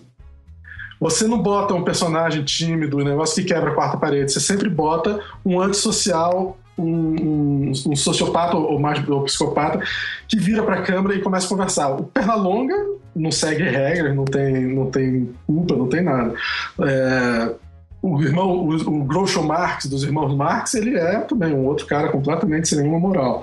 Você 1.00 1.28
não 1.28 1.42
bota 1.42 1.74
um 1.74 1.84
personagem 1.84 2.44
tímido, 2.44 2.98
um 2.98 3.04
negócio 3.04 3.36
que 3.36 3.54
quebra 3.54 3.72
a 3.72 3.74
quarta 3.74 3.98
parede. 3.98 4.32
Você 4.32 4.40
sempre 4.40 4.70
bota 4.70 5.20
um 5.46 5.60
antissocial, 5.60 6.58
um, 6.78 6.86
um, 6.86 7.72
um 7.88 7.96
sociopata 7.96 8.56
ou 8.56 8.80
mais 8.80 9.08
ou 9.08 9.24
psicopata 9.24 9.80
que 10.28 10.38
vira 10.38 10.64
para 10.64 10.76
a 10.76 10.82
câmera 10.82 11.16
e 11.16 11.22
começa 11.22 11.46
a 11.46 11.50
conversar. 11.50 11.90
O 11.90 12.04
Pernalonga 12.04 12.76
não 13.16 13.32
segue 13.32 13.64
regras, 13.64 14.16
não 14.16 14.26
tem, 14.26 14.66
não 14.74 14.92
tem 14.92 15.34
culpa, 15.48 15.76
não 15.76 15.88
tem 15.88 16.04
nada. 16.04 16.34
É, 16.82 17.56
o 18.02 18.22
irmão, 18.22 18.52
o, 18.52 18.76
o 18.76 19.04
Groucho 19.04 19.42
Marx, 19.42 19.86
dos 19.86 20.04
irmãos 20.04 20.36
Marx, 20.36 20.74
ele 20.74 20.98
é 20.98 21.20
também 21.22 21.54
um 21.54 21.66
outro 21.66 21.86
cara 21.86 22.10
completamente 22.10 22.68
sem 22.68 22.80
nenhuma 22.80 23.00
moral. 23.00 23.42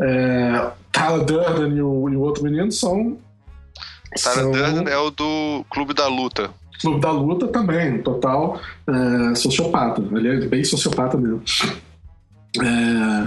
É, 0.00 0.70
Tyler 0.92 1.24
Durden 1.24 1.76
e 1.76 1.82
o, 1.82 2.08
e 2.08 2.16
o 2.16 2.20
outro 2.20 2.44
menino 2.44 2.70
são 2.70 3.18
Tyler 4.22 4.44
são... 4.44 4.52
Durden 4.52 4.92
é 4.92 4.98
o 4.98 5.10
do 5.10 5.64
Clube 5.70 5.94
da 5.94 6.06
Luta. 6.06 6.50
Clube 6.80 7.00
da 7.00 7.10
Luta 7.10 7.46
também, 7.48 7.98
total 8.02 8.60
é, 8.86 9.34
sociopata. 9.34 10.02
Ele 10.12 10.28
é 10.28 10.46
bem 10.46 10.64
sociopata 10.64 11.16
mesmo. 11.16 11.42
É, 12.58 13.26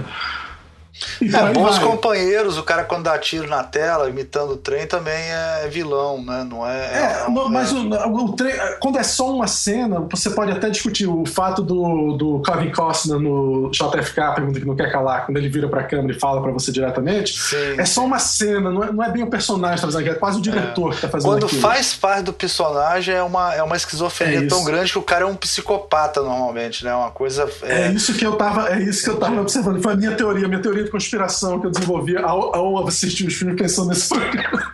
é, 1.20 1.52
bons 1.52 1.78
vai. 1.78 1.86
companheiros, 1.86 2.56
o 2.56 2.62
cara 2.62 2.84
quando 2.84 3.04
dá 3.04 3.18
tiro 3.18 3.48
na 3.48 3.64
tela, 3.64 4.08
imitando 4.08 4.52
o 4.52 4.56
trem, 4.56 4.86
também 4.86 5.14
é 5.14 5.68
vilão, 5.68 6.22
né? 6.22 6.46
Não 6.48 6.66
é. 6.66 6.76
é, 6.76 7.24
é 7.26 7.48
mas 7.50 7.72
o, 7.72 7.88
o, 7.88 8.32
trem, 8.32 8.54
quando 8.80 8.98
é 8.98 9.02
só 9.02 9.34
uma 9.34 9.46
cena, 9.46 10.06
você 10.10 10.30
pode 10.30 10.52
até 10.52 10.70
discutir 10.70 11.06
o 11.06 11.26
fato 11.26 11.62
do, 11.62 12.16
do 12.16 12.42
Kevin 12.42 12.70
Costner 12.70 13.18
no 13.18 13.70
JFK, 13.70 14.34
pergunta 14.34 14.60
que 14.60 14.66
não 14.66 14.76
quer 14.76 14.90
calar, 14.92 15.26
quando 15.26 15.36
ele 15.36 15.48
vira 15.48 15.68
pra 15.68 15.82
câmera 15.82 16.16
e 16.16 16.20
fala 16.20 16.40
pra 16.40 16.52
você 16.52 16.70
diretamente. 16.70 17.38
Sim. 17.38 17.74
É 17.78 17.84
só 17.84 18.04
uma 18.04 18.18
cena, 18.18 18.70
não 18.70 18.84
é, 18.84 18.92
não 18.92 19.02
é 19.02 19.10
bem 19.10 19.22
o 19.22 19.26
personagem 19.26 19.76
que 19.76 19.80
tá 19.82 19.90
fazendo, 19.90 20.10
é 20.10 20.14
quase 20.14 20.38
o 20.38 20.42
diretor 20.42 20.92
é. 20.92 20.94
que 20.94 21.00
tá 21.00 21.08
fazendo 21.08 21.30
Quando 21.30 21.46
aquilo. 21.46 21.60
faz 21.60 21.94
parte 21.94 22.24
do 22.24 22.32
personagem, 22.32 23.14
é 23.14 23.22
uma, 23.22 23.54
é 23.54 23.62
uma 23.62 23.76
esquizofrenia 23.76 24.44
é 24.44 24.46
tão 24.46 24.64
grande 24.64 24.92
que 24.92 24.98
o 24.98 25.02
cara 25.02 25.24
é 25.24 25.26
um 25.26 25.34
psicopata 25.34 26.22
normalmente, 26.22 26.84
né? 26.84 26.94
Uma 26.94 27.10
coisa. 27.10 27.48
É, 27.62 27.90
isso 27.90 28.14
que 28.14 28.24
eu 28.24 28.36
tava, 28.36 28.70
é 28.70 28.80
isso 28.80 29.02
que 29.02 29.10
eu 29.10 29.16
tava 29.16 29.40
observando. 29.40 29.82
Foi 29.82 29.92
a 29.92 29.96
minha 29.96 30.12
teoria, 30.12 30.46
minha 30.46 30.60
teoria 30.60 30.83
de 30.84 30.90
conspiração 30.90 31.60
que 31.60 31.66
eu 31.66 31.70
desenvolvi 31.70 32.16
ao, 32.16 32.54
ao 32.54 32.86
assistir 32.86 33.26
os 33.26 33.34
filmes 33.34 33.56
pensando 33.56 33.88
nesse 33.88 34.08
programa. 34.08 34.72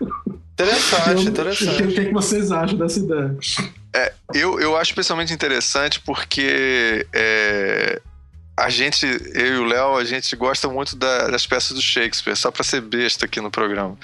Interessante, 0.53 1.27
interessante. 1.27 1.83
O 1.83 1.89
que, 1.89 2.05
que, 2.07 2.13
vocês 2.13 2.53
acham 2.53 2.77
dessa 2.77 2.99
ideia? 2.99 3.35
É, 3.95 4.13
eu, 4.35 4.61
eu 4.61 4.77
acho 4.77 4.91
especialmente 4.91 5.33
interessante 5.33 6.01
porque 6.01 7.07
é, 7.13 8.01
a 8.61 8.69
gente, 8.69 9.07
eu 9.35 9.47
e 9.47 9.59
o 9.59 9.65
Léo, 9.65 9.97
a 9.97 10.05
gente 10.05 10.37
gosta 10.37 10.69
muito 10.69 10.95
da, 10.95 11.29
das 11.29 11.47
peças 11.47 11.75
do 11.75 11.81
Shakespeare, 11.81 12.37
só 12.37 12.51
pra 12.51 12.63
ser 12.63 12.83
besta 12.83 13.25
aqui 13.25 13.41
no 13.41 13.51
programa. 13.51 13.97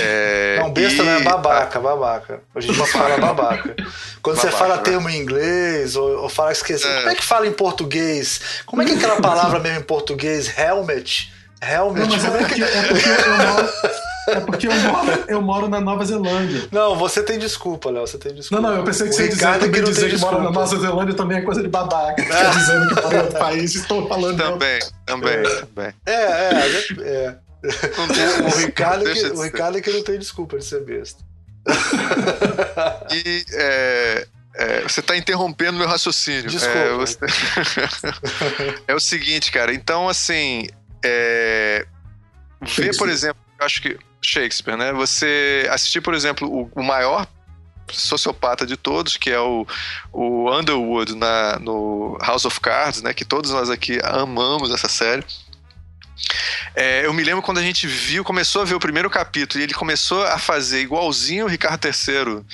É, 0.00 0.58
não, 0.58 0.72
besta 0.72 1.02
e, 1.02 1.06
não 1.06 1.12
é 1.12 1.20
babaca, 1.22 1.78
babaca. 1.78 2.40
Hoje 2.52 2.70
a 2.70 2.74
gente 2.74 2.90
fala 2.90 3.16
babaca. 3.18 3.76
Quando 4.20 4.36
babaca, 4.36 4.50
você 4.50 4.58
fala 4.58 4.76
né? 4.76 4.82
termo 4.82 5.08
em 5.08 5.18
inglês, 5.18 5.94
ou, 5.94 6.22
ou 6.22 6.28
fala 6.28 6.50
esqueci, 6.50 6.84
é. 6.84 6.96
como 6.96 7.10
é 7.10 7.14
que 7.14 7.24
fala 7.24 7.46
em 7.46 7.52
português? 7.52 8.40
Como 8.66 8.82
é 8.82 8.84
que 8.84 8.90
é 8.90 8.94
aquela 8.96 9.20
palavra 9.20 9.60
mesmo 9.60 9.78
em 9.78 9.84
português? 9.84 10.58
Helmet? 10.58 11.32
Helmet? 11.62 12.00
Não, 12.00 12.16
mas 12.16 12.24
é, 12.24 12.30
porque, 12.30 12.62
é 12.62 12.82
porque 12.82 13.08
eu 13.08 13.36
moro, 13.38 13.68
é 14.28 14.40
porque 14.40 14.66
eu 14.66 14.74
moro, 14.74 15.24
eu 15.28 15.42
moro 15.42 15.68
na 15.68 15.80
Nova 15.80 16.04
Zelândia. 16.04 16.68
Não, 16.72 16.96
você 16.96 17.22
tem 17.22 17.38
desculpa, 17.38 17.90
Léo. 17.90 18.06
Você 18.06 18.18
tem 18.18 18.34
desculpa. 18.34 18.62
Não, 18.62 18.70
não, 18.70 18.78
eu 18.78 18.84
pensei 18.84 19.06
que 19.08 19.14
o 19.14 19.16
você 19.16 19.22
ia 19.24 19.28
dizer, 19.28 19.70
que, 19.70 19.80
não 19.80 19.90
dizer 19.90 20.10
que 20.10 20.18
mora 20.18 20.38
na 20.38 20.50
Nova 20.50 20.66
Zelândia 20.66 21.14
também 21.14 21.38
é 21.38 21.42
coisa 21.42 21.62
de 21.62 21.68
babaca. 21.68 22.20
Fica 22.20 22.50
dizendo 22.50 22.88
que 22.88 23.02
mora 23.02 23.16
em 23.16 23.20
outro 23.20 23.38
país 23.38 23.74
estou 23.74 24.08
falando. 24.08 24.36
Também, 24.36 24.80
também, 25.06 25.34
é. 25.34 25.60
também. 25.60 25.94
É, 26.06 26.12
é, 26.12 26.58
é. 27.00 27.36
O, 27.64 28.52
o, 28.52 28.58
Ricardo 28.58 29.04
que, 29.04 29.26
o 29.26 29.42
Ricardo 29.42 29.78
é 29.78 29.80
que 29.80 29.90
não 29.92 30.02
tem 30.02 30.18
desculpa 30.18 30.58
de 30.58 30.64
ser 30.64 30.82
besta. 30.82 31.22
E 33.12 33.44
é, 33.52 34.26
é, 34.54 34.82
você 34.82 35.00
está 35.00 35.16
interrompendo 35.16 35.78
meu 35.78 35.86
raciocínio. 35.86 36.50
Desculpa. 36.50 36.78
É, 36.78 36.92
você... 36.92 37.18
é 38.88 38.94
o 38.94 39.00
seguinte, 39.00 39.50
cara. 39.52 39.72
Então, 39.72 40.08
assim, 40.08 40.66
é, 41.04 41.86
ver, 42.60 42.96
por 42.96 43.08
exemplo, 43.08 43.42
acho 43.60 43.82
que 43.82 43.98
Shakespeare, 44.20 44.76
né? 44.76 44.92
Você 44.92 45.66
assistir, 45.70 46.00
por 46.00 46.14
exemplo, 46.14 46.48
o, 46.48 46.70
o, 46.74 46.82
maior 46.82 47.26
sociopata 47.90 48.64
de 48.64 48.76
todos, 48.76 49.16
que 49.16 49.30
é 49.30 49.40
o, 49.40 49.66
o 50.12 50.50
Underwood 50.50 51.14
na, 51.16 51.58
no 51.58 52.16
House 52.20 52.44
of 52.44 52.60
Cards, 52.60 53.02
né? 53.02 53.12
Que 53.12 53.24
todos 53.24 53.50
nós 53.50 53.68
aqui 53.68 53.98
amamos 54.04 54.70
essa 54.70 54.88
série. 54.88 55.24
É, 56.74 57.04
eu 57.04 57.12
me 57.12 57.24
lembro 57.24 57.42
quando 57.42 57.58
a 57.58 57.62
gente 57.62 57.86
viu, 57.86 58.24
começou 58.24 58.62
a 58.62 58.64
ver 58.64 58.74
o 58.74 58.80
primeiro 58.80 59.10
capítulo 59.10 59.60
e 59.60 59.64
ele 59.64 59.74
começou 59.74 60.24
a 60.24 60.38
fazer 60.38 60.80
igualzinho 60.80 61.44
o 61.46 61.48
Ricardo 61.48 61.84
III 61.84 62.44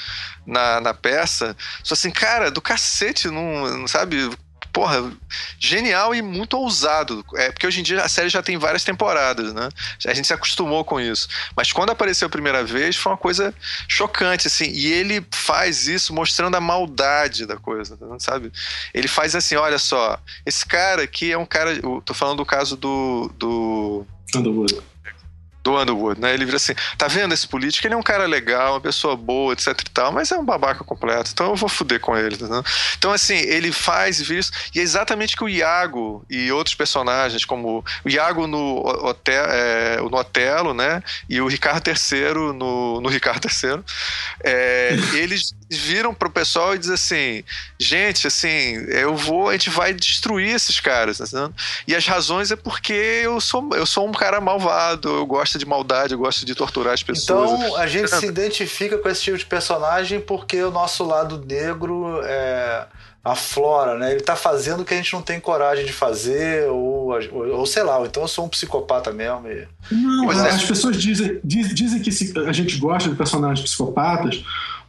na, 0.47 0.81
na 0.81 0.95
peça. 0.95 1.57
Só 1.85 1.95
assim, 1.95 2.11
cara, 2.11 2.51
do 2.51 2.61
cacete, 2.61 3.29
não, 3.29 3.79
não 3.79 3.89
sabe? 3.89 4.31
Porra, 4.79 5.13
genial 5.59 6.15
e 6.15 6.23
muito 6.23 6.57
ousado. 6.57 7.25
É, 7.35 7.51
porque 7.51 7.67
hoje 7.67 7.81
em 7.81 7.83
dia 7.83 8.01
a 8.01 8.09
série 8.09 8.29
já 8.29 8.41
tem 8.41 8.57
várias 8.57 8.85
temporadas, 8.85 9.53
né? 9.53 9.69
A 10.07 10.15
gente 10.15 10.29
se 10.29 10.33
acostumou 10.33 10.85
com 10.85 11.01
isso. 11.01 11.27
Mas 11.57 11.73
quando 11.73 11.91
apareceu 11.91 12.27
a 12.27 12.31
primeira 12.31 12.63
vez, 12.63 12.95
foi 12.95 13.11
uma 13.11 13.19
coisa 13.19 13.53
chocante, 13.89 14.47
assim. 14.47 14.71
E 14.71 14.87
ele 14.87 15.27
faz 15.33 15.89
isso 15.89 16.15
mostrando 16.15 16.55
a 16.55 16.61
maldade 16.61 17.45
da 17.45 17.57
coisa, 17.57 17.99
sabe? 18.21 18.53
Ele 18.95 19.09
faz 19.09 19.35
assim: 19.35 19.57
olha 19.57 19.81
só, 19.81 20.17
esse 20.47 20.65
cara 20.65 21.03
aqui 21.03 21.33
é 21.33 21.37
um 21.37 21.47
cara. 21.47 21.73
Eu 21.73 22.01
tô 22.05 22.15
falando 22.15 22.37
do 22.37 22.47
caso 22.47 22.77
do. 22.77 23.33
do 23.37 24.07
Underwood 24.37 24.81
do 25.69 25.79
Underwood, 25.79 26.21
né? 26.21 26.33
Ele 26.33 26.47
vira 26.47 26.57
assim: 26.57 26.75
tá 26.97 27.07
vendo 27.07 27.35
esse 27.35 27.47
político? 27.47 27.87
Ele 27.87 27.95
é 27.95 27.97
um 27.97 28.03
cara 28.03 28.27
legal, 28.27 28.75
uma 28.75 28.81
pessoa 28.81 29.15
boa, 29.17 29.53
etc 29.53 29.69
e 29.69 29.91
tal, 29.91 30.11
mas 30.11 30.33
é 30.33 30.37
um 30.37 30.45
babaca 30.45 30.83
completo, 30.83 31.31
então 31.33 31.51
eu 31.51 31.57
vou 31.57 31.69
fuder 31.69 32.01
com 32.01 32.17
ele. 32.17 32.37
Né? 32.41 32.63
Então, 32.97 33.13
assim, 33.13 33.37
ele 33.37 33.71
faz 33.71 34.19
isso, 34.19 34.51
e 34.75 34.81
é 34.81 34.83
exatamente 34.83 35.37
que 35.37 35.45
o 35.45 35.49
Iago 35.49 36.25
e 36.31 36.51
outros 36.51 36.75
personagens, 36.75 37.45
como 37.45 37.85
o 38.05 38.09
Iago 38.09 38.47
no, 38.47 38.79
hotel, 39.07 39.45
é, 39.51 39.97
no 39.99 40.17
Otelo, 40.17 40.73
né? 40.73 41.03
E 41.29 41.41
o 41.41 41.47
Ricardo 41.47 41.87
III 41.87 42.55
no, 42.55 43.01
no 43.01 43.09
Ricardo 43.09 43.47
III, 43.47 43.83
é, 44.43 44.97
eles 45.15 45.55
viram 45.71 46.15
pro 46.15 46.31
pessoal 46.31 46.75
e 46.75 46.79
dizem 46.79 46.95
assim: 46.95 47.45
gente, 47.79 48.27
assim, 48.27 48.75
eu 48.89 49.15
vou, 49.17 49.49
a 49.49 49.53
gente 49.53 49.71
vai 49.71 49.93
destruir 49.93 50.55
esses 50.55 50.81
caras. 50.81 51.33
Né? 51.33 51.51
E 51.87 51.95
as 51.95 52.07
razões 52.07 52.51
é 52.51 52.57
porque 52.57 52.93
eu 52.93 53.41
sou, 53.41 53.69
eu 53.75 53.87
sou 53.87 54.07
um 54.07 54.13
cara 54.13 54.41
malvado, 54.41 55.09
eu 55.09 55.27
gosto 55.27 55.59
de 55.59 55.67
maldade, 55.67 56.15
eu 56.15 56.19
gosto 56.19 56.47
de 56.47 56.55
torturar 56.55 56.95
as 56.95 57.03
pessoas. 57.03 57.51
Então 57.51 57.77
a 57.77 57.87
gente 57.87 58.09
se 58.09 58.27
identifica 58.27 58.99
com 58.99 59.09
esse 59.09 59.23
tipo 59.23 59.37
de 59.37 59.47
personagem 59.47 60.21
porque 60.21 60.63
o 60.63 60.71
nosso 60.71 61.05
lado 61.05 61.45
negro 61.45 62.21
é 62.25 62.87
aflora, 63.25 63.99
né? 63.99 64.13
Ele 64.13 64.21
tá 64.21 64.37
fazendo 64.37 64.81
o 64.81 64.85
que 64.85 64.95
a 64.95 64.97
gente 64.97 65.13
não 65.13 65.21
tem 65.21 65.39
coragem 65.39 65.85
de 65.85 65.93
fazer, 65.93 66.69
ou, 66.69 67.11
ou, 67.33 67.49
ou 67.59 67.67
sei 67.67 67.83
lá, 67.83 67.99
ou 67.99 68.07
então 68.07 68.23
eu 68.23 68.29
sou 68.29 68.47
um 68.47 68.49
psicopata 68.49 69.13
mesmo. 69.13 69.47
E... 69.49 69.69
Não, 69.91 70.33
é. 70.33 70.49
as 70.49 70.65
pessoas 70.65 70.97
dizem, 70.97 71.39
dizem 71.45 72.01
que 72.01 72.11
a 72.47 72.53
gente 72.53 72.79
gosta 72.79 73.11
de 73.11 73.17
personagens 73.17 73.69
psicopatas 73.69 74.43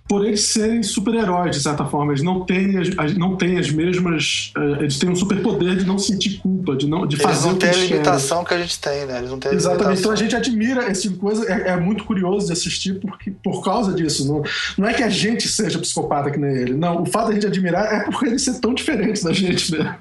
por 0.10 0.26
eles 0.26 0.46
serem 0.46 0.82
super-heróis, 0.82 1.56
de 1.56 1.62
certa 1.62 1.86
forma. 1.86 2.12
Eles 2.12 2.24
não 2.24 2.44
têm 2.44 2.80
as, 2.80 3.16
não 3.16 3.38
têm 3.38 3.60
as 3.60 3.70
mesmas. 3.70 4.52
Uh, 4.58 4.82
eles 4.82 4.98
têm 4.98 5.08
um 5.08 5.16
superpoder 5.16 5.76
de 5.76 5.86
não 5.86 6.00
sentir 6.00 6.40
culpa, 6.40 6.76
de, 6.76 6.88
não, 6.88 7.06
de 7.06 7.16
eles 7.16 7.24
fazer 7.24 7.46
não 7.46 7.54
o 7.54 7.58
que 7.60 7.68
têm 7.68 7.70
a 7.70 7.86
limitação 7.86 8.44
que 8.44 8.52
a 8.56 8.58
gente 8.58 8.80
tem, 8.80 9.06
né? 9.06 9.20
Eles 9.20 9.30
não 9.30 9.38
têm 9.40 9.54
Exatamente. 9.54 10.00
Então 10.00 10.12
a 10.12 10.16
gente 10.16 10.36
admira 10.36 10.90
esse 10.90 11.04
tipo 11.04 11.14
de 11.14 11.20
coisa. 11.20 11.54
É, 11.54 11.70
é, 11.70 11.78
muito 11.78 12.06
curioso 12.06 12.48
de 12.48 12.54
assistir 12.54 13.00
porque, 13.00 13.30
por 13.44 13.64
causa 13.64 13.94
disso. 13.94 14.28
Não, 14.28 14.42
não 14.80 14.88
é 14.88 14.96
que 14.96 15.04
a 15.04 15.10
gente 15.10 15.48
seja 15.48 15.78
psicopata 15.78 16.32
que 16.32 16.40
nem 16.40 16.56
ele. 16.56 16.74
Não, 16.74 17.04
o 17.04 17.06
fato 17.06 17.28
de 17.28 17.34
a 17.34 17.36
gente 17.36 17.46
admirar 17.48 17.86
é 17.86 18.06
porque 18.06 18.26
ele 18.26 18.40
ser 18.40 18.60
tão 18.60 18.74
diferente 18.74 19.24
da 19.24 19.32
gente, 19.32 19.78
né? 19.78 19.96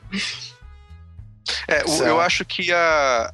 É, 1.69 1.85
o, 1.87 2.03
eu 2.03 2.19
acho 2.19 2.47
que 2.47 2.73
a. 2.73 3.31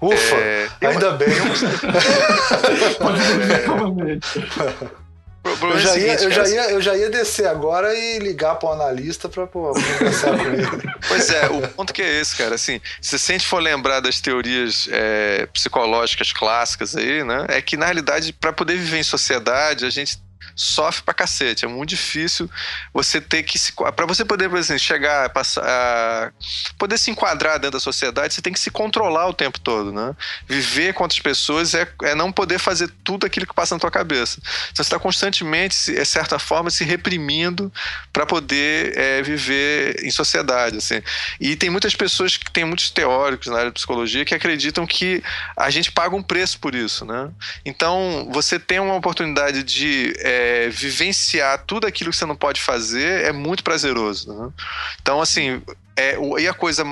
Ufa, 0.00 0.36
é, 0.36 0.68
ainda 0.80 1.06
eu... 1.06 1.16
bem. 1.18 1.28
Pode 2.98 3.20
é... 3.20 4.96
Eu 5.46 5.78
já, 5.78 5.96
ia, 5.96 6.14
eu, 6.14 6.30
já 6.30 6.48
ia, 6.48 6.70
eu 6.70 6.80
já 6.80 6.96
ia 6.96 7.10
descer 7.10 7.46
agora 7.46 7.94
e 7.94 8.18
ligar 8.18 8.56
para 8.56 8.68
o 8.68 8.72
analista 8.72 9.28
para 9.28 9.46
conversar 9.46 10.36
com 10.36 10.44
ele. 10.44 10.66
Pois 11.08 11.30
é, 11.30 11.46
o 11.46 11.68
ponto 11.68 11.92
que 11.92 12.02
é 12.02 12.20
esse, 12.20 12.36
cara. 12.36 12.54
Assim, 12.54 12.80
se 13.00 13.14
a 13.14 13.18
gente 13.18 13.46
for 13.46 13.60
lembrar 13.60 14.00
das 14.00 14.20
teorias 14.20 14.88
é, 14.90 15.46
psicológicas 15.52 16.32
clássicas 16.32 16.96
aí, 16.96 17.22
né? 17.22 17.46
É 17.48 17.62
que, 17.62 17.76
na 17.76 17.86
realidade, 17.86 18.32
para 18.32 18.52
poder 18.52 18.76
viver 18.76 18.98
em 18.98 19.02
sociedade, 19.02 19.84
a 19.84 19.90
gente 19.90 20.18
sofre 20.54 21.02
pra 21.02 21.14
cacete. 21.14 21.64
É 21.64 21.68
muito 21.68 21.90
difícil 21.90 22.50
você 22.92 23.20
ter 23.20 23.42
que 23.42 23.58
se. 23.58 23.72
Pra 23.72 24.06
você 24.06 24.24
poder, 24.24 24.48
por 24.48 24.58
exemplo, 24.58 24.82
chegar, 24.82 25.30
passar, 25.30 26.32
poder 26.78 26.98
se 26.98 27.10
enquadrar 27.10 27.58
dentro 27.58 27.72
da 27.72 27.80
sociedade, 27.80 28.34
você 28.34 28.42
tem 28.42 28.52
que 28.52 28.60
se 28.60 28.70
controlar 28.70 29.28
o 29.28 29.34
tempo 29.34 29.58
todo, 29.60 29.92
né? 29.92 30.14
Viver 30.48 30.94
com 30.94 31.02
outras 31.02 31.20
pessoas 31.20 31.74
é, 31.74 31.88
é 32.02 32.14
não 32.14 32.32
poder 32.32 32.58
fazer 32.58 32.88
tudo 33.02 33.26
aquilo 33.26 33.46
que 33.46 33.54
passa 33.54 33.74
na 33.74 33.78
tua 33.78 33.90
cabeça. 33.90 34.38
Então, 34.40 34.76
você 34.76 34.82
está 34.82 34.98
constantemente, 34.98 35.92
de 35.92 36.04
certa 36.04 36.38
forma, 36.38 36.70
se 36.70 36.84
reprimindo 36.84 37.72
para 38.12 38.26
poder 38.26 38.96
é, 38.96 39.22
viver 39.22 40.04
em 40.04 40.10
sociedade. 40.10 40.78
Assim. 40.78 41.02
E 41.40 41.56
tem 41.56 41.70
muitas 41.70 41.94
pessoas 41.94 42.36
que 42.36 42.50
tem 42.50 42.64
muitos 42.64 42.90
teóricos 42.90 43.48
na 43.48 43.58
área 43.58 43.70
de 43.70 43.74
psicologia 43.74 44.24
que 44.24 44.34
acreditam 44.34 44.86
que 44.86 45.22
a 45.56 45.70
gente 45.70 45.92
paga 45.92 46.14
um 46.14 46.22
preço 46.22 46.58
por 46.58 46.74
isso, 46.74 47.04
né? 47.04 47.30
Então, 47.64 48.28
você 48.32 48.58
tem 48.58 48.78
uma 48.80 48.94
oportunidade 48.94 49.62
de. 49.62 50.14
É, 50.18 50.35
é, 50.36 50.68
vivenciar 50.68 51.64
tudo 51.66 51.86
aquilo 51.86 52.10
que 52.10 52.16
você 52.16 52.26
não 52.26 52.36
pode 52.36 52.60
fazer 52.60 53.24
é 53.24 53.32
muito 53.32 53.64
prazeroso. 53.64 54.32
Né? 54.32 54.52
Então, 55.00 55.20
assim, 55.20 55.62
é, 55.96 56.16
e 56.38 56.46
a 56.46 56.52
coisa. 56.52 56.84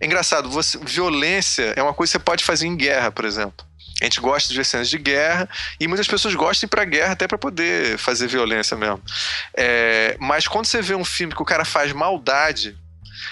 É 0.00 0.06
engraçado, 0.06 0.48
você, 0.48 0.78
violência 0.78 1.74
é 1.76 1.82
uma 1.82 1.92
coisa 1.92 2.10
que 2.10 2.18
você 2.18 2.24
pode 2.24 2.44
fazer 2.44 2.66
em 2.66 2.76
guerra, 2.76 3.10
por 3.10 3.24
exemplo. 3.24 3.66
A 4.00 4.04
gente 4.04 4.20
gosta 4.20 4.50
de 4.50 4.56
ver 4.56 4.64
cenas 4.64 4.90
de 4.90 4.98
guerra 4.98 5.48
e 5.80 5.88
muitas 5.88 6.06
pessoas 6.06 6.34
gostam 6.34 6.68
pra 6.68 6.84
guerra 6.84 7.12
até 7.12 7.26
para 7.26 7.38
poder 7.38 7.96
fazer 7.96 8.26
violência 8.26 8.76
mesmo. 8.76 9.00
É, 9.54 10.16
mas 10.18 10.46
quando 10.46 10.66
você 10.66 10.82
vê 10.82 10.94
um 10.94 11.04
filme 11.04 11.34
que 11.34 11.40
o 11.40 11.46
cara 11.46 11.64
faz 11.64 11.92
maldade, 11.92 12.76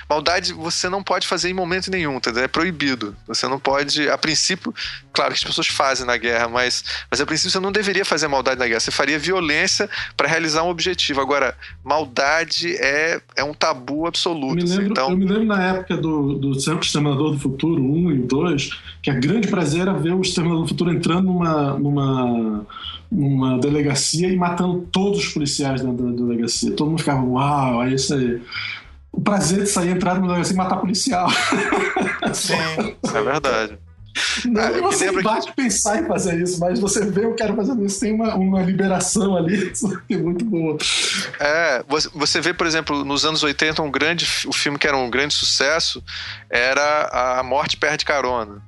Maldade 0.09 0.53
você 0.53 0.89
não 0.89 1.03
pode 1.03 1.27
fazer 1.27 1.51
em 1.51 1.55
momento 1.55 1.91
nenhum, 1.91 2.16
entendeu? 2.16 2.45
É 2.45 2.49
proibido. 2.49 3.16
Você 3.27 3.49
não 3.49 3.59
pode, 3.59 4.09
a 4.09 4.19
princípio, 4.19 4.75
claro 5.12 5.31
que 5.31 5.39
as 5.39 5.45
pessoas 5.45 5.66
fazem 5.66 6.07
na 6.07 6.16
guerra, 6.16 6.49
mas, 6.49 6.85
mas 7.11 7.21
a 7.21 7.27
princípio 7.27 7.51
você 7.51 7.61
não 7.61 7.73
deveria 7.73 8.05
fazer 8.05 8.29
maldade 8.29 8.59
na 8.59 8.66
guerra. 8.66 8.81
Você 8.81 8.91
faria 8.91 9.19
violência 9.19 9.89
para 10.16 10.29
realizar 10.29 10.62
um 10.62 10.69
objetivo. 10.69 11.21
Agora, 11.21 11.57
maldade 11.83 12.77
é, 12.77 13.21
é 13.37 13.45
um 13.45 13.55
tabu 13.55 14.07
absoluto. 14.07 14.59
Eu 14.59 14.65
me 14.65 14.71
lembro, 14.71 14.87
então... 14.87 15.11
eu 15.11 15.16
me 15.16 15.25
lembro 15.27 15.47
na 15.47 15.62
época 15.62 15.97
do, 15.97 16.35
do 16.35 16.53
Exterminador 16.53 17.33
do 17.33 17.39
Futuro 17.39 17.83
1 17.83 18.12
e 18.12 18.19
2, 18.19 18.71
que 19.03 19.11
a 19.11 19.15
grande 19.15 19.49
prazer 19.49 19.83
era 19.83 19.93
ver 19.93 20.12
o 20.12 20.21
Exterminador 20.21 20.62
do 20.65 20.69
Futuro 20.69 20.93
entrando 20.93 21.27
numa. 21.27 21.79
numa 21.79 22.66
numa 23.11 23.59
delegacia 23.59 24.29
e 24.29 24.35
matando 24.35 24.89
todos 24.91 25.21
os 25.21 25.29
policiais 25.29 25.83
dentro 25.83 26.11
da 26.11 26.16
delegacia. 26.16 26.73
Todo 26.73 26.89
mundo 26.89 26.99
ficava, 26.99 27.23
uau, 27.23 27.85
é 27.85 27.95
isso 27.95 28.12
aí 28.12 28.41
o 29.16 29.20
prazer 29.20 29.61
de 29.61 29.69
sair, 29.69 29.91
entrar 29.91 30.19
no 30.19 30.32
assim, 30.32 30.55
e 30.55 30.57
matar 30.57 30.77
policial. 30.77 31.28
Sim, 32.32 32.55
é 33.15 33.23
verdade. 33.23 33.78
Não 34.45 34.62
ah, 34.62 34.70
você 34.81 35.11
bate 35.23 35.49
que... 35.49 35.55
pensar 35.55 36.01
em 36.01 36.07
fazer 36.07 36.41
isso, 36.41 36.61
mas 36.61 36.78
você 36.78 37.05
vê 37.05 37.27
o 37.27 37.35
cara 37.35 37.53
fazendo 37.53 37.85
isso, 37.85 37.99
tem 37.99 38.15
uma, 38.15 38.35
uma 38.36 38.62
liberação 38.62 39.36
ali 39.36 39.73
que 40.07 40.15
é 40.15 40.16
muito 40.16 40.45
boa. 40.45 40.78
É, 41.41 41.85
você 42.15 42.41
vê, 42.41 42.55
por 42.55 42.66
exemplo, 42.66 43.05
nos 43.05 43.24
anos 43.24 43.43
80, 43.43 43.82
um 43.82 43.91
grande, 43.91 44.24
o 44.47 44.53
filme 44.53 44.78
que 44.78 44.86
era 44.86 44.97
um 44.97 45.11
grande 45.11 45.35
sucesso 45.35 46.03
era 46.49 47.39
A 47.39 47.43
Morte 47.43 47.77
Perde 47.77 48.05
Carona 48.05 48.62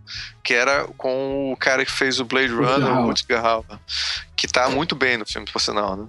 que 0.46 0.54
era 0.54 0.84
com 0.96 1.52
o 1.52 1.56
cara 1.56 1.84
que 1.84 1.90
fez 1.90 2.20
o 2.20 2.24
Blade 2.24 2.52
Runner, 2.52 2.88
o 2.88 3.36
Hauer, 3.36 3.64
que 4.36 4.46
tá 4.46 4.68
muito 4.68 4.94
bem 4.94 5.16
no 5.16 5.24
filme, 5.24 5.50
por 5.50 5.60
sinal, 5.60 5.96
né? 5.96 6.06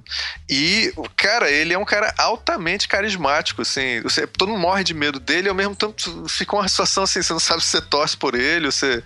E, 0.49 0.93
cara, 1.15 1.49
ele 1.49 1.73
é 1.73 1.77
um 1.77 1.85
cara 1.85 2.13
altamente 2.17 2.87
carismático, 2.87 3.61
assim, 3.61 4.01
você, 4.01 4.27
todo 4.27 4.49
mundo 4.49 4.59
morre 4.59 4.83
de 4.83 4.93
medo 4.93 5.19
dele, 5.19 5.47
ao 5.47 5.55
mesmo 5.55 5.75
tempo 5.75 5.95
fica 6.27 6.55
uma 6.55 6.67
situação 6.67 7.03
assim, 7.03 7.21
você 7.21 7.31
não 7.31 7.39
sabe 7.39 7.63
se 7.63 7.69
você 7.69 7.81
torce 7.81 8.17
por 8.17 8.35
ele, 8.35 8.69
você... 8.69 9.01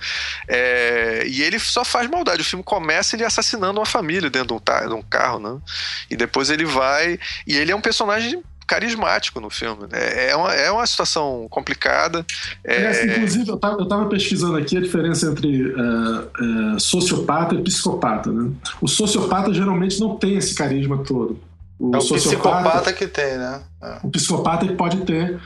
É, 0.47 1.23
e 1.27 1.43
ele 1.43 1.59
só 1.59 1.85
faz 1.85 2.09
maldade, 2.09 2.41
o 2.41 2.45
filme 2.45 2.63
começa 2.63 3.15
ele 3.15 3.23
assassinando 3.23 3.79
uma 3.79 3.85
família 3.85 4.29
dentro 4.29 4.47
de 4.47 4.53
um, 4.53 4.87
de 4.89 4.93
um 4.95 5.03
carro, 5.03 5.39
né? 5.39 5.61
E 6.09 6.15
depois 6.15 6.49
ele 6.49 6.65
vai... 6.65 7.19
E 7.45 7.57
ele 7.57 7.71
é 7.71 7.75
um 7.75 7.81
personagem 7.81 8.41
carismático 8.71 9.41
no 9.41 9.49
filme. 9.49 9.83
É, 9.91 10.29
é, 10.29 10.35
uma, 10.35 10.53
é 10.53 10.71
uma 10.71 10.87
situação 10.87 11.45
complicada. 11.49 12.25
É... 12.63 13.05
inclusive, 13.05 13.49
eu 13.49 13.55
estava 13.55 14.05
pesquisando 14.05 14.55
aqui 14.55 14.77
a 14.77 14.81
diferença 14.81 15.27
entre 15.27 15.73
uh, 15.73 16.75
uh, 16.75 16.79
sociopata 16.79 17.53
e 17.53 17.61
psicopata. 17.61 18.31
Né? 18.31 18.49
O 18.79 18.87
sociopata 18.87 19.53
geralmente 19.53 19.99
não 19.99 20.15
tem 20.15 20.37
esse 20.37 20.55
carisma 20.55 20.99
todo. 20.99 21.37
O, 21.77 21.93
é 21.93 21.99
o 21.99 22.01
psicopata 22.01 22.93
que 22.93 23.07
tem, 23.07 23.37
né? 23.37 23.61
É. 23.83 23.97
O 24.03 24.09
psicopata 24.09 24.63
ele 24.63 24.75
pode 24.75 25.01
ter, 25.01 25.37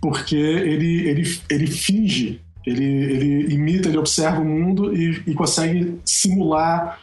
porque 0.00 0.34
ele, 0.34 1.08
ele, 1.08 1.40
ele 1.48 1.66
finge, 1.68 2.40
ele, 2.66 2.84
ele 2.84 3.54
imita, 3.54 3.88
ele 3.88 3.98
observa 3.98 4.40
o 4.40 4.44
mundo 4.44 4.92
e, 4.92 5.22
e 5.24 5.34
consegue 5.34 6.00
simular 6.04 6.98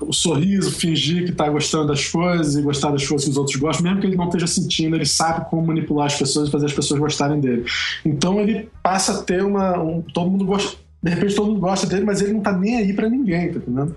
o 0.00 0.12
sorriso, 0.12 0.72
fingir 0.72 1.24
que 1.24 1.30
está 1.30 1.48
gostando 1.48 1.88
das 1.88 2.08
coisas 2.08 2.56
e 2.56 2.62
gostar 2.62 2.90
das 2.90 3.06
coisas 3.06 3.24
que 3.24 3.30
os 3.30 3.36
outros 3.36 3.56
gostam, 3.56 3.84
mesmo 3.84 4.00
que 4.00 4.06
ele 4.06 4.16
não 4.16 4.26
esteja 4.26 4.46
sentindo, 4.46 4.96
ele 4.96 5.04
sabe 5.04 5.48
como 5.50 5.66
manipular 5.66 6.06
as 6.06 6.16
pessoas 6.16 6.48
e 6.48 6.50
fazer 6.50 6.66
as 6.66 6.72
pessoas 6.72 6.98
gostarem 6.98 7.40
dele. 7.40 7.64
Então 8.04 8.40
ele 8.40 8.68
passa 8.82 9.20
a 9.20 9.22
ter 9.22 9.42
uma. 9.44 9.78
Um, 9.78 10.00
todo 10.00 10.30
mundo 10.30 10.46
gosta. 10.46 10.76
De 11.02 11.10
repente 11.10 11.34
todo 11.34 11.48
mundo 11.48 11.60
gosta 11.60 11.86
dele, 11.86 12.04
mas 12.06 12.22
ele 12.22 12.32
não 12.32 12.38
está 12.38 12.52
nem 12.52 12.78
aí 12.78 12.94
para 12.94 13.10
ninguém, 13.10 13.52
tá 13.52 13.58
entendendo? 13.58 13.94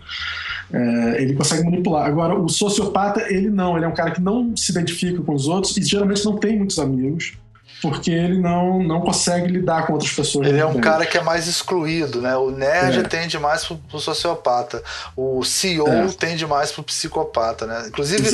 É, 0.73 1.21
ele 1.23 1.33
consegue 1.33 1.63
manipular. 1.63 2.05
Agora, 2.05 2.37
o 2.37 2.49
sociopata, 2.49 3.21
ele 3.33 3.49
não. 3.49 3.77
Ele 3.77 3.85
é 3.85 3.87
um 3.87 3.93
cara 3.93 4.11
que 4.11 4.19
não 4.19 4.55
se 4.57 4.71
identifica 4.73 5.21
com 5.21 5.33
os 5.33 5.47
outros 5.47 5.77
e 5.77 5.81
geralmente 5.81 6.25
não 6.25 6.35
tem 6.35 6.57
muitos 6.57 6.77
amigos 6.77 7.37
porque 7.81 8.11
ele 8.11 8.39
não, 8.39 8.81
não 8.81 9.01
consegue 9.01 9.47
lidar 9.47 9.85
com 9.85 9.93
outras 9.93 10.11
pessoas. 10.11 10.47
Ele 10.47 10.59
é 10.59 10.65
um 10.65 10.79
cara 10.79 11.05
que 11.05 11.17
é 11.17 11.21
mais 11.21 11.47
excluído, 11.47 12.21
né? 12.21 12.35
O 12.35 12.51
nerd 12.51 12.99
é. 12.99 13.03
tende 13.03 13.37
mais 13.37 13.65
pro, 13.65 13.77
pro 13.77 13.99
sociopata, 13.99 14.83
o 15.15 15.43
CEO 15.43 15.87
é. 15.87 16.07
tende 16.07 16.45
mais 16.45 16.71
pro 16.71 16.83
psicopata, 16.83 17.65
né? 17.65 17.85
Inclusive, 17.87 18.29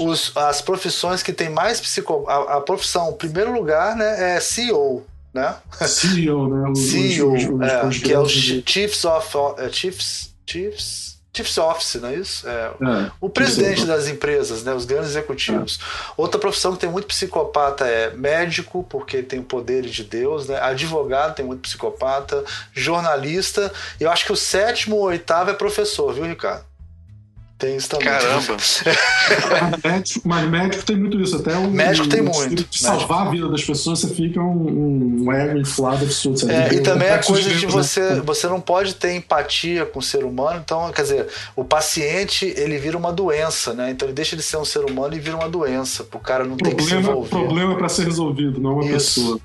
os, 0.00 0.32
as 0.36 0.60
profissões 0.60 1.22
que 1.22 1.32
tem 1.32 1.48
mais 1.48 1.80
psicopata, 1.80 2.32
a, 2.32 2.56
a, 2.58 2.60
profissão, 2.60 3.10
em 3.10 3.16
primeiro 3.16 3.52
lugar, 3.52 3.96
né, 3.96 4.36
é 4.36 4.40
CEO. 4.40 5.04
Né? 5.32 5.54
CEO, 5.86 6.48
né? 6.48 6.70
Os, 6.70 6.78
CEO, 6.78 7.62
é, 7.62 7.88
que 7.90 8.12
é 8.12 8.18
o 8.18 8.28
Chiefs 8.28 9.04
of 9.04 9.36
uh, 9.36 9.72
Chiefs, 9.72 10.32
Chiefs 10.46 11.13
Chiefs 11.34 11.58
Office, 11.58 11.94
não 12.00 12.08
é 12.08 12.14
isso? 12.14 12.48
É, 12.48 12.52
é, 12.52 13.10
o 13.20 13.28
presidente 13.28 13.84
das 13.84 14.06
empresas, 14.06 14.62
né, 14.62 14.72
os 14.72 14.84
grandes 14.84 15.10
executivos. 15.10 15.80
É. 15.82 16.12
Outra 16.16 16.38
profissão 16.38 16.72
que 16.74 16.78
tem 16.78 16.90
muito 16.90 17.06
psicopata 17.06 17.84
é 17.86 18.10
médico, 18.14 18.86
porque 18.88 19.22
tem 19.22 19.40
o 19.40 19.44
poder 19.44 19.82
de 19.82 20.04
Deus, 20.04 20.48
né? 20.48 20.60
advogado 20.60 21.34
tem 21.34 21.44
muito 21.44 21.62
psicopata, 21.62 22.44
jornalista. 22.72 23.72
Eu 23.98 24.10
acho 24.10 24.24
que 24.24 24.32
o 24.32 24.36
sétimo 24.36 24.96
ou 24.96 25.04
oitavo 25.04 25.50
é 25.50 25.54
professor, 25.54 26.12
viu, 26.14 26.24
Ricardo? 26.24 26.64
Tem 27.56 27.76
isso 27.76 27.88
também. 27.88 28.06
Caramba! 28.06 28.56
mas 30.24 30.48
médico 30.48 30.84
tem 30.84 30.96
muito 30.96 31.20
isso. 31.20 31.36
Até 31.36 31.56
o 31.56 31.70
médico 31.70 32.08
tem 32.08 32.20
muito. 32.20 32.64
De 32.64 32.78
salvar 32.78 33.28
a 33.28 33.30
vida 33.30 33.48
das 33.48 33.62
pessoas, 33.62 34.00
você 34.00 34.12
fica 34.12 34.40
um, 34.40 35.24
um 35.24 35.32
ego 35.32 35.58
inflado 35.58 36.04
absurdo. 36.04 36.50
É, 36.50 36.74
e 36.74 36.80
também 36.80 37.10
a 37.10 37.22
coisa 37.22 37.54
de 37.54 37.66
você, 37.66 38.20
você 38.22 38.48
não 38.48 38.60
pode 38.60 38.96
ter 38.96 39.14
empatia 39.14 39.86
com 39.86 40.00
o 40.00 40.02
ser 40.02 40.24
humano. 40.24 40.60
Então, 40.64 40.90
quer 40.90 41.02
dizer, 41.02 41.28
o 41.54 41.64
paciente 41.64 42.52
ele 42.56 42.76
vira 42.76 42.98
uma 42.98 43.12
doença, 43.12 43.72
né? 43.72 43.90
Então 43.90 44.08
ele 44.08 44.14
deixa 44.14 44.34
de 44.34 44.42
ser 44.42 44.56
um 44.56 44.64
ser 44.64 44.84
humano 44.84 45.14
e 45.14 45.20
vira 45.20 45.36
uma 45.36 45.48
doença. 45.48 46.02
Pro 46.02 46.18
cara 46.18 46.44
não 46.44 46.56
problema, 46.56 46.76
ter 46.76 46.82
que 46.82 46.88
se 46.90 46.96
envolver. 46.96 47.28
Problema 47.28 47.76
para 47.76 47.88
ser 47.88 48.04
resolvido, 48.04 48.60
não 48.60 48.74
uma 48.74 48.84
isso. 48.84 49.20
pessoa. 49.20 49.40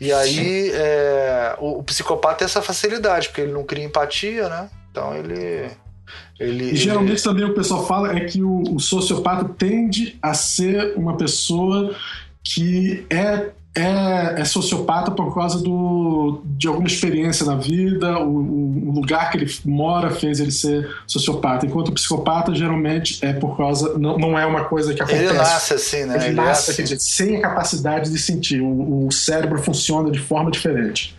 E 0.00 0.12
aí 0.12 0.72
é, 0.74 1.54
o, 1.60 1.78
o 1.78 1.82
psicopata 1.84 2.38
tem 2.38 2.44
essa 2.46 2.60
facilidade, 2.60 3.28
porque 3.28 3.42
ele 3.42 3.52
não 3.52 3.62
cria 3.62 3.84
empatia, 3.84 4.48
né? 4.48 4.68
Então 4.90 5.14
ele 5.14 5.70
ele, 6.38 6.72
e 6.72 6.76
geralmente 6.76 7.12
ele... 7.12 7.22
também 7.22 7.44
o 7.44 7.54
pessoal 7.54 7.86
fala 7.86 8.16
é 8.16 8.20
que 8.20 8.42
o, 8.42 8.62
o, 8.74 8.80
sociopata 8.80 9.44
tende 9.44 10.18
a 10.20 10.34
ser 10.34 10.94
uma 10.96 11.16
pessoa 11.16 11.94
que 12.44 13.06
é, 13.10 13.50
é, 13.74 14.40
é 14.40 14.44
sociopata 14.44 15.10
por 15.10 15.34
causa 15.34 15.62
do, 15.62 16.42
de 16.44 16.68
alguma 16.68 16.86
experiência 16.86 17.44
na 17.46 17.56
vida, 17.56 18.18
o, 18.18 18.88
o, 18.88 18.92
lugar 18.92 19.30
que 19.30 19.38
ele 19.38 19.50
mora 19.64 20.10
fez 20.10 20.38
ele 20.38 20.50
ser 20.50 20.88
sociopata, 21.06 21.66
enquanto 21.66 21.88
o 21.88 21.92
psicopata 21.92 22.54
geralmente 22.54 23.18
é 23.24 23.32
por 23.32 23.56
causa, 23.56 23.98
não, 23.98 24.18
não 24.18 24.38
é 24.38 24.44
uma 24.44 24.64
coisa 24.64 24.92
que 24.94 25.02
acontece. 25.02 25.24
Ele 25.24 25.32
nasce 25.32 25.74
assim, 25.74 26.04
né? 26.04 26.16
Ele, 26.16 26.24
ele 26.26 26.34
nasce, 26.34 26.70
é 26.70 26.72
assim. 26.74 26.82
Dizer, 26.82 27.00
sem 27.00 27.36
a 27.36 27.40
capacidade 27.40 28.10
de 28.10 28.18
sentir, 28.18 28.60
o, 28.60 29.06
o 29.06 29.12
cérebro 29.12 29.60
funciona 29.62 30.10
de 30.10 30.18
forma 30.18 30.50
diferente. 30.50 31.15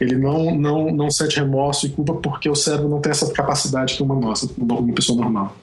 Ele 0.00 0.16
não, 0.16 0.54
não, 0.54 0.92
não 0.92 1.10
sente 1.10 1.36
remorso 1.36 1.86
e 1.86 1.90
culpa 1.90 2.14
porque 2.14 2.48
o 2.48 2.54
cérebro 2.54 2.88
não 2.88 3.00
tem 3.00 3.10
essa 3.10 3.30
capacidade 3.32 3.94
que 3.94 4.02
uma 4.02 4.14
nossa, 4.14 4.48
uma 4.58 4.92
pessoa 4.92 5.20
normal. 5.20 5.56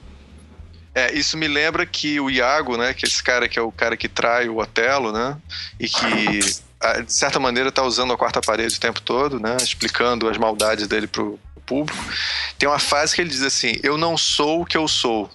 É, 0.94 1.14
isso 1.14 1.36
me 1.36 1.46
lembra 1.46 1.86
que 1.86 2.18
o 2.18 2.28
Iago, 2.28 2.76
né, 2.76 2.92
que 2.92 3.06
esse 3.06 3.22
cara 3.22 3.48
que 3.48 3.58
é 3.58 3.62
o 3.62 3.70
cara 3.70 3.96
que 3.96 4.08
trai 4.08 4.48
o 4.48 4.58
Otelo, 4.58 5.12
né, 5.12 5.36
e 5.78 5.88
que 5.88 6.38
de 7.04 7.12
certa 7.12 7.38
maneira 7.38 7.68
está 7.68 7.82
usando 7.82 8.12
a 8.12 8.16
quarta 8.16 8.40
parede 8.40 8.76
o 8.76 8.80
tempo 8.80 9.00
todo, 9.00 9.38
né, 9.38 9.56
explicando 9.60 10.28
as 10.28 10.36
maldades 10.36 10.88
dele 10.88 11.06
pro 11.06 11.38
público. 11.64 12.02
Tem 12.58 12.68
uma 12.68 12.78
frase 12.78 13.14
que 13.14 13.20
ele 13.20 13.30
diz 13.30 13.42
assim: 13.42 13.74
"Eu 13.82 13.96
não 13.96 14.16
sou 14.16 14.62
o 14.62 14.64
que 14.64 14.76
eu 14.76 14.88
sou, 14.88 15.30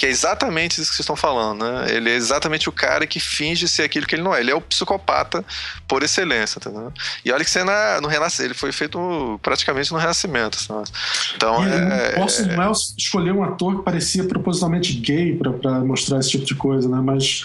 que 0.00 0.06
é 0.06 0.08
exatamente 0.08 0.80
isso 0.80 0.88
que 0.90 0.96
vocês 0.96 1.00
estão 1.00 1.14
falando, 1.14 1.62
né? 1.62 1.94
Ele 1.94 2.08
é 2.08 2.14
exatamente 2.14 2.70
o 2.70 2.72
cara 2.72 3.06
que 3.06 3.20
finge 3.20 3.68
ser 3.68 3.82
aquilo 3.82 4.06
que 4.06 4.14
ele 4.14 4.22
não 4.22 4.34
é. 4.34 4.40
Ele 4.40 4.50
é 4.50 4.54
o 4.54 4.60
psicopata 4.62 5.44
por 5.86 6.02
excelência, 6.02 6.58
entendeu? 6.58 6.90
E 7.22 7.30
olha 7.30 7.44
que 7.44 7.50
você 7.50 7.62
na, 7.62 8.00
no 8.00 8.08
Renascimento, 8.08 8.46
ele 8.50 8.58
foi 8.58 8.72
feito 8.72 9.38
praticamente 9.42 9.92
no 9.92 9.98
Renascimento. 9.98 10.58
Sabe? 10.58 10.88
Então, 11.36 11.62
e 11.62 11.70
é, 11.70 12.18
Orson 12.18 12.44
é... 12.44 12.58
Welles 12.58 12.94
escolheu 12.96 13.36
um 13.36 13.44
ator 13.44 13.76
que 13.76 13.82
parecia 13.82 14.24
propositalmente 14.24 14.94
gay 14.94 15.36
para 15.36 15.80
mostrar 15.80 16.18
esse 16.18 16.30
tipo 16.30 16.46
de 16.46 16.54
coisa, 16.54 16.88
né? 16.88 16.98
Mas, 17.04 17.44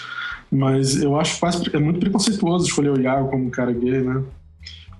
mas 0.50 1.02
eu 1.02 1.20
acho 1.20 1.38
quase 1.38 1.62
é 1.74 1.78
muito 1.78 2.00
preconceituoso 2.00 2.64
escolher 2.64 2.88
o 2.88 2.98
Iago 2.98 3.28
como 3.28 3.44
um 3.44 3.50
cara 3.50 3.70
gay, 3.70 4.00
né? 4.00 4.22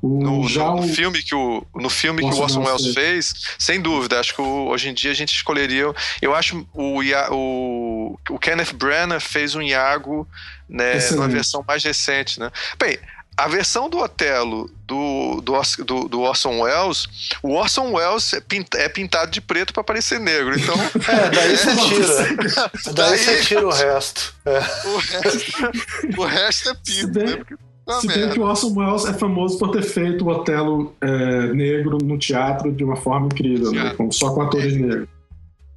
No, 0.07 0.49
no, 0.49 0.77
no, 0.77 0.83
filme 0.89 1.23
que 1.23 1.35
o, 1.35 1.67
no 1.75 1.91
filme 1.91 2.23
que 2.23 2.35
o 2.35 2.39
Orson 2.39 2.63
Welles 2.63 2.95
fez, 2.95 3.35
sem 3.59 3.81
dúvida, 3.81 4.21
acho 4.21 4.35
que 4.35 4.41
o, 4.41 4.69
hoje 4.69 4.89
em 4.89 4.95
dia 4.95 5.11
a 5.11 5.15
gente 5.15 5.35
escolheria. 5.35 5.93
Eu 6.23 6.35
acho 6.35 6.67
o, 6.73 7.01
o, 7.31 8.19
o 8.31 8.39
Kenneth 8.39 8.73
Branagh 8.75 9.21
fez 9.21 9.55
um 9.55 9.63
Iago 9.63 10.29
né, 10.69 10.99
numa 11.11 11.29
versão 11.29 11.65
mais 11.67 11.83
recente, 11.83 12.39
né? 12.39 12.51
Bem, 12.79 12.99
a 13.37 13.49
versão 13.49 13.91
do 13.91 13.99
Otelo 13.99 14.71
do, 14.87 15.43
do, 15.43 15.53
do, 15.85 16.09
do, 16.09 16.21
Orson 16.21 16.61
Welles, 16.61 17.07
o 17.43 17.53
Orson 17.53 17.93
Welles 17.93 18.33
é, 18.33 18.41
é 18.77 18.89
pintado 18.89 19.31
de 19.31 19.41
preto 19.43 19.75
para 19.75 19.85
parecer 19.85 20.19
negro. 20.19 20.59
Então. 20.59 20.77
É, 21.07 21.31
daí 21.31 21.57
você 21.57 21.77
tira. 21.87 22.71
daí, 22.87 22.95
daí 22.95 23.19
você 23.19 23.41
tira 23.43 23.67
o 23.67 23.71
resto. 23.71 24.35
É. 24.45 24.59
O 24.89 24.97
resto. 24.97 26.21
O 26.21 26.25
resto 26.25 26.71
é 26.71 26.75
pinto, 26.75 27.19
né? 27.19 27.37
Porque 27.37 27.55
ah, 27.87 28.01
Se 28.01 28.07
bem 28.07 28.31
que 28.31 28.41
o 28.41 28.43
Orson 28.43 28.73
Welles 28.75 29.05
é 29.05 29.13
famoso 29.13 29.59
por 29.59 29.71
ter 29.71 29.83
feito 29.83 30.25
o 30.25 30.29
Otelo 30.29 30.95
é, 31.01 31.53
negro 31.53 31.99
no 32.03 32.19
teatro 32.19 32.73
de 32.73 32.83
uma 32.83 32.97
forma 32.97 33.27
incrível, 33.27 33.71
né? 33.73 33.95
só 34.11 34.35
com 34.35 34.43
atores 34.43 34.75
é. 34.75 34.79
negros. 34.79 35.09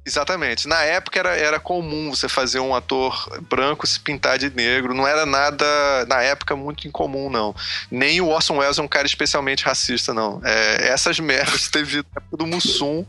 Exatamente. 0.04 0.66
Na 0.66 0.82
época 0.82 1.18
era, 1.18 1.36
era 1.36 1.60
comum 1.60 2.10
você 2.10 2.28
fazer 2.28 2.58
um 2.58 2.74
ator 2.74 3.28
branco 3.48 3.86
se 3.86 4.00
pintar 4.00 4.38
de 4.38 4.50
negro. 4.50 4.94
Não 4.94 5.06
era 5.06 5.26
nada, 5.26 5.64
na 6.06 6.22
época, 6.22 6.56
muito 6.56 6.88
incomum, 6.88 7.30
não. 7.30 7.54
Nem 7.90 8.20
o 8.20 8.28
Orson 8.28 8.56
Welles 8.56 8.78
é 8.78 8.82
um 8.82 8.88
cara 8.88 9.06
especialmente 9.06 9.64
racista, 9.64 10.14
não. 10.14 10.40
É, 10.44 10.88
essas 10.88 11.20
merdas 11.20 11.68
teve 11.68 11.98
na 11.98 12.02
época 12.16 12.36
do 12.36 12.46
Mussum, 12.46 13.04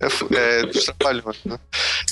é, 0.00 0.06
é, 0.36 0.66
dos 0.66 0.84
Trapalhões, 0.84 1.38
né? 1.44 1.58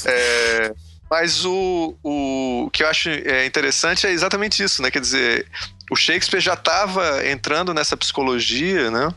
É, 0.04 0.74
mas 1.10 1.44
o, 1.44 1.96
o 2.02 2.70
que 2.72 2.82
eu 2.82 2.88
acho 2.88 3.08
é, 3.08 3.46
interessante 3.46 4.06
é 4.06 4.10
exatamente 4.10 4.62
isso, 4.62 4.82
né? 4.82 4.90
Quer 4.90 5.00
dizer, 5.00 5.46
o 5.90 5.96
Shakespeare 5.96 6.40
já 6.40 6.54
estava 6.54 7.26
entrando 7.26 7.74
nessa 7.74 7.96
psicologia, 7.96 8.90
né? 8.90 9.12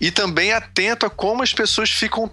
E 0.00 0.10
também 0.10 0.52
atento 0.52 1.06
a 1.06 1.10
como 1.10 1.42
as 1.42 1.52
pessoas 1.52 1.90
ficam, 1.90 2.30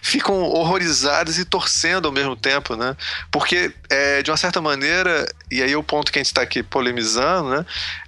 ficam 0.00 0.42
horrorizadas 0.42 1.38
e 1.38 1.44
torcendo 1.44 2.06
ao 2.06 2.12
mesmo 2.12 2.34
tempo, 2.34 2.74
né? 2.74 2.96
Porque, 3.30 3.72
é, 3.90 4.22
de 4.22 4.30
uma 4.30 4.36
certa 4.36 4.60
maneira, 4.60 5.30
e 5.50 5.62
aí 5.62 5.72
é 5.72 5.76
o 5.76 5.82
ponto 5.82 6.10
que 6.10 6.18
a 6.18 6.20
gente 6.20 6.30
está 6.30 6.42
aqui 6.42 6.62
polemizando, 6.62 7.50
né? 7.50 7.66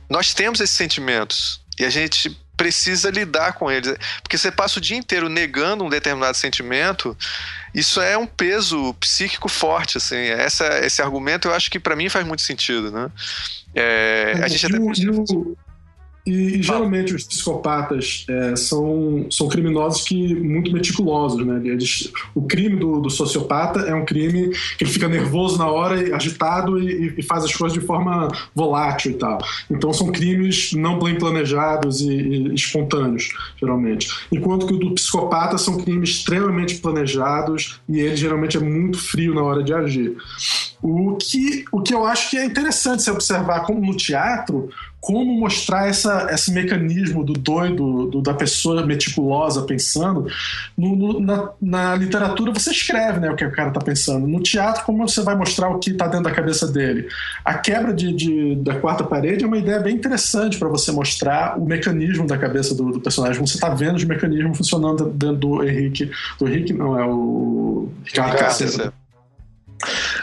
Nós 0.08 0.32
temos 0.32 0.60
esses 0.60 0.76
sentimentos 0.76 1.60
e 1.78 1.84
a 1.84 1.90
gente 1.90 2.30
precisa 2.56 3.10
lidar 3.10 3.54
com 3.54 3.70
eles. 3.70 3.96
Porque 4.22 4.38
você 4.38 4.50
passa 4.50 4.78
o 4.78 4.82
dia 4.82 4.96
inteiro 4.96 5.28
negando 5.28 5.84
um 5.84 5.90
determinado 5.90 6.36
sentimento, 6.36 7.16
isso 7.74 8.00
é 8.00 8.16
um 8.16 8.26
peso 8.26 8.94
psíquico 8.94 9.48
forte, 9.48 9.98
assim. 9.98 10.16
Essa, 10.16 10.78
esse 10.84 11.02
argumento 11.02 11.48
eu 11.48 11.54
acho 11.54 11.70
que 11.70 11.80
para 11.80 11.96
mim 11.96 12.08
faz 12.08 12.26
muito 12.26 12.42
sentido, 12.42 12.90
né? 12.90 13.10
É, 13.74 14.40
a 14.42 14.48
gente 14.48 14.66
até... 14.66 14.78
E, 16.26 16.58
e 16.58 16.62
geralmente 16.62 17.14
os 17.14 17.24
psicopatas 17.24 18.24
é, 18.28 18.56
são, 18.56 19.26
são 19.30 19.46
criminosos 19.46 20.02
que 20.02 20.34
muito 20.34 20.72
meticulosos, 20.72 21.44
né? 21.44 21.60
Eles, 21.64 22.10
o 22.34 22.42
crime 22.42 22.76
do, 22.76 23.00
do, 23.00 23.10
sociopata 23.10 23.80
é 23.80 23.94
um 23.94 24.06
crime 24.06 24.50
que 24.78 24.84
ele 24.84 24.90
fica 24.90 25.06
nervoso 25.06 25.58
na 25.58 25.68
hora, 25.68 26.16
agitado 26.16 26.78
e, 26.78 27.14
e, 27.18 27.22
faz 27.22 27.44
as 27.44 27.54
coisas 27.54 27.78
de 27.78 27.84
forma 27.84 28.28
volátil 28.54 29.10
e 29.10 29.14
tal. 29.14 29.38
Então 29.70 29.92
são 29.92 30.10
crimes 30.10 30.72
não 30.72 30.98
bem 30.98 31.16
planejados 31.16 32.00
e, 32.00 32.10
e 32.10 32.54
espontâneos, 32.54 33.28
geralmente. 33.60 34.08
Enquanto 34.32 34.66
que 34.66 34.74
o 34.74 34.78
do 34.78 34.94
psicopata 34.94 35.58
são 35.58 35.76
crimes 35.76 36.10
extremamente 36.10 36.76
planejados 36.76 37.80
e 37.86 38.00
ele 38.00 38.16
geralmente 38.16 38.56
é 38.56 38.60
muito 38.60 38.98
frio 38.98 39.34
na 39.34 39.42
hora 39.42 39.62
de 39.62 39.74
agir. 39.74 40.16
O 40.86 41.16
que, 41.16 41.64
o 41.72 41.80
que 41.80 41.94
eu 41.94 42.04
acho 42.04 42.28
que 42.28 42.36
é 42.36 42.44
interessante 42.44 43.02
se 43.02 43.10
observar 43.10 43.60
como 43.60 43.80
no 43.80 43.96
teatro, 43.96 44.68
como 45.00 45.34
mostrar 45.34 45.88
essa, 45.88 46.28
esse 46.30 46.52
mecanismo 46.52 47.24
do 47.24 47.32
doido, 47.32 48.06
do, 48.08 48.20
da 48.20 48.34
pessoa 48.34 48.84
meticulosa 48.84 49.62
pensando. 49.62 50.26
No, 50.76 50.94
no, 50.94 51.20
na, 51.20 51.50
na, 51.58 51.94
literatura 51.94 52.52
você 52.52 52.70
escreve 52.70 53.18
né, 53.18 53.30
o 53.30 53.34
que 53.34 53.46
o 53.46 53.50
cara 53.50 53.68
está 53.68 53.80
pensando. 53.80 54.26
No 54.26 54.42
teatro, 54.42 54.84
como 54.84 55.08
você 55.08 55.22
vai 55.22 55.34
mostrar 55.34 55.70
o 55.70 55.78
que 55.78 55.90
está 55.90 56.06
dentro 56.06 56.24
da 56.24 56.30
cabeça 56.30 56.70
dele? 56.70 57.08
A 57.42 57.54
quebra 57.54 57.94
de, 57.94 58.12
de, 58.12 58.56
da 58.56 58.78
quarta 58.78 59.04
parede 59.04 59.42
é 59.42 59.46
uma 59.46 59.56
ideia 59.56 59.80
bem 59.80 59.94
interessante 59.94 60.58
para 60.58 60.68
você 60.68 60.92
mostrar 60.92 61.58
o 61.58 61.64
mecanismo 61.64 62.26
da 62.26 62.36
cabeça 62.36 62.74
do, 62.74 62.92
do 62.92 63.00
personagem. 63.00 63.40
Você 63.40 63.54
está 63.54 63.70
vendo 63.70 63.96
os 63.96 64.04
mecanismos 64.04 64.58
funcionando 64.58 65.08
dentro 65.08 65.36
do 65.36 65.64
Henrique. 65.64 66.10
Do 66.38 66.46
Henrique 66.46 66.74
não, 66.74 66.98
é 66.98 67.06
o 67.06 67.88
Ricardo. 68.04 68.92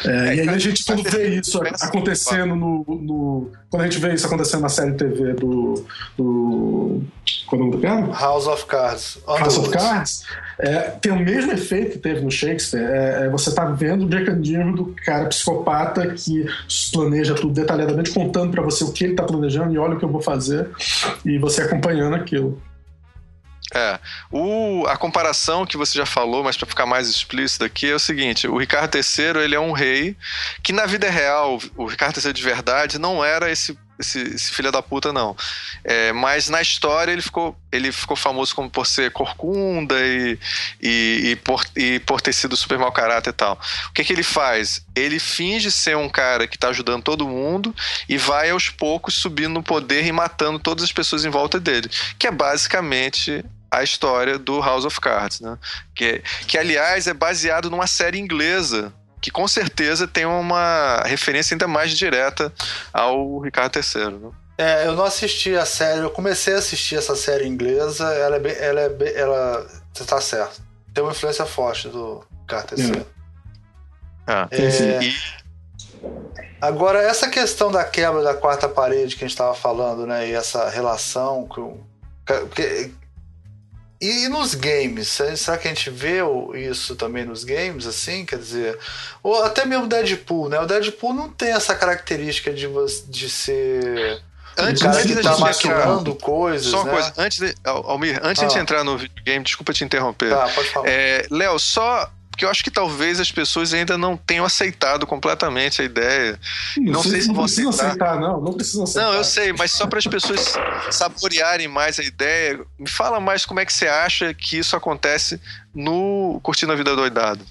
É, 0.05 0.09
é, 0.09 0.35
e 0.35 0.41
aí 0.41 0.49
a 0.49 0.57
gente 0.57 0.83
quando 0.85 1.03
vê 1.03 1.39
isso 1.39 1.61
acontecendo 1.81 2.55
no, 2.55 2.85
no, 2.87 3.51
Quando 3.69 3.83
a 3.83 3.85
gente 3.85 3.99
vê 3.99 4.13
isso 4.13 4.25
acontecendo 4.25 4.61
na 4.61 4.69
série 4.69 4.93
TV 4.93 5.33
do. 5.33 5.85
do 6.17 7.01
Qual 7.45 7.61
é 7.61 7.63
o 7.63 7.65
nome 7.65 7.71
do 7.71 7.77
piano? 7.77 8.11
House 8.11 8.47
of 8.47 8.65
Cards. 8.65 9.19
House 9.27 9.57
of 9.57 9.69
Cards 9.69 10.23
é, 10.61 10.91
tem 11.01 11.11
o 11.11 11.19
mesmo 11.19 11.51
efeito 11.51 11.93
que 11.93 11.97
teve 11.97 12.21
no 12.21 12.29
Shakespeare. 12.29 12.83
É, 12.83 13.25
é, 13.25 13.29
você 13.29 13.49
está 13.49 13.65
vendo 13.65 14.05
o 14.05 14.07
mecanismo 14.07 14.75
do 14.75 14.95
cara 15.03 15.25
psicopata 15.25 16.07
que 16.13 16.45
planeja 16.93 17.33
tudo 17.33 17.51
detalhadamente, 17.51 18.11
contando 18.11 18.51
para 18.51 18.61
você 18.61 18.83
o 18.83 18.91
que 18.91 19.05
ele 19.05 19.13
está 19.13 19.23
planejando 19.23 19.73
e 19.73 19.77
olha 19.79 19.95
o 19.95 19.99
que 19.99 20.05
eu 20.05 20.09
vou 20.09 20.21
fazer, 20.21 20.69
e 21.25 21.39
você 21.39 21.63
acompanhando 21.63 22.15
aquilo. 22.15 22.61
É. 23.73 23.99
O, 24.29 24.85
a 24.87 24.97
comparação 24.97 25.65
que 25.65 25.77
você 25.77 25.97
já 25.97 26.05
falou, 26.05 26.43
mas 26.43 26.57
para 26.57 26.67
ficar 26.67 26.85
mais 26.85 27.07
explícito 27.07 27.63
aqui, 27.63 27.89
é 27.89 27.95
o 27.95 27.99
seguinte: 27.99 28.47
o 28.47 28.57
Ricardo 28.57 28.95
III 28.95 29.43
ele 29.43 29.55
é 29.55 29.59
um 29.59 29.71
rei 29.71 30.17
que, 30.61 30.73
na 30.73 30.85
vida 30.85 31.09
real, 31.09 31.57
o 31.77 31.85
Ricardo 31.85 32.19
III 32.23 32.33
de 32.33 32.43
verdade 32.43 32.99
não 32.99 33.23
era 33.23 33.49
esse 33.49 33.77
esse, 34.01 34.19
esse 34.19 34.51
filho 34.51 34.71
da 34.71 34.81
puta, 34.81 35.13
não. 35.13 35.35
É, 35.83 36.11
mas 36.11 36.49
na 36.49 36.61
história 36.61 37.11
ele 37.11 37.21
ficou, 37.21 37.55
ele 37.71 37.91
ficou 37.91 38.17
famoso 38.17 38.53
como 38.53 38.69
por 38.69 38.85
ser 38.85 39.11
corcunda 39.11 39.95
e, 39.99 40.37
e, 40.81 41.31
e, 41.31 41.35
por, 41.37 41.63
e 41.75 41.99
por 41.99 42.19
ter 42.19 42.33
sido 42.33 42.57
super 42.57 42.77
mau 42.77 42.91
caráter 42.91 43.29
e 43.29 43.33
tal. 43.33 43.59
O 43.89 43.93
que, 43.93 44.03
que 44.03 44.11
ele 44.11 44.23
faz? 44.23 44.85
Ele 44.95 45.19
finge 45.19 45.71
ser 45.71 45.95
um 45.95 46.09
cara 46.09 46.47
que 46.47 46.57
tá 46.57 46.69
ajudando 46.69 47.03
todo 47.03 47.27
mundo 47.27 47.73
e 48.09 48.17
vai 48.17 48.49
aos 48.49 48.69
poucos 48.69 49.13
subindo 49.13 49.53
no 49.53 49.63
poder 49.63 50.05
e 50.05 50.11
matando 50.11 50.59
todas 50.59 50.83
as 50.83 50.91
pessoas 50.91 51.23
em 51.23 51.29
volta 51.29 51.59
dele. 51.59 51.89
Que 52.19 52.27
é 52.27 52.31
basicamente 52.31 53.43
a 53.71 53.81
história 53.81 54.37
do 54.37 54.59
House 54.59 54.83
of 54.83 54.99
Cards, 54.99 55.39
né? 55.39 55.57
Que, 55.95 56.21
que 56.45 56.57
aliás 56.57 57.07
é 57.07 57.13
baseado 57.13 57.69
numa 57.69 57.87
série 57.87 58.19
inglesa 58.19 58.93
que 59.21 59.31
com 59.31 59.47
certeza 59.47 60.07
tem 60.07 60.25
uma 60.25 61.03
referência 61.05 61.53
ainda 61.53 61.67
mais 61.67 61.95
direta 61.95 62.51
ao 62.91 63.39
Ricardo 63.39 63.77
III. 63.77 64.09
Né? 64.17 64.31
É, 64.57 64.87
eu 64.87 64.93
não 64.93 65.05
assisti 65.05 65.55
a 65.55 65.65
série, 65.65 66.01
eu 66.01 66.09
comecei 66.09 66.55
a 66.55 66.57
assistir 66.57 66.95
essa 66.97 67.15
série 67.15 67.47
inglesa, 67.47 68.11
ela 68.13 68.35
é 68.35 68.39
bem, 68.39 68.55
ela 68.57 68.81
é 68.81 68.89
bem, 68.89 69.13
ela 69.15 69.65
tá 70.07 70.19
certo. 70.19 70.61
Tem 70.93 71.03
uma 71.03 71.13
influência 71.13 71.45
forte 71.45 71.87
do 71.87 72.23
Ricardo 72.41 72.75
III. 72.77 73.05
Ah, 74.27 74.47
é, 74.51 75.03
e... 75.03 75.15
Agora, 76.59 77.01
essa 77.01 77.29
questão 77.29 77.71
da 77.71 77.83
quebra 77.83 78.21
da 78.21 78.33
quarta 78.33 78.67
parede 78.67 79.15
que 79.15 79.23
a 79.23 79.27
gente 79.27 79.35
estava 79.35 79.55
falando, 79.55 80.05
né? 80.05 80.27
E 80.27 80.33
essa 80.33 80.69
relação 80.69 81.47
com. 81.47 81.79
Porque 82.25 82.91
e 84.01 84.27
nos 84.29 84.55
games, 84.55 85.19
será 85.35 85.59
que 85.59 85.67
a 85.67 85.73
gente 85.73 85.91
vê 85.91 86.17
isso 86.55 86.95
também 86.95 87.23
nos 87.23 87.43
games, 87.43 87.85
assim? 87.85 88.25
Quer 88.25 88.39
dizer, 88.39 88.79
ou 89.21 89.43
até 89.43 89.63
mesmo 89.63 89.85
Deadpool, 89.85 90.49
né? 90.49 90.59
O 90.59 90.65
Deadpool 90.65 91.13
não 91.13 91.29
tem 91.29 91.51
essa 91.51 91.75
característica 91.75 92.51
de, 92.51 92.67
de 93.07 93.29
ser. 93.29 94.19
Antes, 94.57 94.81
um 94.81 94.85
cara 94.85 94.97
antes 94.97 95.15
que 95.15 95.21
tá 95.21 95.37
maquinando 95.37 96.15
coisas. 96.15 96.67
Só 96.67 96.77
uma 96.77 96.85
né? 96.85 96.91
coisa, 96.91 97.13
antes 97.15 97.37
de, 97.37 97.55
Almir, 97.63 98.19
antes 98.23 98.41
ah. 98.41 98.47
de 98.47 98.57
entrar 98.57 98.83
no 98.83 98.97
videogame, 98.97 99.45
desculpa 99.45 99.71
te 99.71 99.83
interromper. 99.83 100.31
Tá, 100.31 100.49
pode 100.49 100.69
falar. 100.69 100.89
É, 100.89 101.27
Léo, 101.29 101.59
só 101.59 102.11
porque 102.41 102.45
eu 102.45 102.49
acho 102.49 102.63
que 102.63 102.71
talvez 102.71 103.19
as 103.19 103.31
pessoas 103.31 103.71
ainda 103.71 103.99
não 103.99 104.17
tenham 104.17 104.43
aceitado 104.43 105.05
completamente 105.05 105.81
a 105.81 105.85
ideia. 105.85 106.39
Não, 106.77 106.93
não 106.93 107.03
sei 107.03 107.21
se 107.21 107.31
vão 107.31 107.43
aceitar. 107.43 107.69
aceitar. 107.69 108.19
Não, 108.19 108.41
não 108.41 108.53
precisam 108.53 108.83
aceitar. 108.83 109.07
Não, 109.07 109.13
eu 109.13 109.23
sei, 109.23 109.53
mas 109.53 109.71
só 109.71 109.85
para 109.85 109.99
as 109.99 110.07
pessoas 110.07 110.55
saborearem 110.89 111.67
mais 111.67 111.99
a 111.99 112.03
ideia, 112.03 112.59
me 112.79 112.89
fala 112.89 113.19
mais 113.19 113.45
como 113.45 113.59
é 113.59 113.65
que 113.65 113.71
você 113.71 113.87
acha 113.87 114.33
que 114.33 114.57
isso 114.57 114.75
acontece 114.75 115.39
no 115.73 116.39
Curtindo 116.41 116.71
a 116.71 116.75
Vida 116.75 116.95
Doidado. 116.95 117.45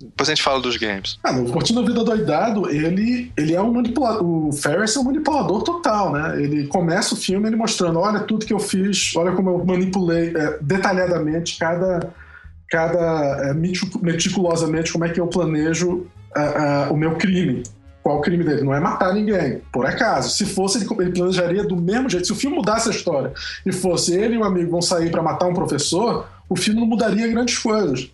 Depois 0.00 0.28
a 0.28 0.34
gente 0.34 0.42
fala 0.42 0.60
dos 0.60 0.76
games. 0.76 1.18
Ah, 1.22 1.32
Curtindo 1.32 1.80
a 1.80 1.84
Vida 1.84 2.02
Doidado, 2.02 2.68
ele, 2.68 3.32
ele 3.36 3.54
é 3.54 3.62
um 3.62 3.72
manipulador. 3.72 4.24
O 4.24 4.52
Ferris 4.52 4.96
é 4.96 4.98
um 4.98 5.04
manipulador 5.04 5.62
total, 5.62 6.12
né? 6.12 6.42
Ele 6.42 6.66
começa 6.66 7.14
o 7.14 7.16
filme 7.16 7.48
ele 7.48 7.56
mostrando: 7.56 8.00
olha 8.00 8.20
tudo 8.20 8.44
que 8.44 8.52
eu 8.52 8.58
fiz, 8.58 9.14
olha 9.14 9.32
como 9.32 9.50
eu 9.50 9.64
manipulei 9.64 10.34
é, 10.36 10.58
detalhadamente 10.60 11.56
cada 11.58 12.12
cada 12.68 13.50
é, 13.50 13.54
meticulosamente 13.54 14.92
como 14.92 15.04
é 15.04 15.08
que 15.08 15.20
eu 15.20 15.26
planejo 15.26 15.90
uh, 15.90 16.90
uh, 16.90 16.92
o 16.92 16.96
meu 16.96 17.16
crime. 17.16 17.62
Qual 18.02 18.18
o 18.18 18.20
crime 18.20 18.44
dele? 18.44 18.62
Não 18.62 18.72
é 18.72 18.78
matar 18.78 19.12
ninguém, 19.12 19.62
por 19.72 19.84
acaso. 19.84 20.30
Se 20.30 20.46
fosse, 20.46 20.78
ele, 20.78 20.86
ele 21.00 21.12
planejaria 21.12 21.64
do 21.64 21.76
mesmo 21.76 22.08
jeito. 22.08 22.26
Se 22.26 22.32
o 22.32 22.36
filme 22.36 22.56
mudasse 22.56 22.88
a 22.88 22.92
história 22.92 23.32
e 23.64 23.72
fosse 23.72 24.14
ele 24.14 24.36
e 24.36 24.38
um 24.38 24.44
amigo 24.44 24.70
vão 24.70 24.82
sair 24.82 25.10
para 25.10 25.22
matar 25.22 25.46
um 25.46 25.54
professor, 25.54 26.28
o 26.48 26.54
filme 26.54 26.80
não 26.80 26.86
mudaria 26.86 27.26
grandes 27.26 27.58
coisas. 27.58 28.08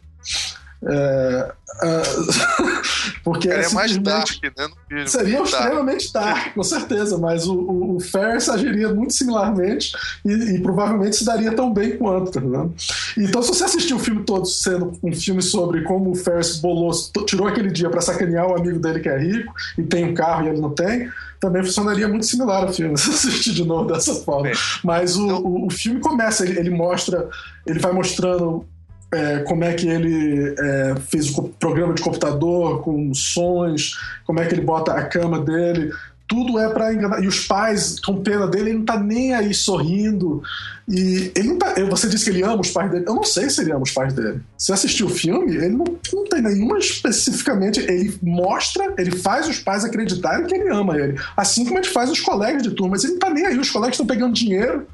É, 0.84 1.52
uh, 1.84 3.22
porque 3.22 3.48
é, 3.48 3.64
é 3.64 3.70
mais 3.74 3.96
dark, 3.98 4.30
né? 4.42 5.06
Seria 5.06 5.38
dark. 5.38 5.46
extremamente 5.46 6.12
dark, 6.12 6.54
com 6.54 6.62
certeza, 6.62 7.18
mas 7.18 7.46
o, 7.46 7.54
o, 7.54 7.96
o 7.96 8.00
Ferris 8.00 8.48
agiria 8.48 8.92
muito 8.92 9.12
similarmente 9.12 9.92
e, 10.24 10.32
e, 10.32 10.60
provavelmente 10.60 11.16
se 11.16 11.24
daria 11.24 11.54
tão 11.54 11.72
bem 11.72 11.96
quanto. 11.96 12.40
Né? 12.40 12.68
Então, 13.16 13.42
se 13.42 13.48
você 13.48 13.64
assistir 13.64 13.94
o 13.94 13.98
filme 13.98 14.24
todo 14.24 14.44
sendo 14.44 14.92
um 15.02 15.12
filme 15.12 15.40
sobre 15.40 15.82
como 15.82 16.10
o 16.10 16.14
Ferris 16.16 16.56
bolou, 16.58 16.90
tirou 17.26 17.46
aquele 17.46 17.70
dia 17.70 17.88
para 17.88 18.00
sacanear 18.00 18.48
o 18.48 18.56
amigo 18.56 18.80
dele 18.80 19.00
que 19.00 19.08
é 19.08 19.18
rico 19.18 19.52
e 19.78 19.82
tem 19.82 20.04
um 20.04 20.14
carro 20.14 20.46
e 20.46 20.48
ele 20.48 20.60
não 20.60 20.70
tem, 20.70 21.08
também 21.38 21.62
funcionaria 21.62 22.08
muito 22.08 22.26
similar 22.26 22.64
ao 22.64 22.72
filme, 22.72 22.96
se 22.98 23.10
assistir 23.10 23.52
de 23.52 23.64
novo 23.64 23.92
dessa 23.92 24.14
forma. 24.16 24.50
Mas 24.82 25.16
o, 25.16 25.24
então... 25.24 25.38
o, 25.38 25.66
o, 25.66 25.70
filme 25.70 26.00
começa, 26.00 26.44
ele, 26.44 26.58
ele, 26.58 26.70
mostra, 26.70 27.28
ele 27.66 27.78
vai 27.78 27.92
mostrando 27.92 28.66
é, 29.12 29.40
como 29.40 29.62
é 29.62 29.74
que 29.74 29.86
ele 29.86 30.54
é, 30.58 30.94
fez 31.08 31.36
o 31.36 31.42
programa 31.44 31.92
de 31.92 32.02
computador 32.02 32.80
com 32.82 33.12
sons, 33.14 33.98
como 34.24 34.40
é 34.40 34.46
que 34.46 34.54
ele 34.54 34.62
bota 34.62 34.92
a 34.92 35.04
cama 35.04 35.38
dele. 35.38 35.92
Tudo 36.26 36.58
é 36.58 36.66
para 36.70 36.94
enganar. 36.94 37.22
E 37.22 37.26
os 37.26 37.46
pais, 37.46 38.00
com 38.00 38.22
pena 38.22 38.46
dele, 38.46 38.70
ele 38.70 38.78
não 38.78 38.86
tá 38.86 38.98
nem 38.98 39.34
aí 39.34 39.52
sorrindo. 39.52 40.42
E 40.88 41.30
ele 41.36 41.48
não 41.48 41.58
tá. 41.58 41.74
Você 41.90 42.08
disse 42.08 42.24
que 42.24 42.30
ele 42.30 42.42
ama 42.42 42.62
os 42.62 42.70
pais 42.70 42.90
dele. 42.90 43.04
Eu 43.06 43.14
não 43.14 43.24
sei 43.24 43.50
se 43.50 43.60
ele 43.60 43.70
ama 43.70 43.82
os 43.82 43.90
pais 43.90 44.14
dele. 44.14 44.40
Se 44.56 44.72
assistiu 44.72 45.08
o 45.08 45.10
filme, 45.10 45.54
ele 45.54 45.76
não, 45.76 45.84
não 46.10 46.24
tem 46.24 46.40
nenhuma 46.40 46.78
especificamente. 46.78 47.80
Ele 47.80 48.16
mostra, 48.22 48.94
ele 48.96 49.10
faz 49.10 49.46
os 49.46 49.58
pais 49.58 49.84
acreditarem 49.84 50.46
que 50.46 50.54
ele 50.54 50.70
ama 50.70 50.96
ele. 50.96 51.20
Assim 51.36 51.66
como 51.66 51.78
ele 51.78 51.88
faz 51.88 52.10
os 52.10 52.20
colegas 52.20 52.62
de 52.62 52.70
turma. 52.70 52.92
Mas 52.92 53.04
ele 53.04 53.14
não 53.14 53.20
tá 53.20 53.28
nem 53.28 53.44
aí. 53.44 53.58
Os 53.58 53.70
colegas 53.70 53.94
estão 53.96 54.06
pegando 54.06 54.32
dinheiro 54.32 54.86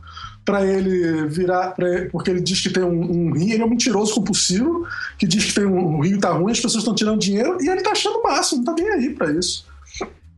para 0.45 0.65
ele 0.65 1.27
virar, 1.29 1.75
ele, 1.79 2.09
porque 2.09 2.31
ele 2.31 2.41
diz 2.41 2.61
que 2.63 2.71
tem 2.71 2.83
um, 2.83 3.29
um, 3.29 3.33
rim, 3.33 3.53
ele 3.53 3.63
é 3.63 3.67
um 3.67 3.71
mentiroso 3.71 4.15
compulsivo, 4.15 4.87
que 5.19 5.27
diz 5.27 5.45
que 5.45 5.55
tem 5.55 5.67
um, 5.67 5.97
um 5.97 6.01
rim 6.01 6.19
tá 6.19 6.31
ruim, 6.31 6.53
as 6.53 6.61
pessoas 6.61 6.83
estão 6.83 6.95
tirando 6.95 7.21
dinheiro 7.21 7.59
e 7.61 7.69
ele 7.69 7.83
tá 7.83 7.91
achando 7.91 8.23
massa, 8.23 8.57
não 8.57 8.65
tá 8.65 8.73
nem 8.73 8.89
aí 8.89 9.11
para 9.11 9.31
isso. 9.33 9.67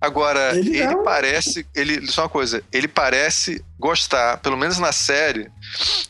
Agora, 0.00 0.56
ele, 0.56 0.70
ele 0.70 0.82
é 0.82 0.96
um... 0.96 1.02
parece. 1.02 1.66
Ele, 1.74 2.06
só 2.06 2.22
uma 2.22 2.28
coisa, 2.28 2.62
ele 2.72 2.88
parece 2.88 3.62
gostar, 3.78 4.38
pelo 4.38 4.56
menos 4.56 4.78
na 4.78 4.92
série, 4.92 5.50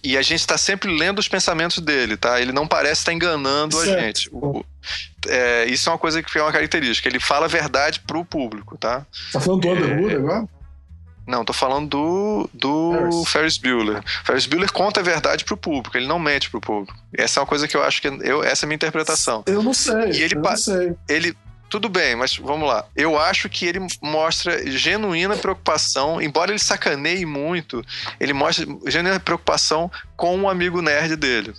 e 0.03 0.17
a 0.17 0.23
gente 0.23 0.47
tá 0.47 0.57
sempre 0.57 0.97
lendo 0.97 1.19
os 1.19 1.27
pensamentos 1.27 1.81
dele, 1.81 2.17
tá? 2.17 2.41
Ele 2.41 2.53
não 2.53 2.69
parece 2.69 3.01
estar 3.01 3.11
tá 3.11 3.15
enganando 3.15 3.77
certo. 3.77 3.99
a 3.99 4.01
gente. 4.01 4.31
O, 4.33 4.65
é, 5.27 5.67
isso 5.67 5.89
é 5.89 5.93
uma 5.93 5.99
coisa 5.99 6.23
que 6.23 6.39
é 6.39 6.43
uma 6.43 6.53
característica. 6.53 7.09
Ele 7.09 7.19
fala 7.19 7.47
a 7.47 7.49
verdade 7.49 8.01
pro 8.07 8.25
público, 8.25 8.79
tá? 8.79 9.05
Tá 9.33 9.41
falando 9.41 9.63
do 9.63 9.69
Underwood 9.71 10.15
é, 10.15 10.19
agora? 10.19 10.49
Não, 11.27 11.45
tô 11.45 11.53
falando 11.53 11.89
do, 11.89 12.51
do 12.53 12.93
Ferris. 12.93 13.29
Ferris 13.29 13.59
Bueller. 13.59 14.03
Ferris 14.25 14.47
Bueller 14.47 14.73
conta 14.73 15.01
a 15.01 15.03
verdade 15.03 15.45
pro 15.45 15.57
público, 15.57 15.97
ele 15.97 16.07
não 16.07 16.19
mente 16.19 16.51
pro 16.51 16.61
público. 16.61 16.99
Essa 17.17 17.39
é 17.39 17.41
uma 17.41 17.47
coisa 17.47 17.69
que 17.69 17.77
eu 17.77 17.83
acho 17.83 18.01
que 18.01 18.09
eu, 18.09 18.43
essa 18.43 18.65
é 18.65 18.67
a 18.67 18.69
minha 18.69 18.77
interpretação. 18.77 19.45
Eu 19.47 19.63
não 19.63 19.75
sei. 19.75 20.11
E 20.13 20.23
ele, 20.23 20.35
eu 20.35 20.41
não 20.41 20.57
sei. 20.57 20.95
ele 21.09 21.37
tudo 21.71 21.89
bem, 21.89 22.17
mas 22.17 22.37
vamos 22.37 22.69
lá. 22.69 22.85
Eu 22.97 23.17
acho 23.17 23.49
que 23.49 23.65
ele 23.65 23.79
mostra 24.03 24.69
genuína 24.71 25.37
preocupação, 25.37 26.21
embora 26.21 26.51
ele 26.51 26.59
sacaneie 26.59 27.25
muito, 27.25 27.83
ele 28.19 28.33
mostra 28.33 28.67
genuína 28.89 29.21
preocupação 29.21 29.89
com 30.17 30.37
um 30.37 30.49
amigo 30.49 30.83
nerd 30.83 31.15
dele. 31.15 31.55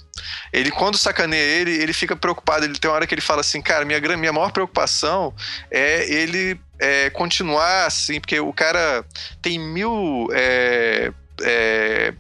Ele, 0.52 0.70
quando 0.70 0.98
sacaneia 0.98 1.42
ele, 1.42 1.72
ele 1.72 1.94
fica 1.94 2.14
preocupado. 2.14 2.66
Ele 2.66 2.78
tem 2.78 2.92
uma 2.92 2.96
hora 2.96 3.08
que 3.08 3.16
ele 3.16 3.22
fala 3.22 3.40
assim, 3.40 3.62
cara, 3.62 3.86
minha, 3.86 4.00
minha 4.18 4.34
maior 4.34 4.52
preocupação 4.52 5.34
é 5.72 6.06
ele 6.14 6.60
é, 6.82 7.10
continuar 7.12 7.86
assim, 7.86 8.20
porque 8.20 8.40
o 8.40 8.52
cara 8.52 9.06
tem 9.42 9.60
mil. 9.60 10.28
É, 10.34 11.14
é, 11.44 12.14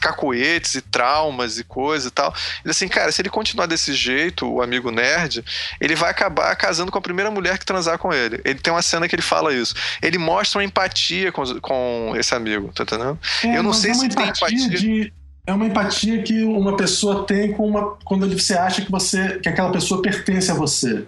cacoetes 0.00 0.76
e 0.76 0.80
traumas 0.80 1.58
e 1.58 1.64
coisa 1.64 2.06
e 2.06 2.10
tal. 2.12 2.32
Ele 2.64 2.70
assim, 2.70 2.86
cara, 2.86 3.10
se 3.10 3.20
ele 3.20 3.28
continuar 3.28 3.66
desse 3.66 3.92
jeito, 3.92 4.48
o 4.48 4.62
amigo 4.62 4.92
nerd, 4.92 5.44
ele 5.80 5.96
vai 5.96 6.10
acabar 6.10 6.54
casando 6.54 6.92
com 6.92 6.98
a 6.98 7.02
primeira 7.02 7.32
mulher 7.32 7.58
que 7.58 7.66
transar 7.66 7.98
com 7.98 8.12
ele. 8.12 8.40
Ele 8.44 8.60
tem 8.60 8.72
uma 8.72 8.80
cena 8.80 9.08
que 9.08 9.14
ele 9.16 9.22
fala 9.22 9.52
isso. 9.52 9.74
Ele 10.00 10.16
mostra 10.16 10.60
uma 10.60 10.64
empatia 10.64 11.32
com, 11.32 11.42
com 11.60 12.12
esse 12.16 12.32
amigo, 12.32 12.70
tá 12.72 12.84
entendendo? 12.84 13.18
É, 13.42 13.56
Eu 13.56 13.62
não 13.64 13.72
sei 13.72 13.90
é 13.90 13.94
se 13.94 14.08
tem 14.08 14.28
empatia. 14.28 14.68
De, 14.68 15.12
é 15.46 15.52
uma 15.52 15.66
empatia 15.66 16.22
que 16.22 16.44
uma 16.44 16.76
pessoa 16.76 17.26
tem 17.26 17.52
com 17.52 17.66
uma, 17.66 17.96
quando 18.04 18.28
você 18.28 18.54
acha 18.54 18.82
que 18.82 18.90
você 18.90 19.40
que 19.40 19.48
aquela 19.48 19.72
pessoa 19.72 20.00
pertence 20.00 20.50
a 20.50 20.54
você. 20.54 21.06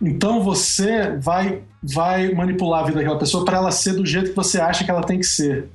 Então 0.00 0.42
você 0.42 1.16
vai 1.16 1.62
vai 1.82 2.32
manipular 2.32 2.80
a 2.80 2.86
vida 2.86 2.98
daquela 2.98 3.18
pessoa 3.18 3.44
para 3.44 3.58
ela 3.58 3.70
ser 3.70 3.94
do 3.94 4.04
jeito 4.04 4.30
que 4.30 4.36
você 4.36 4.60
acha 4.60 4.84
que 4.84 4.90
ela 4.90 5.02
tem 5.02 5.18
que 5.18 5.26
ser. 5.26 5.68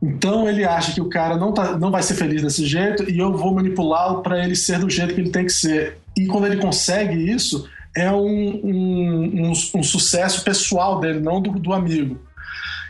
Então 0.00 0.48
ele 0.48 0.64
acha 0.64 0.92
que 0.92 1.00
o 1.00 1.08
cara 1.08 1.36
não, 1.36 1.52
tá, 1.52 1.76
não 1.76 1.90
vai 1.90 2.02
ser 2.02 2.14
feliz 2.14 2.42
desse 2.42 2.64
jeito 2.64 3.10
e 3.10 3.18
eu 3.18 3.36
vou 3.36 3.54
manipulá-lo 3.54 4.22
para 4.22 4.44
ele 4.44 4.54
ser 4.54 4.78
do 4.78 4.88
jeito 4.88 5.14
que 5.14 5.20
ele 5.20 5.30
tem 5.30 5.44
que 5.44 5.52
ser. 5.52 5.98
E 6.16 6.26
quando 6.26 6.46
ele 6.46 6.58
consegue 6.58 7.30
isso, 7.30 7.68
é 7.96 8.10
um, 8.12 8.60
um, 8.62 9.46
um, 9.46 9.50
um 9.50 9.82
sucesso 9.82 10.44
pessoal 10.44 11.00
dele, 11.00 11.20
não 11.20 11.40
do, 11.40 11.50
do 11.58 11.72
amigo. 11.72 12.20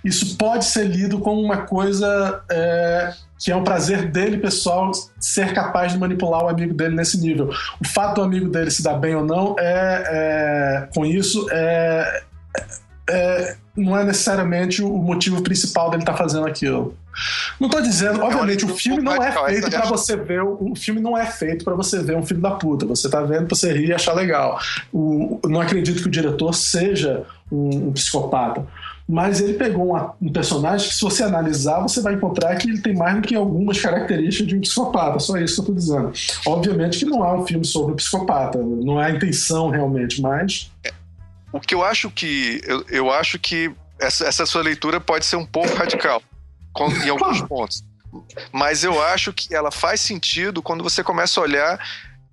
Isso 0.06 0.36
pode 0.36 0.64
ser 0.64 0.84
lido 0.84 1.18
como 1.18 1.40
uma 1.40 1.62
coisa 1.62 2.40
é, 2.48 3.12
que 3.38 3.50
é 3.50 3.56
um 3.56 3.64
prazer 3.64 4.08
dele 4.08 4.38
pessoal 4.38 4.92
ser 5.18 5.52
capaz 5.52 5.92
de 5.92 5.98
manipular 5.98 6.44
o 6.44 6.48
amigo 6.48 6.72
dele 6.72 6.94
nesse 6.94 7.20
nível. 7.20 7.50
O 7.80 7.86
fato 7.86 8.16
do 8.16 8.22
amigo 8.22 8.48
dele 8.48 8.70
se 8.70 8.84
dar 8.84 8.94
bem 8.94 9.16
ou 9.16 9.24
não 9.24 9.56
é, 9.58 10.04
é 10.06 10.88
com 10.94 11.04
isso 11.04 11.48
é, 11.50 12.22
é, 13.10 13.56
não 13.76 13.98
é 13.98 14.04
necessariamente 14.04 14.80
o 14.80 14.96
motivo 14.96 15.42
principal 15.42 15.90
dele 15.90 16.02
estar 16.02 16.12
tá 16.12 16.18
fazendo 16.18 16.46
aquilo. 16.46 16.96
Não 17.58 17.66
estou 17.66 17.82
dizendo, 17.82 18.20
obviamente, 18.20 18.64
o 18.64 18.68
filme 18.68 19.02
não 19.02 19.20
é 19.20 19.32
feito 19.32 19.70
para 19.70 19.86
você 19.86 20.16
ver. 20.16 20.42
O 20.42 20.74
filme 20.76 21.00
não 21.00 21.16
é 21.16 21.26
feito 21.26 21.64
para 21.64 21.74
você 21.74 22.02
ver 22.02 22.16
um 22.16 22.24
filho 22.24 22.40
da 22.40 22.50
puta. 22.50 22.86
Você 22.86 23.06
está 23.06 23.22
vendo 23.22 23.46
para 23.46 23.56
você 23.56 23.72
rir 23.72 23.88
e 23.88 23.94
achar 23.94 24.12
legal. 24.12 24.60
O, 24.92 25.40
não 25.46 25.60
acredito 25.60 26.02
que 26.02 26.08
o 26.08 26.10
diretor 26.10 26.54
seja 26.54 27.24
um, 27.50 27.88
um 27.88 27.92
psicopata. 27.92 28.66
Mas 29.08 29.40
ele 29.40 29.54
pegou 29.54 29.90
uma, 29.90 30.14
um 30.20 30.32
personagem 30.32 30.88
que, 30.88 30.94
se 30.94 31.00
você 31.00 31.22
analisar, 31.22 31.80
você 31.80 32.00
vai 32.00 32.14
encontrar 32.14 32.56
que 32.56 32.68
ele 32.68 32.80
tem 32.80 32.94
mais 32.94 33.14
do 33.14 33.22
que 33.22 33.36
algumas 33.36 33.80
características 33.80 34.48
de 34.48 34.56
um 34.56 34.60
psicopata. 34.60 35.20
Só 35.20 35.36
isso 35.36 35.62
que 35.62 35.70
eu 35.70 35.74
estou 35.74 35.74
dizendo. 35.74 36.12
Obviamente 36.44 36.98
que 36.98 37.04
não 37.04 37.24
é 37.24 37.32
um 37.34 37.46
filme 37.46 37.64
sobre 37.64 37.92
um 37.92 37.96
psicopata. 37.96 38.58
Não 38.58 39.00
é 39.00 39.06
a 39.06 39.10
intenção 39.10 39.70
realmente, 39.70 40.20
mas. 40.20 40.72
O 41.52 41.60
que 41.60 41.74
eu 41.74 41.84
acho 41.84 42.10
que. 42.10 42.60
Eu, 42.64 42.84
eu 42.88 43.10
acho 43.12 43.38
que 43.38 43.72
essa, 44.00 44.26
essa 44.26 44.44
sua 44.44 44.62
leitura 44.62 45.00
pode 45.00 45.24
ser 45.24 45.36
um 45.36 45.46
pouco 45.46 45.72
radical 45.74 46.20
em 47.04 47.08
alguns 47.08 47.40
pontos. 47.42 47.84
Mas 48.52 48.84
eu 48.84 49.02
acho 49.02 49.32
que 49.32 49.54
ela 49.54 49.70
faz 49.70 50.00
sentido 50.00 50.62
quando 50.62 50.82
você 50.82 51.02
começa 51.02 51.38
a 51.38 51.42
olhar 51.42 51.78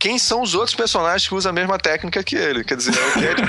quem 0.04 0.20
são 0.20 0.42
os 0.42 0.54
outros 0.54 0.76
personagens 0.76 1.26
que 1.26 1.34
usam 1.34 1.52
a 1.52 1.54
mesma 1.54 1.80
técnica 1.80 2.22
que 2.22 2.36
ele. 2.36 2.66
Quer 2.66 2.76
dizer, 2.76 2.94
é 2.94 3.08
o 3.08 3.14
Ted. 3.14 3.42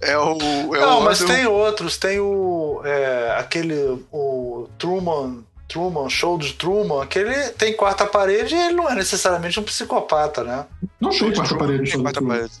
é 0.00 0.18
o. 0.18 0.74
É 0.74 0.80
Não, 0.80 1.00
o 1.00 1.04
mas 1.04 1.22
tem 1.22 1.46
outros. 1.46 1.98
Tem 1.98 2.18
o. 2.18 2.80
É, 2.82 3.36
aquele. 3.38 4.02
O 4.10 4.70
Truman. 4.78 5.44
Truman, 5.68 6.08
show 6.08 6.38
de 6.38 6.54
Truman, 6.54 7.06
que 7.06 7.18
ele 7.18 7.50
tem 7.50 7.76
quarta 7.76 8.04
parede 8.04 8.56
e 8.56 8.58
ele 8.58 8.74
não 8.74 8.90
é 8.90 8.94
necessariamente 8.94 9.60
um 9.60 9.62
psicopata, 9.62 10.42
né? 10.42 10.64
Não 10.98 11.10
tem 11.10 11.32
quarta 11.32 11.54
parede, 11.54 11.90
show 11.90 12.02
quarta 12.02 12.22
parede. 12.22 12.52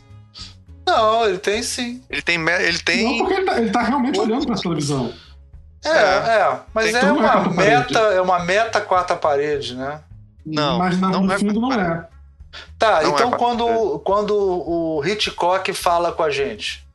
Não, 0.86 1.26
ele 1.26 1.38
tem 1.38 1.62
sim. 1.62 2.02
Ele 2.08 2.22
tem. 2.22 2.36
Ele 2.36 2.78
tem... 2.78 3.02
Não, 3.02 3.18
porque 3.18 3.32
ele 3.32 3.46
tá, 3.46 3.58
ele 3.58 3.70
tá 3.70 3.82
realmente 3.82 4.20
olhando 4.20 4.46
pra 4.46 4.54
televisão. 4.56 5.12
É, 5.84 5.88
é, 5.88 5.92
é 5.92 6.60
mas 6.72 6.94
é 6.94 7.10
uma 7.10 7.48
meta, 7.48 7.98
é 7.98 8.20
uma 8.20 8.44
meta 8.44 8.80
quarta 8.80 9.16
parede, 9.16 9.74
né? 9.74 10.02
Não, 10.46 10.78
mas 10.78 11.00
na, 11.00 11.08
não 11.08 11.24
no 11.24 11.32
é 11.32 11.38
fundo 11.38 11.60
não 11.60 11.72
é. 11.72 12.06
Tá, 12.78 13.02
não 13.02 13.10
então 13.10 13.34
é 13.34 13.36
quando, 13.36 13.98
quando 14.00 14.34
o 14.36 15.02
Hitchcock 15.04 15.72
fala 15.72 16.12
com 16.12 16.22
a 16.22 16.30
gente. 16.30 16.86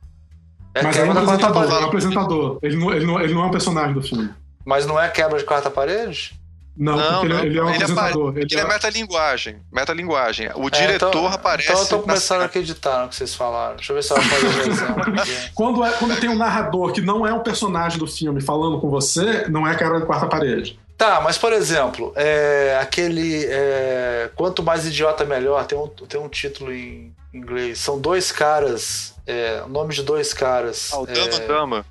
É 0.74 0.82
mas 0.82 0.96
é 0.98 1.04
um 1.04 1.12
apresentador, 1.12 1.64
é 1.64 1.78
um 1.78 1.84
apresentador. 1.84 2.58
Ele 2.62 2.76
não, 2.76 2.92
ele, 2.92 3.06
não, 3.06 3.20
ele 3.20 3.34
não 3.34 3.44
é 3.44 3.46
um 3.46 3.50
personagem 3.50 3.94
do 3.94 4.02
filme. 4.02 4.30
Mas 4.64 4.84
não 4.84 5.00
é 5.00 5.08
quebra 5.08 5.38
de 5.38 5.44
quarta 5.44 5.70
parede? 5.70 6.38
Não, 6.76 6.96
não, 6.96 7.20
porque 7.20 7.28
não. 7.28 7.38
Ele, 7.38 7.46
ele, 7.46 7.58
é 7.58 7.62
um 7.62 7.68
ele 7.68 7.76
apresentador. 7.76 8.28
Apare... 8.28 8.44
Ele, 8.44 8.48
ele 8.52 8.60
é, 8.60 8.64
é 8.64 8.68
metalinguagem. 8.68 9.56
Metalinguagem. 9.72 10.50
O 10.54 10.68
diretor 10.68 11.06
é, 11.06 11.08
então, 11.08 11.26
aparece. 11.28 11.70
Então 11.70 11.82
eu 11.82 11.88
tô 11.88 11.98
começando 12.00 12.42
a 12.42 12.44
acreditar 12.44 13.02
no 13.02 13.08
que 13.08 13.16
vocês 13.16 13.34
falaram. 13.34 13.76
Deixa 13.76 13.92
eu 13.92 13.96
ver 13.96 14.02
se 14.02 14.12
ela 14.12 14.22
pode 14.22 14.46
um 14.46 14.72
exemplo. 14.72 15.04
quando, 15.54 15.84
é, 15.84 15.92
quando 15.92 16.20
tem 16.20 16.28
um 16.28 16.36
narrador 16.36 16.92
que 16.92 17.00
não 17.00 17.26
é 17.26 17.32
um 17.32 17.40
personagem 17.40 17.98
do 17.98 18.06
filme 18.06 18.42
falando 18.42 18.78
com 18.78 18.90
você, 18.90 19.48
não 19.48 19.66
é 19.66 19.74
quebra 19.74 20.00
de 20.00 20.06
quarta 20.06 20.26
parede. 20.26 20.78
Tá, 20.96 21.20
mas 21.20 21.36
por 21.36 21.52
exemplo, 21.52 22.12
é, 22.16 22.78
aquele. 22.80 23.44
É, 23.46 24.30
Quanto 24.34 24.62
mais 24.62 24.86
idiota 24.86 25.24
melhor, 25.24 25.64
tem 25.66 25.78
um, 25.78 25.88
tem 25.88 26.20
um 26.20 26.28
título 26.28 26.72
em 26.72 27.14
inglês. 27.32 27.78
São 27.78 28.00
dois 28.00 28.32
caras. 28.32 29.14
É, 29.26 29.62
o 29.64 29.68
nome 29.68 29.94
de 29.94 30.02
dois 30.02 30.32
caras. 30.32 30.90
Ah, 30.92 31.00
o 31.00 31.06
Dama 31.06 31.34
é... 31.34 31.46
Dama. 31.46 31.86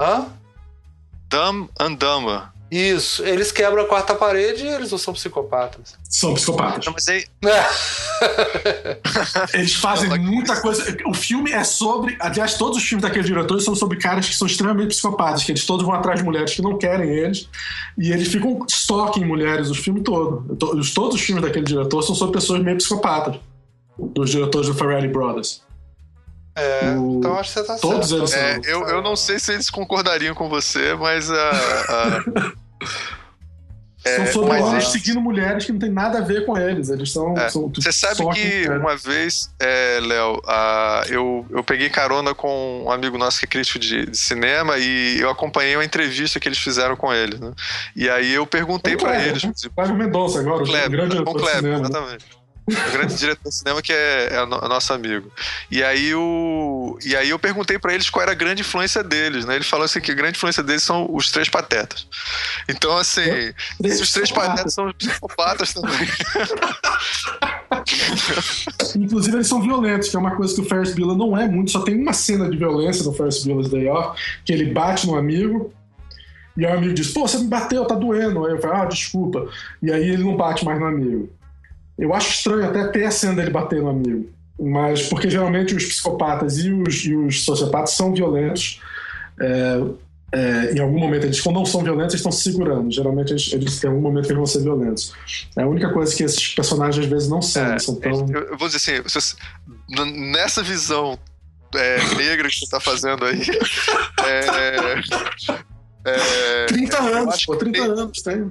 Hã? 0.00 0.26
Dumb 1.28 1.68
and 1.78 1.94
Dumber. 1.94 2.53
Isso, 2.74 3.24
eles 3.24 3.52
quebram 3.52 3.84
a 3.84 3.86
quarta 3.86 4.16
parede 4.16 4.64
e 4.64 4.68
eles 4.68 4.90
não 4.90 4.98
são 4.98 5.14
psicopatas. 5.14 5.94
São 6.10 6.34
psicopatas. 6.34 6.84
Não, 6.84 6.92
mas 6.92 7.06
aí... 7.06 7.24
eles 9.54 9.74
fazem 9.74 10.10
muita 10.18 10.60
coisa. 10.60 10.96
O 11.06 11.14
filme 11.14 11.52
é 11.52 11.62
sobre. 11.62 12.16
Aliás, 12.18 12.54
todos 12.54 12.78
os 12.78 12.82
filmes 12.82 13.04
daquele 13.04 13.24
diretor 13.24 13.60
são 13.60 13.76
sobre 13.76 13.96
caras 13.98 14.28
que 14.28 14.34
são 14.34 14.48
extremamente 14.48 14.88
psicopatas, 14.88 15.44
que 15.44 15.52
eles 15.52 15.64
todos 15.64 15.86
vão 15.86 15.94
atrás 15.94 16.18
de 16.18 16.24
mulheres 16.24 16.52
que 16.52 16.62
não 16.62 16.76
querem 16.76 17.10
eles. 17.10 17.48
E 17.96 18.10
eles 18.10 18.26
ficam 18.26 18.66
estoque 18.68 19.20
em 19.20 19.24
mulheres 19.24 19.70
o 19.70 19.74
filme 19.74 20.02
todo. 20.02 20.56
Todos 20.56 21.14
os 21.14 21.20
filmes 21.20 21.44
daquele 21.44 21.64
diretor 21.64 22.02
são 22.02 22.16
sobre 22.16 22.40
pessoas 22.40 22.60
meio 22.60 22.76
psicopatas. 22.76 23.36
Dos 23.96 24.30
diretores 24.30 24.66
do 24.66 24.74
Ferrari 24.74 25.06
Brothers. 25.06 25.62
É, 26.56 26.96
o... 26.96 27.18
então 27.18 27.38
acho 27.38 27.52
que 27.52 27.60
você 27.60 27.66
tá 27.66 27.76
Todos 27.76 28.08
certo. 28.08 28.22
Eles 28.22 28.66
é, 28.66 28.72
eu, 28.72 28.82
eu 28.88 29.00
não 29.00 29.14
sei 29.14 29.38
se 29.38 29.52
eles 29.52 29.70
concordariam 29.70 30.34
com 30.34 30.48
você, 30.48 30.92
mas 30.94 31.30
a. 31.30 31.34
Uh, 31.34 32.40
uh... 32.40 32.60
É, 32.60 32.63
são 34.04 34.26
sobre 34.26 34.60
homens 34.60 34.88
seguindo 34.88 35.20
mulheres 35.20 35.64
que 35.64 35.72
não 35.72 35.78
tem 35.78 35.90
nada 35.90 36.18
a 36.18 36.20
ver 36.20 36.44
com 36.44 36.56
eles. 36.56 36.90
Eles 36.90 37.10
são. 37.12 37.36
É. 37.36 37.48
são 37.48 37.70
Você 37.74 37.92
sabe 37.92 38.26
que 38.34 38.68
uma 38.68 38.96
vez, 38.96 39.50
é, 39.58 39.98
Léo, 40.00 40.36
uh, 40.36 41.08
eu, 41.08 41.46
eu 41.50 41.64
peguei 41.64 41.88
carona 41.88 42.34
com 42.34 42.84
um 42.84 42.90
amigo 42.90 43.16
nosso 43.16 43.38
que 43.38 43.46
é 43.46 43.48
crítico 43.48 43.78
de, 43.78 44.06
de, 44.06 44.16
cinema 44.16 44.78
e 44.78 45.18
eu 45.20 45.30
acompanhei 45.30 45.76
uma 45.76 45.84
entrevista 45.84 46.38
que 46.38 46.48
eles 46.48 46.58
fizeram 46.58 46.96
com 46.96 47.12
ele. 47.12 47.38
Né? 47.38 47.52
E 47.96 48.08
aí 48.08 48.32
eu 48.32 48.46
perguntei 48.46 48.96
para 48.96 49.22
eles. 49.22 49.42
Cleber 49.74 49.94
Mendonça 49.94 50.40
agora, 50.40 50.62
o 50.62 50.66
Kleber, 50.66 50.90
grande 50.90 51.24
com 51.24 51.32
Kleber, 51.32 51.74
exatamente 51.74 52.43
o 52.66 52.92
grande 52.92 53.14
diretor 53.16 53.48
de 53.48 53.54
cinema 53.54 53.82
que 53.82 53.92
é, 53.92 54.28
é, 54.32 54.36
é 54.36 54.46
nosso 54.46 54.92
amigo. 54.92 55.30
E 55.70 55.82
aí, 55.82 56.14
o, 56.14 56.98
e 57.04 57.14
aí 57.14 57.30
eu 57.30 57.38
perguntei 57.38 57.78
para 57.78 57.92
eles 57.94 58.08
qual 58.08 58.22
era 58.22 58.32
a 58.32 58.34
grande 58.34 58.62
influência 58.62 59.02
deles, 59.02 59.44
né? 59.44 59.56
Ele 59.56 59.64
falou 59.64 59.84
assim 59.84 60.00
que 60.00 60.10
a 60.10 60.14
grande 60.14 60.36
influência 60.38 60.62
deles 60.62 60.82
são 60.82 61.06
os 61.10 61.30
três 61.30 61.48
patetas. 61.48 62.06
Então, 62.68 62.96
assim, 62.96 63.52
se 63.82 64.02
os 64.02 64.12
três 64.12 64.32
patetas 64.32 64.72
são 64.72 64.90
psicopatas 64.92 65.74
também. 65.74 66.08
Inclusive, 68.96 69.36
eles 69.36 69.46
são 69.46 69.60
violentos, 69.60 70.08
que 70.08 70.16
é 70.16 70.18
uma 70.18 70.34
coisa 70.34 70.54
que 70.54 70.60
o 70.60 70.64
Ferris 70.64 70.94
Bueller 70.94 71.16
não 71.16 71.36
é 71.36 71.46
muito. 71.46 71.70
Só 71.70 71.80
tem 71.80 72.00
uma 72.00 72.12
cena 72.12 72.48
de 72.48 72.56
violência 72.56 73.04
no 73.04 73.12
Ferris 73.12 73.44
Bueller's 73.44 73.68
Day 73.68 73.88
Off, 73.88 74.18
que 74.44 74.52
ele 74.52 74.72
bate 74.72 75.06
no 75.06 75.16
amigo, 75.16 75.72
e 76.56 76.64
o 76.64 76.72
amigo 76.72 76.94
diz, 76.94 77.12
pô, 77.12 77.26
você 77.26 77.38
me 77.38 77.48
bateu, 77.48 77.84
tá 77.84 77.94
doendo. 77.94 78.46
Aí 78.46 78.52
eu 78.52 78.60
falo, 78.60 78.74
ah, 78.74 78.84
desculpa. 78.84 79.48
E 79.82 79.92
aí 79.92 80.08
ele 80.08 80.22
não 80.24 80.36
bate 80.36 80.64
mais 80.64 80.78
no 80.78 80.86
amigo. 80.86 81.28
Eu 81.98 82.14
acho 82.14 82.30
estranho 82.30 82.64
até 82.66 82.86
ter 82.88 83.04
a 83.04 83.10
cena 83.10 83.34
dele 83.34 83.50
bater 83.50 83.80
no 83.80 83.90
amigo. 83.90 84.28
Mas 84.60 85.08
porque 85.08 85.28
geralmente 85.28 85.74
os 85.74 85.84
psicopatas 85.84 86.58
e 86.58 86.70
os, 86.70 87.04
e 87.04 87.14
os 87.14 87.44
sociopatas 87.44 87.90
são 87.90 88.12
violentos. 88.12 88.80
É, 89.40 89.80
é, 90.32 90.72
em 90.74 90.80
algum 90.80 90.98
momento, 90.98 91.24
eles, 91.24 91.40
quando 91.40 91.56
não 91.56 91.66
são 91.66 91.82
violentos, 91.82 92.14
eles 92.14 92.20
estão 92.20 92.32
se 92.32 92.42
segurando. 92.42 92.92
Geralmente, 92.92 93.30
eles, 93.32 93.52
eles 93.52 93.78
têm 93.78 93.88
algum 93.88 94.02
momento 94.02 94.24
que 94.24 94.32
eles 94.32 94.38
vão 94.38 94.46
ser 94.46 94.62
violentos. 94.62 95.12
É 95.56 95.62
a 95.62 95.66
única 95.66 95.92
coisa 95.92 96.14
que 96.14 96.24
esses 96.24 96.54
personagens 96.54 97.04
às 97.04 97.10
vezes 97.10 97.28
não 97.28 97.40
são. 97.40 97.64
É, 97.64 97.78
são 97.78 97.94
tão... 97.96 98.26
Eu 98.28 98.58
vou 98.58 98.68
dizer 98.68 98.78
assim: 98.78 99.32
nessa 100.32 100.62
visão 100.62 101.18
é, 101.74 101.98
negra 102.16 102.48
que 102.48 102.56
você 102.56 102.64
está 102.64 102.80
fazendo 102.80 103.24
aí. 103.24 103.42
é, 104.26 105.00
é, 106.04 106.66
30 106.66 107.02
anos, 107.02 107.44
pô, 107.44 107.56
30 107.56 107.78
tem, 107.78 107.90
anos 107.90 108.22
tem. 108.22 108.50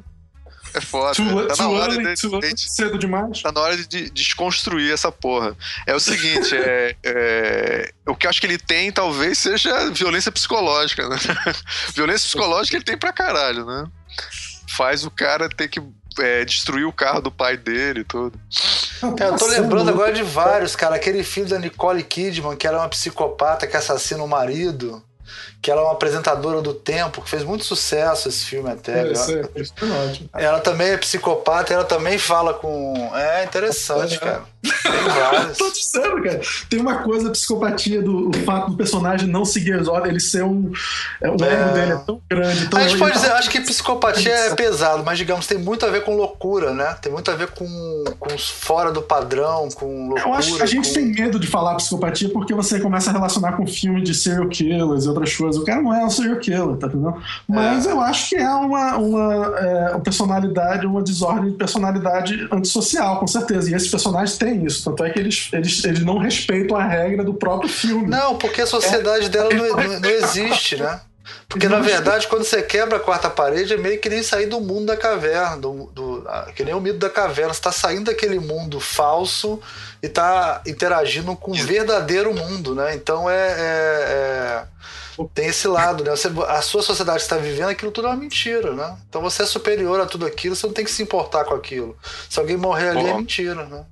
É 0.74 0.82
foda. 0.82 1.14
Too, 1.14 1.48
tá 1.48 1.56
na 1.56 1.70
hora 1.70 1.94
early, 1.94 2.16
de, 2.16 2.54
de, 2.54 2.72
cedo 2.72 2.98
demais. 2.98 3.42
Tá 3.42 3.52
na 3.52 3.62
hora 3.62 3.78
de 3.78 4.10
desconstruir 4.10 4.92
essa 4.92 5.12
porra. 5.12 5.56
É 5.86 5.94
o 5.94 6.00
seguinte, 6.00 6.56
é, 6.56 6.96
é, 7.04 7.94
o 8.08 8.16
que 8.16 8.26
eu 8.26 8.30
acho 8.30 8.42
que 8.42 8.48
ele 8.48 8.58
tem 8.58 8.92
talvez 8.92 9.38
seja 9.38 9.92
violência 9.92 10.32
psicológica, 10.32 11.08
né? 11.08 11.18
violência 11.94 12.28
psicológica 12.28 12.78
ele 12.78 12.84
tem 12.84 12.98
pra 12.98 13.14
caralho, 13.14 13.66
né? 13.66 13.86
Faz 14.76 15.06
o 15.06 15.12
cara 15.12 15.48
ter 15.48 15.68
que 15.68 15.80
é, 16.20 16.44
destruir 16.44 16.86
o 16.86 16.94
carro 16.94 17.22
do 17.22 17.32
pai 17.32 17.56
dele 17.56 18.02
e 18.02 18.04
tudo. 18.04 18.40
É, 19.20 19.26
eu 19.26 19.38
tô 19.38 19.48
lembrando 19.48 19.90
agora 19.90 20.12
de 20.12 20.24
vários, 20.24 20.76
cara. 20.76 20.96
Aquele 20.96 21.24
filho 21.24 21.48
da 21.48 21.60
Nicole 21.60 22.04
Kidman, 22.04 22.56
que 22.56 22.66
era 22.66 22.80
uma 22.80 22.90
psicopata 22.90 23.68
que 23.68 23.78
assassina 23.78 24.24
o 24.24 24.28
marido 24.28 25.04
que 25.64 25.72
ela 25.72 25.80
é 25.80 25.86
uma 25.86 25.94
apresentadora 25.94 26.62
do 26.62 26.74
tempo, 26.74 27.22
que 27.22 27.30
fez 27.30 27.42
muito 27.42 27.64
sucesso 27.64 28.28
esse 28.28 28.44
filme 28.44 28.70
até. 28.70 29.08
É, 29.08 29.12
isso 29.14 29.32
é, 29.32 29.62
isso 29.62 29.74
é 29.82 29.86
ótimo. 29.86 30.30
Ela 30.34 30.60
também 30.60 30.90
é 30.90 30.98
psicopata, 30.98 31.74
ela 31.74 31.86
também 31.86 32.18
fala 32.18 32.54
com. 32.54 33.10
É 33.16 33.46
interessante, 33.46 34.16
é. 34.16 34.18
cara. 34.18 34.44
Tô 35.58 35.72
dizendo, 35.72 36.22
cara. 36.22 36.42
Tem 36.70 36.80
uma 36.82 37.04
coisa, 37.04 37.30
a 37.30 37.32
psicopatia 37.32 38.02
do 38.02 38.30
fato 38.46 38.72
do 38.72 38.78
personagem 38.78 39.28
não 39.28 39.46
seguir 39.46 39.74
as 39.74 39.88
ordens, 39.88 40.10
ele 40.10 40.20
ser 40.20 40.44
um. 40.44 40.70
É, 41.22 41.30
o 41.30 41.36
ego 41.36 41.46
é. 41.46 41.74
dele 41.74 41.92
é 41.94 41.98
tão 41.98 42.22
grande. 42.30 42.70
Tão 42.70 42.80
a 42.80 42.88
gente 42.88 43.00
pode 43.00 43.14
dizer, 43.14 43.32
acho 43.32 43.50
que 43.50 43.62
psicopatia 43.62 44.34
é 44.34 44.56
pesado, 44.56 45.02
mas 45.06 45.18
digamos, 45.18 45.48
tem 45.48 45.58
muito 45.58 45.86
a 45.86 45.90
ver 45.90 46.04
com 46.04 46.16
loucura, 46.16 46.74
né? 46.74 46.94
Tem 47.02 47.10
muito 47.10 47.32
a 47.32 47.36
ver 47.36 47.48
com, 47.48 48.04
com 48.20 48.38
fora 48.38 48.92
do 48.92 49.02
padrão, 49.02 49.70
com 49.70 50.10
loucura. 50.10 50.28
Eu 50.28 50.34
acho 50.34 50.56
que 50.58 50.62
a 50.62 50.66
gente 50.66 50.90
com... 50.90 50.94
tem 50.94 51.06
medo 51.06 51.40
de 51.40 51.48
falar 51.48 51.76
psicopatia 51.76 52.30
porque 52.30 52.54
você 52.54 52.82
começa 52.82 53.10
a 53.10 53.14
relacionar 53.14 53.54
com 53.54 53.66
filme 53.66 54.02
de 54.02 54.14
serial 54.14 54.48
killers 54.50 55.06
e 55.06 55.08
outras 55.08 55.34
coisas. 55.34 55.53
O 55.58 55.66
cara 55.66 55.82
não 55.82 55.94
é 55.94 56.06
um 56.06 56.10
serial 56.10 56.38
killer, 56.38 56.78
tá 56.78 56.88
entendendo? 56.88 57.22
Mas 57.48 57.86
é. 57.86 57.92
eu 57.92 58.02
acho 58.02 58.30
que 58.30 58.36
é 58.36 58.50
uma, 58.50 58.98
uma, 58.98 59.60
é, 59.60 59.92
uma 59.92 60.00
personalidade, 60.00 60.86
uma 60.86 61.02
desordem 61.02 61.52
de 61.52 61.58
personalidade 61.58 62.48
antissocial, 62.52 63.20
com 63.20 63.28
certeza. 63.28 63.72
E 63.72 63.74
esses 63.74 63.90
personagens 63.90 64.38
têm 64.38 64.66
isso. 64.66 64.84
Tanto 64.84 65.04
é 65.04 65.10
que 65.10 65.20
eles, 65.20 65.50
eles, 65.54 65.84
eles 65.84 66.04
não 66.04 66.18
respeitam 66.18 66.78
a 66.78 66.84
regra 66.84 67.24
do 67.24 67.34
próprio 67.34 67.70
filme. 67.70 68.08
Não, 68.08 68.38
porque 68.38 68.62
a 68.62 68.68
sociedade 68.68 69.26
é, 69.26 69.30
dela 69.30 69.50
não, 69.54 69.68
não, 69.70 70.00
não, 70.00 70.10
existe, 70.10 70.78
né? 70.78 71.00
Porque 71.48 71.70
na 71.70 71.80
verdade, 71.80 72.28
quando 72.28 72.44
você 72.44 72.62
quebra 72.62 72.98
a 72.98 73.00
quarta 73.00 73.30
parede, 73.30 73.74
é 73.74 73.78
meio 73.78 74.00
que 74.00 74.10
nem 74.10 74.24
sair 74.24 74.48
do 74.48 74.60
mundo 74.60 74.88
da 74.88 74.98
caverna, 74.98 75.58
do, 75.58 75.86
do 75.94 76.26
que 76.56 76.64
nem 76.64 76.74
o 76.74 76.82
mito 76.82 76.98
da 76.98 77.10
caverna. 77.10 77.54
Você 77.54 77.60
está 77.60 77.72
saindo 77.72 78.06
daquele 78.06 78.40
mundo 78.40 78.80
falso 78.80 79.60
e 80.02 80.08
está 80.08 80.62
interagindo 80.66 81.36
com 81.36 81.52
o 81.52 81.56
verdadeiro 81.56 82.34
mundo, 82.34 82.76
né? 82.76 82.96
Então 82.96 83.30
é, 83.30 83.36
é, 83.36 83.60
é 83.60 84.64
tem 85.34 85.48
esse 85.48 85.68
lado, 85.68 86.04
né? 86.04 86.12
Você, 86.12 86.30
a 86.48 86.62
sua 86.62 86.82
sociedade 86.82 87.22
está 87.22 87.38
vivendo, 87.38 87.70
aquilo 87.70 87.92
tudo 87.92 88.08
é 88.08 88.12
uma 88.12 88.18
mentira, 88.18 88.74
né? 88.74 88.98
Então 89.08 89.22
você 89.22 89.44
é 89.44 89.46
superior 89.46 90.00
a 90.00 90.06
tudo 90.06 90.26
aquilo, 90.26 90.56
você 90.56 90.66
não 90.66 90.74
tem 90.74 90.86
que 90.86 90.92
se 90.92 91.04
importar 91.04 91.46
com 91.46 91.54
aquilo. 91.54 91.98
Se 92.30 92.40
alguém 92.40 92.58
morrer 92.58 92.90
ali, 92.90 93.08
é 93.08 93.14
mentira, 93.14 93.66
né? 93.66 93.86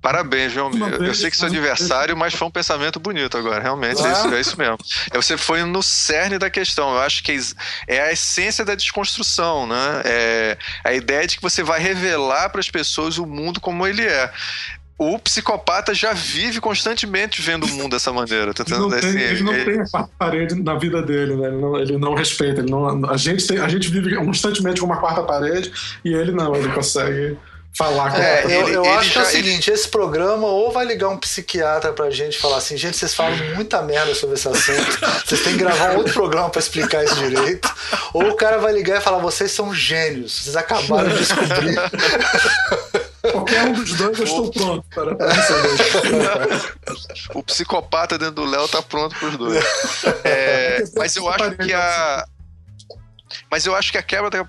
Parabéns, 0.00 0.52
João. 0.52 0.70
Eu, 0.72 1.04
eu 1.04 1.14
sei 1.14 1.30
que 1.30 1.36
seu 1.36 1.46
aniversário, 1.46 2.16
mas 2.16 2.32
foi 2.32 2.48
um 2.48 2.50
pensamento 2.50 2.98
bonito 2.98 3.36
agora. 3.36 3.62
Realmente, 3.62 4.02
é, 4.02 4.12
isso, 4.12 4.34
é 4.34 4.40
isso 4.40 4.58
mesmo. 4.58 4.78
É, 5.10 5.16
você 5.16 5.36
foi 5.36 5.62
no 5.62 5.82
cerne 5.82 6.38
da 6.38 6.48
questão. 6.48 6.94
Eu 6.94 7.00
acho 7.00 7.22
que 7.22 7.38
é 7.86 8.00
a 8.00 8.12
essência 8.12 8.64
da 8.64 8.74
desconstrução, 8.74 9.66
né? 9.66 10.02
É 10.04 10.58
a 10.84 10.92
ideia 10.94 11.26
de 11.26 11.36
que 11.36 11.42
você 11.42 11.62
vai 11.62 11.80
revelar 11.80 12.48
para 12.48 12.60
as 12.60 12.70
pessoas 12.70 13.18
o 13.18 13.26
mundo 13.26 13.60
como 13.60 13.86
ele 13.86 14.02
é 14.02 14.32
o 15.00 15.18
psicopata 15.18 15.94
já 15.94 16.12
vive 16.12 16.60
constantemente 16.60 17.40
vendo 17.40 17.64
o 17.64 17.68
mundo 17.70 17.92
dessa 17.92 18.12
maneira. 18.12 18.52
Tá 18.52 18.64
ele 18.68 18.78
não, 18.78 18.90
tem, 18.90 18.98
assim, 18.98 19.18
ele 19.18 19.42
não 19.42 19.54
ele... 19.54 19.64
tem 19.64 19.80
a 19.80 19.88
quarta 19.88 20.10
parede 20.18 20.62
na 20.62 20.74
vida 20.74 21.00
dele, 21.00 21.36
né? 21.36 21.48
Ele 21.48 21.56
não, 21.56 21.76
ele 21.78 21.96
não 21.96 22.12
respeita. 22.12 22.60
Ele 22.60 22.70
não, 22.70 23.10
a, 23.10 23.16
gente 23.16 23.46
tem, 23.46 23.58
a 23.58 23.66
gente 23.66 23.88
vive 23.88 24.14
constantemente 24.16 24.78
com 24.78 24.84
uma 24.84 24.98
quarta 24.98 25.22
parede 25.22 25.72
e 26.04 26.12
ele 26.12 26.32
não, 26.32 26.54
ele 26.54 26.68
consegue 26.68 27.38
falar 27.72 28.10
com 28.10 28.18
é, 28.18 28.44
eu, 28.44 28.68
eu 28.68 28.84
acho 28.84 29.12
que 29.12 29.18
é 29.18 29.22
o 29.22 29.24
seguinte, 29.24 29.70
esse 29.70 29.88
programa 29.88 30.46
ou 30.48 30.70
vai 30.70 30.84
ligar 30.84 31.08
um 31.08 31.16
psiquiatra 31.16 31.92
pra 31.92 32.10
gente 32.10 32.36
falar 32.36 32.58
assim, 32.58 32.76
gente, 32.76 32.96
vocês 32.96 33.14
falam 33.14 33.38
muita 33.54 33.80
merda 33.80 34.12
sobre 34.14 34.34
esse 34.34 34.48
assunto, 34.48 34.98
vocês 35.24 35.40
têm 35.42 35.52
que 35.52 35.60
gravar 35.60 35.92
um 35.92 35.98
outro 35.98 36.12
programa 36.12 36.50
para 36.50 36.58
explicar 36.58 37.04
isso 37.04 37.14
direito, 37.14 37.72
ou 38.12 38.30
o 38.30 38.34
cara 38.34 38.58
vai 38.58 38.72
ligar 38.72 38.98
e 38.98 39.00
falar, 39.00 39.18
vocês 39.18 39.52
são 39.52 39.72
gênios, 39.72 40.42
vocês 40.42 40.56
acabaram 40.56 41.08
de 41.10 41.18
descobrir. 41.18 41.76
Qualquer 43.20 43.66
um 43.66 43.72
dos 43.72 43.94
dois 43.94 44.18
eu 44.18 44.24
estou 44.24 44.50
pronto 44.50 44.86
para, 44.94 45.14
para 45.14 45.32
receber. 45.32 46.80
O 47.34 47.42
psicopata 47.42 48.18
dentro 48.18 48.36
do 48.36 48.44
Léo 48.44 48.66
tá 48.68 48.82
pronto 48.82 49.14
para 49.18 49.28
os 49.28 49.36
dois. 49.36 49.64
É, 50.24 50.84
mas 50.96 51.14
eu 51.16 51.28
acho 51.28 51.56
que 51.56 51.72
a, 51.72 52.26
mas 53.50 53.66
eu 53.66 53.74
acho 53.74 53.92
que 53.92 53.98
a 53.98 54.02
quebra 54.02 54.30
da, 54.30 54.44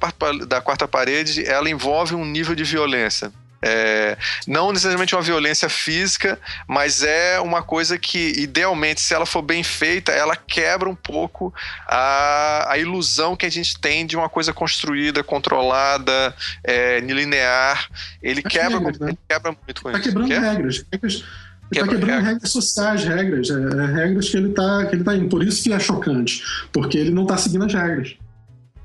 da 0.48 0.61
quarta 0.61 0.88
parede 0.88 1.45
ela 1.45 1.69
envolve 1.69 2.15
um 2.15 2.26
nível 2.26 2.56
de 2.56 2.64
violência. 2.64 3.31
É, 3.63 4.17
não 4.47 4.71
necessariamente 4.71 5.13
uma 5.15 5.21
violência 5.21 5.69
física, 5.69 6.39
mas 6.67 7.03
é 7.03 7.39
uma 7.39 7.61
coisa 7.61 7.97
que, 7.97 8.33
idealmente, 8.38 9.01
se 9.01 9.13
ela 9.13 9.25
for 9.25 9.41
bem 9.41 9.63
feita, 9.63 10.11
ela 10.11 10.35
quebra 10.35 10.89
um 10.89 10.95
pouco 10.95 11.53
a, 11.88 12.71
a 12.71 12.77
ilusão 12.77 13.35
que 13.35 13.45
a 13.45 13.51
gente 13.51 13.79
tem 13.79 14.05
de 14.05 14.17
uma 14.17 14.29
coisa 14.29 14.51
construída, 14.51 15.23
controlada, 15.23 16.35
é, 16.63 16.99
linear. 17.01 17.88
Ele 18.21 18.41
quebra, 18.41 18.79
regras, 18.79 18.99
né? 18.99 19.09
ele 19.09 19.19
quebra 19.27 19.51
muito 19.51 19.81
com 19.81 19.91
tá 19.91 19.99
isso. 19.99 20.07
Quebrando 20.07 20.29
regras. 20.29 20.85
regras 20.91 21.23
ele 21.71 21.79
está 21.79 21.88
quebrando 21.88 22.23
regras 22.23 22.51
sociais, 22.51 23.03
regras, 23.05 23.49
é, 23.49 23.53
é, 23.53 23.85
regras 23.85 24.29
que 24.29 24.35
ele 24.35 24.49
está 24.49 24.85
que 24.85 24.95
ele 24.95 25.03
tá 25.05 25.15
indo. 25.15 25.29
Por 25.29 25.41
isso 25.41 25.63
que 25.63 25.71
é 25.71 25.79
chocante, 25.79 26.43
porque 26.73 26.97
ele 26.97 27.11
não 27.11 27.23
está 27.23 27.38
seguindo 27.38 27.63
as 27.63 27.73
regras. 27.73 28.17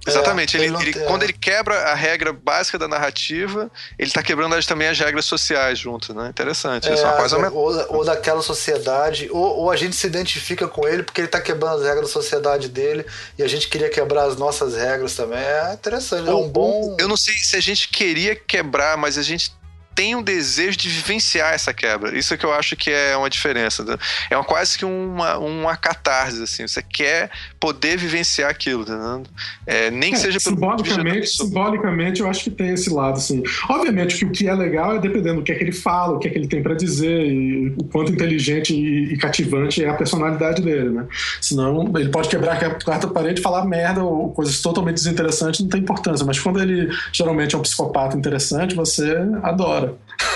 Exatamente. 0.06 0.56
É, 0.56 0.64
ele, 0.64 0.76
ele, 0.76 0.92
quando 1.04 1.22
ele 1.22 1.32
quebra 1.32 1.74
a 1.90 1.94
regra 1.94 2.32
básica 2.32 2.78
da 2.78 2.86
narrativa, 2.86 3.70
ele 3.98 4.08
está 4.08 4.22
quebrando 4.22 4.54
as, 4.54 4.66
também 4.66 4.88
as 4.88 4.98
regras 4.98 5.24
sociais 5.24 5.78
junto, 5.78 6.14
né? 6.14 6.28
Interessante. 6.28 6.88
É, 6.88 6.94
Isso 6.94 7.04
é 7.04 7.08
uma 7.08 7.16
coisa 7.16 7.36
ou, 7.50 7.96
ou 7.96 8.04
daquela 8.04 8.42
sociedade, 8.42 9.28
ou, 9.30 9.58
ou, 9.58 9.70
a 9.70 9.76
gente 9.76 9.96
se 9.96 10.06
identifica 10.06 10.68
com 10.68 10.86
ele 10.86 11.02
porque 11.02 11.20
ele 11.20 11.28
está 11.28 11.40
quebrando 11.40 11.76
as 11.76 11.82
regras 11.82 12.06
da 12.06 12.12
sociedade 12.12 12.68
dele 12.68 13.04
e 13.38 13.42
a 13.42 13.48
gente 13.48 13.68
queria 13.68 13.88
quebrar 13.88 14.24
as 14.24 14.36
nossas 14.36 14.74
regras 14.74 15.14
também. 15.14 15.38
É 15.38 15.72
interessante. 15.74 16.28
Ou, 16.28 16.42
é 16.42 16.46
um 16.46 16.48
bom. 16.48 16.96
Eu 16.98 17.08
não 17.08 17.16
sei 17.16 17.34
se 17.38 17.56
a 17.56 17.60
gente 17.60 17.88
queria 17.88 18.36
quebrar, 18.36 18.96
mas 18.96 19.18
a 19.18 19.22
gente 19.22 19.52
tem 19.96 20.14
um 20.14 20.22
desejo 20.22 20.76
de 20.76 20.90
vivenciar 20.90 21.54
essa 21.54 21.72
quebra. 21.72 22.16
Isso 22.16 22.34
é 22.34 22.36
que 22.36 22.44
eu 22.44 22.52
acho 22.52 22.76
que 22.76 22.90
é 22.90 23.16
uma 23.16 23.30
diferença. 23.30 23.82
Né? 23.82 23.96
É 24.30 24.36
uma, 24.36 24.44
quase 24.44 24.76
que 24.76 24.84
uma, 24.84 25.38
uma 25.38 25.74
catarse, 25.74 26.42
assim. 26.42 26.68
Você 26.68 26.82
quer 26.82 27.30
poder 27.58 27.96
vivenciar 27.96 28.50
aquilo, 28.50 28.84
tá 28.84 29.22
é, 29.66 29.90
nem 29.90 30.10
que 30.10 30.16
é, 30.16 30.20
seja 30.20 30.38
pelo 30.38 30.56
simbolicamente, 30.56 31.26
simbolicamente, 31.28 32.20
eu 32.20 32.28
acho 32.28 32.44
que 32.44 32.50
tem 32.50 32.74
esse 32.74 32.90
lado, 32.90 33.16
assim. 33.16 33.42
Obviamente 33.70 34.16
que 34.16 34.24
o 34.26 34.30
que 34.30 34.46
é 34.46 34.54
legal 34.54 34.96
é 34.96 34.98
dependendo 34.98 35.36
do 35.36 35.42
que 35.42 35.50
é 35.50 35.54
que 35.54 35.64
ele 35.64 35.72
fala, 35.72 36.14
o 36.14 36.18
que 36.18 36.28
é 36.28 36.30
que 36.30 36.36
ele 36.36 36.48
tem 36.48 36.62
para 36.62 36.74
dizer 36.74 37.26
e 37.26 37.74
o 37.78 37.84
quanto 37.84 38.12
inteligente 38.12 38.74
e, 38.74 39.14
e, 39.14 39.16
cativante 39.16 39.82
é 39.82 39.88
a 39.88 39.94
personalidade 39.94 40.60
dele, 40.60 40.90
né? 40.90 41.06
Senão 41.40 41.90
ele 41.96 42.10
pode 42.10 42.28
quebrar 42.28 42.62
a 42.62 42.84
quarta 42.84 43.08
parede, 43.08 43.40
falar 43.40 43.64
merda 43.64 44.04
ou 44.04 44.30
coisas 44.32 44.60
totalmente 44.60 44.96
desinteressantes, 44.96 45.60
não 45.60 45.68
tem 45.68 45.80
importância. 45.80 46.26
Mas 46.26 46.38
quando 46.38 46.60
ele 46.60 46.90
geralmente 47.12 47.54
é 47.54 47.58
um 47.58 47.62
psicopata 47.62 48.14
interessante, 48.16 48.74
você 48.74 49.16
adora 49.42 49.85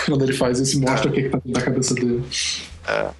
quando 0.06 0.24
ele 0.24 0.32
faz 0.32 0.58
isso, 0.58 0.80
mostra 0.80 1.08
é. 1.08 1.10
o 1.10 1.14
que, 1.14 1.22
que 1.22 1.28
tá 1.28 1.38
dentro 1.38 1.52
da 1.52 1.62
cabeça 1.62 1.94
dele. 1.94 2.24
É. 2.86 3.10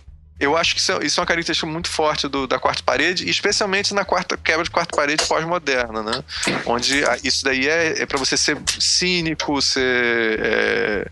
Eu 0.41 0.57
acho 0.57 0.75
que 0.75 0.81
isso 0.81 0.91
é, 0.91 1.05
isso 1.05 1.21
é 1.21 1.23
uma 1.23 1.27
característica 1.27 1.71
muito 1.71 1.91
forte 1.91 2.27
do, 2.27 2.47
da 2.47 2.59
quarta 2.59 2.83
parede, 2.83 3.29
especialmente 3.29 3.93
na 3.93 4.07
quarta 4.07 4.39
quebra 4.39 4.65
de 4.65 4.71
quarta 4.71 4.97
parede 4.97 5.23
pós-moderna, 5.27 6.03
né? 6.03 6.25
Onde 6.65 7.05
isso 7.23 7.45
daí 7.45 7.69
é, 7.69 8.01
é 8.01 8.07
para 8.07 8.19
você 8.19 8.39
ser 8.39 8.57
cínico, 8.79 9.61
ser. 9.61 10.41
É, 10.43 11.07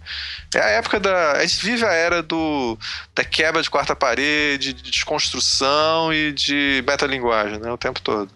é, 0.55 0.61
a 0.61 0.69
época 0.71 0.99
da. 0.99 1.33
A 1.33 1.47
gente 1.47 1.63
vive 1.63 1.85
a 1.85 1.93
era 1.93 2.23
do, 2.23 2.79
da 3.15 3.23
quebra 3.23 3.61
de 3.61 3.69
quarta 3.69 3.95
parede, 3.95 4.73
de 4.73 4.91
desconstrução 4.91 6.11
e 6.11 6.33
de 6.33 6.83
metalinguagem, 6.87 7.59
né? 7.59 7.71
O 7.71 7.77
tempo 7.77 8.01
todo. 8.01 8.31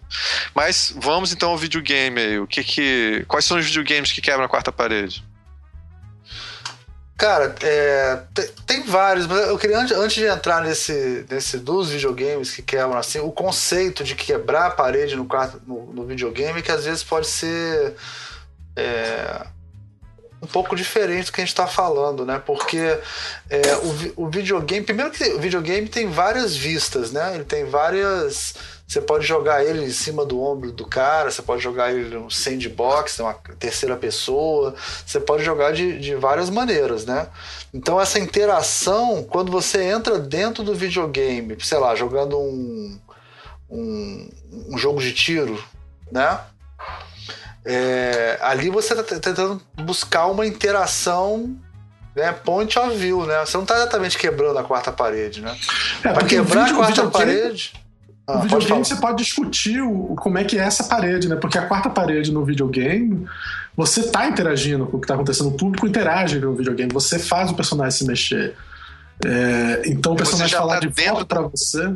Mas 0.54 0.92
vamos 0.94 1.32
então 1.32 1.52
ao 1.52 1.56
videogame 1.56 2.20
aí. 2.20 2.38
O 2.38 2.46
que 2.46 2.62
que, 2.62 3.24
quais 3.26 3.46
são 3.46 3.56
os 3.56 3.64
videogames 3.64 4.12
que 4.12 4.20
quebram 4.20 4.44
a 4.44 4.48
quarta 4.48 4.70
parede? 4.70 5.24
Cara, 7.22 7.54
é, 7.62 8.18
tem, 8.34 8.48
tem, 8.66 8.82
vários, 8.82 9.28
mas 9.28 9.46
eu 9.46 9.56
queria, 9.56 9.78
antes, 9.78 9.96
antes 9.96 10.16
de 10.16 10.24
entrar 10.24 10.60
nesse, 10.60 11.24
nesse 11.30 11.56
dos 11.56 11.88
videogames 11.88 12.50
que 12.50 12.62
quebram 12.62 12.98
assim, 12.98 13.20
o 13.20 13.30
conceito 13.30 14.02
de 14.02 14.16
quebrar 14.16 14.66
a 14.66 14.70
parede 14.72 15.14
no, 15.14 15.24
quarto, 15.24 15.62
no, 15.64 15.86
no 15.92 16.04
videogame, 16.04 16.62
que 16.62 16.72
às 16.72 16.84
vezes 16.84 17.04
pode 17.04 17.28
ser 17.28 17.94
é, 18.74 19.46
um 20.42 20.48
pouco 20.48 20.74
diferente 20.74 21.26
do 21.26 21.32
que 21.32 21.40
a 21.40 21.44
gente 21.44 21.52
está 21.52 21.68
falando, 21.68 22.26
né? 22.26 22.42
Porque 22.44 22.98
é, 23.48 23.76
o, 24.16 24.24
o 24.24 24.28
videogame, 24.28 24.84
primeiro 24.84 25.12
que 25.12 25.22
o 25.22 25.38
videogame 25.38 25.88
tem 25.88 26.10
várias 26.10 26.56
vistas, 26.56 27.12
né? 27.12 27.36
Ele 27.36 27.44
tem 27.44 27.66
várias 27.66 28.56
você 28.92 29.00
pode 29.00 29.26
jogar 29.26 29.64
ele 29.64 29.86
em 29.86 29.90
cima 29.90 30.22
do 30.22 30.42
ombro 30.42 30.70
do 30.70 30.86
cara, 30.86 31.30
você 31.30 31.40
pode 31.40 31.62
jogar 31.62 31.94
ele 31.94 32.14
no 32.14 32.30
sandbox, 32.30 33.20
uma 33.20 33.32
terceira 33.58 33.96
pessoa, 33.96 34.74
você 35.06 35.18
pode 35.18 35.42
jogar 35.42 35.72
de, 35.72 35.98
de 35.98 36.14
várias 36.14 36.50
maneiras, 36.50 37.06
né? 37.06 37.26
Então 37.72 37.98
essa 37.98 38.18
interação, 38.18 39.24
quando 39.24 39.50
você 39.50 39.82
entra 39.82 40.18
dentro 40.18 40.62
do 40.62 40.74
videogame, 40.74 41.56
sei 41.64 41.78
lá, 41.78 41.94
jogando 41.94 42.38
um, 42.38 43.00
um, 43.70 44.28
um 44.68 44.76
jogo 44.76 45.00
de 45.00 45.14
tiro, 45.14 45.58
né? 46.10 46.40
É, 47.64 48.38
ali 48.42 48.68
você 48.68 48.92
está 48.92 49.18
tentando 49.18 49.58
buscar 49.74 50.26
uma 50.26 50.46
interação 50.46 51.56
né, 52.14 52.30
point 52.30 52.78
of 52.78 52.94
view, 52.94 53.24
né? 53.24 53.42
Você 53.46 53.56
não 53.56 53.64
está 53.64 53.76
exatamente 53.76 54.18
quebrando 54.18 54.58
a 54.58 54.62
quarta 54.62 54.92
parede, 54.92 55.40
né? 55.40 55.56
É, 56.04 56.12
Para 56.12 56.26
quebrar 56.26 56.70
a 56.70 56.74
quarta 56.74 57.06
parede. 57.08 57.72
Ah, 58.26 58.36
no 58.36 58.42
videogame 58.42 58.70
pode 58.70 58.88
você 58.88 58.96
pode 58.96 59.24
discutir 59.24 59.80
o, 59.80 60.14
como 60.16 60.38
é 60.38 60.44
que 60.44 60.58
é 60.58 60.62
essa 60.62 60.84
parede, 60.84 61.28
né? 61.28 61.36
Porque 61.36 61.58
a 61.58 61.66
quarta 61.66 61.90
parede 61.90 62.30
no 62.30 62.44
videogame, 62.44 63.26
você 63.76 64.00
está 64.00 64.28
interagindo 64.28 64.86
com 64.86 64.96
o 64.96 65.00
que 65.00 65.04
está 65.04 65.14
acontecendo, 65.14 65.48
o 65.48 65.56
público 65.56 65.86
interage 65.86 66.38
no 66.38 66.54
videogame, 66.54 66.92
você 66.92 67.18
faz 67.18 67.50
o 67.50 67.54
personagem 67.54 67.98
se 67.98 68.06
mexer. 68.06 68.54
É, 69.24 69.82
então 69.86 70.12
o 70.12 70.16
personagem 70.16 70.56
falar 70.56 70.80
tá 70.80 70.86
de 70.86 70.88
volta 70.88 71.24
para 71.24 71.42
você. 71.42 71.94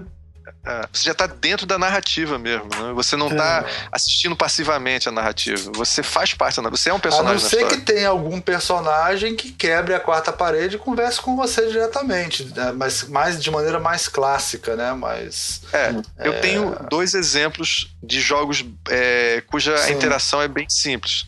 É, 0.66 0.88
você 0.92 1.04
já 1.04 1.12
está 1.12 1.28
dentro 1.28 1.64
da 1.64 1.78
narrativa 1.78 2.38
mesmo, 2.38 2.68
né? 2.70 2.92
Você 2.92 3.14
não 3.14 3.28
está 3.28 3.64
é. 3.64 3.88
assistindo 3.92 4.34
passivamente 4.34 5.08
a 5.08 5.12
narrativa. 5.12 5.70
Você 5.74 6.02
faz 6.02 6.34
parte 6.34 6.56
da 6.56 6.62
narrativa. 6.62 6.82
Você 6.82 6.90
é 6.90 6.94
um 6.94 6.98
personagem. 6.98 7.30
A 7.30 7.40
não 7.40 7.40
ser 7.40 7.68
que 7.68 7.80
tenha 7.82 8.08
algum 8.08 8.40
personagem 8.40 9.36
que 9.36 9.52
quebre 9.52 9.94
a 9.94 10.00
quarta 10.00 10.32
parede 10.32 10.74
e 10.74 10.78
converse 10.78 11.20
com 11.20 11.36
você 11.36 11.68
diretamente, 11.68 12.44
né? 12.52 12.72
mas 12.72 13.04
mais 13.04 13.40
de 13.40 13.48
maneira 13.48 13.78
mais 13.78 14.08
clássica, 14.08 14.74
né? 14.74 14.92
Mas 14.92 15.62
é, 15.72 15.94
eu 16.18 16.32
é... 16.32 16.38
tenho 16.40 16.76
dois 16.90 17.14
exemplos 17.14 17.94
de 18.02 18.20
jogos 18.20 18.64
é, 18.88 19.44
cuja 19.46 19.76
Sim. 19.78 19.92
interação 19.92 20.42
é 20.42 20.48
bem 20.48 20.68
simples. 20.68 21.26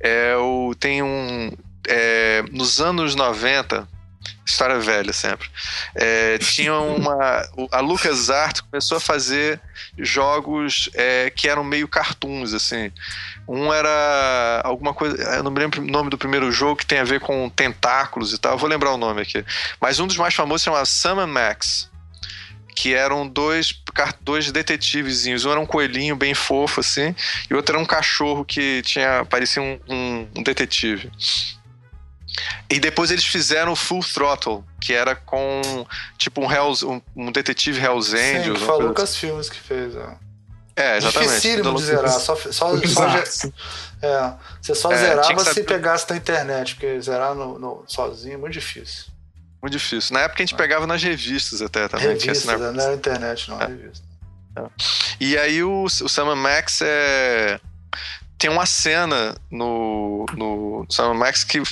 É, 0.00 0.32
eu 0.32 0.74
tenho 0.80 1.04
um 1.04 1.50
nos 2.52 2.80
anos 2.80 3.14
90 3.14 3.86
história 4.44 4.78
velha 4.78 5.12
sempre. 5.12 5.48
É, 5.94 6.38
tinha 6.38 6.74
uma. 6.74 7.42
A 7.72 7.80
LucasArts 7.80 8.60
começou 8.60 8.98
a 8.98 9.00
fazer 9.00 9.60
jogos 9.98 10.90
é, 10.94 11.30
que 11.30 11.48
eram 11.48 11.64
meio 11.64 11.88
cartoons, 11.88 12.52
assim. 12.52 12.92
Um 13.48 13.72
era 13.72 14.60
alguma 14.64 14.92
coisa. 14.92 15.16
Eu 15.36 15.42
não 15.42 15.50
me 15.50 15.58
lembro 15.58 15.80
o 15.80 15.86
nome 15.86 16.10
do 16.10 16.18
primeiro 16.18 16.50
jogo 16.52 16.76
que 16.76 16.86
tem 16.86 16.98
a 16.98 17.04
ver 17.04 17.20
com 17.20 17.48
tentáculos 17.48 18.32
e 18.32 18.38
tal. 18.38 18.52
Eu 18.52 18.58
vou 18.58 18.68
lembrar 18.68 18.92
o 18.92 18.96
nome 18.96 19.22
aqui. 19.22 19.44
Mas 19.80 19.98
um 19.98 20.06
dos 20.06 20.16
mais 20.16 20.34
famosos 20.34 20.62
se 20.62 20.66
chamava 20.66 20.84
Summon 20.84 21.26
Max 21.26 21.90
que 22.80 22.94
eram 22.94 23.28
dois 23.28 23.78
dois 24.22 24.50
detetivezinhos. 24.50 25.44
Um 25.44 25.50
era 25.50 25.60
um 25.60 25.66
coelhinho 25.66 26.16
bem 26.16 26.32
fofo, 26.32 26.80
assim, 26.80 27.14
e 27.50 27.52
o 27.52 27.56
outro 27.58 27.74
era 27.74 27.82
um 27.82 27.86
cachorro 27.86 28.44
que 28.44 28.80
tinha. 28.82 29.24
parecia 29.28 29.60
um, 29.60 29.78
um, 29.86 30.28
um 30.36 30.42
detetive. 30.42 31.10
E 32.68 32.78
depois 32.78 33.10
eles 33.10 33.24
fizeram 33.24 33.72
o 33.72 33.76
Full 33.76 34.02
Throttle, 34.02 34.64
que 34.80 34.92
era 34.92 35.16
com 35.16 35.60
tipo 36.16 36.40
um, 36.40 36.50
Hells, 36.50 36.84
um, 36.84 37.00
um 37.16 37.32
detetive 37.32 37.80
Hells 37.80 38.14
Angels. 38.14 38.44
Sim, 38.46 38.52
que 38.52 38.60
foi 38.60 38.76
o 38.76 38.88
Lucas 38.88 39.10
assim. 39.10 39.18
Filmes 39.18 39.50
que 39.50 39.58
fez. 39.58 39.94
É, 39.96 40.16
é 40.76 40.96
exatamente. 40.96 41.30
Dificílimo 41.30 41.76
de 41.76 41.84
zerar. 41.84 42.10
Só, 42.12 42.36
só, 42.36 42.52
só, 42.52 42.76
é, 44.02 44.32
você 44.62 44.74
só 44.74 44.92
é, 44.92 44.98
zerava 44.98 45.44
se 45.44 45.62
pegasse 45.64 46.06
na 46.08 46.16
internet, 46.16 46.74
porque 46.74 47.00
zerar 47.00 47.34
no, 47.34 47.58
no, 47.58 47.84
sozinho 47.86 48.34
é 48.34 48.38
muito 48.38 48.52
difícil. 48.52 49.06
Muito 49.60 49.72
difícil. 49.72 50.14
Na 50.14 50.20
época 50.20 50.42
a 50.42 50.46
gente 50.46 50.56
pegava 50.56 50.86
nas 50.86 51.02
revistas 51.02 51.60
até 51.60 51.88
também. 51.88 52.06
Revistas, 52.06 52.42
tinha 52.42 52.56
não 52.56 52.82
era 52.82 52.94
internet, 52.94 53.50
não, 53.50 53.60
é. 53.60 53.66
revista. 53.66 54.06
É. 54.56 54.62
E 55.20 55.36
aí 55.36 55.62
o, 55.62 55.84
o 55.84 56.08
Sam 56.08 56.34
Max 56.34 56.80
é 56.82 57.60
tem 58.40 58.48
uma 58.48 58.64
cena 58.64 59.36
no, 59.50 60.24
no 60.32 60.86
Sam 60.88 61.12
Max 61.12 61.44
que 61.44 61.62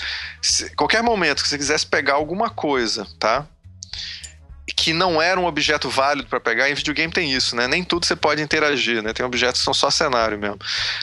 se, 0.42 0.68
qualquer 0.76 1.02
momento 1.02 1.42
que 1.42 1.48
você 1.48 1.56
quisesse 1.56 1.86
pegar 1.86 2.12
alguma 2.12 2.50
coisa, 2.50 3.06
tá? 3.18 3.46
Que 4.76 4.92
não 4.92 5.20
era 5.20 5.40
um 5.40 5.46
objeto 5.46 5.88
válido 5.88 6.28
para 6.28 6.38
pegar, 6.38 6.68
em 6.68 6.74
videogame 6.74 7.10
tem 7.10 7.32
isso, 7.32 7.56
né? 7.56 7.66
Nem 7.66 7.82
tudo 7.82 8.04
você 8.04 8.14
pode 8.14 8.42
interagir, 8.42 9.02
né? 9.02 9.14
Tem 9.14 9.24
objetos 9.24 9.62
que 9.62 9.64
são 9.64 9.72
só 9.72 9.90
cenário 9.90 10.38
mesmo. 10.38 10.58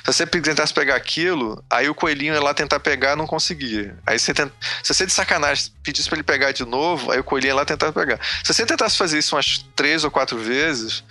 Se 0.06 0.14
você 0.14 0.28
tentasse 0.28 0.72
pegar 0.72 0.96
aquilo, 0.96 1.62
aí 1.68 1.90
o 1.90 1.96
coelhinho 1.96 2.36
ia 2.36 2.44
lá 2.44 2.54
tentar 2.54 2.80
pegar 2.80 3.16
não 3.16 3.26
conseguia. 3.26 3.98
Aí 4.06 4.20
você 4.20 4.36
tenta... 4.36 4.54
Se 4.84 4.94
você 4.94 5.04
de 5.08 5.14
sacanagem 5.14 5.74
pedisse 5.82 6.08
para 6.08 6.18
ele 6.18 6.24
pegar 6.24 6.52
de 6.52 6.64
novo, 6.64 7.12
aí 7.12 7.20
o 7.20 7.24
coelhinho 7.24 7.50
ia 7.50 7.56
lá 7.56 7.66
tentar 7.66 7.92
pegar. 7.92 8.20
Se 8.44 8.54
você 8.54 8.68
tentasse 8.68 8.96
fazer 9.00 9.18
isso 9.18 9.36
umas 9.36 9.66
três 9.76 10.04
ou 10.04 10.12
quatro 10.12 10.38
vezes, 10.38 11.04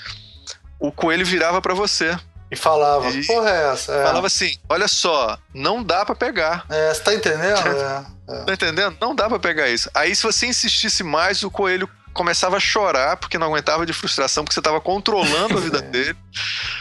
o 0.79 0.93
coelho 0.93 1.27
virava 1.27 1.61
para 1.61 1.75
você. 1.75 2.17
E 2.51 2.57
falava, 2.57 3.11
e 3.11 3.27
porra 3.27 3.51
é 3.51 3.73
essa? 3.73 3.93
É. 3.93 4.05
Falava 4.05 4.27
assim, 4.27 4.57
olha 4.69 4.87
só, 4.87 5.39
não 5.53 5.83
dá 5.83 6.05
para 6.05 6.15
pegar. 6.15 6.65
É, 6.69 6.93
você 6.93 7.01
tá 7.01 7.15
entendendo? 7.15 7.67
é, 7.69 8.05
é. 8.29 8.45
Tá 8.45 8.53
entendendo? 8.53 8.97
Não 9.01 9.15
dá 9.15 9.29
para 9.29 9.39
pegar 9.39 9.69
isso. 9.69 9.91
Aí 9.95 10.15
se 10.15 10.23
você 10.23 10.47
insistisse 10.47 11.03
mais, 11.03 11.43
o 11.43 11.51
coelho 11.51 11.89
começava 12.15 12.57
a 12.57 12.61
chorar 12.61 13.17
porque 13.17 13.37
não 13.37 13.49
aguentava 13.49 13.85
de 13.85 13.93
frustração, 13.93 14.45
porque 14.45 14.55
você 14.55 14.61
estava 14.61 14.81
controlando 14.81 15.59
a 15.59 15.61
vida 15.61 15.83
dele. 15.83 16.17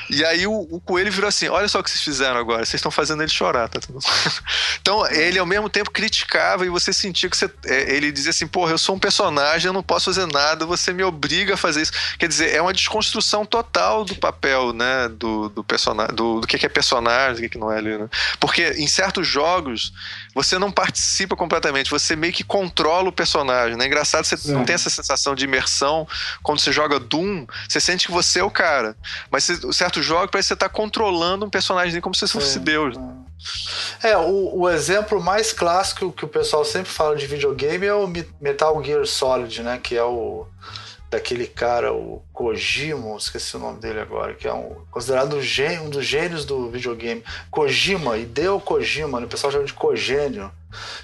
E 0.09 0.23
aí 0.23 0.45
o, 0.47 0.53
o, 0.53 0.79
coelho 0.79 1.11
virou 1.11 1.27
assim: 1.27 1.49
olha 1.49 1.67
só 1.67 1.79
o 1.79 1.83
que 1.83 1.89
vocês 1.89 2.01
fizeram 2.03 2.39
agora, 2.39 2.65
vocês 2.65 2.75
estão 2.75 2.91
fazendo 2.91 3.21
ele 3.23 3.31
chorar, 3.31 3.67
tá 3.67 3.79
tudo 3.79 3.99
Então 4.81 5.05
ele 5.07 5.39
ao 5.39 5.45
mesmo 5.45 5.69
tempo 5.69 5.91
criticava 5.91 6.65
e 6.65 6.69
você 6.69 6.93
sentia 6.93 7.29
que 7.29 7.35
você, 7.35 7.49
é, 7.65 7.95
ele 7.95 8.11
dizia 8.11 8.29
assim: 8.29 8.47
porra, 8.47 8.71
eu 8.71 8.77
sou 8.77 8.95
um 8.95 8.99
personagem, 8.99 9.67
eu 9.67 9.73
não 9.73 9.83
posso 9.83 10.05
fazer 10.05 10.25
nada, 10.27 10.65
você 10.65 10.93
me 10.93 11.03
obriga 11.03 11.55
a 11.55 11.57
fazer 11.57 11.81
isso. 11.81 11.91
Quer 12.17 12.27
dizer, 12.27 12.53
é 12.53 12.61
uma 12.61 12.73
desconstrução 12.73 13.45
total 13.45 14.05
do 14.05 14.15
papel, 14.15 14.71
né? 14.73 15.09
Do, 15.09 15.49
do 15.49 15.63
personagem, 15.63 16.15
do, 16.15 16.39
do 16.41 16.47
que 16.47 16.63
é 16.63 16.69
personagem, 16.69 17.35
do 17.35 17.41
que, 17.41 17.49
que 17.49 17.57
não 17.57 17.71
é 17.71 17.77
ali, 17.77 17.97
né? 17.97 18.07
Porque 18.39 18.69
em 18.77 18.87
certos 18.87 19.27
jogos 19.27 19.91
você 20.33 20.57
não 20.57 20.71
participa 20.71 21.35
completamente, 21.35 21.91
você 21.91 22.15
meio 22.15 22.33
que 22.33 22.43
controla 22.43 23.09
o 23.09 23.11
personagem. 23.11 23.77
Né? 23.77 23.85
É 23.85 23.87
engraçado, 23.87 24.25
você 24.25 24.35
é. 24.35 24.53
não 24.53 24.65
tem 24.65 24.75
essa 24.75 24.89
sensação 24.89 25.35
de 25.35 25.45
imersão. 25.45 26.07
Quando 26.41 26.59
você 26.59 26.71
joga 26.71 26.99
Doom, 26.99 27.45
você 27.67 27.79
sente 27.79 28.07
que 28.07 28.11
você 28.11 28.39
é 28.39 28.43
o 28.43 28.51
cara. 28.51 28.95
Mas 29.29 29.49
certo 29.71 30.01
jogo 30.01 30.29
parece 30.29 30.47
que 30.47 30.49
você 30.49 30.53
está 30.53 30.69
controlando 30.69 31.45
um 31.45 31.49
personagem 31.49 32.01
como 32.01 32.15
se 32.15 32.27
fosse 32.27 32.57
é. 32.57 32.61
Deus. 32.61 32.95
É, 34.01 34.17
o, 34.17 34.61
o, 34.61 34.69
exemplo 34.69 35.21
mais 35.21 35.51
clássico 35.51 36.13
que 36.13 36.23
o 36.23 36.29
pessoal 36.29 36.63
sempre 36.63 36.91
fala 36.91 37.15
de 37.15 37.27
videogame 37.27 37.85
é 37.85 37.93
o 37.93 38.07
Metal 38.39 38.81
Gear 38.83 39.05
Solid, 39.05 39.61
né? 39.61 39.79
Que 39.83 39.97
é 39.97 40.03
o 40.03 40.47
daquele 41.13 41.45
cara, 41.45 41.93
o 41.93 42.21
Kojima, 42.33 43.15
esqueci 43.15 43.55
o 43.55 43.59
nome 43.59 43.79
dele 43.79 43.99
agora, 43.99 44.33
que 44.33 44.47
é 44.47 44.53
um, 44.53 44.75
considerado 44.89 45.35
um, 45.35 45.41
gênio, 45.41 45.83
um 45.83 45.89
dos 45.89 46.05
gênios 46.05 46.43
do 46.43 46.69
videogame. 46.69 47.23
Kojima, 47.51 48.17
Hideo 48.17 48.59
Kojima, 48.59 49.19
né? 49.19 49.27
o 49.27 49.29
pessoal 49.29 49.53
chama 49.53 49.65
de 49.65 49.73
cogênio, 49.73 50.51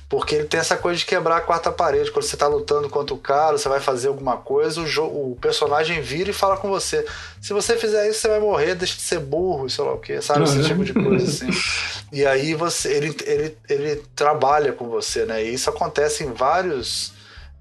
porque 0.10 0.34
ele 0.34 0.48
tem 0.48 0.60
essa 0.60 0.76
coisa 0.76 0.98
de 0.98 1.06
quebrar 1.06 1.38
a 1.38 1.42
quarta 1.42 1.72
parede. 1.72 2.12
Quando 2.12 2.26
você 2.26 2.36
está 2.36 2.48
lutando 2.48 2.90
contra 2.90 3.14
o 3.14 3.20
cara, 3.20 3.58
você 3.58 3.70
vai 3.70 3.80
fazer 3.80 4.08
alguma 4.08 4.38
coisa, 4.38 4.82
o, 4.82 5.32
o, 5.32 5.38
personagem 5.40 6.02
vira 6.02 6.32
e 6.32 6.34
fala 6.34 6.58
com 6.58 6.68
você. 6.68 7.06
Se 7.40 7.54
você 7.54 7.78
fizer 7.78 8.10
isso, 8.10 8.22
você 8.22 8.28
vai 8.28 8.40
morrer, 8.40 8.74
deixa 8.74 8.96
de 8.96 9.04
ser 9.04 9.20
burro, 9.20 9.70
sei 9.70 9.86
lá 9.86 9.94
o 9.94 10.00
que, 10.00 10.20
sabe? 10.22 10.44
Esse 10.44 10.64
tipo 10.64 10.84
de 10.84 10.94
coisa 10.94 11.26
assim. 11.26 11.50
E 12.12 12.26
aí 12.26 12.56
você, 12.56 12.92
ele, 12.92 13.16
ele, 13.24 13.58
ele 13.70 13.96
trabalha 14.16 14.74
com 14.74 14.90
você, 14.90 15.26
né? 15.26 15.44
E 15.44 15.54
isso 15.54 15.70
acontece 15.70 16.24
em 16.24 16.34
vários 16.34 17.14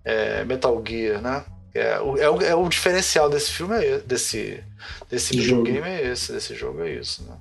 é, 0.03 0.43
Metal 0.43 0.83
Gear, 0.83 1.21
né? 1.21 1.45
É, 1.79 2.01
o, 2.01 2.17
é, 2.17 2.31
o, 2.31 2.43
é 2.43 2.55
o 2.55 2.69
diferencial 2.69 3.31
desse 3.31 3.51
filme, 3.51 3.77
é, 3.77 3.99
desse, 3.99 4.63
desse 5.11 5.37
videogame 5.37 5.89
é 5.89 6.11
esse, 6.11 6.33
desse 6.33 6.55
jogo 6.55 6.83
é 6.83 6.95
isso. 6.95 7.23
Né? 7.23 7.37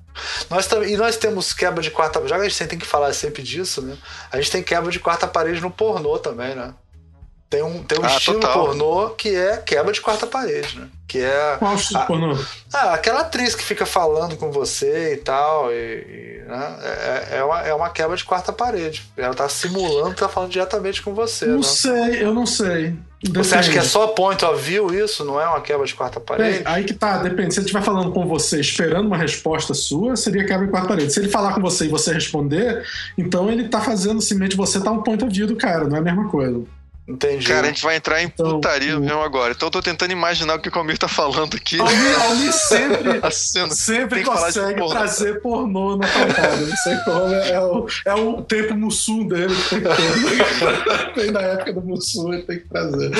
Nós 0.48 0.68
e 0.86 0.96
nós 0.96 1.16
temos 1.16 1.52
quebra 1.52 1.82
de 1.82 1.90
quarta 1.90 2.26
já 2.26 2.36
que 2.36 2.46
a 2.46 2.48
gente 2.48 2.66
tem 2.66 2.78
que 2.78 2.86
falar 2.86 3.12
sempre 3.12 3.42
disso, 3.42 3.82
né? 3.82 3.96
A 4.30 4.36
gente 4.36 4.50
tem 4.50 4.62
quebra 4.62 4.90
de 4.90 5.00
quarta 5.00 5.26
parede 5.26 5.60
no 5.60 5.70
pornô 5.70 6.18
também, 6.18 6.54
né? 6.54 6.74
Tem 7.50 7.62
um, 7.62 7.82
tem 7.82 7.98
um 7.98 8.04
ah, 8.04 8.08
estilo 8.08 8.40
total. 8.40 8.66
pornô 8.66 9.10
que 9.10 9.34
é 9.34 9.56
quebra 9.56 9.90
de 9.90 10.02
quarta 10.02 10.26
parede, 10.26 10.78
né? 10.78 10.88
Que 11.06 11.20
é. 11.20 11.56
Qual 11.58 11.74
estilo 11.74 12.04
pornô? 12.06 12.38
Ah, 12.74 12.92
aquela 12.92 13.20
atriz 13.20 13.54
que 13.54 13.64
fica 13.64 13.86
falando 13.86 14.36
com 14.36 14.52
você 14.52 15.14
e 15.14 15.16
tal. 15.16 15.72
E, 15.72 15.74
e 15.74 16.42
né? 16.46 16.78
é, 16.82 17.38
é, 17.38 17.44
uma, 17.44 17.60
é 17.62 17.72
uma 17.72 17.88
quebra 17.88 18.14
de 18.14 18.24
quarta 18.24 18.52
parede. 18.52 19.02
Ela 19.16 19.32
tá 19.32 19.48
simulando, 19.48 20.14
tá 20.14 20.28
falando 20.28 20.50
diretamente 20.50 21.00
com 21.00 21.14
você. 21.14 21.46
Não 21.46 21.56
né? 21.56 21.62
sei, 21.62 22.22
eu 22.22 22.34
não 22.34 22.44
sei. 22.44 22.94
Depende. 23.22 23.46
Você 23.46 23.54
acha 23.56 23.72
que 23.72 23.78
é 23.78 23.82
só 23.82 24.08
point 24.08 24.44
of 24.44 24.62
view 24.62 24.94
isso? 24.94 25.24
Não 25.24 25.40
é 25.40 25.48
uma 25.48 25.60
quebra 25.60 25.86
de 25.86 25.94
quarta 25.94 26.20
parede? 26.20 26.62
aí 26.66 26.84
que 26.84 26.94
tá, 26.94 27.16
depende. 27.16 27.52
Se 27.52 27.60
ele 27.60 27.66
estiver 27.66 27.82
falando 27.82 28.12
com 28.12 28.26
você 28.26 28.60
esperando 28.60 29.06
uma 29.06 29.16
resposta 29.16 29.72
sua, 29.72 30.14
seria 30.16 30.44
quebra 30.44 30.66
de 30.66 30.70
quarta 30.70 30.88
parede. 30.88 31.12
Se 31.12 31.18
ele 31.18 31.28
falar 31.28 31.54
com 31.54 31.60
você 31.62 31.86
e 31.86 31.88
você 31.88 32.12
responder, 32.12 32.84
então 33.16 33.50
ele 33.50 33.68
tá 33.68 33.80
fazendo 33.80 34.20
simplesmente 34.20 34.56
você 34.56 34.80
tá 34.80 34.92
um 34.92 35.02
point 35.02 35.24
of 35.24 35.32
view 35.32 35.46
do 35.46 35.56
cara, 35.56 35.88
não 35.88 35.96
é 35.96 35.98
a 35.98 36.02
mesma 36.02 36.28
coisa. 36.28 36.62
Entendi. 37.08 37.46
Cara, 37.46 37.62
a 37.62 37.70
gente 37.70 37.82
vai 37.82 37.96
entrar 37.96 38.22
em 38.22 38.26
então, 38.26 38.50
putaria 38.50 39.00
mesmo 39.00 39.22
agora. 39.22 39.54
Então 39.56 39.68
eu 39.68 39.72
tô 39.72 39.80
tentando 39.80 40.12
imaginar 40.12 40.56
o 40.56 40.58
que 40.60 40.68
o 40.68 40.78
Almir 40.78 40.98
tá 40.98 41.08
falando 41.08 41.56
aqui. 41.56 41.80
Almir, 41.80 42.22
Almir 42.22 42.52
sempre, 42.52 43.30
sempre 43.74 44.22
consegue 44.22 44.86
trazer 44.86 45.40
pornô 45.40 45.96
na 45.96 46.06
pancada. 46.06 46.56
Não 46.58 46.76
sei 46.76 46.96
como. 47.06 47.34
É, 47.34 47.50
é, 47.52 47.60
o, 47.60 47.86
é 48.04 48.14
o 48.14 48.42
tempo 48.42 48.74
Mussum 48.74 49.26
dele 49.26 49.54
que 49.54 49.80
tem 49.80 51.24
que 51.24 51.30
na 51.32 51.40
época 51.40 51.72
do 51.72 51.80
Mussum, 51.80 52.34
ele 52.34 52.42
tem 52.42 52.58
que 52.58 52.68
trazer. 52.68 53.10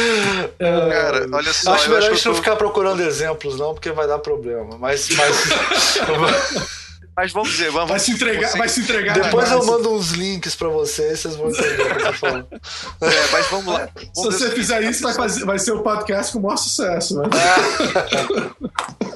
É, 0.58 0.90
Cara, 0.90 1.26
olha 1.32 1.52
só. 1.54 1.72
Acho 1.72 1.88
melhor 1.88 2.10
a 2.10 2.10
gente 2.12 2.22
tô... 2.22 2.28
não 2.28 2.36
ficar 2.36 2.56
procurando 2.56 3.02
exemplos, 3.02 3.58
não, 3.58 3.72
porque 3.72 3.90
vai 3.90 4.06
dar 4.06 4.18
problema. 4.18 4.76
Mas. 4.76 5.08
mas... 5.16 6.78
Mas 7.18 7.32
vamos 7.32 7.50
dizer, 7.50 7.72
vamos. 7.72 7.90
Vai 7.90 7.98
se 7.98 8.12
entregar, 8.12 8.56
vai 8.56 8.68
se 8.68 8.80
entregar. 8.80 9.12
Depois 9.12 9.50
eu 9.50 9.66
mando 9.66 9.92
uns 9.92 10.10
links 10.12 10.54
pra 10.54 10.68
vocês, 10.68 11.18
vocês 11.18 11.34
vão 11.34 11.50
entender 11.50 11.82
o 11.82 11.96
que 11.96 12.02
eu 12.02 12.06
tô 12.06 12.12
falando. 12.12 12.48
É, 12.52 13.30
mas 13.32 13.46
vamos 13.48 13.74
lá. 13.74 13.88
Vamos 14.14 14.36
se 14.36 14.40
você 14.44 14.50
fizer 14.52 14.84
isso, 14.84 15.02
vai, 15.02 15.14
fazer, 15.14 15.44
vai 15.44 15.58
ser 15.58 15.72
o 15.72 15.82
podcast 15.82 16.32
com 16.32 16.38
o 16.38 16.42
maior 16.42 16.56
sucesso. 16.56 17.18
Né? 17.18 17.28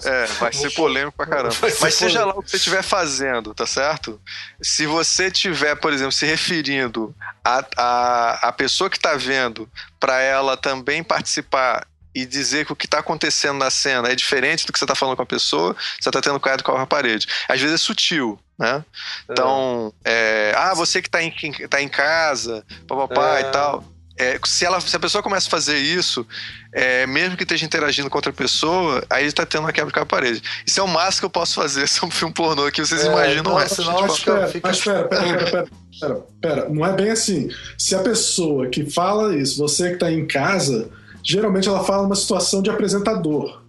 É, 0.04 0.26
vai 0.40 0.52
ser 0.52 0.70
polêmico 0.72 1.16
pra 1.16 1.26
caramba. 1.26 1.54
Mas 1.80 1.94
seja 1.94 2.24
lá 2.24 2.34
o 2.34 2.42
que 2.42 2.50
você 2.50 2.56
estiver 2.56 2.82
fazendo, 2.82 3.54
tá 3.54 3.68
certo? 3.68 4.20
Se 4.60 4.84
você 4.84 5.28
estiver, 5.28 5.76
por 5.76 5.92
exemplo, 5.92 6.10
se 6.10 6.26
referindo 6.26 7.14
a, 7.44 7.64
a, 7.76 8.48
a 8.48 8.52
pessoa 8.52 8.90
que 8.90 8.98
tá 8.98 9.14
vendo 9.14 9.68
para 10.00 10.20
ela 10.20 10.56
também 10.56 11.04
participar 11.04 11.86
e 12.14 12.26
dizer 12.26 12.66
que 12.66 12.72
o 12.72 12.76
que 12.76 12.86
está 12.86 12.98
acontecendo 12.98 13.59
na 13.59 13.70
cena 13.70 14.09
é 14.09 14.14
diferente 14.14 14.66
do 14.66 14.72
que 14.72 14.78
você 14.78 14.84
está 14.84 14.94
falando 14.94 15.16
com 15.16 15.22
a 15.22 15.26
pessoa, 15.26 15.74
você 16.01 16.09
está 16.09 16.20
tendo 16.20 16.39
cuidado 16.39 16.62
com 16.62 16.72
a 16.72 16.86
parede. 16.86 17.26
Às 17.48 17.60
vezes 17.60 17.74
é 17.74 17.78
sutil, 17.78 18.39
né? 18.59 18.84
Então, 19.30 19.93
é, 20.05 20.52
ah, 20.56 20.74
você 20.74 21.01
que 21.01 21.09
está 21.09 21.22
em, 21.22 21.32
tá 21.68 21.80
em 21.80 21.89
casa, 21.89 22.64
papapá 22.86 23.39
é. 23.39 23.40
e 23.40 23.44
tal. 23.44 23.84
É, 24.18 24.39
se, 24.44 24.64
ela, 24.64 24.78
se 24.80 24.94
a 24.94 25.01
pessoa 25.01 25.22
começa 25.22 25.48
a 25.48 25.51
fazer 25.51 25.78
isso, 25.78 26.26
é, 26.72 27.06
mesmo 27.06 27.36
que 27.36 27.44
esteja 27.44 27.64
interagindo 27.64 28.10
com 28.10 28.18
outra 28.18 28.32
pessoa, 28.32 29.02
aí 29.09 29.24
está 29.24 29.47
tendo 29.47 29.62
uma 29.62 29.72
quebra 29.72 29.93
com 29.93 30.01
a 30.01 30.06
parede. 30.06 30.43
Isso 30.66 30.78
é 30.78 30.82
o 30.82 30.89
máximo 30.89 31.20
que 31.20 31.26
eu 31.26 31.30
posso 31.30 31.55
fazer 31.55 31.89
se 31.89 32.05
é 32.05 32.06
um 32.06 32.10
filme 32.10 32.32
pornô 32.32 32.66
aqui, 32.66 32.84
vocês 32.84 33.05
é, 33.05 33.06
imaginam 33.06 33.59
é. 33.59 33.64
Mas 33.64 33.78
espera, 33.78 34.48
fica... 34.48 34.68
mas 34.68 34.76
espera, 34.76 35.09
pera, 35.09 35.22
pera, 35.22 35.51
pera, 35.51 35.68
pera, 35.98 36.20
pera, 36.40 36.68
não 36.68 36.84
é 36.84 36.93
bem 36.93 37.10
assim. 37.10 37.48
Se 37.78 37.94
a 37.94 38.01
pessoa 38.01 38.68
que 38.68 38.89
fala 38.90 39.34
isso, 39.34 39.56
você 39.59 39.89
que 39.89 39.94
está 39.94 40.12
em 40.12 40.26
casa, 40.26 40.90
geralmente 41.23 41.69
ela 41.69 41.85
fala 41.85 42.07
uma 42.07 42.15
situação 42.15 42.62
de 42.62 42.70
apresentador. 42.70 43.62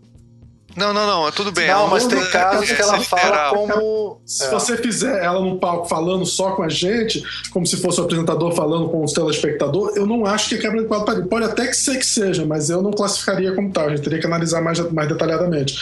Não, 0.76 0.92
não, 0.92 1.06
não, 1.06 1.28
é 1.28 1.32
tudo 1.32 1.52
bem. 1.52 1.68
Não, 1.68 1.88
mas 1.88 2.08
tem 2.08 2.20
casos 2.32 2.72
que 2.72 2.82
ela 2.82 3.00
fala 3.00 3.50
como. 3.50 4.22
Se 4.26 4.46
é. 4.46 4.50
você 4.50 4.76
fizer 4.76 5.24
ela 5.24 5.40
no 5.40 5.60
palco 5.60 5.88
falando 5.88 6.26
só 6.26 6.52
com 6.52 6.64
a 6.64 6.70
gente, 6.70 7.24
como 7.52 7.66
se 7.66 7.78
fosse 7.78 8.02
o 8.02 8.04
apresentador 8.04 8.54
falando 8.54 8.90
com 8.90 9.04
os 9.04 9.14
telespectadores, 9.14 9.96
eu 9.96 10.06
não 10.06 10.26
acho 10.26 10.50
que 10.50 10.56
é 10.56 10.58
quebra 10.58 10.82
de 10.82 10.88
quadro 10.88 11.06
parede. 11.06 11.28
Pode 11.28 11.46
até 11.46 11.68
que 11.68 11.76
ser 11.76 11.98
que 11.98 12.06
seja, 12.06 12.46
mas 12.46 12.70
eu 12.70 12.82
não 12.82 12.92
classificaria 12.92 13.54
como 13.54 13.72
tal. 13.72 13.88
A 13.88 13.90
gente 13.90 14.02
teria 14.02 14.20
que 14.20 14.26
analisar 14.26 14.62
mais, 14.62 14.80
mais 14.92 15.08
detalhadamente. 15.08 15.78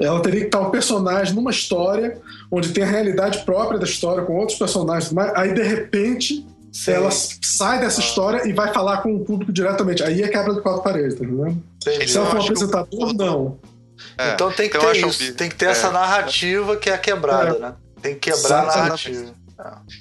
Ela 0.00 0.20
teria 0.20 0.40
que 0.40 0.46
estar 0.46 0.60
um 0.60 0.70
personagem 0.70 1.34
numa 1.34 1.50
história 1.50 2.18
onde 2.50 2.70
tem 2.70 2.82
a 2.82 2.86
realidade 2.86 3.44
própria 3.44 3.78
da 3.78 3.84
história, 3.84 4.24
com 4.24 4.36
outros 4.36 4.58
personagens, 4.58 5.12
aí 5.34 5.52
de 5.52 5.62
repente 5.62 6.46
Sim. 6.72 6.92
Ela 6.92 7.10
sai 7.10 7.80
dessa 7.80 8.00
história 8.00 8.48
e 8.48 8.52
vai 8.52 8.72
falar 8.72 8.98
com 8.98 9.14
o 9.14 9.24
público 9.24 9.52
diretamente. 9.52 10.02
Aí 10.02 10.22
é 10.22 10.28
quebra 10.28 10.54
de 10.54 10.60
quatro 10.60 10.82
paredes, 10.82 11.18
tá 11.18 11.24
entendendo? 11.24 11.62
Se 11.80 12.16
ela 12.16 12.26
for 12.26 12.38
um 12.38 12.42
apresentador, 12.42 13.14
não. 13.14 13.58
É. 14.16 14.32
Então 14.32 14.52
tem 14.52 14.68
que 14.68 14.76
então 14.76 14.92
ter 14.92 15.06
isso, 15.06 15.34
tem 15.34 15.48
que 15.48 15.56
ter 15.56 15.66
essa 15.66 15.88
é. 15.88 15.92
narrativa 15.92 16.76
que 16.76 16.88
é 16.88 16.94
a 16.94 16.98
quebrada, 16.98 17.58
né? 17.58 17.74
Tem 18.00 18.14
que 18.14 18.30
quebrar 18.30 18.62
a 18.62 18.76
narrativa. 18.76 19.34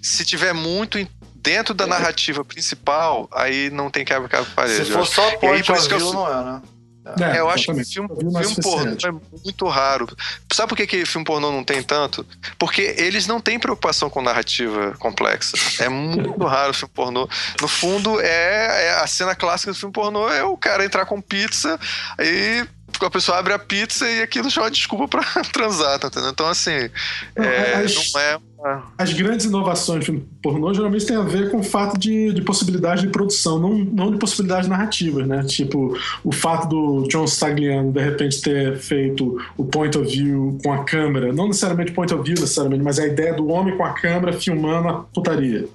Se 0.02 0.24
tiver 0.24 0.54
muito 0.54 0.98
dentro 1.36 1.74
da 1.74 1.86
narrativa 1.86 2.46
principal, 2.46 3.28
aí 3.32 3.70
não 3.70 3.90
tem 3.90 4.06
quebra-parede. 4.06 4.86
Se 4.86 4.92
for 4.92 5.06
só 5.06 5.38
point 5.38 5.70
of 5.72 5.88
view, 5.88 6.14
não 6.14 6.28
é, 6.28 6.44
né? 6.44 6.62
É, 7.06 7.38
é, 7.38 7.40
eu 7.40 7.50
acho 7.50 7.74
que 7.74 7.84
filme, 7.86 8.10
filme 8.10 8.56
pornô 8.62 8.98
é 9.08 9.12
muito 9.44 9.68
raro. 9.68 10.08
Sabe 10.52 10.70
por 10.70 10.76
que, 10.76 10.86
que 10.86 11.06
filme 11.06 11.26
pornô 11.26 11.52
não 11.52 11.64
tem 11.64 11.82
tanto? 11.82 12.26
Porque 12.58 12.96
eles 12.98 13.26
não 13.26 13.40
têm 13.40 13.58
preocupação 13.58 14.10
com 14.10 14.22
narrativa 14.22 14.96
complexa. 15.00 15.58
É 15.80 15.88
muito 15.88 16.38
raro 16.44 16.72
o 16.72 16.74
filme 16.74 16.94
pornô. 16.94 17.28
No 17.62 17.68
fundo, 17.68 18.20
é, 18.20 18.88
é, 18.88 18.92
a 19.00 19.08
cena 19.08 19.36
clássica 19.36 19.72
do 19.72 19.78
filme 19.78 19.94
pornô 19.94 20.30
é 20.30 20.44
o 20.44 20.58
cara 20.58 20.86
entrar 20.86 21.06
com 21.06 21.22
pizza 21.22 21.80
e 22.20 22.66
a 23.06 23.10
pessoa 23.10 23.38
abre 23.38 23.54
a 23.54 23.60
pizza 23.60 24.10
e 24.10 24.22
aquilo 24.22 24.50
já 24.50 24.62
é 24.62 24.64
uma 24.66 24.72
desculpa 24.72 25.08
pra 25.08 25.24
transar, 25.52 26.00
tá 26.00 26.08
entendendo? 26.08 26.32
Então, 26.32 26.48
assim, 26.48 26.90
não, 27.36 27.46
é, 27.46 27.74
as, 27.76 28.14
não 28.14 28.22
é 28.22 28.38
uma... 28.58 28.84
As 28.98 29.14
grandes 29.14 29.46
inovações 29.46 30.06
de 30.06 30.12
pornô 30.42 30.74
geralmente 30.74 31.06
tem 31.06 31.16
a 31.16 31.22
ver 31.22 31.50
com 31.50 31.60
o 31.60 31.64
fato 31.64 31.98
de, 31.98 32.34
de 32.34 32.42
possibilidade 32.42 33.02
de 33.02 33.10
produção, 33.10 33.60
não, 33.60 33.74
não 33.78 34.12
de 34.12 34.18
possibilidades 34.18 34.70
narrativas, 34.70 35.28
né? 35.28 35.44
Tipo, 35.44 35.98
o 36.24 36.32
fato 36.32 36.68
do 36.68 37.08
John 37.08 37.26
Stagliano, 37.26 37.92
de 37.92 38.02
repente, 38.02 38.42
ter 38.42 38.78
feito 38.78 39.40
o 39.58 39.66
point 39.66 39.98
of 39.98 40.10
view 40.10 40.58
com 40.64 40.74
a 40.74 40.84
câmera, 40.84 41.32
não 41.32 41.48
necessariamente 41.48 41.92
point 41.92 42.14
of 42.14 42.24
view, 42.24 42.36
necessariamente, 42.40 42.84
mas 42.84 43.00
a 43.00 43.06
ideia 43.06 43.34
do 43.34 43.48
homem 43.48 43.78
com 43.78 43.84
a 43.84 43.94
câmera 43.94 44.34
filmando 44.34 44.88
a 44.88 44.94
putaria 44.94 45.68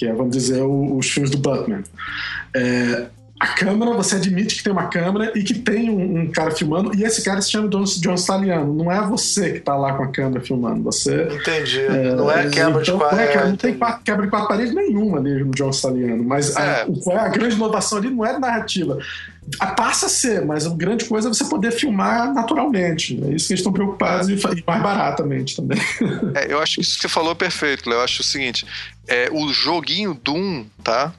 que 0.00 0.06
é, 0.06 0.14
vamos 0.14 0.34
dizer, 0.34 0.62
os 0.62 1.10
filmes 1.10 1.30
do 1.30 1.36
Batman. 1.36 1.82
É, 2.56 3.08
a 3.40 3.46
câmera, 3.46 3.94
você 3.94 4.16
admite 4.16 4.56
que 4.56 4.62
tem 4.62 4.70
uma 4.70 4.88
câmera 4.88 5.32
e 5.34 5.42
que 5.42 5.54
tem 5.54 5.88
um, 5.88 6.20
um 6.20 6.30
cara 6.30 6.50
filmando, 6.50 6.94
e 6.94 7.04
esse 7.04 7.24
cara 7.24 7.40
se 7.40 7.50
chama 7.50 7.70
John, 7.70 7.84
John 7.84 8.14
Staliano. 8.14 8.74
Não 8.74 8.92
é 8.92 9.00
você 9.08 9.54
que 9.54 9.60
tá 9.60 9.74
lá 9.74 9.94
com 9.94 10.02
a 10.02 10.08
câmera 10.08 10.44
filmando. 10.44 10.82
Você. 10.82 11.22
Entendi. 11.22 11.80
É, 11.80 12.14
não 12.14 12.30
é 12.30 12.50
quebra 12.50 12.82
então, 12.82 12.82
de 12.82 12.92
quatro. 12.92 13.18
É, 13.18 13.48
não 13.48 13.56
tem 13.56 13.78
quebra 14.04 14.26
de 14.26 14.30
quatro 14.30 14.46
paredes 14.48 14.74
nenhuma 14.74 15.18
ali 15.18 15.42
no 15.42 15.52
John 15.52 15.70
Staliano. 15.70 16.22
Mas 16.22 16.54
é. 16.54 16.86
a, 17.14 17.24
a, 17.24 17.28
grande 17.28 17.54
inovação 17.54 17.96
ali 17.96 18.10
não 18.10 18.26
é 18.26 18.38
narrativa. 18.38 18.98
Passa 19.74 20.04
a 20.04 20.08
ser, 20.10 20.44
mas 20.44 20.66
a 20.66 20.70
grande 20.74 21.06
coisa 21.06 21.28
é 21.28 21.32
você 21.32 21.44
poder 21.46 21.72
filmar 21.72 22.34
naturalmente. 22.34 23.18
É 23.24 23.32
isso 23.32 23.46
que 23.46 23.54
eles 23.54 23.60
estão 23.60 23.72
preocupados 23.72 24.28
e, 24.28 24.34
e 24.34 24.64
mais 24.66 24.82
baratamente 24.82 25.56
também. 25.56 25.78
É, 26.34 26.52
eu 26.52 26.60
acho 26.60 26.74
que 26.74 26.82
isso 26.82 26.96
que 26.96 27.02
você 27.02 27.08
falou 27.08 27.32
é 27.32 27.34
perfeito. 27.34 27.90
Eu 27.90 28.02
acho 28.02 28.20
o 28.20 28.24
seguinte: 28.24 28.66
é, 29.08 29.30
o 29.32 29.50
joguinho 29.50 30.12
Doom, 30.12 30.66
tá? 30.84 31.12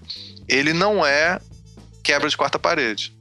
Ele 0.47 0.71
não 0.71 1.03
é 1.03 1.39
quebra 2.03 2.29
de 2.29 2.37
quarta 2.37 2.59
parede. 2.59 3.13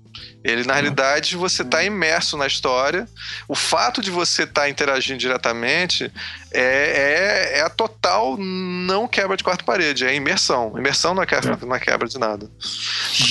Ele, 0.43 0.65
na 0.65 0.73
realidade, 0.73 1.37
você 1.37 1.63
está 1.63 1.85
imerso 1.85 2.37
na 2.37 2.47
história. 2.47 3.07
O 3.47 3.55
fato 3.55 4.01
de 4.01 4.11
você 4.11 4.45
estar 4.45 4.63
tá 4.63 4.69
interagindo 4.69 5.19
diretamente 5.19 6.11
é, 6.51 6.63
é, 6.63 7.59
é, 7.59 7.61
a 7.61 7.69
total 7.69 8.37
não 8.39 9.07
quebra 9.07 9.37
de 9.37 9.45
quarta 9.45 9.63
parede, 9.63 10.07
é 10.07 10.15
imersão. 10.15 10.73
Imersão 10.77 11.15
não 11.15 11.23
é 11.23 11.27
quebra, 11.27 11.59
é. 11.61 11.67
não 11.67 11.77
é 11.77 11.79
quebra 11.79 12.09
de 12.09 12.19
nada. 12.19 12.51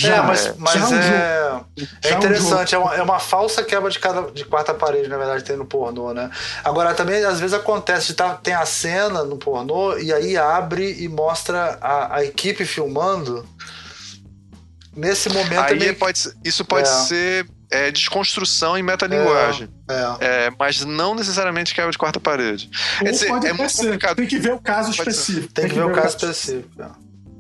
é, 0.06 0.22
mas, 0.22 0.56
mas 0.58 0.92
é, 0.92 1.62
é 2.04 2.14
interessante, 2.14 2.76
é 2.76 2.78
uma, 2.78 2.96
é 2.96 3.02
uma 3.02 3.20
falsa 3.20 3.64
quebra 3.64 3.90
de, 3.90 4.00
cada, 4.00 4.32
de 4.32 4.46
quarta 4.46 4.74
parede, 4.74 5.10
na 5.10 5.18
verdade, 5.18 5.44
tem 5.44 5.58
no 5.58 5.66
pornô, 5.66 6.14
né? 6.14 6.30
Agora, 6.64 6.94
também, 6.94 7.24
às 7.26 7.40
vezes 7.40 7.54
acontece 7.54 8.08
de 8.08 8.14
tá, 8.14 8.36
tem 8.36 8.54
a 8.54 8.66
cena 8.66 9.24
no 9.24 9.38
pornô 9.38 9.98
e 9.98 10.14
aí 10.14 10.38
abre 10.38 11.04
e 11.04 11.10
mostra 11.10 11.78
a, 11.82 12.18
a 12.18 12.24
equipe 12.24 12.66
filmando 12.66 13.48
nesse 15.00 15.30
momento. 15.30 15.60
Aí 15.60 15.88
é 15.88 15.94
pode, 15.94 16.20
isso 16.44 16.66
pode 16.66 16.88
é. 16.88 16.92
ser 16.92 17.50
é, 17.72 17.92
desconstrução 17.92 18.78
em 18.78 18.84
metalinguagem. 18.84 19.70
É, 19.90 19.94
é. 19.94 20.46
é, 20.46 20.52
mas 20.58 20.84
não 20.84 21.16
necessariamente 21.16 21.74
quebra 21.74 21.92
de 21.92 21.98
quarta 21.98 22.20
parede. 22.20 22.70
Ou 23.02 23.12
dizer, 23.12 23.28
é 23.28 23.54
muito 23.54 23.72
ser. 23.72 23.84
complicado. 23.84 24.18
Tem 24.18 24.28
que 24.28 24.40
ver 24.40 24.54
o 24.54 24.60
caso 24.60 24.96
pode 24.96 25.10
específico. 25.10 25.54
Tem, 25.54 25.64
Tem, 25.66 25.70
que, 25.70 25.76
ver, 25.76 25.86
ver 25.86 25.92
o 25.92 25.96
caso, 25.96 26.16
específico. 26.18 26.82
É. 26.82 26.90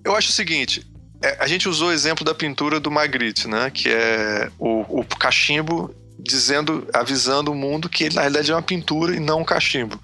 Eu 0.03 0.15
acho 0.15 0.29
o 0.29 0.33
seguinte. 0.33 0.85
É, 1.21 1.37
a 1.39 1.47
gente 1.47 1.67
usou 1.67 1.89
o 1.89 1.91
exemplo 1.91 2.23
da 2.23 2.33
pintura 2.33 2.79
do 2.79 2.89
Magritte, 2.89 3.47
né? 3.47 3.69
Que 3.69 3.89
é 3.89 4.49
o, 4.57 4.99
o 4.99 5.03
cachimbo 5.03 5.93
dizendo, 6.21 6.87
avisando 6.93 7.51
o 7.51 7.55
mundo 7.55 7.89
que 7.89 8.03
ele 8.03 8.15
na 8.15 8.21
realidade 8.21 8.51
é 8.51 8.55
uma 8.55 8.61
pintura 8.61 9.15
e 9.15 9.19
não 9.19 9.41
um 9.41 9.45
cachimbo. 9.45 9.99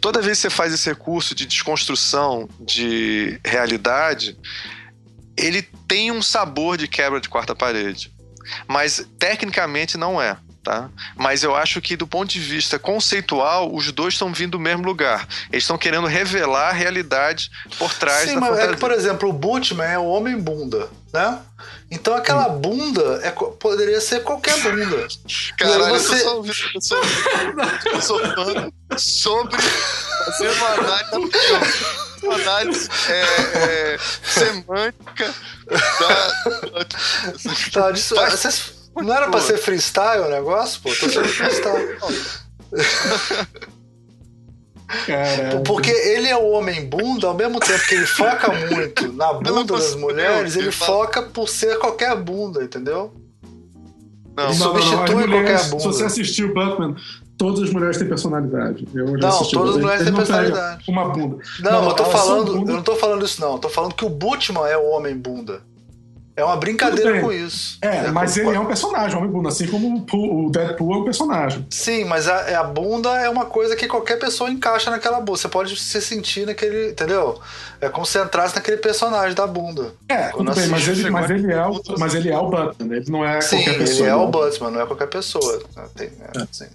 Toda 0.00 0.20
vez 0.20 0.38
que 0.38 0.42
você 0.42 0.50
faz 0.50 0.72
esse 0.72 0.88
recurso 0.88 1.34
de 1.34 1.46
desconstrução 1.46 2.48
de 2.60 3.38
realidade, 3.44 4.36
ele 5.36 5.62
tem 5.88 6.10
um 6.10 6.22
sabor 6.22 6.76
de 6.76 6.88
quebra 6.88 7.20
de 7.20 7.28
quarta 7.28 7.54
parede, 7.54 8.12
mas 8.66 9.06
tecnicamente 9.18 9.96
não 9.96 10.20
é. 10.20 10.36
Tá? 10.62 10.88
Mas 11.14 11.42
eu 11.42 11.54
acho 11.54 11.78
que 11.82 11.94
do 11.94 12.06
ponto 12.06 12.30
de 12.30 12.40
vista 12.40 12.78
conceitual, 12.78 13.70
os 13.74 13.92
dois 13.92 14.14
estão 14.14 14.32
vindo 14.32 14.52
do 14.52 14.58
mesmo 14.58 14.82
lugar. 14.82 15.28
Eles 15.52 15.64
estão 15.64 15.76
querendo 15.76 16.06
revelar 16.06 16.70
a 16.70 16.72
realidade 16.72 17.50
por 17.78 17.92
trás 17.92 18.30
Sim, 18.30 18.36
da 18.36 18.40
mas 18.40 18.48
fantasia. 18.48 18.70
é 18.70 18.74
que, 18.74 18.80
por 18.80 18.90
exemplo, 18.90 19.28
o 19.28 19.32
Butman 19.34 19.84
é 19.84 19.98
o 19.98 20.06
homem 20.06 20.38
bunda, 20.38 20.88
né? 21.12 21.38
Então 21.90 22.16
aquela 22.16 22.48
hum. 22.48 22.60
bunda 22.60 23.20
é, 23.22 23.30
poderia 23.30 24.00
ser 24.00 24.22
qualquer 24.22 24.58
bunda. 24.62 25.06
Caralho, 25.58 25.98
você... 25.98 26.24
eu 26.24 26.36
ouvindo, 26.36 26.56
eu 26.74 26.80
sou, 26.80 26.98
eu 27.92 28.00
sou 28.00 28.18
fã 28.20 28.72
sobre 28.96 29.60
fazer 29.60 30.50
uma 30.50 30.68
análise 30.68 32.03
análise 32.32 32.88
é, 33.08 33.94
é, 33.94 33.98
semântica 34.22 35.34
da. 35.66 36.84
Tá, 37.72 37.90
disso, 37.90 38.14
não 38.96 39.14
era 39.14 39.28
pra 39.28 39.40
ser 39.40 39.58
freestyle 39.58 40.22
o 40.22 40.30
negócio, 40.30 40.80
pô? 40.82 40.90
Tô 40.90 41.08
sendo 41.08 41.28
freestyle. 41.28 41.98
Caramba. 45.06 45.62
Porque 45.64 45.90
ele 45.90 46.28
é 46.28 46.36
o 46.36 46.50
homem 46.50 46.86
bunda, 46.86 47.26
ao 47.26 47.34
mesmo 47.34 47.58
tempo 47.58 47.86
que 47.86 47.94
ele 47.94 48.06
foca 48.06 48.52
muito 48.52 49.12
na 49.12 49.32
bunda 49.32 49.64
das 49.64 49.94
mulheres, 49.96 50.56
ele 50.56 50.70
foca 50.70 51.22
por 51.22 51.48
ser 51.48 51.78
qualquer 51.78 52.14
bunda, 52.16 52.62
entendeu? 52.62 53.12
Não, 54.36 54.44
ele 54.44 54.54
substitui 54.54 55.14
não, 55.14 55.26
não, 55.26 55.28
qualquer 55.30 55.64
bunda. 55.64 55.80
Se 55.80 55.86
você 55.86 56.04
assistiu 56.04 56.52
Batman, 56.52 56.96
todas 57.36 57.62
as 57.62 57.70
mulheres 57.70 57.98
têm 57.98 58.08
personalidade. 58.08 58.86
Eu 58.94 59.06
não, 59.06 59.42
todas 59.44 59.76
as 59.76 59.82
mulheres 59.82 60.04
têm 60.04 60.14
personalidade. 60.14 60.84
Uma 60.88 61.08
bunda. 61.08 61.38
Não, 61.60 61.72
não 61.72 61.88
eu 61.88 61.94
tô 61.94 62.04
falando, 62.04 62.54
eu 62.56 62.64
não 62.64 62.82
tô 62.82 62.96
falando 62.96 63.24
isso 63.24 63.40
não. 63.40 63.52
Eu 63.52 63.58
tô 63.58 63.68
falando 63.68 63.94
que 63.94 64.04
o 64.04 64.08
Butman 64.08 64.66
é 64.66 64.76
o 64.76 64.90
homem 64.90 65.16
bunda. 65.16 65.60
É 66.36 66.44
uma 66.44 66.56
brincadeira 66.56 67.20
com 67.20 67.30
isso. 67.30 67.78
É, 67.80 68.06
é 68.06 68.10
mas 68.10 68.36
ele 68.36 68.50
é 68.50 68.58
um 68.58 68.66
personagem, 68.66 69.16
homem 69.16 69.30
bunda, 69.30 69.50
assim 69.50 69.68
como 69.68 70.04
o 70.12 70.50
Deadpool 70.50 70.94
é 70.94 70.96
um 70.96 71.04
personagem. 71.04 71.64
Sim, 71.70 72.04
mas 72.06 72.26
a, 72.26 72.60
a, 72.60 72.64
bunda 72.64 73.08
é 73.20 73.28
uma 73.28 73.44
coisa 73.44 73.76
que 73.76 73.86
qualquer 73.86 74.18
pessoa 74.18 74.50
encaixa 74.50 74.90
naquela 74.90 75.20
bunda. 75.20 75.38
Você 75.38 75.48
pode 75.48 75.76
se 75.78 76.02
sentir 76.02 76.44
naquele. 76.44 76.90
Entendeu? 76.90 77.38
É 77.80 77.88
como 77.88 78.04
se 78.04 78.18
entrasse 78.20 78.56
naquele 78.56 78.78
personagem 78.78 79.32
da 79.32 79.46
bunda. 79.46 79.94
É, 80.08 80.28
tudo 80.28 80.52
bem, 80.52 80.66
mas 80.66 80.88
ele, 80.88 81.08
mas, 81.08 81.30
ele 81.30 81.52
é 81.52 81.66
o, 81.66 81.80
mas 81.98 82.14
ele 82.16 82.30
é 82.30 82.38
o 82.38 82.48
Batman, 82.48 82.96
ele 82.96 83.10
não 83.10 83.24
é 83.24 83.40
Sim, 83.40 83.56
qualquer 83.58 83.78
pessoa. 83.78 84.00
Ele 84.00 84.08
é 84.08 84.14
o 84.16 84.26
Batman, 84.26 84.70
não 84.72 84.80
é 84.80 84.86
qualquer 84.86 85.06
pessoa. 85.06 85.62
Tem, 85.94 86.08
é, 86.08 86.42
é. 86.42 86.46
Sim. 86.50 86.66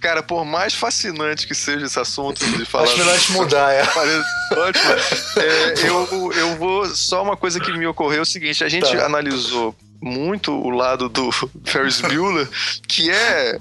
Cara, 0.00 0.22
por 0.22 0.44
mais 0.44 0.74
fascinante 0.74 1.46
que 1.46 1.54
seja 1.54 1.86
esse 1.86 1.98
assunto 1.98 2.44
de 2.44 2.64
falar. 2.64 2.84
Acho 2.84 2.98
melhor 2.98 3.18
te 3.18 3.32
mudar, 3.32 3.72
é. 3.72 3.82
Ótimo. 3.82 4.92
É, 5.36 5.74
eu, 5.86 6.32
eu 6.32 6.56
vou. 6.56 6.86
Só 6.86 7.22
uma 7.22 7.36
coisa 7.36 7.60
que 7.60 7.72
me 7.72 7.86
ocorreu 7.86 8.18
é 8.18 8.22
o 8.22 8.26
seguinte: 8.26 8.64
a 8.64 8.68
gente 8.68 8.90
tá. 8.90 9.04
analisou 9.04 9.74
muito 10.00 10.52
o 10.52 10.70
lado 10.70 11.08
do 11.08 11.30
Ferris 11.64 12.00
Bueller, 12.00 12.48
que 12.88 13.10
é 13.10 13.58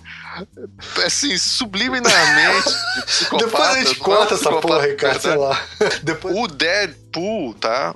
assim, 1.06 1.38
subliminarmente 1.38 2.70
Depois 3.38 3.70
a 3.70 3.84
gente 3.84 3.96
corta 3.96 4.36
essa 4.36 4.50
porra, 4.50 4.88
Ricardo, 4.88 5.22
sei 5.22 5.36
lá. 5.36 5.62
Depois... 6.04 6.36
O 6.36 6.48
Deadpool, 6.48 7.54
tá? 7.56 7.94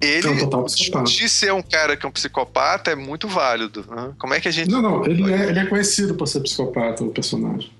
Ele 0.00 0.28
discutir 0.66 1.28
ser 1.28 1.52
um 1.52 1.62
cara 1.62 1.96
que 1.96 2.04
é 2.04 2.08
um 2.08 2.12
psicopata 2.12 2.90
é 2.90 2.94
muito 2.94 3.26
válido. 3.26 3.84
Né? 3.88 4.12
Como 4.18 4.34
é 4.34 4.40
que 4.40 4.48
a 4.48 4.50
gente. 4.50 4.70
Não, 4.70 4.82
não, 4.82 5.04
ele 5.04 5.32
é, 5.32 5.48
ele 5.48 5.58
é 5.58 5.64
conhecido 5.64 6.14
por 6.14 6.28
ser 6.28 6.40
psicopata, 6.40 7.02
o 7.02 7.10
personagem. 7.10 7.70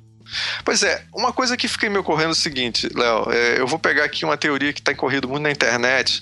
Pois 0.64 0.82
é, 0.82 1.04
uma 1.14 1.32
coisa 1.32 1.56
que 1.56 1.68
fica 1.68 1.88
me 1.88 1.98
ocorrendo 1.98 2.30
é 2.30 2.32
o 2.32 2.34
seguinte, 2.34 2.88
Léo, 2.92 3.30
é, 3.30 3.60
eu 3.60 3.66
vou 3.66 3.78
pegar 3.78 4.04
aqui 4.04 4.24
uma 4.24 4.36
teoria 4.36 4.72
que 4.72 4.80
está 4.80 4.92
corrido 4.94 5.28
muito 5.28 5.42
na 5.42 5.50
internet, 5.50 6.20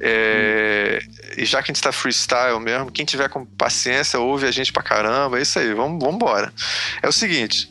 é, 0.00 1.00
hum. 1.00 1.32
e 1.38 1.44
já 1.44 1.62
que 1.62 1.70
a 1.70 1.72
gente 1.72 1.76
está 1.76 1.92
freestyle 1.92 2.58
mesmo, 2.58 2.90
quem 2.90 3.04
tiver 3.04 3.28
com 3.28 3.46
paciência 3.46 4.18
ouve 4.18 4.46
a 4.46 4.50
gente 4.50 4.72
pra 4.72 4.82
caramba, 4.82 5.38
é 5.38 5.42
isso 5.42 5.56
aí, 5.58 5.72
vamos, 5.72 6.00
vamos 6.00 6.16
embora. 6.16 6.52
É 7.00 7.08
o 7.08 7.12
seguinte, 7.12 7.70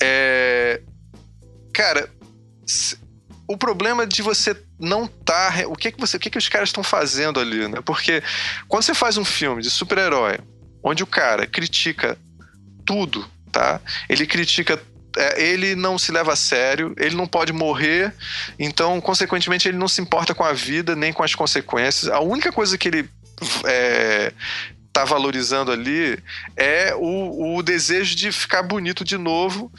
é, 0.00 0.80
cara, 1.72 2.08
o 3.48 3.56
problema 3.56 4.06
de 4.06 4.22
você 4.22 4.54
não 4.78 5.06
tá 5.06 5.52
o 5.66 5.76
que 5.76 5.92
que 5.92 6.00
você 6.00 6.16
o 6.16 6.20
que 6.20 6.30
que 6.30 6.38
os 6.38 6.48
caras 6.48 6.68
estão 6.68 6.82
fazendo 6.82 7.38
ali 7.38 7.68
né 7.68 7.80
porque 7.84 8.22
quando 8.68 8.82
você 8.82 8.94
faz 8.94 9.16
um 9.16 9.24
filme 9.24 9.62
de 9.62 9.70
super-herói 9.70 10.38
onde 10.82 11.02
o 11.02 11.06
cara 11.06 11.46
critica 11.46 12.18
tudo 12.84 13.28
tá 13.52 13.80
ele 14.08 14.26
critica 14.26 14.80
é, 15.16 15.40
ele 15.40 15.76
não 15.76 15.96
se 15.96 16.10
leva 16.10 16.32
a 16.32 16.36
sério, 16.36 16.94
ele 16.98 17.14
não 17.14 17.26
pode 17.26 17.52
morrer, 17.52 18.12
então, 18.58 19.00
consequentemente, 19.00 19.68
ele 19.68 19.78
não 19.78 19.86
se 19.86 20.00
importa 20.00 20.34
com 20.34 20.42
a 20.42 20.52
vida 20.52 20.96
nem 20.96 21.12
com 21.12 21.22
as 21.22 21.34
consequências. 21.34 22.10
A 22.10 22.20
única 22.20 22.50
coisa 22.50 22.76
que 22.76 22.88
ele 22.88 23.08
é, 23.64 24.32
tá 24.92 25.04
valorizando 25.04 25.70
ali 25.70 26.18
é 26.56 26.94
o, 26.96 27.56
o 27.56 27.62
desejo 27.62 28.14
de 28.14 28.32
ficar 28.32 28.62
bonito 28.62 29.04
de 29.04 29.16
novo. 29.16 29.70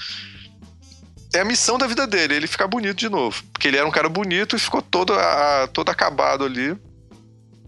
É 1.35 1.41
a 1.41 1.45
missão 1.45 1.77
da 1.77 1.85
vida 1.85 2.07
dele, 2.07 2.33
ele 2.33 2.47
ficar 2.47 2.65
bonito 2.65 2.95
de 2.95 3.09
novo. 3.09 3.43
Porque 3.51 3.67
ele 3.67 3.75
era 3.75 3.85
um 3.85 3.91
cara 3.91 4.07
bonito 4.07 4.55
e 4.55 4.59
ficou 4.59 4.81
todo, 4.81 5.13
a, 5.13 5.67
todo 5.67 5.89
acabado 5.89 6.45
ali 6.45 6.77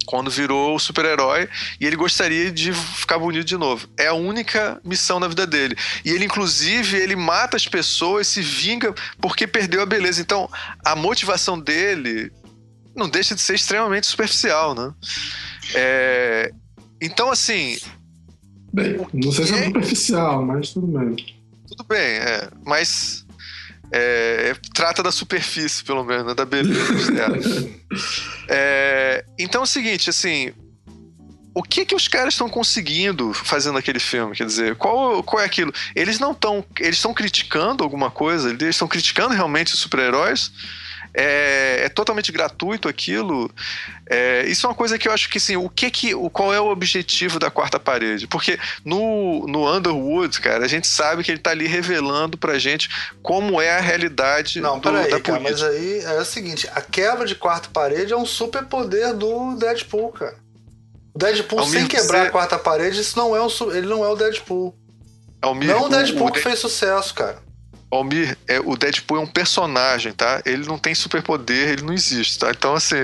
quando 0.05 0.31
virou 0.31 0.73
o 0.73 0.79
super-herói 0.79 1.49
e 1.81 1.85
ele 1.85 1.97
gostaria 1.97 2.49
de 2.49 2.71
ficar 2.71 3.19
bonito 3.19 3.43
de 3.43 3.57
novo. 3.57 3.89
É 3.97 4.07
a 4.07 4.13
única 4.13 4.79
missão 4.85 5.19
na 5.19 5.27
vida 5.27 5.45
dele. 5.45 5.75
E 6.05 6.11
ele, 6.11 6.23
inclusive, 6.23 6.95
ele 6.95 7.17
mata 7.17 7.57
as 7.57 7.67
pessoas, 7.67 8.25
se 8.27 8.41
vinga 8.41 8.95
porque 9.19 9.45
perdeu 9.45 9.81
a 9.81 9.85
beleza. 9.85 10.21
Então, 10.21 10.49
a 10.85 10.95
motivação 10.95 11.59
dele 11.59 12.31
não 12.95 13.09
deixa 13.09 13.35
de 13.35 13.41
ser 13.41 13.55
extremamente 13.55 14.07
superficial, 14.07 14.73
né? 14.73 14.93
É... 15.75 16.51
Então, 17.01 17.29
assim. 17.29 17.77
Bem, 18.71 19.05
não 19.13 19.31
sei 19.33 19.45
se 19.45 19.53
é 19.55 19.65
superficial, 19.65 20.45
mas 20.45 20.69
tudo 20.69 20.87
bem. 20.87 21.17
Tudo 21.67 21.83
bem, 21.83 21.99
é. 21.99 22.49
Mas 22.65 23.26
é, 23.91 24.55
trata 24.73 25.01
da 25.01 25.11
superfície, 25.11 25.83
pelo 25.83 26.03
menos, 26.03 26.25
né, 26.27 26.33
da 26.33 26.45
beleza 26.45 27.13
é, 28.49 29.23
então 29.39 29.61
é 29.61 29.63
o 29.63 29.67
seguinte, 29.67 30.09
assim, 30.09 30.53
o 31.57 31.63
que 31.63 31.85
que 31.85 31.95
os 31.95 32.07
caras 32.07 32.35
estão 32.35 32.47
conseguindo 32.47 33.33
fazendo 33.33 33.79
aquele 33.79 33.99
filme? 33.99 34.35
Quer 34.35 34.45
dizer, 34.45 34.75
qual, 34.75 35.23
qual 35.23 35.41
é 35.41 35.45
aquilo? 35.45 35.73
Eles 35.95 36.19
não 36.19 36.31
estão, 36.31 36.63
eles 36.79 36.97
estão 36.97 37.15
criticando 37.15 37.83
alguma 37.83 38.11
coisa? 38.11 38.51
Eles 38.51 38.75
estão 38.75 38.87
criticando 38.87 39.33
realmente 39.33 39.73
os 39.73 39.79
super-heróis? 39.79 40.51
É, 41.17 41.85
é 41.85 41.89
totalmente 41.89 42.31
gratuito 42.31 42.87
aquilo. 42.87 43.49
É, 44.07 44.45
isso 44.45 44.67
é 44.67 44.69
uma 44.69 44.75
coisa 44.75 44.99
que 44.99 45.07
eu 45.07 45.11
acho 45.11 45.27
que 45.29 45.39
assim, 45.39 45.57
o 45.57 45.67
que 45.67 45.89
que, 45.89 46.13
o, 46.13 46.29
qual 46.29 46.53
é 46.53 46.61
o 46.61 46.67
objetivo 46.67 47.39
da 47.39 47.49
quarta 47.49 47.79
parede? 47.79 48.27
Porque 48.27 48.59
no, 48.85 49.47
no 49.47 49.67
Underwood, 49.67 50.39
cara, 50.39 50.63
a 50.63 50.67
gente 50.67 50.85
sabe 50.85 51.23
que 51.23 51.31
ele 51.31 51.39
tá 51.39 51.49
ali 51.49 51.65
revelando 51.65 52.37
pra 52.37 52.59
gente 52.59 52.87
como 53.23 53.59
é 53.59 53.75
a 53.75 53.81
realidade 53.81 54.61
Não, 54.61 54.77
do, 54.77 54.91
peraí, 54.91 55.09
da 55.09 55.19
cara, 55.19 55.39
mas 55.39 55.63
aí 55.63 56.01
é 56.01 56.19
o 56.19 56.25
seguinte, 56.25 56.69
a 56.71 56.81
quebra 56.81 57.25
de 57.25 57.33
quarta 57.33 57.67
parede 57.73 58.13
é 58.13 58.17
um 58.17 58.25
super 58.25 58.65
poder 58.65 59.13
do 59.13 59.55
Deadpool, 59.55 60.11
cara. 60.11 60.35
O 61.15 61.17
Deadpool 61.17 61.65
sem 61.65 61.87
quebrar 61.87 62.21
você... 62.21 62.27
a 62.27 62.31
quarta 62.31 62.59
parede, 62.59 63.01
isso 63.01 63.17
não 63.17 63.35
é 63.35 63.41
um, 63.41 63.49
ele 63.71 63.87
não 63.87 64.05
é 64.05 64.09
o 64.09 64.15
Deadpool. 64.15 64.75
Almir, 65.41 65.67
não 65.67 65.85
o 65.85 65.89
Deadpool 65.89 66.27
o, 66.27 66.31
que 66.31 66.39
fez 66.39 66.59
sucesso, 66.59 67.13
cara. 67.15 67.46
Almir, 67.89 68.37
é, 68.47 68.59
o 68.59 68.75
Deadpool 68.75 69.17
é 69.17 69.21
um 69.21 69.27
personagem, 69.27 70.11
tá? 70.11 70.41
Ele 70.45 70.65
não 70.65 70.77
tem 70.77 70.93
superpoder, 70.93 71.69
ele 71.69 71.83
não 71.83 71.93
existe, 71.93 72.37
tá? 72.37 72.51
Então, 72.51 72.73
assim, 72.73 72.95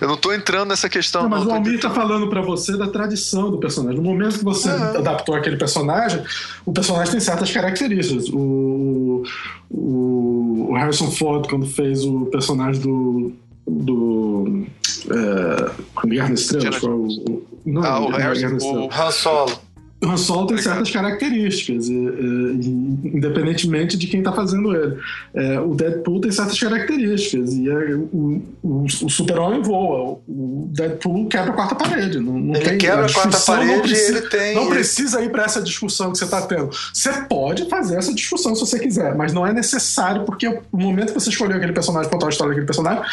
eu 0.00 0.08
não 0.08 0.16
tô 0.16 0.32
entrando 0.32 0.70
nessa 0.70 0.88
questão. 0.88 1.22
Não, 1.22 1.28
mas 1.28 1.44
não, 1.44 1.52
o 1.52 1.54
Almir 1.54 1.80
tá 1.80 1.90
falando 1.90 2.28
para 2.28 2.40
você 2.42 2.76
da 2.76 2.88
tradição 2.88 3.52
do 3.52 3.58
personagem. 3.58 3.96
No 3.96 4.02
momento 4.02 4.38
que 4.38 4.44
você 4.44 4.68
é. 4.68 4.72
adaptou 4.72 5.36
aquele 5.36 5.56
personagem, 5.56 6.24
o 6.66 6.72
personagem 6.72 7.12
tem 7.12 7.20
certas 7.20 7.52
características. 7.52 8.28
O, 8.30 9.22
o, 9.70 10.66
o 10.70 10.74
Harrison 10.74 11.10
Ford, 11.12 11.48
quando 11.48 11.66
fez 11.66 12.04
o 12.04 12.26
personagem 12.26 12.82
do. 12.82 13.32
do 13.64 14.66
é, 15.08 16.06
Guerra 16.08 16.30
nas 16.30 16.40
Estrelas, 16.40 16.82
o, 16.82 17.42
não, 17.64 17.84
ah, 17.84 18.00
o, 18.00 18.10
Harrison, 18.10 18.56
o 18.56 18.90
Han 18.92 19.10
Solo. 19.12 19.71
O 20.02 20.08
Han 20.08 20.16
Solo 20.16 20.48
tem 20.48 20.58
certas 20.58 20.90
características, 20.90 21.88
e, 21.88 21.92
e, 21.94 22.68
independentemente 23.14 23.96
de 23.96 24.08
quem 24.08 24.18
está 24.18 24.32
fazendo 24.32 24.74
ele. 24.74 24.98
É, 25.32 25.60
o 25.60 25.74
Deadpool 25.74 26.20
tem 26.20 26.32
certas 26.32 26.58
características, 26.58 27.54
e 27.54 27.70
é, 27.70 27.94
o, 27.94 28.42
o, 28.62 28.84
o 28.84 29.08
Super-Homem 29.08 29.62
voa. 29.62 30.18
O 30.26 30.68
Deadpool 30.72 31.28
quebra 31.28 31.52
a 31.52 31.54
quarta 31.54 31.76
parede. 31.76 32.18
Não, 32.18 32.36
não 32.36 32.54
ele 32.56 32.64
tem, 32.64 32.78
quebra 32.78 33.06
a, 33.06 33.12
quarta 33.12 33.38
parede 33.38 33.72
não 33.72 33.80
precisa, 33.80 34.18
ele 34.18 34.28
tem. 34.28 34.54
Não 34.56 34.68
precisa 34.68 35.22
ir 35.22 35.30
para 35.30 35.44
essa 35.44 35.62
discussão 35.62 36.10
que 36.10 36.18
você 36.18 36.24
está 36.24 36.42
tendo. 36.42 36.70
Você 36.92 37.12
pode 37.28 37.68
fazer 37.68 37.96
essa 37.96 38.12
discussão 38.12 38.56
se 38.56 38.60
você 38.60 38.80
quiser, 38.80 39.14
mas 39.14 39.32
não 39.32 39.46
é 39.46 39.52
necessário, 39.52 40.24
porque 40.24 40.48
o 40.48 40.76
momento 40.76 41.12
que 41.12 41.20
você 41.20 41.30
escolheu 41.30 41.56
aquele 41.56 41.72
personagem, 41.72 42.10
contar 42.10 42.26
a 42.26 42.30
história 42.30 42.50
daquele 42.50 42.66
personagem, 42.66 43.04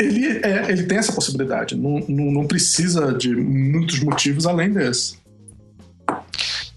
ele, 0.00 0.26
é, 0.42 0.70
ele 0.70 0.84
tem 0.84 0.96
essa 0.96 1.12
possibilidade. 1.12 1.76
Não, 1.76 2.02
não, 2.08 2.32
não 2.32 2.46
precisa 2.46 3.12
de 3.12 3.34
muitos 3.36 4.00
motivos 4.00 4.46
além 4.46 4.72
desse. 4.72 5.22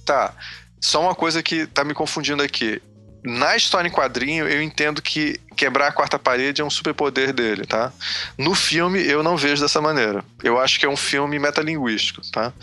Tá. 0.06 0.34
Só 0.80 1.02
uma 1.02 1.16
coisa 1.16 1.44
que 1.44 1.66
tá 1.68 1.84
me 1.84 1.94
confundindo 1.94 2.42
aqui. 2.44 2.82
Na 3.24 3.56
história 3.56 3.88
em 3.88 3.92
quadrinho, 3.92 4.48
eu 4.48 4.62
entendo 4.62 5.02
que 5.02 5.40
quebrar 5.58 5.88
a 5.88 5.92
quarta 5.92 6.20
parede 6.20 6.62
é 6.62 6.64
um 6.64 6.70
superpoder 6.70 7.34
dele, 7.34 7.66
tá? 7.66 7.92
No 8.38 8.54
filme, 8.54 9.04
eu 9.04 9.24
não 9.24 9.36
vejo 9.36 9.62
dessa 9.62 9.82
maneira. 9.82 10.24
Eu 10.44 10.60
acho 10.60 10.80
que 10.80 10.86
é 10.86 10.90
um 10.90 10.96
filme 10.96 11.40
metalinguístico, 11.40 12.22
tá? 12.32 12.54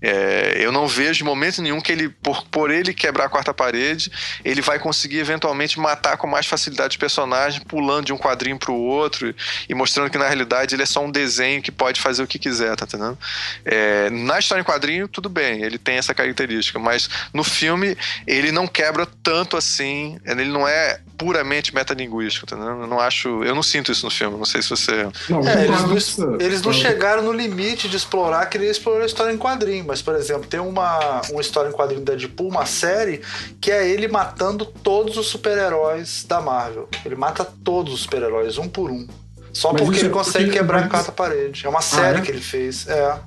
É, 0.00 0.54
eu 0.58 0.70
não 0.70 0.86
vejo 0.86 1.24
momento 1.24 1.60
nenhum 1.60 1.80
que 1.80 1.90
ele, 1.90 2.08
por, 2.08 2.44
por 2.46 2.70
ele 2.70 2.94
quebrar 2.94 3.24
a 3.24 3.28
quarta 3.28 3.52
parede, 3.52 4.10
ele 4.44 4.62
vai 4.62 4.78
conseguir 4.78 5.18
eventualmente 5.18 5.80
matar 5.80 6.16
com 6.16 6.28
mais 6.28 6.46
facilidade 6.46 6.96
o 6.96 7.00
personagem, 7.00 7.60
pulando 7.62 8.06
de 8.06 8.12
um 8.12 8.18
quadrinho 8.18 8.58
pro 8.58 8.72
outro 8.72 9.34
e 9.68 9.74
mostrando 9.74 10.08
que 10.08 10.18
na 10.18 10.26
realidade 10.26 10.74
ele 10.74 10.84
é 10.84 10.86
só 10.86 11.04
um 11.04 11.10
desenho 11.10 11.60
que 11.60 11.72
pode 11.72 12.00
fazer 12.00 12.22
o 12.22 12.26
que 12.26 12.38
quiser, 12.38 12.76
tá 12.76 12.84
entendendo? 12.84 13.18
É, 13.64 14.08
na 14.10 14.38
história 14.38 14.62
em 14.62 14.64
quadrinho, 14.64 15.08
tudo 15.08 15.28
bem, 15.28 15.62
ele 15.62 15.78
tem 15.78 15.96
essa 15.96 16.14
característica, 16.14 16.78
mas 16.78 17.10
no 17.32 17.42
filme 17.42 17.96
ele 18.26 18.52
não 18.52 18.68
quebra 18.68 19.06
tanto 19.22 19.56
assim, 19.56 20.18
ele 20.24 20.44
não 20.44 20.68
é 20.68 21.00
puramente 21.16 21.74
metalinguístico, 21.74 22.43
entendeu? 22.44 22.80
Eu 22.80 22.86
não 22.86 23.00
acho. 23.00 23.42
Eu 23.42 23.54
não 23.54 23.62
sinto 23.62 23.90
isso 23.90 24.04
no 24.04 24.10
filme, 24.10 24.36
não 24.36 24.44
sei 24.44 24.62
se 24.62 24.70
você. 24.70 25.08
Não, 25.28 25.40
é, 25.46 25.64
eles, 25.64 26.16
não, 26.16 26.40
eles 26.40 26.62
não 26.62 26.72
chegaram 26.72 27.22
no 27.22 27.32
limite 27.32 27.88
de 27.88 27.96
explorar, 27.96 28.46
queria 28.46 28.70
explorar 28.70 29.02
a 29.02 29.06
história 29.06 29.32
em 29.32 29.38
quadrinho, 29.38 29.84
mas, 29.86 30.00
por 30.00 30.14
exemplo, 30.14 30.46
tem 30.46 30.60
uma, 30.60 31.22
uma 31.30 31.40
história 31.40 31.68
em 31.68 31.72
quadrinho 31.72 32.02
da 32.02 32.14
Deadpool, 32.14 32.48
uma 32.48 32.66
série, 32.66 33.20
que 33.60 33.70
é 33.70 33.88
ele 33.88 34.08
matando 34.08 34.64
todos 34.64 35.16
os 35.16 35.26
super-heróis 35.26 36.24
da 36.24 36.40
Marvel. 36.40 36.88
Ele 37.04 37.16
mata 37.16 37.44
todos 37.64 37.92
os 37.92 38.00
super-heróis, 38.02 38.58
um 38.58 38.68
por 38.68 38.90
um. 38.90 39.06
Só 39.52 39.72
mas 39.72 39.82
porque 39.82 40.00
ele 40.00 40.08
é 40.08 40.10
consegue 40.10 40.44
porque... 40.46 40.58
quebrar 40.58 40.84
a 40.84 40.88
quarta 40.88 41.12
parede. 41.12 41.64
É 41.64 41.68
uma 41.68 41.80
série 41.80 42.18
ah, 42.18 42.20
é? 42.20 42.22
que 42.22 42.30
ele 42.30 42.40
fez. 42.40 42.88
É. 42.88 43.18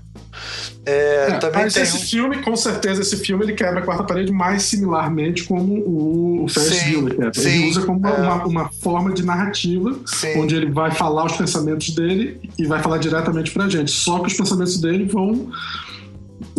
É, 0.86 1.28
é, 1.32 1.38
também 1.38 1.64
mas 1.64 1.74
tem 1.74 1.84
esse 1.84 1.98
um... 1.98 2.00
filme, 2.00 2.38
com 2.42 2.56
certeza, 2.56 3.02
esse 3.02 3.18
filme 3.18 3.44
ele 3.44 3.54
quebra 3.54 3.80
a 3.80 3.84
quarta 3.84 4.04
parede 4.04 4.32
mais 4.32 4.64
similarmente 4.64 5.44
como 5.44 6.44
o 6.44 6.48
Ferris 6.48 6.84
Bueller. 6.84 7.32
Sim, 7.34 7.50
ele 7.50 7.70
usa 7.70 7.82
como 7.82 8.08
é. 8.08 8.12
uma, 8.12 8.46
uma, 8.46 8.70
forma 8.70 9.12
de 9.14 9.26
narrativa, 9.26 9.98
sim. 10.06 10.40
onde 10.40 10.56
ele 10.56 10.72
vai 10.72 10.92
falar 10.92 11.26
os 11.26 11.34
pensamentos 11.34 11.94
dele 11.94 12.40
e 12.58 12.66
vai 12.66 12.82
falar 12.82 13.00
diretamente 13.00 13.52
pra 13.52 13.68
gente. 13.68 13.92
Só 13.92 14.20
que 14.20 14.28
os 14.28 14.34
pensamentos 14.34 14.80
dele 14.80 15.06
vão 15.06 15.50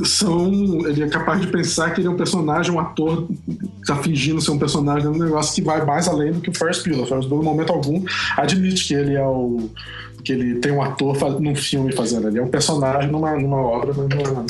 são. 0.04 0.50
Ele 0.86 1.02
é 1.02 1.08
capaz 1.08 1.40
de 1.40 1.46
pensar 1.46 1.90
que 1.90 2.00
ele 2.00 2.08
é 2.08 2.10
um 2.10 2.16
personagem, 2.16 2.72
um 2.72 2.80
ator 2.80 3.28
tá 3.86 3.96
fingindo 3.96 4.40
ser 4.40 4.50
um 4.50 4.58
personagem, 4.58 5.06
é 5.06 5.10
um 5.10 5.18
negócio 5.18 5.54
que 5.54 5.62
vai 5.62 5.84
mais 5.84 6.08
além 6.08 6.32
do 6.32 6.40
que 6.40 6.50
o 6.50 6.54
Ferris 6.54 6.82
Bueller. 6.82 7.04
O 7.04 7.06
Ferris 7.06 7.26
Bueller, 7.26 7.44
no 7.44 7.50
momento 7.50 7.72
algum, 7.72 8.04
admite 8.36 8.86
que 8.86 8.94
ele 8.94 9.14
é 9.14 9.26
o 9.26 9.70
que 10.28 10.32
ele 10.34 10.56
tem 10.56 10.70
um 10.70 10.82
ator 10.82 11.40
num 11.40 11.56
filme 11.56 11.90
fazendo 11.90 12.28
ali. 12.28 12.38
É 12.38 12.42
um 12.42 12.48
personagem 12.48 13.10
numa, 13.10 13.34
numa 13.34 13.56
obra, 13.56 13.94
mas 13.96 14.08
não 14.08 14.46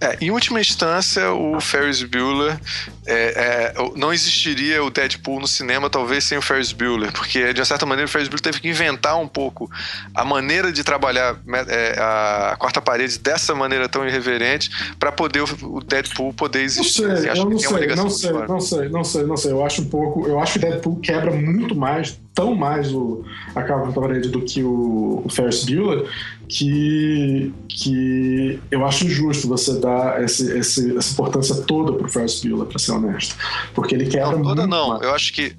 é, 0.00 0.16
em 0.20 0.30
última 0.30 0.60
instância, 0.60 1.30
o 1.32 1.60
Ferris 1.60 2.02
Bueller 2.02 2.58
é, 3.06 3.14
é, 3.14 3.74
não 3.94 4.12
existiria 4.12 4.82
o 4.82 4.90
Deadpool 4.90 5.38
no 5.38 5.46
cinema, 5.46 5.88
talvez 5.88 6.24
sem 6.24 6.38
o 6.38 6.42
Ferris 6.42 6.72
Bueller, 6.72 7.12
porque 7.12 7.52
de 7.52 7.60
uma 7.60 7.64
certa 7.64 7.86
maneira 7.86 8.08
o 8.08 8.10
Ferris 8.10 8.26
Bueller 8.26 8.42
teve 8.42 8.60
que 8.60 8.68
inventar 8.68 9.16
um 9.20 9.28
pouco 9.28 9.70
a 10.12 10.24
maneira 10.24 10.72
de 10.72 10.82
trabalhar 10.82 11.38
é, 11.68 11.94
a 11.98 12.56
quarta 12.58 12.80
parede 12.80 13.18
dessa 13.18 13.54
maneira 13.54 13.88
tão 13.88 14.04
irreverente 14.06 14.70
para 14.98 15.12
poder 15.12 15.44
o 15.62 15.80
Deadpool 15.80 16.32
poder 16.32 16.62
existir. 16.62 17.06
Não 17.06 17.16
sei, 17.16 17.30
eu 17.30 17.44
não 17.44 17.58
sei, 17.58 17.86
não 17.86 18.10
sei, 18.10 18.32
não 18.32 18.60
sei, 18.60 18.88
não 18.88 19.04
sei, 19.04 19.22
não 19.24 19.36
sei. 19.36 19.52
Eu 19.52 19.64
acho 19.64 19.82
um 19.82 19.88
pouco, 19.88 20.26
eu 20.26 20.40
acho 20.40 20.58
que 20.58 20.58
o 20.58 20.62
Deadpool 20.68 20.96
quebra 20.96 21.30
muito 21.30 21.76
mais 21.76 22.18
tão 22.34 22.54
mais 22.54 22.92
o, 22.92 23.24
a 23.54 23.62
quarta 23.62 24.00
parede 24.00 24.28
do 24.28 24.40
que 24.42 24.62
o, 24.62 25.22
o 25.24 25.28
Ferris 25.28 25.64
Bueller 25.64 26.08
que, 26.48 27.52
que 27.68 28.58
eu 28.70 28.84
acho 28.84 29.06
injusto 29.06 29.46
você 29.46 29.78
dar 29.78 30.22
esse, 30.22 30.58
esse, 30.58 30.96
essa 30.96 31.12
importância 31.12 31.54
toda 31.62 31.92
pro 31.92 32.08
Ferris 32.08 32.40
Bueller, 32.40 32.66
pra 32.66 32.78
ser 32.78 32.92
honesto. 32.92 33.36
Porque 33.72 33.94
ele 33.94 34.06
quebra 34.06 34.36
não, 34.36 34.42
toda 34.42 34.66
não, 34.66 34.88
mais. 34.88 35.02
eu 35.02 35.14
acho 35.14 35.32
que... 35.32 35.54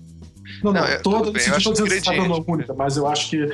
Não, 0.62 0.74
não, 0.74 0.82
não 0.82 0.88
é, 0.88 0.98
toda, 0.98 1.32
bem, 1.32 1.48
eu 1.48 1.56
acho 1.56 1.74
que 1.74 2.02
tá 2.02 2.12
única, 2.48 2.74
mas 2.74 2.98
eu 2.98 3.08
acho 3.08 3.30
que 3.30 3.50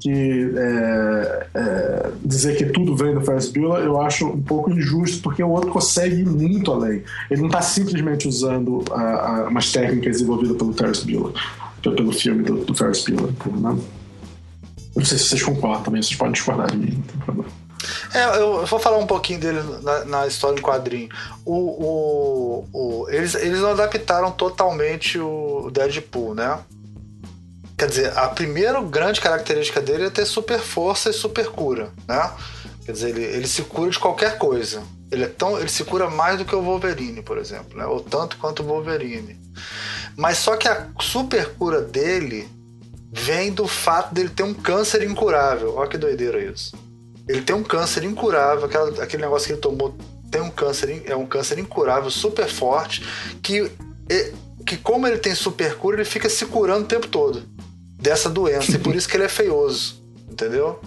que 0.00 0.50
é, 0.56 1.46
é, 1.54 2.10
dizer 2.24 2.56
que 2.56 2.64
tudo 2.66 2.96
vem 2.96 3.14
do 3.14 3.20
Ferris 3.20 3.50
Bueller 3.50 3.84
eu 3.84 4.00
acho 4.00 4.26
um 4.26 4.42
pouco 4.42 4.70
injusto 4.70 5.22
porque 5.22 5.42
o 5.42 5.50
outro 5.50 5.70
consegue 5.70 6.22
ir 6.22 6.26
muito 6.26 6.72
além 6.72 7.02
ele 7.30 7.40
não 7.40 7.48
está 7.48 7.60
simplesmente 7.60 8.26
usando 8.26 8.82
a, 8.90 9.00
a, 9.00 9.48
umas 9.48 9.70
técnicas 9.70 10.12
desenvolvidas 10.16 10.56
pelo 10.56 10.72
Ferris 10.72 11.04
Bueller 11.04 11.34
pelo 11.82 12.12
filme 12.12 12.42
do, 12.42 12.64
do 12.64 12.74
Ferris 12.74 13.04
Bueller. 13.04 13.32
Né? 13.46 13.82
Não 14.96 15.04
sei 15.04 15.18
se 15.18 15.24
vocês 15.24 15.42
concordam 15.42 15.82
também, 15.82 16.02
vocês 16.02 16.16
podem 16.16 16.32
discordar 16.32 16.70
de 16.70 16.76
mim, 16.76 16.94
não 16.94 17.02
tem 17.02 17.20
problema. 17.20 17.60
É, 18.12 18.40
eu 18.40 18.66
vou 18.66 18.78
falar 18.78 18.98
um 18.98 19.06
pouquinho 19.06 19.40
dele 19.40 19.60
na, 19.82 20.04
na 20.04 20.26
história 20.26 20.58
em 20.58 20.62
quadrinho. 20.62 21.08
O, 21.44 21.54
o, 21.54 22.68
o, 22.72 23.10
eles, 23.10 23.34
eles 23.34 23.60
não 23.60 23.70
adaptaram 23.70 24.30
totalmente 24.30 25.18
o 25.18 25.70
Deadpool, 25.72 26.34
né? 26.34 26.58
Quer 27.78 27.88
dizer, 27.88 28.18
a 28.18 28.28
primeira 28.28 28.80
grande 28.82 29.20
característica 29.20 29.80
dele 29.80 30.06
é 30.06 30.10
ter 30.10 30.26
super 30.26 30.58
força 30.58 31.10
e 31.10 31.12
super 31.14 31.46
cura, 31.46 31.90
né? 32.06 32.30
Quer 32.84 32.92
dizer, 32.92 33.08
ele, 33.10 33.24
ele 33.24 33.46
se 33.46 33.62
cura 33.62 33.90
de 33.90 33.98
qualquer 33.98 34.36
coisa. 34.36 34.82
Ele, 35.10 35.24
é 35.24 35.28
tão, 35.28 35.58
ele 35.58 35.68
se 35.68 35.84
cura 35.84 36.08
mais 36.08 36.38
do 36.38 36.44
que 36.44 36.54
o 36.54 36.62
Wolverine, 36.62 37.22
por 37.22 37.36
exemplo, 37.38 37.76
né? 37.76 37.84
ou 37.84 38.00
tanto 38.00 38.36
quanto 38.36 38.62
o 38.62 38.66
Wolverine. 38.66 39.36
Mas 40.16 40.38
só 40.38 40.56
que 40.56 40.68
a 40.68 40.88
super 41.00 41.54
cura 41.54 41.80
dele 41.80 42.48
vem 43.12 43.52
do 43.52 43.66
fato 43.66 44.14
dele 44.14 44.28
ter 44.28 44.44
um 44.44 44.54
câncer 44.54 45.02
incurável. 45.02 45.74
Olha 45.76 45.88
que 45.88 45.98
doideira 45.98 46.42
isso. 46.42 46.76
Ele 47.28 47.42
tem 47.42 47.56
um 47.56 47.62
câncer 47.62 48.04
incurável, 48.04 48.64
aquela, 48.64 49.02
aquele 49.02 49.22
negócio 49.22 49.46
que 49.46 49.52
ele 49.52 49.60
tomou 49.60 49.96
tem 50.30 50.40
um 50.40 50.50
câncer, 50.50 51.02
é 51.06 51.16
um 51.16 51.26
câncer 51.26 51.58
incurável, 51.58 52.08
super 52.10 52.48
forte, 52.48 53.04
que, 53.42 53.70
que 54.64 54.76
como 54.76 55.06
ele 55.06 55.18
tem 55.18 55.34
super 55.34 55.76
cura, 55.76 55.96
ele 55.96 56.04
fica 56.04 56.28
se 56.28 56.46
curando 56.46 56.84
o 56.84 56.88
tempo 56.88 57.08
todo 57.08 57.42
dessa 58.00 58.30
doença. 58.30 58.72
e 58.76 58.78
por 58.78 58.94
isso 58.94 59.08
que 59.08 59.16
ele 59.16 59.24
é 59.24 59.28
feioso, 59.28 60.02
entendeu? 60.30 60.80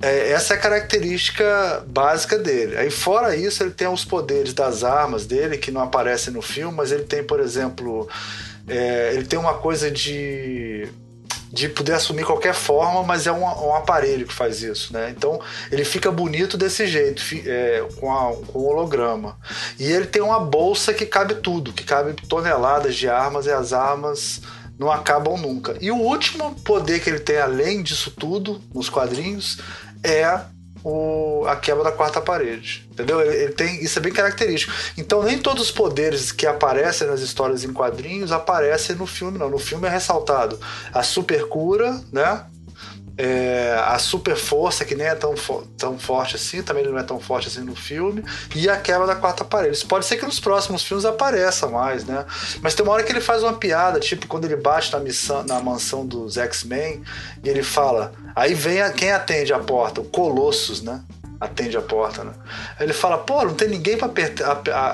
É, 0.00 0.30
essa 0.30 0.54
é 0.54 0.56
a 0.56 0.60
característica 0.60 1.84
básica 1.86 2.38
dele. 2.38 2.76
Aí, 2.76 2.90
fora 2.90 3.34
isso, 3.34 3.62
ele 3.62 3.72
tem 3.72 3.88
os 3.88 4.04
poderes 4.04 4.54
das 4.54 4.84
armas 4.84 5.26
dele, 5.26 5.58
que 5.58 5.70
não 5.70 5.82
aparecem 5.82 6.32
no 6.32 6.42
filme, 6.42 6.76
mas 6.76 6.92
ele 6.92 7.04
tem, 7.04 7.22
por 7.22 7.40
exemplo, 7.40 8.08
é, 8.68 9.12
ele 9.14 9.24
tem 9.24 9.38
uma 9.38 9.54
coisa 9.54 9.90
de 9.90 10.88
de 11.50 11.68
poder 11.68 11.94
assumir 11.94 12.24
qualquer 12.24 12.54
forma, 12.54 13.02
mas 13.02 13.26
é 13.26 13.32
um, 13.32 13.42
um, 13.42 13.74
aparelho 13.74 14.26
que 14.26 14.34
faz 14.34 14.62
isso, 14.62 14.92
né? 14.92 15.12
Então 15.16 15.40
ele 15.72 15.84
fica 15.84 16.10
bonito 16.10 16.58
desse 16.58 16.86
jeito, 16.86 17.22
é, 17.46 17.86
com, 17.96 18.12
a, 18.12 18.36
com 18.46 18.58
o 18.58 18.66
holograma. 18.66 19.38
E 19.78 19.90
ele 19.90 20.06
tem 20.06 20.20
uma 20.20 20.38
bolsa 20.38 20.92
que 20.92 21.06
cabe 21.06 21.36
tudo, 21.36 21.72
que 21.72 21.84
cabe 21.84 22.12
toneladas 22.28 22.94
de 22.94 23.08
armas 23.08 23.46
e 23.46 23.50
as 23.50 23.72
armas 23.72 24.42
não 24.78 24.92
acabam 24.92 25.36
nunca. 25.36 25.76
E 25.80 25.90
o 25.90 25.96
último 25.96 26.54
poder 26.60 27.00
que 27.00 27.10
ele 27.10 27.18
tem 27.18 27.38
além 27.38 27.82
disso 27.82 28.10
tudo 28.10 28.60
nos 28.72 28.88
quadrinhos 28.88 29.58
é 30.02 30.40
o, 30.84 31.44
a 31.46 31.56
quebra 31.56 31.84
da 31.84 31.92
quarta 31.92 32.20
parede. 32.20 32.86
Entendeu? 32.90 33.20
Ele, 33.20 33.36
ele, 33.36 33.52
tem, 33.52 33.82
isso 33.82 33.98
é 33.98 34.02
bem 34.02 34.12
característico. 34.12 34.72
Então, 34.96 35.22
nem 35.22 35.38
todos 35.38 35.64
os 35.64 35.70
poderes 35.70 36.32
que 36.32 36.46
aparecem 36.46 37.06
nas 37.06 37.20
histórias 37.20 37.64
em 37.64 37.72
quadrinhos 37.72 38.32
aparecem 38.32 38.96
no 38.96 39.06
filme, 39.06 39.38
não. 39.38 39.50
No 39.50 39.58
filme 39.58 39.86
é 39.86 39.90
ressaltado 39.90 40.58
a 40.92 41.02
super 41.02 41.46
cura, 41.48 42.00
né? 42.12 42.44
É, 43.20 43.74
a 43.84 43.98
super 43.98 44.36
força, 44.36 44.84
que 44.84 44.94
nem 44.94 45.08
é 45.08 45.14
tão, 45.14 45.34
tão 45.76 45.98
forte 45.98 46.36
assim, 46.36 46.62
também 46.62 46.84
não 46.84 46.96
é 46.96 47.02
tão 47.02 47.18
forte 47.18 47.48
assim 47.48 47.62
no 47.62 47.74
filme, 47.74 48.24
e 48.54 48.68
a 48.68 48.76
quebra 48.76 49.08
da 49.08 49.16
quarta 49.16 49.44
parede. 49.44 49.76
Isso 49.76 49.88
pode 49.88 50.06
ser 50.06 50.16
que 50.16 50.24
nos 50.24 50.38
próximos 50.38 50.84
filmes 50.84 51.04
apareça 51.04 51.66
mais, 51.66 52.04
né? 52.04 52.24
Mas 52.62 52.74
tem 52.74 52.86
uma 52.86 52.92
hora 52.92 53.02
que 53.02 53.10
ele 53.10 53.20
faz 53.20 53.42
uma 53.42 53.54
piada, 53.54 53.98
tipo 53.98 54.28
quando 54.28 54.44
ele 54.44 54.56
bate 54.56 54.92
na, 54.92 55.00
missão, 55.00 55.42
na 55.44 55.60
mansão 55.60 56.06
dos 56.06 56.36
X-Men 56.36 57.02
e 57.42 57.48
ele 57.48 57.62
fala: 57.64 58.12
aí 58.36 58.54
vem 58.54 58.80
a, 58.80 58.92
quem 58.92 59.10
atende 59.10 59.52
a 59.52 59.58
porta? 59.58 60.00
O 60.00 60.04
Colossus, 60.04 60.80
né? 60.80 61.02
Atende 61.40 61.76
a 61.76 61.80
porta, 61.80 62.24
né? 62.24 62.32
Aí 62.78 62.86
ele 62.86 62.92
fala, 62.92 63.18
pô, 63.18 63.44
não 63.44 63.54
tem 63.54 63.68
ninguém 63.68 63.96
para 63.96 64.10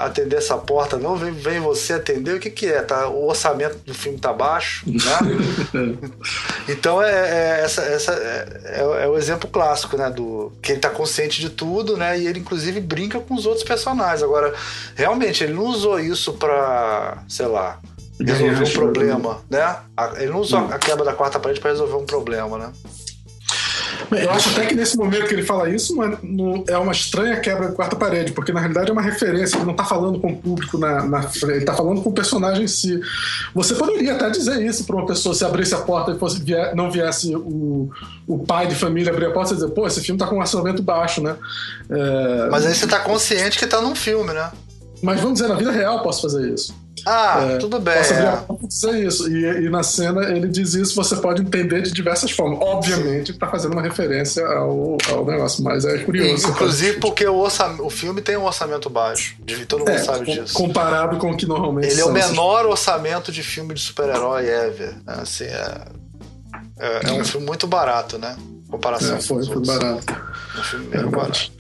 atender 0.05 0.37
essa 0.37 0.57
porta, 0.59 0.99
não, 0.99 1.17
vem, 1.17 1.33
vem 1.33 1.59
você 1.59 1.95
atender, 1.95 2.37
o 2.37 2.41
que 2.41 2.51
que 2.51 2.67
é? 2.67 2.83
Tá, 2.83 3.09
o 3.09 3.27
orçamento 3.27 3.79
do 3.79 3.95
filme 3.95 4.19
tá 4.19 4.33
baixo, 4.33 4.85
né? 4.87 5.99
então 6.69 7.03
é, 7.03 7.11
é 7.11 7.61
essa, 7.65 7.83
essa 7.83 8.13
é, 8.13 8.63
é, 8.65 9.05
é, 9.05 9.09
o 9.09 9.17
exemplo 9.17 9.49
clássico, 9.49 9.97
né? 9.97 10.11
Do 10.11 10.53
que 10.61 10.73
ele 10.73 10.81
tá 10.81 10.91
consciente 10.91 11.41
de 11.41 11.49
tudo, 11.49 11.97
né? 11.97 12.19
E 12.19 12.27
ele 12.27 12.41
inclusive 12.41 12.81
brinca 12.81 13.21
com 13.21 13.35
os 13.35 13.47
outros 13.47 13.65
personagens. 13.65 14.23
Agora, 14.23 14.53
realmente, 14.95 15.43
ele 15.43 15.55
não 15.55 15.65
usou 15.65 15.99
isso 15.99 16.35
para, 16.35 17.25
sei 17.27 17.47
lá, 17.47 17.81
resolver 18.21 18.65
um 18.65 18.73
problema, 18.73 19.41
né? 19.49 19.77
Ele 20.19 20.31
não 20.31 20.41
usou 20.41 20.59
a 20.59 20.79
quebra 20.79 21.05
da 21.05 21.15
quarta 21.15 21.41
parede 21.41 21.61
para 21.61 21.71
resolver 21.71 21.97
um 21.97 22.05
problema, 22.07 22.59
né? 22.59 22.73
Eu 24.11 24.31
acho 24.31 24.51
até 24.51 24.67
que 24.67 24.75
nesse 24.75 24.97
momento 24.97 25.27
que 25.27 25.35
ele 25.35 25.43
fala 25.43 25.69
isso 25.71 25.95
é 26.69 26.79
uma 26.79 26.93
estranha 26.93 27.39
quebra 27.41 27.69
de 27.69 27.75
quarta 27.75 27.97
parede, 27.97 28.33
porque 28.33 28.53
na 28.53 28.61
realidade 28.61 28.91
é 28.91 28.93
uma 28.93 29.03
referência, 29.03 29.57
ele 29.57 29.65
não 29.65 29.73
está 29.73 29.85
falando 29.85 30.21
com 30.21 30.33
o 30.33 30.37
público 30.37 30.79
na, 30.79 31.05
na 31.05 31.31
ele 31.43 31.59
está 31.59 31.75
falando 31.75 32.03
com 32.03 32.11
o 32.11 32.13
personagem 32.13 32.65
em 32.65 32.69
si. 32.69 33.01
Você 33.55 33.75
poderia 33.75 34.15
até 34.15 34.31
dizer 34.31 34.61
isso 34.63 34.85
para 34.85 34.97
uma 34.97 35.07
pessoa 35.07 35.35
se 35.35 35.45
abrisse 35.45 35.75
a 35.75 35.79
porta 35.79 36.13
e 36.13 36.19
fosse, 36.19 36.43
não 36.75 36.91
viesse 36.91 37.35
o, 37.35 37.91
o 38.27 38.39
pai 38.39 38.67
de 38.67 38.75
família 38.75 39.13
abrir 39.13 39.27
a 39.27 39.31
porta 39.31 39.53
e 39.53 39.57
dizer, 39.57 39.71
pô, 39.71 39.87
esse 39.87 40.01
filme 40.01 40.17
está 40.17 40.27
com 40.27 40.37
um 40.37 40.41
orçamento 40.41 40.83
baixo, 40.83 41.23
né? 41.23 41.37
É... 41.91 42.49
Mas 42.51 42.67
aí 42.67 42.75
você 42.75 42.85
está 42.85 43.01
consciente 43.01 43.59
que 43.59 43.65
está 43.65 43.81
num 43.81 43.95
filme, 43.95 44.33
né? 44.33 44.51
Mas 45.03 45.21
vamos 45.21 45.35
dizer, 45.35 45.49
na 45.49 45.55
vida 45.55 45.71
real 45.71 46.03
posso 46.03 46.23
fazer 46.23 46.53
isso. 46.53 46.75
Ah, 47.07 47.49
é, 47.51 47.59
tudo 47.59 47.79
bem. 47.79 47.97
Posso 47.97 48.15
abrir 48.15 48.67
dizer 48.67 49.07
isso. 49.07 49.31
E, 49.31 49.67
e, 49.67 49.71
na 49.71 49.83
cena 49.83 50.25
ele 50.31 50.49
diz 50.49 50.75
isso, 50.75 50.95
você 50.95 51.17
pode 51.17 51.43
entender 51.43 51.83
de 51.83 51.93
diversas 51.93 52.31
formas. 52.31 52.59
Obviamente, 52.61 53.31
está 53.31 53.47
fazendo 53.47 53.73
uma 53.73 53.83
referência 53.83 54.47
ao, 54.47 54.97
ao 55.11 55.25
negócio, 55.25 55.63
mas 55.63 55.85
é 55.85 55.99
curioso. 55.99 56.49
Inclusive 56.49 56.99
porque 56.99 57.27
o, 57.27 57.43
o 57.43 57.91
filme 57.91 58.21
tem 58.21 58.37
um 58.37 58.45
orçamento 58.45 58.89
baixo. 58.89 59.37
Todo 59.69 59.81
mundo 59.81 59.91
é, 59.91 59.99
sabe 59.99 60.27
disso. 60.27 60.55
Comparado 60.55 61.19
com 61.19 61.31
o 61.31 61.37
que 61.37 61.47
normalmente 61.47 61.89
Ele 61.89 62.01
é 62.01 62.05
o 62.05 62.13
menor 62.13 62.67
orçamento 62.67 63.31
de 63.31 63.43
filme 63.43 63.75
de 63.75 63.81
super-herói 63.81 64.47
ever. 64.49 64.95
Né? 65.05 65.15
Assim, 65.21 65.45
é, 65.45 65.85
é, 66.79 67.01
é, 67.09 67.13
um 67.13 67.25
filme 67.25 67.47
muito 67.47 67.67
barato, 67.67 68.19
né? 68.19 68.37
comparação 68.71 69.17
é, 69.17 69.21
foi, 69.21 69.45
foi 69.45 69.65
barato. 69.65 70.13
Um 70.59 70.63
filme 70.63 70.89
é, 70.93 71.03
barato. 71.05 71.53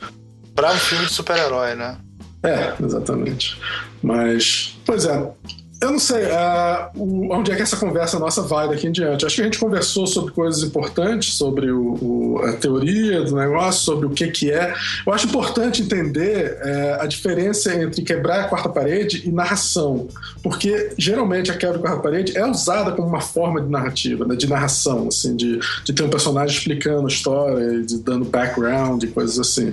Pra 0.54 0.72
um 0.72 0.78
filme 0.78 1.06
de 1.06 1.12
super-herói, 1.12 1.74
né? 1.74 1.96
É, 2.44 2.74
exatamente. 2.84 3.58
Mas, 4.02 4.78
pois 4.84 5.06
é, 5.06 5.32
eu 5.80 5.92
não 5.92 5.98
sei 5.98 6.24
uh, 6.24 6.90
o, 6.96 7.34
onde 7.34 7.51
é 7.51 7.56
que 7.56 7.62
essa 7.62 7.76
conversa 7.76 8.18
nossa 8.18 8.42
vai 8.42 8.68
daqui 8.68 8.86
em 8.86 8.92
diante. 8.92 9.26
Acho 9.26 9.36
que 9.36 9.42
a 9.42 9.44
gente 9.44 9.59
conversou 9.59 10.06
sobre 10.06 10.32
coisas 10.32 10.62
importantes, 10.62 11.34
sobre 11.34 11.70
o, 11.70 11.94
o, 12.01 12.40
a 12.44 12.52
teoria 12.52 13.22
do 13.22 13.36
negócio, 13.36 13.84
sobre 13.84 14.06
o 14.06 14.10
que, 14.10 14.28
que 14.28 14.51
é. 14.51 14.74
Eu 15.06 15.12
acho 15.12 15.26
importante 15.26 15.82
entender 15.82 16.59
uh, 16.62 17.02
a 17.02 17.06
diferença 17.06 17.74
entre 17.74 18.02
quebrar 18.02 18.40
a 18.40 18.48
quarta 18.48 18.68
parede 18.68 19.22
e 19.26 19.32
narração, 19.32 20.09
porque 20.42 20.92
geralmente 20.96 21.51
a 21.51 21.56
quebra 21.56 21.78
da 21.78 21.82
quarta 21.82 22.02
parede 22.02 22.36
é 22.36 22.46
usada 22.46 22.92
como 22.92 23.09
uma 23.09 23.20
forma 23.20 23.60
de 23.60 23.68
narrativa, 23.68 24.24
né, 24.24 24.36
de 24.36 24.48
narração, 24.48 25.09
assim, 25.09 25.36
de, 25.36 25.59
de 25.84 25.92
ter 25.92 26.02
um 26.02 26.10
personagem 26.10 26.56
explicando 26.56 27.06
a 27.06 27.10
história, 27.10 27.82
de 27.82 27.98
dando 27.98 28.24
background 28.24 29.02
e 29.02 29.09
coisas 29.09 29.38
assim. 29.38 29.72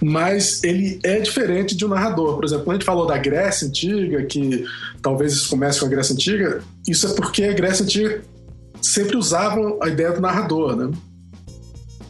Mas 0.00 0.62
ele 0.64 0.98
é 1.02 1.20
diferente 1.20 1.76
de 1.76 1.84
um 1.84 1.88
narrador. 1.88 2.36
Por 2.36 2.44
exemplo, 2.44 2.64
quando 2.64 2.76
a 2.76 2.78
gente 2.78 2.86
falou 2.86 3.06
da 3.06 3.18
Grécia 3.18 3.68
antiga, 3.68 4.22
que 4.24 4.64
talvez 5.02 5.33
isso 5.36 5.48
comece 5.48 5.80
com 5.80 5.86
a 5.86 5.88
Grécia 5.88 6.14
Antiga, 6.14 6.62
isso 6.86 7.06
é 7.06 7.14
porque 7.14 7.44
a 7.44 7.52
Grécia 7.52 7.84
Antiga 7.84 8.22
sempre 8.82 9.16
usavam 9.16 9.78
a 9.82 9.88
ideia 9.88 10.12
do 10.12 10.20
narrador, 10.20 10.76
né? 10.76 10.90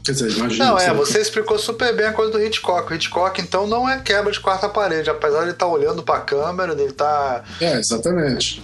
Quer 0.04 0.12
dizer, 0.12 0.32
imagina. 0.32 0.66
Não, 0.66 0.78
é, 0.78 0.92
você 0.92 1.18
explicou 1.20 1.58
super 1.58 1.96
bem 1.96 2.06
a 2.06 2.12
coisa 2.12 2.30
do 2.30 2.42
Hitchcock. 2.42 2.92
O 2.92 2.94
Hitchcock, 2.94 3.40
então, 3.40 3.66
não 3.66 3.88
é 3.88 3.98
quebra 3.98 4.30
de 4.30 4.38
quarta 4.38 4.68
parede, 4.68 5.08
apesar 5.08 5.38
de 5.38 5.44
ele 5.44 5.52
estar 5.52 5.64
tá 5.64 5.72
olhando 5.72 6.02
para 6.02 6.16
a 6.16 6.20
câmera, 6.20 6.72
ele 6.72 6.92
tá. 6.92 7.42
É, 7.58 7.78
exatamente. 7.78 8.62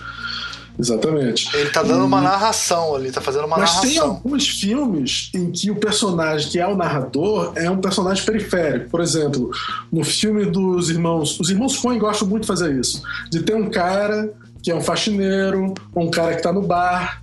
Exatamente. 0.78 1.54
Ele 1.54 1.70
tá 1.70 1.82
dando 1.82 2.02
e... 2.02 2.06
uma 2.06 2.20
narração 2.20 2.94
ali, 2.94 3.10
tá 3.10 3.20
fazendo 3.20 3.44
uma 3.46 3.58
Mas 3.58 3.70
narração. 3.70 3.82
Mas 3.82 3.92
tem 3.92 3.98
alguns 3.98 4.48
filmes 4.48 5.30
em 5.34 5.50
que 5.50 5.70
o 5.70 5.76
personagem 5.76 6.50
que 6.50 6.58
é 6.58 6.66
o 6.66 6.76
narrador 6.76 7.52
é 7.54 7.70
um 7.70 7.78
personagem 7.78 8.24
periférico. 8.24 8.88
Por 8.88 9.00
exemplo, 9.00 9.50
no 9.92 10.02
filme 10.04 10.46
dos 10.46 10.88
irmãos. 10.90 11.38
Os 11.38 11.50
irmãos 11.50 11.76
Coen 11.76 11.98
gostam 11.98 12.26
muito 12.26 12.42
de 12.42 12.48
fazer 12.48 12.74
isso. 12.78 13.02
De 13.30 13.42
ter 13.42 13.54
um 13.54 13.68
cara 13.70 14.32
que 14.62 14.70
é 14.70 14.74
um 14.74 14.80
faxineiro, 14.80 15.74
ou 15.94 16.04
um 16.04 16.10
cara 16.10 16.34
que 16.34 16.42
tá 16.42 16.52
no 16.52 16.62
bar, 16.62 17.22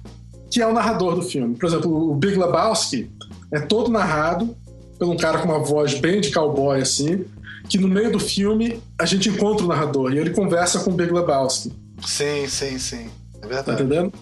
que 0.49 0.61
é 0.61 0.67
o 0.67 0.73
narrador 0.73 1.15
do 1.15 1.21
filme. 1.21 1.55
Por 1.55 1.67
exemplo, 1.67 2.11
o 2.11 2.15
Big 2.15 2.37
Lebowski 2.37 3.11
é 3.51 3.59
todo 3.59 3.91
narrado 3.91 4.55
por 4.97 5.07
um 5.07 5.17
cara 5.17 5.39
com 5.39 5.49
uma 5.49 5.59
voz 5.59 5.93
bem 5.99 6.19
de 6.19 6.31
cowboy 6.31 6.81
assim, 6.81 7.25
que 7.69 7.77
no 7.77 7.87
meio 7.87 8.11
do 8.11 8.19
filme 8.19 8.81
a 8.99 9.05
gente 9.05 9.29
encontra 9.29 9.65
o 9.65 9.67
narrador 9.67 10.13
e 10.13 10.17
ele 10.17 10.31
conversa 10.31 10.79
com 10.79 10.91
o 10.91 10.93
Big 10.93 11.11
Lebowski. 11.11 11.71
Sim, 12.05 12.47
sim, 12.47 12.79
sim. 12.79 13.09
É 13.41 13.47
verdade. 13.47 13.65
Tá 13.65 13.73
entendendo? 13.73 14.13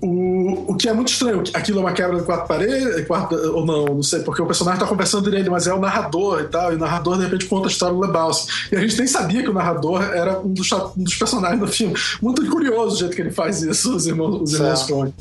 O, 0.00 0.72
o 0.72 0.76
que 0.76 0.88
é 0.88 0.92
muito 0.92 1.08
estranho, 1.08 1.42
aquilo 1.52 1.78
é 1.78 1.82
uma 1.82 1.92
quebra 1.92 2.18
de 2.18 2.22
quatro 2.22 2.46
paredes, 2.46 3.04
quatro, 3.06 3.56
ou 3.56 3.66
não, 3.66 3.84
não 3.86 4.02
sei, 4.02 4.20
porque 4.20 4.40
o 4.40 4.46
personagem 4.46 4.78
tá 4.78 4.86
conversando 4.86 5.28
dele, 5.28 5.50
mas 5.50 5.66
é 5.66 5.74
o 5.74 5.80
narrador 5.80 6.40
e 6.40 6.44
tal, 6.44 6.72
e 6.72 6.76
o 6.76 6.78
narrador 6.78 7.16
de 7.16 7.24
repente 7.24 7.46
conta 7.46 7.66
a 7.66 7.70
história 7.70 7.94
do 7.94 8.00
Lebowski. 8.00 8.48
E 8.70 8.76
a 8.76 8.80
gente 8.80 8.96
nem 8.96 9.08
sabia 9.08 9.42
que 9.42 9.50
o 9.50 9.52
narrador 9.52 10.02
era 10.02 10.38
um 10.38 10.52
dos, 10.52 10.70
um 10.70 11.02
dos 11.02 11.16
personagens 11.16 11.58
do 11.60 11.66
filme. 11.66 11.94
Muito 12.22 12.48
curioso 12.48 12.94
o 12.94 12.98
jeito 13.00 13.16
que 13.16 13.22
ele 13.22 13.32
faz 13.32 13.60
isso, 13.60 13.96
os 13.96 14.06
irmãos, 14.06 14.40
os 14.40 14.54
irmãos 14.54 14.84
Coen. 14.84 15.12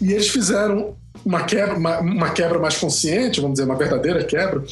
E 0.00 0.12
eles 0.12 0.28
fizeram 0.28 0.96
uma 1.24 1.42
quebra, 1.44 1.76
uma, 1.76 2.00
uma 2.00 2.30
quebra 2.30 2.58
mais 2.58 2.76
consciente, 2.76 3.40
vamos 3.40 3.54
dizer, 3.54 3.68
uma 3.68 3.76
verdadeira 3.76 4.24
quebra, 4.24 4.64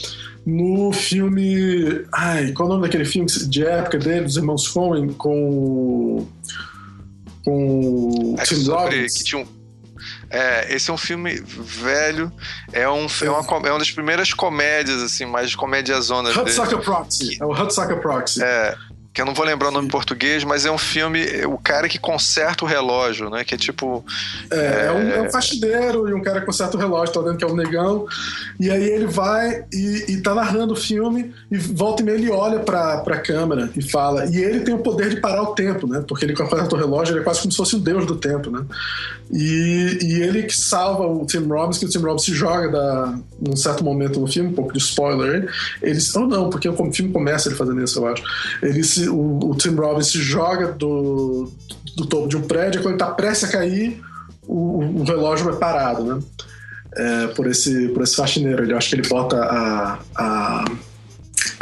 no 0.45 0.93
filme. 0.93 2.05
Ai, 2.13 2.51
qual 2.53 2.69
é 2.69 2.73
o 2.73 2.75
nome 2.75 2.87
daquele 2.87 3.05
filme 3.05 3.27
de 3.27 3.65
época 3.65 3.99
dele, 3.99 4.25
dos 4.25 4.37
irmãos 4.37 4.67
Coen, 4.67 5.09
com 5.13 6.27
com 7.45 8.37
é 8.39 8.43
Tim 8.43 8.69
Robbins. 8.69 9.15
Que 9.15 9.25
tinha 9.25 9.43
um, 9.43 9.63
é, 10.31 10.75
esse 10.75 10.91
é 10.91 10.93
um 10.93 10.99
filme 10.99 11.43
velho, 11.45 12.33
é, 12.73 12.89
um, 12.89 13.07
é, 13.07 13.31
uma, 13.31 13.69
é 13.69 13.71
uma 13.71 13.79
das 13.79 13.91
primeiras 13.91 14.33
comédias, 14.33 15.03
assim, 15.03 15.27
mais 15.27 15.55
comédia 15.55 16.01
zona. 16.01 16.31
Hudsucker 16.31 16.81
Proxy, 16.81 17.39
é 17.41 17.45
o 17.45 17.53
Hudsucker 17.53 18.01
Proxy. 18.01 18.43
É, 18.43 18.75
que 19.13 19.21
eu 19.21 19.27
não 19.27 19.35
vou 19.35 19.45
lembrar 19.45 19.69
o 19.69 19.71
nome 19.71 19.87
em 19.87 19.91
português, 19.91 20.43
mas 20.43 20.65
é 20.65 20.71
um 20.71 20.79
filme, 20.79 21.27
o 21.45 21.59
cara 21.59 21.89
que 21.89 21.99
conserta 21.99 22.65
o 22.65 22.69
relógio, 22.69 23.29
né? 23.29 23.45
Que 23.45 23.55
é 23.55 23.59
tipo. 23.59 24.05
É, 24.51 24.57
é... 24.57 24.87
é 24.87 24.93
um, 24.93 25.11
é 25.11 25.23
um 25.23 25.31
faxineiro 25.31 26.09
e 26.09 26.15
um 26.15 26.23
cara 26.23 26.41
que 26.41 26.47
conserta 26.47 26.77
o 26.77 26.81
relógio, 26.81 27.15
tá 27.15 27.21
dentro 27.21 27.37
que 27.37 27.45
é 27.45 27.47
um 27.47 27.55
negão. 27.55 28.07
E 28.59 28.71
aí 28.71 28.83
ele 28.83 29.07
vai 29.07 29.65
e, 29.73 30.05
e 30.09 30.23
tá 30.23 30.35
narrando 30.35 30.73
o 30.73 30.77
filme 30.77 31.35
e 31.51 31.59
volta 31.59 32.03
e 32.03 32.07
meia 32.07 32.17
ele 32.17 32.31
olha 32.31 32.61
pra, 32.61 32.99
pra 32.99 33.19
câmera 33.19 33.71
e 33.77 33.83
fala. 33.83 34.25
E 34.27 34.39
ele 34.39 34.61
tem 34.61 34.75
o 34.75 34.79
poder 34.79 35.11
de 35.11 35.21
parar 35.21 35.43
o 35.43 35.55
tempo, 35.55 35.87
né? 35.87 36.03
Porque 36.07 36.25
ele 36.25 36.35
conserta 36.35 36.75
o 36.75 36.79
relógio, 36.79 37.13
ele 37.13 37.21
é 37.21 37.25
quase 37.25 37.41
como 37.41 37.53
se 37.53 37.57
fosse 37.57 37.77
o 37.77 37.81
deus 37.81 38.07
do 38.07 38.17
tempo, 38.17 38.51
né? 38.51 38.65
E, 39.31 39.99
e 40.03 40.23
ele 40.23 40.43
que 40.43 40.57
salva 40.57 41.07
o 41.07 41.25
Tim 41.27 41.47
Robbins, 41.47 41.79
que 41.79 41.87
o 41.87 41.89
Tim 41.89 41.99
Robbins 41.99 42.25
se 42.25 42.35
joga 42.35 42.69
da, 42.69 43.19
num 43.41 43.57
certo 43.57 43.83
momento 43.83 44.21
no 44.21 44.27
filme, 44.27 44.51
um 44.51 44.55
pouco 44.55 44.73
de 44.73 44.79
spoiler, 44.79 45.51
eles. 45.83 46.15
Ou 46.15 46.25
oh, 46.25 46.27
não, 46.27 46.51
porque 46.51 46.69
o 46.69 46.93
filme 46.93 47.13
começa 47.13 47.49
ele 47.49 47.57
fazendo 47.57 47.83
isso, 47.83 47.99
eu 47.99 48.07
acho. 48.07 48.23
Ele 48.63 48.83
se, 48.83 49.02
o, 49.09 49.51
o 49.51 49.57
Tim 49.57 49.75
Robbins 49.75 50.09
se 50.09 50.19
joga 50.19 50.73
do, 50.73 51.51
do 51.97 52.07
topo 52.07 52.29
de 52.29 52.37
um 52.37 52.43
prédio, 52.43 52.83
quando 52.83 52.95
ele 52.95 52.99
tá 52.99 53.11
prestes 53.11 53.49
a 53.49 53.53
cair, 53.53 54.03
o, 54.47 55.01
o 55.01 55.05
relógio 55.05 55.49
é 55.51 55.57
parado, 55.57 56.05
né? 56.05 56.23
É, 56.95 57.27
por, 57.29 57.47
esse, 57.47 57.89
por 57.89 58.03
esse 58.03 58.17
faxineiro. 58.17 58.63
Ele 58.63 58.75
acho 58.75 58.91
que 58.91 58.97
ele 58.97 59.09
bota 59.09 59.37
a, 59.37 59.99
a 60.15 60.65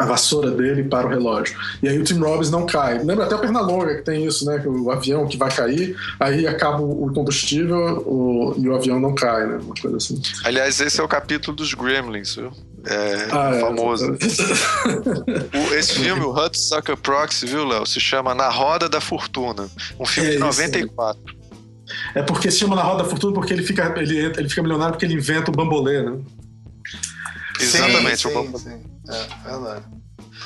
a 0.00 0.06
vassoura 0.06 0.50
dele 0.50 0.84
para 0.84 1.06
o 1.06 1.10
relógio. 1.10 1.56
E 1.82 1.88
aí 1.88 1.98
o 1.98 2.04
Tim 2.04 2.18
Robbins 2.18 2.50
não 2.50 2.64
cai. 2.64 3.02
Lembra 3.02 3.26
até 3.26 3.34
o 3.34 3.38
Pernalonga 3.38 3.96
que 3.96 4.02
tem 4.02 4.24
isso, 4.24 4.46
né? 4.46 4.58
Que 4.58 4.66
o 4.66 4.90
avião 4.90 5.26
que 5.26 5.36
vai 5.36 5.50
cair, 5.50 5.94
aí 6.18 6.46
acaba 6.46 6.80
o 6.80 7.12
combustível 7.12 8.02
o, 8.06 8.54
e 8.56 8.66
o 8.66 8.74
avião 8.74 8.98
não 8.98 9.14
cai, 9.14 9.46
né? 9.46 9.58
Uma 9.62 9.74
coisa 9.74 9.98
assim. 9.98 10.20
Aliás, 10.42 10.80
esse 10.80 11.00
é 11.00 11.04
o 11.04 11.08
capítulo 11.08 11.54
dos 11.54 11.74
Gremlins, 11.74 12.34
viu? 12.34 12.50
É, 12.86 13.28
ah, 13.30 13.50
é. 13.54 13.60
famoso. 13.60 14.16
É. 14.16 15.78
esse 15.78 15.94
filme, 15.94 16.22
o 16.24 16.32
Hudsucker 16.32 16.96
Proxy, 16.96 17.46
viu, 17.46 17.66
Léo? 17.66 17.86
Se 17.86 18.00
chama 18.00 18.34
Na 18.34 18.48
Roda 18.48 18.88
da 18.88 19.00
Fortuna. 19.00 19.68
Um 19.98 20.06
filme 20.06 20.30
é, 20.30 20.32
de 20.32 20.38
94. 20.38 21.40
É 22.14 22.22
porque 22.22 22.50
se 22.50 22.58
chama 22.58 22.76
Na 22.76 22.82
Roda 22.82 23.02
da 23.02 23.08
Fortuna 23.08 23.34
porque 23.34 23.52
ele 23.52 23.62
fica, 23.62 23.92
ele, 23.98 24.18
ele 24.18 24.48
fica 24.48 24.62
milionário 24.62 24.94
porque 24.94 25.04
ele 25.04 25.14
inventa 25.14 25.50
o 25.50 25.54
bambolê, 25.54 26.02
né? 26.02 26.18
Exatamente, 27.60 28.16
sim, 28.16 28.28
o 28.28 28.34
bambolê. 28.34 28.58
Sim. 28.64 28.82
É, 29.08 29.48
verdade. 29.50 29.84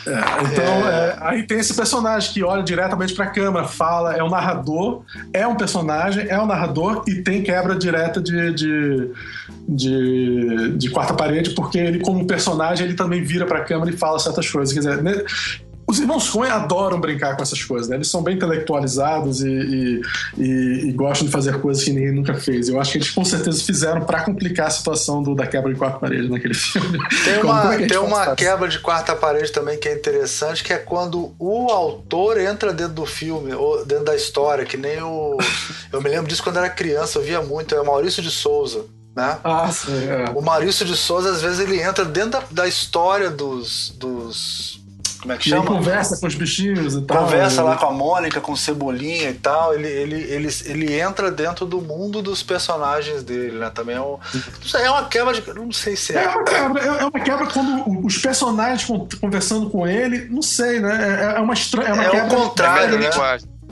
É, 0.06 0.44
então, 0.44 0.88
é... 0.88 0.94
É, 0.94 1.16
aí 1.20 1.42
tem 1.46 1.58
esse 1.58 1.74
personagem 1.74 2.32
que 2.32 2.42
olha 2.42 2.62
diretamente 2.62 3.14
para 3.14 3.26
a 3.26 3.30
câmera, 3.30 3.66
fala, 3.66 4.14
é 4.14 4.22
um 4.22 4.28
narrador, 4.28 5.02
é 5.32 5.46
um 5.46 5.56
personagem, 5.56 6.26
é 6.28 6.38
um 6.40 6.46
narrador 6.46 7.04
e 7.06 7.22
tem 7.22 7.42
quebra 7.42 7.74
direta 7.74 8.20
de, 8.20 8.52
de, 8.52 9.10
de, 9.68 10.76
de 10.76 10.90
quarta 10.90 11.14
parede, 11.14 11.50
porque 11.50 11.78
ele, 11.78 12.00
como 12.00 12.26
personagem, 12.26 12.86
ele 12.86 12.94
também 12.94 13.22
vira 13.22 13.46
para 13.46 13.58
a 13.58 13.64
câmera 13.64 13.90
e 13.90 13.96
fala 13.96 14.18
certas 14.18 14.48
coisas. 14.48 14.72
Quer 14.72 14.80
dizer, 14.80 15.02
né, 15.02 15.14
os 15.94 16.00
irmãos 16.00 16.28
Coen 16.28 16.50
adoram 16.50 17.00
brincar 17.00 17.36
com 17.36 17.42
essas 17.42 17.62
coisas, 17.62 17.88
né? 17.88 17.96
Eles 17.96 18.08
são 18.08 18.22
bem 18.22 18.34
intelectualizados 18.34 19.42
e, 19.42 19.48
e, 19.48 20.02
e, 20.36 20.88
e, 20.88 20.92
gostam 20.92 21.26
de 21.26 21.32
fazer 21.32 21.60
coisas 21.60 21.84
que 21.84 21.92
ninguém 21.92 22.12
nunca 22.12 22.34
fez. 22.34 22.68
Eu 22.68 22.80
acho 22.80 22.92
que 22.92 22.98
eles 22.98 23.10
com 23.10 23.24
certeza 23.24 23.62
fizeram 23.62 24.02
para 24.02 24.22
complicar 24.24 24.66
a 24.66 24.70
situação 24.70 25.22
do, 25.22 25.34
da 25.34 25.46
quebra 25.46 25.72
de 25.72 25.78
quarta 25.78 25.98
parede 25.98 26.28
naquele 26.28 26.54
filme. 26.54 26.98
Tem 27.24 27.42
uma, 27.42 27.74
é 27.74 27.86
tem 27.86 27.98
uma 27.98 28.34
quebra 28.34 28.68
de 28.68 28.78
quarta 28.80 29.14
parede 29.14 29.52
também 29.52 29.78
que 29.78 29.88
é 29.88 29.94
interessante, 29.94 30.64
que 30.64 30.72
é 30.72 30.78
quando 30.78 31.32
o 31.38 31.70
autor 31.70 32.38
entra 32.38 32.72
dentro 32.72 32.94
do 32.94 33.06
filme, 33.06 33.54
ou 33.54 33.84
dentro 33.86 34.04
da 34.04 34.16
história, 34.16 34.64
que 34.64 34.76
nem 34.76 35.00
o. 35.00 35.38
Eu 35.92 36.02
me 36.02 36.08
lembro 36.08 36.26
disso 36.26 36.42
quando 36.42 36.58
era 36.58 36.68
criança, 36.68 37.18
eu 37.18 37.22
via 37.22 37.40
muito, 37.40 37.74
é 37.74 37.80
o 37.80 37.86
Maurício 37.86 38.22
de 38.22 38.30
Souza. 38.30 38.84
Né? 39.14 39.38
Ah, 39.44 39.70
sim, 39.70 40.08
é. 40.08 40.30
O 40.34 40.42
Maurício 40.42 40.84
de 40.84 40.96
Souza, 40.96 41.30
às 41.30 41.40
vezes, 41.40 41.60
ele 41.60 41.80
entra 41.80 42.04
dentro 42.04 42.30
da, 42.32 42.42
da 42.50 42.66
história 42.66 43.30
dos, 43.30 43.90
dos 43.96 44.83
como 45.24 45.32
é 45.32 45.38
que 45.38 45.48
chama? 45.48 45.62
Ele 45.62 45.68
conversa 45.68 46.20
com 46.20 46.26
os 46.26 46.34
bichinhos 46.34 46.94
e 46.94 47.00
tal. 47.00 47.24
Conversa 47.24 47.62
lá 47.62 47.76
com 47.76 47.86
a 47.86 47.90
Mônica, 47.90 48.42
com 48.42 48.52
o 48.52 48.56
Cebolinha 48.56 49.30
e 49.30 49.34
tal. 49.34 49.72
Ele, 49.72 49.88
ele, 49.88 50.20
ele, 50.20 50.48
ele 50.66 51.00
entra 51.00 51.30
dentro 51.30 51.64
do 51.64 51.80
mundo 51.80 52.20
dos 52.20 52.42
personagens 52.42 53.22
dele, 53.22 53.58
né? 53.58 53.70
Também 53.70 53.96
é, 53.96 54.00
um, 54.02 54.18
é 54.74 54.90
uma 54.90 55.06
quebra 55.06 55.32
de. 55.32 55.54
Não 55.54 55.72
sei 55.72 55.96
se 55.96 56.14
é. 56.14 56.24
É 56.24 56.28
uma 56.28 56.44
quebra, 56.44 56.82
é, 56.82 56.86
é 56.86 57.04
uma 57.06 57.20
quebra 57.20 57.46
quando 57.46 58.06
os 58.06 58.18
personagens 58.18 58.86
conversando 59.18 59.70
com 59.70 59.88
ele, 59.88 60.26
não 60.28 60.42
sei, 60.42 60.78
né? 60.78 61.32
É, 61.34 61.38
é 61.38 61.40
uma 61.40 61.54
estranha. 61.54 61.88
É, 61.88 61.92
uma 61.94 62.04
é 62.04 62.10
quebra 62.10 62.26
o 62.26 62.42
contrário, 62.42 62.98
né? 62.98 63.10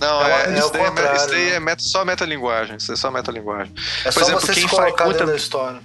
Não, 0.01 0.23
é, 0.27 0.47
é, 0.47 0.59
isso, 0.59 0.73
daí 0.73 0.83
é, 0.83 1.17
isso 1.17 1.29
daí 1.29 1.51
é 1.51 1.61
meta, 1.61 1.83
só 1.83 2.03
metalinguagem. 2.03 2.77
Isso 2.79 2.93
é 2.93 2.97
só 2.97 3.11
metalinguagem. 3.11 3.75
É 4.01 4.05
Por 4.05 4.13
só 4.15 4.21
exemplo, 4.23 4.41
você 4.41 4.55
quem 4.55 4.63
se 4.63 4.69
colocar 4.69 5.05
faz 5.05 5.11
muita... 5.11 5.27
da 5.27 5.37
história. 5.37 5.81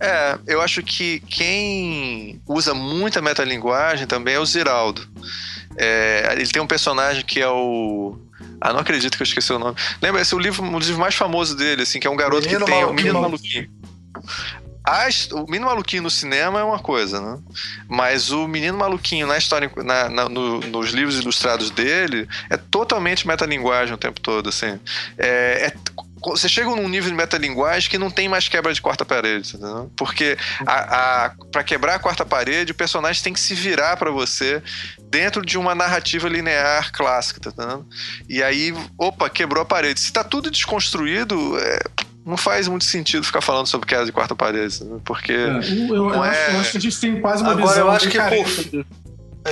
É, 0.00 0.38
eu 0.46 0.60
acho 0.60 0.82
que 0.82 1.20
quem 1.20 2.40
usa 2.46 2.72
muita 2.72 3.20
metalinguagem 3.20 4.06
também 4.06 4.34
é 4.34 4.38
o 4.38 4.46
Ziraldo. 4.46 5.06
É, 5.76 6.34
ele 6.36 6.46
tem 6.46 6.62
um 6.62 6.66
personagem 6.66 7.24
que 7.24 7.40
é 7.40 7.48
o. 7.48 8.16
Ah, 8.60 8.72
não 8.72 8.80
acredito 8.80 9.16
que 9.16 9.22
eu 9.22 9.26
esqueci 9.26 9.52
o 9.52 9.58
nome. 9.58 9.76
Lembra, 10.00 10.20
esse 10.20 10.34
é 10.34 10.36
o 10.36 10.40
livro, 10.40 10.62
dos 10.62 10.86
livros 10.86 10.98
mais 10.98 11.14
famosos 11.14 11.54
dele, 11.54 11.82
assim, 11.82 11.98
que 11.98 12.06
é 12.06 12.10
um 12.10 12.16
garoto 12.16 12.46
menino 12.46 12.64
que 12.64 12.72
tem. 12.72 12.84
o 12.84 12.92
Menino 12.92 13.20
Maluquinho. 13.20 13.70
As, 14.84 15.28
o 15.32 15.44
Menino 15.44 15.66
Maluquinho 15.66 16.04
no 16.04 16.10
cinema 16.10 16.60
é 16.60 16.64
uma 16.64 16.78
coisa, 16.78 17.20
né? 17.20 17.38
Mas 17.86 18.30
o 18.30 18.48
Menino 18.48 18.78
Maluquinho 18.78 19.26
na 19.26 19.36
história, 19.36 19.70
na, 19.76 20.08
na, 20.08 20.28
no, 20.28 20.60
nos 20.60 20.90
livros 20.90 21.18
ilustrados 21.18 21.70
dele, 21.70 22.26
é 22.48 22.56
totalmente 22.56 23.28
metalinguagem 23.28 23.94
o 23.94 23.98
tempo 23.98 24.18
todo, 24.20 24.48
assim. 24.48 24.80
É, 25.18 25.66
é 25.66 25.72
você 26.22 26.48
chega 26.48 26.70
num 26.70 26.88
nível 26.88 27.10
de 27.10 27.16
metalinguagem 27.16 27.90
que 27.90 27.98
não 27.98 28.10
tem 28.10 28.28
mais 28.28 28.48
quebra 28.48 28.72
de 28.72 28.80
quarta 28.80 29.04
parede, 29.04 29.56
entendeu? 29.56 29.90
Porque 29.96 30.36
a, 30.66 31.26
a 31.26 31.30
para 31.50 31.64
quebrar 31.64 31.94
a 31.94 31.98
quarta 31.98 32.24
parede, 32.24 32.72
o 32.72 32.74
personagem 32.74 33.22
tem 33.22 33.32
que 33.32 33.40
se 33.40 33.54
virar 33.54 33.96
para 33.96 34.10
você 34.10 34.62
dentro 35.10 35.44
de 35.44 35.56
uma 35.56 35.74
narrativa 35.74 36.28
linear 36.28 36.92
clássica, 36.92 37.40
tá 37.40 37.50
entendendo? 37.50 37.86
E 38.28 38.42
aí, 38.42 38.74
opa, 38.96 39.28
quebrou 39.30 39.62
a 39.62 39.66
parede. 39.66 40.00
Se 40.00 40.12
tá 40.12 40.22
tudo 40.22 40.50
desconstruído, 40.50 41.58
é, 41.58 41.78
não 42.24 42.36
faz 42.36 42.68
muito 42.68 42.84
sentido 42.84 43.24
ficar 43.24 43.40
falando 43.40 43.66
sobre 43.66 43.86
queda 43.86 44.04
de 44.04 44.12
quarta 44.12 44.34
parede, 44.34 44.84
né? 44.84 44.98
porque. 45.04 45.32
É, 45.32 45.60
eu, 45.90 45.94
eu, 45.94 46.22
acho, 46.22 46.38
é... 46.38 46.54
eu, 46.54 46.60
acho, 46.60 46.70
que 46.72 46.76
a 46.76 46.80
gente 46.80 47.00
tem 47.00 47.20
quase 47.20 47.42
uma 47.42 47.52
Agora, 47.52 47.68
visão. 47.68 47.86
eu 47.86 47.90
acho 47.90 48.08
que. 48.08 48.18
Por... 48.18 48.86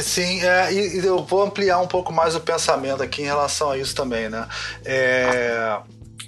Sim, 0.03 0.43
é, 0.43 0.73
e 0.73 1.07
eu 1.07 1.25
vou 1.25 1.43
ampliar 1.43 1.79
um 1.81 1.87
pouco 1.87 2.13
mais 2.13 2.35
o 2.35 2.41
pensamento 2.41 3.03
aqui 3.03 3.23
em 3.23 3.25
relação 3.25 3.71
a 3.71 3.79
isso 3.79 3.95
também, 3.95 4.29
né? 4.29 4.47
É, 4.85 5.79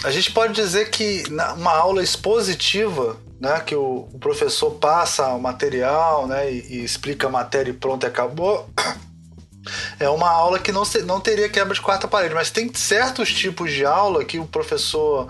a 0.04 0.10
gente 0.10 0.30
pode 0.30 0.54
dizer 0.54 0.90
que 0.90 1.24
uma 1.56 1.72
aula 1.72 2.02
expositiva, 2.02 3.16
né, 3.40 3.60
que 3.60 3.74
o, 3.74 4.08
professor 4.20 4.72
passa 4.72 5.26
o 5.28 5.40
material 5.40 6.26
né, 6.26 6.52
e, 6.52 6.76
e, 6.76 6.84
explica 6.84 7.26
a 7.26 7.30
matéria 7.30 7.70
e 7.70 7.74
pronto, 7.74 8.04
e 8.04 8.06
acabou, 8.06 8.68
é 9.98 10.08
uma 10.08 10.30
aula 10.30 10.60
que 10.60 10.70
não, 10.70 10.84
não 11.04 11.20
teria 11.20 11.48
quebra 11.48 11.74
de 11.74 11.80
quarta 11.80 12.06
parede, 12.06 12.34
mas 12.34 12.50
tem 12.50 12.72
certos 12.72 13.32
tipos 13.32 13.72
de 13.72 13.84
aula 13.84 14.24
que 14.24 14.38
o 14.38 14.46
professor 14.46 15.26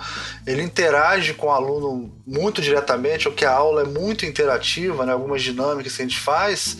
ele 0.46 0.62
interage 0.62 1.32
com 1.32 1.46
o 1.46 1.50
aluno 1.50 2.12
muito 2.26 2.60
diretamente, 2.60 3.26
ou 3.26 3.34
que 3.34 3.46
a 3.46 3.52
aula 3.52 3.82
é 3.82 3.86
muito 3.86 4.26
interativa, 4.26 5.06
né, 5.06 5.12
algumas 5.12 5.42
dinâmicas 5.42 5.96
que 5.96 6.02
a 6.02 6.04
gente 6.04 6.20
faz, 6.20 6.76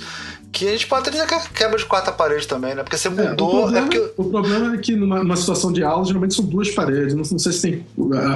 que 0.53 0.67
a 0.67 0.71
gente 0.73 0.87
pode 0.87 1.11
dizer 1.11 1.27
que 1.27 1.35
é 1.35 1.41
quebra 1.55 1.77
de 1.77 1.85
quarta 1.85 2.11
parede 2.11 2.47
também, 2.47 2.75
né? 2.75 2.83
Porque 2.83 2.97
você 2.97 3.09
mudou. 3.09 3.27
É, 3.27 3.33
o, 3.33 3.37
problema, 3.37 3.79
é 3.79 3.83
porque... 3.83 4.13
o 4.17 4.25
problema 4.25 4.75
é 4.75 4.79
que 4.79 4.97
numa, 4.97 5.19
numa, 5.19 5.37
situação 5.37 5.73
de 5.73 5.85
aula, 5.85 6.05
geralmente 6.05 6.35
são 6.35 6.45
duas 6.45 6.71
paredes. 6.71 7.15
Não, 7.15 7.23
não 7.23 7.39
sei 7.39 7.53
se 7.53 7.63
tem. 7.63 7.87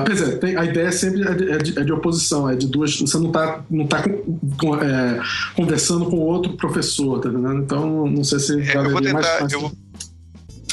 Quer 0.05 0.13
dizer, 0.13 0.39
tem, 0.39 0.57
a 0.57 0.65
ideia 0.65 0.93
sempre 0.93 1.23
é 1.23 1.35
de, 1.35 1.51
é, 1.51 1.59
de, 1.59 1.79
é 1.79 1.85
de, 1.85 1.93
oposição, 1.93 2.49
é 2.49 2.55
de 2.55 2.67
duas. 2.67 2.99
Você 3.01 3.19
não 3.19 3.29
está 3.29 3.65
não 3.71 3.87
tá 3.87 4.03
com, 4.03 4.39
com, 4.61 4.77
é, 4.77 5.21
conversando 5.55 6.07
com 6.07 6.17
outro 6.19 6.53
professor, 6.55 7.21
tá 7.21 7.29
entendendo? 7.29 7.63
Então, 7.63 8.07
não 8.07 8.25
sei 8.25 8.39
se. 8.39 8.61
É, 8.61 8.77
eu 8.77 8.91
vou 8.91 9.01
tentar. 9.01 9.15
Mais 9.15 9.27
fácil. 9.27 9.61
Eu 9.63 9.73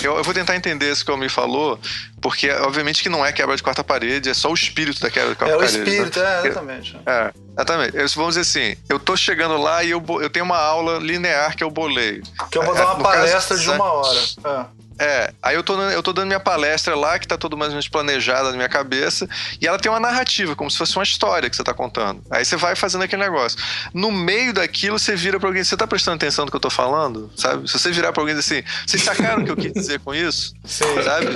eu, 0.04 0.16
eu, 0.16 0.24
vou 0.24 0.34
tentar 0.34 0.56
entender 0.56 0.92
isso 0.92 1.04
que 1.04 1.12
o 1.12 1.18
me 1.18 1.30
falou, 1.30 1.80
porque 2.22 2.50
obviamente 2.50 3.04
que 3.04 3.10
não 3.10 3.26
é 3.26 3.32
quebra 3.32 3.56
de 3.56 3.64
quarta 3.64 3.84
parede, 3.84 4.30
é 4.30 4.34
só 4.34 4.50
o 4.50 4.54
espírito 4.54 5.02
da 5.02 5.10
quebra 5.10 5.32
de 5.32 5.36
quarta 5.36 5.58
parede. 5.58 5.78
É 5.78 5.82
o 5.82 5.86
né? 5.86 5.90
espírito, 5.90 6.20
né? 6.20 6.26
é, 6.26 6.48
exatamente. 6.48 6.98
É, 7.06 7.34
exatamente. 7.60 7.98
Eu, 7.98 8.08
vamos 8.16 8.36
dizer 8.36 8.42
assim, 8.42 8.78
eu 8.88 9.00
tô 9.00 9.16
chegando 9.18 9.58
lá 9.58 9.84
e 9.84 9.92
eu, 9.92 10.04
eu 10.22 10.30
tenho 10.30 10.46
uma 10.46 10.58
aula 10.58 11.00
linear 11.00 11.56
que 11.56 11.64
eu 11.64 11.70
bolei. 11.70 12.22
Que 12.52 12.58
eu 12.58 12.64
vou 12.64 12.74
dar 12.74 12.96
uma 12.96 13.04
palestra 13.04 13.56
caso, 13.56 13.62
de 13.62 13.70
uma 13.70 13.92
hora. 13.92 14.20
É. 14.46 14.80
É, 15.02 15.32
aí 15.42 15.56
eu 15.56 15.64
tô, 15.64 15.82
eu 15.82 16.04
tô 16.04 16.12
dando 16.12 16.28
minha 16.28 16.42
palestra 16.42 16.94
lá, 16.94 17.18
que 17.18 17.26
tá 17.26 17.38
tudo 17.38 17.56
mais 17.56 17.70
ou 17.70 17.76
menos 17.76 17.88
planejada 17.88 18.52
na 18.52 18.58
minha 18.58 18.68
cabeça, 18.68 19.30
e 19.62 19.66
ela 19.66 19.80
tem 19.80 19.90
uma 19.90 20.00
narrativa, 20.00 20.58
como 20.58 20.70
se 20.70 20.78
fosse 20.78 20.98
uma 20.98 21.04
história 21.04 21.50
que 21.50 21.56
você 21.56 21.64
tá 21.64 21.74
contando. 21.74 22.22
Aí 22.30 22.44
você 22.44 22.58
vai 22.58 22.76
fazendo 22.76 23.06
aquele 23.06 23.24
negócio. 23.24 23.58
No 23.94 24.12
meio 24.12 24.52
daquilo, 24.52 25.00
você 25.00 25.16
vira 25.16 25.40
pra 25.40 25.48
alguém, 25.48 25.64
você 25.64 25.78
tá 25.78 25.88
prestando 25.88 26.18
atenção 26.18 26.44
no 26.44 26.52
que 26.52 26.58
eu 26.58 26.60
tô 26.60 26.70
falando? 26.70 27.32
Sabe? 27.38 27.66
Se 27.70 27.80
você 27.80 27.92
virar 27.92 28.12
pra 28.12 28.22
alguém 28.22 28.36
e 28.36 28.40
dizer 28.40 28.58
assim, 28.58 28.68
vocês 28.86 29.02
sacaram 29.02 29.42
o 29.42 29.46
que 29.46 29.52
eu 29.52 29.56
quis 29.56 29.72
dizer 29.72 30.02
com 30.02 30.14
isso? 30.14 30.54
Sim. 30.66 31.02
Sabe? 31.02 31.28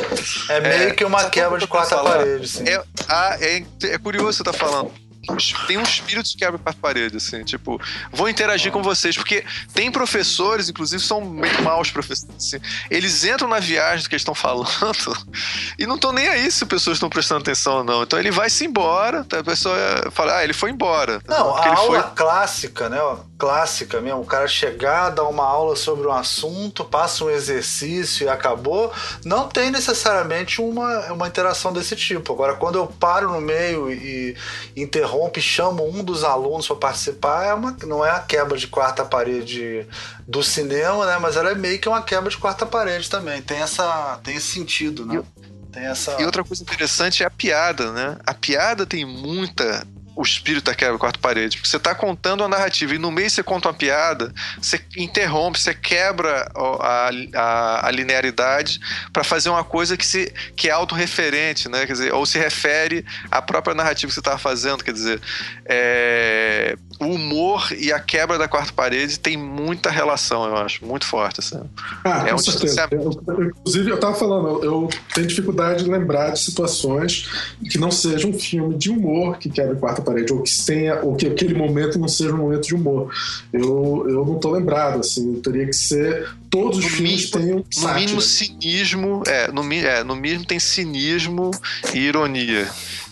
É 0.50 0.60
meio 0.60 0.90
é, 0.90 0.92
que 0.92 1.06
uma 1.06 1.30
quebra 1.30 1.58
de 1.58 1.66
quarta 1.66 1.98
parede, 2.04 2.46
sim. 2.46 2.68
É, 2.68 2.84
ah, 3.08 3.38
é, 3.40 3.64
é 3.84 3.98
curioso 3.98 4.34
você 4.34 4.44
tá 4.44 4.52
falando 4.52 4.92
tem 5.68 5.78
um 5.78 5.84
espírito 5.84 6.30
de 6.30 6.38
quebra 6.38 6.60
para 6.60 6.74
parede, 6.74 7.18
assim, 7.18 7.44
tipo, 7.44 7.80
vou 8.12 8.28
interagir 8.28 8.72
com 8.72 8.84
vocês, 8.84 9.16
porque 9.16 9.44
tem 9.74 9.92
professores, 9.92 10.70
inclusive, 10.70 11.02
são 11.02 11.22
meio 11.22 11.64
maus 11.64 11.90
professores, 11.90 12.36
assim, 12.36 12.58
eles 12.90 13.24
entram 13.24 13.48
na 13.48 13.60
viagem 13.60 14.04
do 14.04 14.10
que 14.10 14.16
eles 14.16 14.22
estão 14.22 14.36
falando 14.36 14.68
e 15.80 15.88
não 15.88 15.96
estão 15.96 16.12
nem 16.12 16.28
aí 16.28 16.52
se 16.52 16.64
as 16.64 16.70
pessoas 16.70 16.98
estão 16.98 17.10
prestando 17.10 17.42
atenção 17.42 17.78
ou 17.78 17.84
não. 17.84 18.04
Então 18.04 18.20
ele 18.20 18.32
vai 18.32 18.50
se 18.50 18.66
embora, 18.66 19.24
tá? 19.24 19.40
a 19.40 19.44
pessoa 19.44 19.78
fala, 20.12 20.38
ah, 20.38 20.44
ele 20.44 20.54
foi 20.54 20.72
embora. 20.72 21.22
Não, 21.28 21.56
a 21.56 21.76
aula 21.76 22.04
foi... 22.04 22.12
clássica, 22.16 22.90
né? 22.90 23.00
Clássica 23.44 24.00
mesmo, 24.00 24.22
o 24.22 24.26
cara 24.26 24.48
chegar, 24.48 25.10
dar 25.10 25.26
uma 25.26 25.44
aula 25.44 25.76
sobre 25.76 26.08
um 26.08 26.14
assunto, 26.14 26.86
passa 26.86 27.26
um 27.26 27.30
exercício 27.30 28.24
e 28.24 28.30
acabou, 28.30 28.90
não 29.26 29.50
tem 29.50 29.70
necessariamente 29.70 30.62
uma, 30.62 31.12
uma 31.12 31.28
interação 31.28 31.74
desse 31.74 31.94
tipo. 31.94 32.32
Agora, 32.32 32.54
quando 32.54 32.78
eu 32.78 32.88
paro 32.88 33.34
no 33.34 33.42
meio 33.42 33.92
e, 33.92 34.38
e 34.74 34.82
interrompo 34.82 35.40
e 35.40 35.42
chamo 35.42 35.86
um 35.86 36.02
dos 36.02 36.24
alunos 36.24 36.68
para 36.68 36.78
participar, 36.78 37.46
é 37.48 37.54
uma, 37.54 37.76
não 37.84 38.06
é 38.06 38.12
a 38.12 38.22
quebra 38.22 38.58
de 38.58 38.68
quarta 38.68 39.04
parede 39.04 39.86
do 40.26 40.42
cinema, 40.42 41.06
né? 41.06 41.18
Mas 41.20 41.36
ela 41.36 41.52
é 41.52 41.56
meio 41.56 41.80
que 41.80 41.90
uma 41.90 42.02
quebra 42.02 42.30
de 42.30 42.38
quarta 42.38 42.66
parede 42.66 43.10
também. 43.10 43.42
Tem, 43.42 43.58
essa, 43.58 44.22
tem 44.24 44.38
esse 44.38 44.54
sentido, 44.54 45.06
né? 45.06 45.22
Tem 45.70 45.84
essa... 45.84 46.16
E 46.18 46.24
outra 46.24 46.46
coisa 46.46 46.64
interessante 46.64 47.24
é 47.24 47.26
a 47.26 47.30
piada, 47.30 47.92
né? 47.92 48.16
A 48.26 48.34
piada 48.34 48.86
tem 48.86 49.04
muita 49.04 49.86
o 50.16 50.22
espírito 50.22 50.66
da 50.66 50.76
quebra 50.76 50.98
quarta 50.98 51.20
parede. 51.20 51.58
Porque 51.58 51.70
você 51.70 51.78
está 51.78 51.96
contando 51.96 52.42
uma 52.42 52.50
narrativa 52.50 52.94
e 52.96 52.98
no 52.98 53.12
meio 53.12 53.30
você 53.30 53.44
conta 53.44 53.68
uma 53.68 53.74
piada, 53.74 54.34
você 54.62 54.80
interrompe, 54.98 55.60
você 55.60 55.74
quebra 55.74 56.52
a, 56.56 57.10
a, 57.36 57.88
a 57.88 57.92
linearidade 57.92 58.80
para 59.12 59.24
fazer 59.24 59.50
uma 59.50 59.64
coisa 59.64 59.98
que, 59.98 60.06
se, 60.06 60.32
que 60.56 60.70
é 60.70 60.72
autorreferente, 60.72 61.68
né? 61.70 61.86
Quer 61.86 61.94
dizer, 61.94 62.14
ou 62.14 62.26
se 62.26 62.38
refere 62.38 63.06
à 63.32 63.42
própria 63.42 63.74
narrativa 63.74 64.08
que 64.08 64.14
você 64.14 64.20
estava 64.20 64.38
fazendo. 64.38 64.84
Quer 64.84 64.94
dizer, 64.94 65.22
é, 65.66 66.78
o 67.00 67.06
humor 67.06 67.70
e 67.78 67.92
a 67.92 68.00
quebra 68.00 68.38
da 68.38 68.48
quarta 68.48 68.72
parede 68.72 69.20
tem 69.20 69.36
muita 69.36 69.90
relação, 69.90 70.46
eu 70.46 70.58
acho, 70.58 70.86
muito 70.86 71.06
forte. 71.06 71.40
Assim. 71.40 71.60
Ah, 72.04 72.26
é 72.28 72.34
um 72.34 72.38
distanciamento. 72.38 73.24
Eu, 73.28 73.44
inclusive, 73.46 73.90
eu 73.90 73.96
estava 73.96 74.14
falando, 74.14 74.64
eu 74.64 74.90
tenho 75.14 75.28
dificuldade 75.28 75.84
de 75.84 75.90
lembrar 75.90 76.32
de 76.32 76.40
situações 76.40 77.30
que 77.70 77.78
não 77.78 77.90
seja 77.90 78.28
um 78.28 78.34
filme 78.34 78.78
de 78.78 78.90
humor 78.90 79.38
que 79.38 79.50
quebra 79.50 79.74
a 79.74 79.80
quarta 79.80 80.03
parede, 80.04 80.34
ou 80.34 80.42
que 80.42 80.52
tenha, 80.66 81.02
ou 81.02 81.16
que 81.16 81.28
aquele 81.28 81.54
momento 81.54 81.98
não 81.98 82.08
seja 82.08 82.34
um 82.34 82.38
momento 82.38 82.68
de 82.68 82.76
humor. 82.76 83.12
Eu, 83.52 84.06
eu 84.08 84.26
não 84.26 84.36
estou 84.36 84.52
lembrado, 84.52 85.00
assim, 85.00 85.36
teria 85.42 85.66
que 85.66 85.74
ser. 85.74 86.30
Todos 86.50 86.78
os 86.78 86.84
no 86.84 86.90
filmes 86.92 87.32
têm 87.32 87.66
No 87.82 87.94
mínimo 87.96 88.22
cinismo, 88.22 89.24
é 89.26 89.52
no, 89.52 89.74
é, 89.74 90.04
no 90.04 90.16
mínimo 90.16 90.46
tem 90.46 90.60
cinismo 90.60 91.52
e 91.94 92.00
ironia 92.00 92.70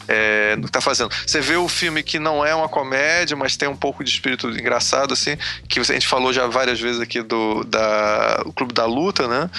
é, 0.07 0.55
no 0.55 0.65
que 0.65 0.71
tá 0.71 0.81
fazendo. 0.81 1.11
Você 1.25 1.39
vê 1.41 1.55
o 1.55 1.67
filme 1.67 2.03
que 2.03 2.19
não 2.19 2.45
é 2.45 2.53
uma 2.53 2.69
comédia, 2.69 3.35
mas 3.35 3.55
tem 3.55 3.67
um 3.67 3.75
pouco 3.75 4.03
de 4.03 4.09
espírito 4.09 4.49
engraçado, 4.49 5.13
assim, 5.13 5.37
que 5.67 5.79
a 5.79 5.83
gente 5.83 6.07
falou 6.07 6.33
já 6.33 6.47
várias 6.47 6.79
vezes 6.79 7.01
aqui 7.01 7.21
do 7.21 7.63
da, 7.63 8.43
o 8.45 8.53
Clube 8.53 8.73
da 8.73 8.85
Luta, 8.85 9.27
né? 9.27 9.49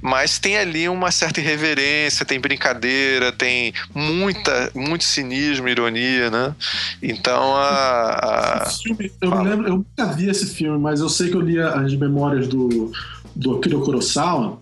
Mas 0.00 0.38
tem 0.38 0.58
ali 0.58 0.88
uma 0.88 1.10
certa 1.10 1.40
irreverência, 1.40 2.26
tem 2.26 2.40
brincadeira, 2.40 3.32
tem 3.32 3.72
muita, 3.94 4.70
muito 4.74 5.04
cinismo, 5.04 5.68
ironia, 5.68 6.30
né? 6.30 6.54
Então 7.02 7.56
a. 7.56 8.62
a... 8.62 8.70
Filme, 8.70 9.12
eu 9.20 9.30
me 9.30 9.48
lembro, 9.48 9.66
eu 9.68 9.76
nunca 9.76 10.12
vi 10.12 10.28
esse 10.28 10.54
filme, 10.54 10.78
mas 10.78 11.00
eu 11.00 11.08
sei 11.08 11.30
que 11.30 11.36
eu 11.36 11.40
li 11.40 11.60
as 11.60 11.94
memórias 11.94 12.48
do, 12.48 12.92
do 13.34 13.56
Akira 13.56 13.78
Kurosawa, 13.78 14.60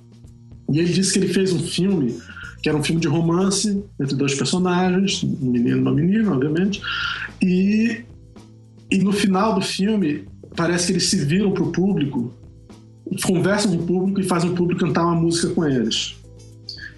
e 0.73 0.79
ele 0.79 0.93
disse 0.93 1.13
que 1.13 1.19
ele 1.19 1.33
fez 1.33 1.53
um 1.53 1.67
filme 1.67 2.21
que 2.63 2.69
era 2.69 2.77
um 2.77 2.83
filme 2.83 3.01
de 3.01 3.09
romance 3.09 3.83
entre 4.01 4.15
dois 4.15 4.35
personagens, 4.35 5.23
um 5.23 5.51
menino 5.51 5.77
e 5.77 5.81
uma 5.81 5.93
menina, 5.93 6.33
obviamente, 6.33 6.81
e, 7.43 8.05
e 8.91 8.99
no 8.99 9.13
final 9.13 9.55
do 9.55 9.61
filme 9.61 10.25
parece 10.57 10.87
que 10.87 10.93
eles 10.93 11.09
se 11.09 11.25
viram 11.25 11.53
para 11.53 11.63
o 11.63 11.73
público, 11.73 12.35
conversam 13.25 13.77
com 13.77 13.83
o 13.83 13.87
público 13.87 14.21
e 14.21 14.25
fazem 14.25 14.51
o 14.51 14.55
público 14.55 14.81
cantar 14.81 15.05
uma 15.05 15.15
música 15.15 15.53
com 15.55 15.65
eles 15.65 16.21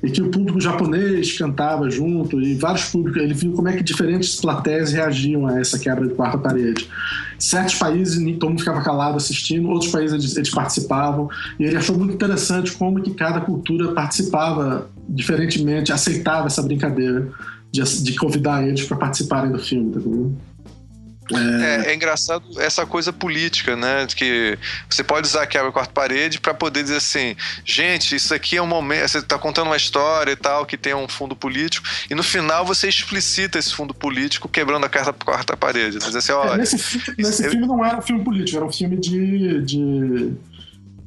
e 0.02 0.10
que 0.10 0.20
o 0.20 0.30
público 0.30 0.60
japonês 0.60 1.38
cantava 1.38 1.88
junto 1.88 2.40
e 2.40 2.54
vários 2.54 2.86
públicos, 2.86 3.22
ele 3.22 3.34
viu 3.34 3.52
como 3.52 3.68
é 3.68 3.76
que 3.76 3.82
diferentes 3.82 4.40
plateias 4.40 4.92
reagiam 4.92 5.46
a 5.46 5.60
essa 5.60 5.78
quebra 5.78 6.08
de 6.08 6.14
quarta 6.14 6.38
parede. 6.38 6.88
Certos 7.42 7.74
países 7.74 8.14
todo 8.38 8.50
mundo 8.50 8.60
ficava 8.60 8.82
calado 8.82 9.16
assistindo, 9.16 9.68
outros 9.68 9.90
países 9.90 10.12
eles, 10.12 10.36
eles 10.36 10.50
participavam 10.50 11.28
e 11.58 11.64
ele 11.64 11.76
achou 11.76 11.98
muito 11.98 12.14
interessante 12.14 12.70
como 12.70 13.02
que 13.02 13.12
cada 13.14 13.40
cultura 13.40 13.92
participava 13.92 14.88
diferentemente, 15.08 15.92
aceitava 15.92 16.46
essa 16.46 16.62
brincadeira 16.62 17.32
de, 17.72 17.82
de 18.04 18.14
convidar 18.14 18.64
eles 18.64 18.84
para 18.84 18.96
participarem 18.96 19.50
do 19.50 19.58
filme, 19.58 19.90
tá? 19.90 20.00
É... 21.36 21.88
é... 21.88 21.92
É, 21.92 21.94
engraçado 21.94 22.44
essa 22.58 22.86
coisa 22.86 23.12
política, 23.12 23.76
né? 23.76 24.06
De 24.06 24.16
que 24.16 24.58
você 24.88 25.02
pode 25.04 25.26
usar 25.26 25.42
a 25.42 25.46
quebra 25.46 25.72
quarta 25.72 25.92
parede 25.92 26.40
para 26.40 26.54
poder 26.54 26.82
dizer 26.82 26.96
assim, 26.96 27.36
gente, 27.64 28.16
isso 28.16 28.34
aqui 28.34 28.56
é 28.56 28.62
um 28.62 28.66
momento, 28.66 29.08
você 29.08 29.18
está 29.18 29.38
contando 29.38 29.66
uma 29.66 29.76
história 29.76 30.32
e 30.32 30.36
tal 30.36 30.64
que 30.66 30.76
tem 30.76 30.94
um 30.94 31.08
fundo 31.08 31.36
político 31.36 31.86
e 32.10 32.14
no 32.14 32.22
final 32.22 32.64
você 32.64 32.88
explicita 32.88 33.58
esse 33.58 33.74
fundo 33.74 33.94
político 33.94 34.48
quebrando 34.48 34.86
a 34.86 34.88
quarta 34.88 35.56
parede. 35.56 35.98
Dizer 35.98 36.18
assim, 36.18 36.32
olha, 36.32 36.54
é, 36.54 36.56
nesse, 36.58 36.78
filme, 36.78 37.14
nesse 37.18 37.50
filme 37.50 37.66
não 37.66 37.84
era 37.84 37.98
um 37.98 38.02
filme 38.02 38.24
político, 38.24 38.56
era 38.56 38.66
um 38.66 38.72
filme 38.72 38.96
de, 38.96 39.62
de 39.62 40.32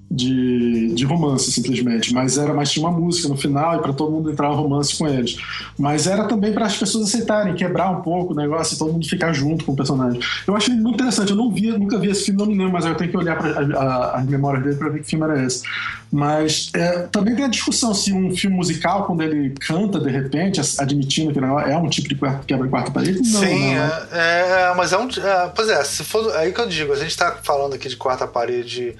de, 0.10 0.94
de 0.94 1.06
romance, 1.06 1.52
simplesmente. 1.52 2.14
Mas 2.14 2.38
era 2.38 2.54
mais 2.54 2.72
tinha 2.72 2.88
uma 2.88 2.98
música 2.98 3.28
no 3.28 3.36
final 3.36 3.78
e 3.78 3.82
para 3.82 3.94
todo 3.94 4.12
mundo 4.12 4.32
entrar 4.32 4.50
no 4.50 4.56
romance 4.56 4.96
com 4.98 5.08
eles. 5.08 5.38
Mas 5.78 6.08
era 6.08 6.26
também 6.26 6.54
para 6.54 6.66
as 6.66 6.78
pessoas 6.78 7.08
aceitarem, 7.08 7.56
quebrar 7.56 7.90
um 7.92 8.02
pouco 8.02 8.34
o 8.34 8.36
negócio 8.36 8.76
e 8.76 8.78
todo 8.78 8.94
mundo 8.94 9.08
ficar 9.08 9.34
junto 9.34 9.66
com 9.66 9.72
o 9.72 9.76
personagem. 9.76 10.20
Eu 10.48 10.56
achei 10.56 10.74
muito 10.74 10.96
interessante. 10.96 11.32
Eu 11.32 11.38
não 11.38 11.52
via, 11.52 11.78
nunca 11.78 11.98
vi 11.98 12.10
esse 12.10 12.26
filme, 12.26 12.40
não 12.40 12.46
me 12.48 12.58
lembro, 12.58 12.74
mas 12.74 12.86
eu 12.86 12.96
tenho 12.96 13.10
que 13.10 13.18
olhar 13.18 13.38
para 13.38 14.12
as 14.16 14.26
memórias 14.26 14.64
dele 14.64 14.76
para 14.76 14.90
ver 14.90 15.02
que 15.02 15.10
filme 15.10 15.26
era 15.26 15.44
esse. 15.44 15.64
Mas 16.12 16.70
é, 16.74 17.08
também 17.12 17.36
tem 17.36 17.46
a 17.46 17.50
discussão 17.50 17.94
se 17.94 18.14
um 18.14 18.34
filme 18.36 18.56
musical, 18.56 19.06
quando 19.06 19.22
ele 19.22 19.50
canta 19.60 20.00
de 20.00 20.10
repente, 20.10 20.62
admitindo 20.80 21.34
que 21.34 21.40
é 21.40 21.78
um 21.78 21.90
tipo 21.90 22.08
de 22.08 22.16
quebra 22.46 22.68
quarta 22.70 22.92
parede, 22.92 23.18
não. 23.18 23.40
Sim, 23.42 23.76
não, 23.76 23.84
é, 24.14 24.70
é, 24.70 24.74
mas 24.78 24.94
é 24.94 24.98
um. 24.98 25.10
É, 25.10 25.52
pois 25.54 25.68
é, 25.68 25.84
se 25.84 26.04
for. 26.04 26.34
Aí 26.38 26.54
que 26.54 26.62
eu 26.62 26.68
digo, 26.68 26.94
a 26.94 26.96
gente 26.96 27.10
está 27.10 27.32
falando 27.44 27.74
aqui 27.74 27.90
de 27.90 27.98
quarta 27.98 28.26
parede 28.26 28.96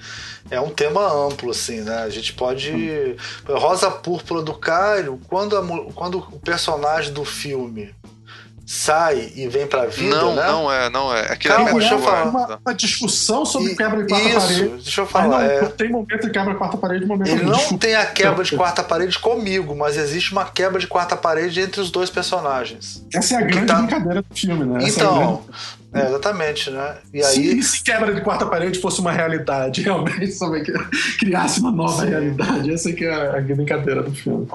é 0.50 0.60
um 0.60 0.70
tema 0.70 0.95
amplo, 1.02 1.50
assim, 1.50 1.80
né? 1.80 1.98
A 2.02 2.10
gente 2.10 2.32
pode. 2.32 2.72
Hum. 2.72 3.16
Rosa 3.54 3.90
Púrpura 3.90 4.42
do 4.42 4.54
Cairo, 4.54 5.20
quando, 5.28 5.56
a, 5.56 5.92
quando 5.92 6.18
o 6.18 6.38
personagem 6.38 7.12
do 7.12 7.24
filme 7.24 7.94
sai 8.66 9.30
e 9.36 9.46
vem 9.46 9.64
pra 9.64 9.86
vida, 9.86 10.16
não, 10.16 10.34
né? 10.34 10.42
Não, 10.44 10.72
é, 10.72 10.90
não 10.90 11.14
é. 11.14 11.32
Aquilo 11.32 11.54
Calma, 11.54 11.70
é 11.70 11.74
deixa 11.74 11.94
eu 11.94 11.98
falar. 12.00 12.24
Uma, 12.24 12.60
uma, 12.66 12.74
discussão 12.74 13.46
sobre 13.46 13.72
e, 13.72 13.76
quebra 13.76 14.02
de 14.02 14.08
quarta 14.08 14.28
isso, 14.28 14.40
parede. 14.40 14.68
deixa 14.82 15.00
eu 15.00 15.06
falar. 15.06 15.28
Não, 15.28 15.40
é... 15.40 15.64
Tem 15.66 15.88
momento 15.88 16.22
de 16.22 16.30
quebra 16.30 16.52
de 16.52 16.58
quarta 16.58 16.76
parede 16.76 17.06
momento 17.06 17.28
Ele 17.28 17.44
não 17.44 17.78
tem 17.78 17.94
a 17.94 18.04
quebra 18.04 18.42
de 18.42 18.56
quarta 18.56 18.82
parede 18.82 19.16
comigo, 19.20 19.76
mas 19.76 19.96
existe 19.96 20.32
uma 20.32 20.44
quebra 20.44 20.80
de 20.80 20.88
quarta 20.88 21.16
parede 21.16 21.60
entre 21.60 21.80
os 21.80 21.92
dois 21.92 22.10
personagens. 22.10 23.06
Essa 23.14 23.36
é 23.36 23.38
a 23.38 23.42
grande 23.42 23.66
tá... 23.66 23.76
brincadeira 23.76 24.22
do 24.22 24.36
filme, 24.36 24.64
né? 24.64 24.82
Essa 24.82 25.00
então, 25.00 25.44
é, 25.94 26.00
é 26.00 26.06
exatamente, 26.08 26.70
né? 26.70 26.96
E 27.14 27.22
aí... 27.22 27.62
Se, 27.62 27.76
se 27.76 27.84
quebra 27.84 28.12
de 28.12 28.20
quarta 28.20 28.46
parede 28.46 28.80
fosse 28.80 29.00
uma 29.00 29.12
realidade, 29.12 29.82
realmente, 29.82 30.36
criasse 31.20 31.60
uma 31.60 31.70
nova 31.70 32.02
Sim. 32.02 32.10
realidade, 32.10 32.72
essa 32.72 32.92
que 32.92 33.04
é 33.04 33.38
a 33.38 33.40
brincadeira 33.40 34.02
do 34.02 34.12
filme. 34.12 34.48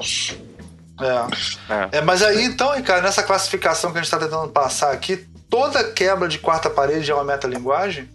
É. 0.99 1.73
é. 1.73 1.97
é. 1.97 2.01
mas 2.01 2.21
aí 2.21 2.43
então, 2.43 2.79
cara, 2.83 3.01
nessa 3.01 3.23
classificação 3.23 3.91
que 3.91 3.97
a 3.97 4.01
gente 4.01 4.13
está 4.13 4.19
tentando 4.19 4.49
passar 4.49 4.91
aqui, 4.91 5.17
toda 5.49 5.83
quebra 5.91 6.27
de 6.27 6.39
quarta 6.39 6.69
parede 6.69 7.09
é 7.11 7.13
uma 7.13 7.23
metalinguagem? 7.23 8.09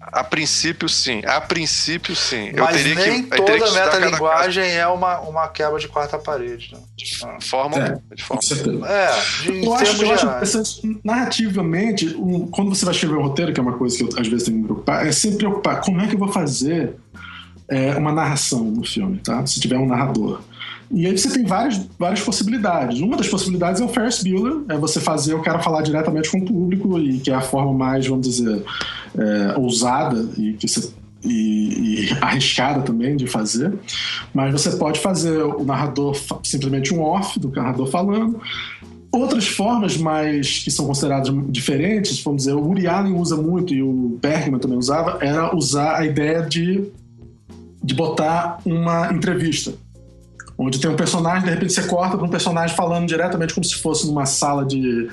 A 0.00 0.22
princípio, 0.22 0.88
sim. 0.88 1.22
A 1.26 1.40
princípio, 1.40 2.14
sim. 2.14 2.52
Mas 2.56 2.76
eu 2.76 2.82
teria 2.82 2.94
nem 2.94 3.22
que, 3.24 3.36
toda 3.36 3.72
metalinguagem 3.72 4.64
é 4.64 4.86
uma, 4.86 5.18
uma 5.20 5.48
quebra 5.48 5.78
de 5.78 5.88
quarta 5.88 6.18
parede. 6.18 6.72
Né? 6.72 6.80
De 6.96 7.16
forma 7.40 7.76
é, 7.76 8.14
de 8.14 8.22
forma 8.22 8.42
É, 8.86 9.10
de, 9.42 9.64
eu, 9.64 9.74
acho, 9.74 10.02
eu 10.04 10.12
acho 10.12 10.26
interessante, 10.26 11.00
narrativamente, 11.02 12.14
um, 12.16 12.46
quando 12.46 12.74
você 12.74 12.84
vai 12.84 12.94
escrever 12.94 13.16
um 13.16 13.22
roteiro, 13.22 13.52
que 13.52 13.58
é 13.58 13.62
uma 13.62 13.76
coisa 13.76 13.96
que 13.96 14.04
eu, 14.04 14.08
às 14.16 14.28
vezes 14.28 14.44
tenho 14.44 14.58
que 14.58 14.62
me 14.62 14.66
preocupar, 14.66 15.06
é 15.06 15.10
sempre 15.10 15.38
preocupar 15.38 15.80
como 15.80 16.00
é 16.00 16.06
que 16.06 16.14
eu 16.14 16.18
vou 16.18 16.32
fazer 16.32 16.94
é, 17.68 17.96
uma 17.96 18.12
narração 18.12 18.62
no 18.62 18.84
filme, 18.84 19.18
tá? 19.18 19.44
Se 19.46 19.58
tiver 19.58 19.78
um 19.78 19.86
narrador. 19.86 20.42
E 20.94 21.06
aí 21.06 21.18
você 21.18 21.28
tem 21.28 21.44
várias, 21.44 21.80
várias 21.98 22.20
possibilidades. 22.20 23.00
Uma 23.00 23.16
das 23.16 23.26
possibilidades 23.26 23.80
é 23.80 23.84
o 23.84 23.88
Ferris 23.88 24.22
Bueller, 24.22 24.62
é 24.68 24.78
você 24.78 25.00
fazer 25.00 25.34
o 25.34 25.42
cara 25.42 25.58
falar 25.58 25.82
diretamente 25.82 26.30
com 26.30 26.38
o 26.38 26.44
público, 26.44 26.98
e 27.00 27.18
que 27.18 27.32
é 27.32 27.34
a 27.34 27.40
forma 27.40 27.72
mais, 27.72 28.06
vamos 28.06 28.28
dizer, 28.28 28.62
é, 29.18 29.58
ousada 29.58 30.28
e 30.38 30.52
que 30.52 30.68
você 30.68 30.88
e, 31.24 32.04
e, 32.04 32.18
arriscada 32.20 32.82
também 32.82 33.16
de 33.16 33.26
fazer, 33.26 33.72
mas 34.32 34.52
você 34.52 34.76
pode 34.76 35.00
fazer 35.00 35.42
o 35.42 35.64
narrador 35.64 36.14
simplesmente 36.42 36.92
um 36.92 37.00
off 37.00 37.40
do 37.40 37.48
narrador 37.48 37.86
falando. 37.86 38.40
Outras 39.10 39.48
formas 39.48 39.96
mais 39.96 40.58
que 40.58 40.70
são 40.70 40.86
consideradas 40.86 41.32
diferentes, 41.48 42.22
vamos 42.22 42.42
dizer, 42.42 42.54
o 42.54 42.60
Woody 42.60 42.86
Allen 42.86 43.14
usa 43.14 43.36
muito 43.36 43.72
e 43.72 43.82
o 43.82 44.18
Bergman 44.20 44.60
também 44.60 44.76
usava, 44.76 45.18
era 45.20 45.56
usar 45.56 45.96
a 45.96 46.04
ideia 46.04 46.42
de, 46.42 46.84
de 47.82 47.94
botar 47.94 48.58
uma 48.66 49.10
entrevista 49.12 49.72
onde 50.56 50.80
tem 50.80 50.90
um 50.90 50.96
personagem, 50.96 51.44
de 51.44 51.50
repente 51.50 51.72
você 51.72 51.82
corta 51.82 52.16
para 52.16 52.26
um 52.26 52.30
personagem 52.30 52.76
falando 52.76 53.06
diretamente 53.06 53.54
como 53.54 53.64
se 53.64 53.76
fosse 53.76 54.06
numa 54.06 54.26
sala 54.26 54.64
de, 54.64 55.08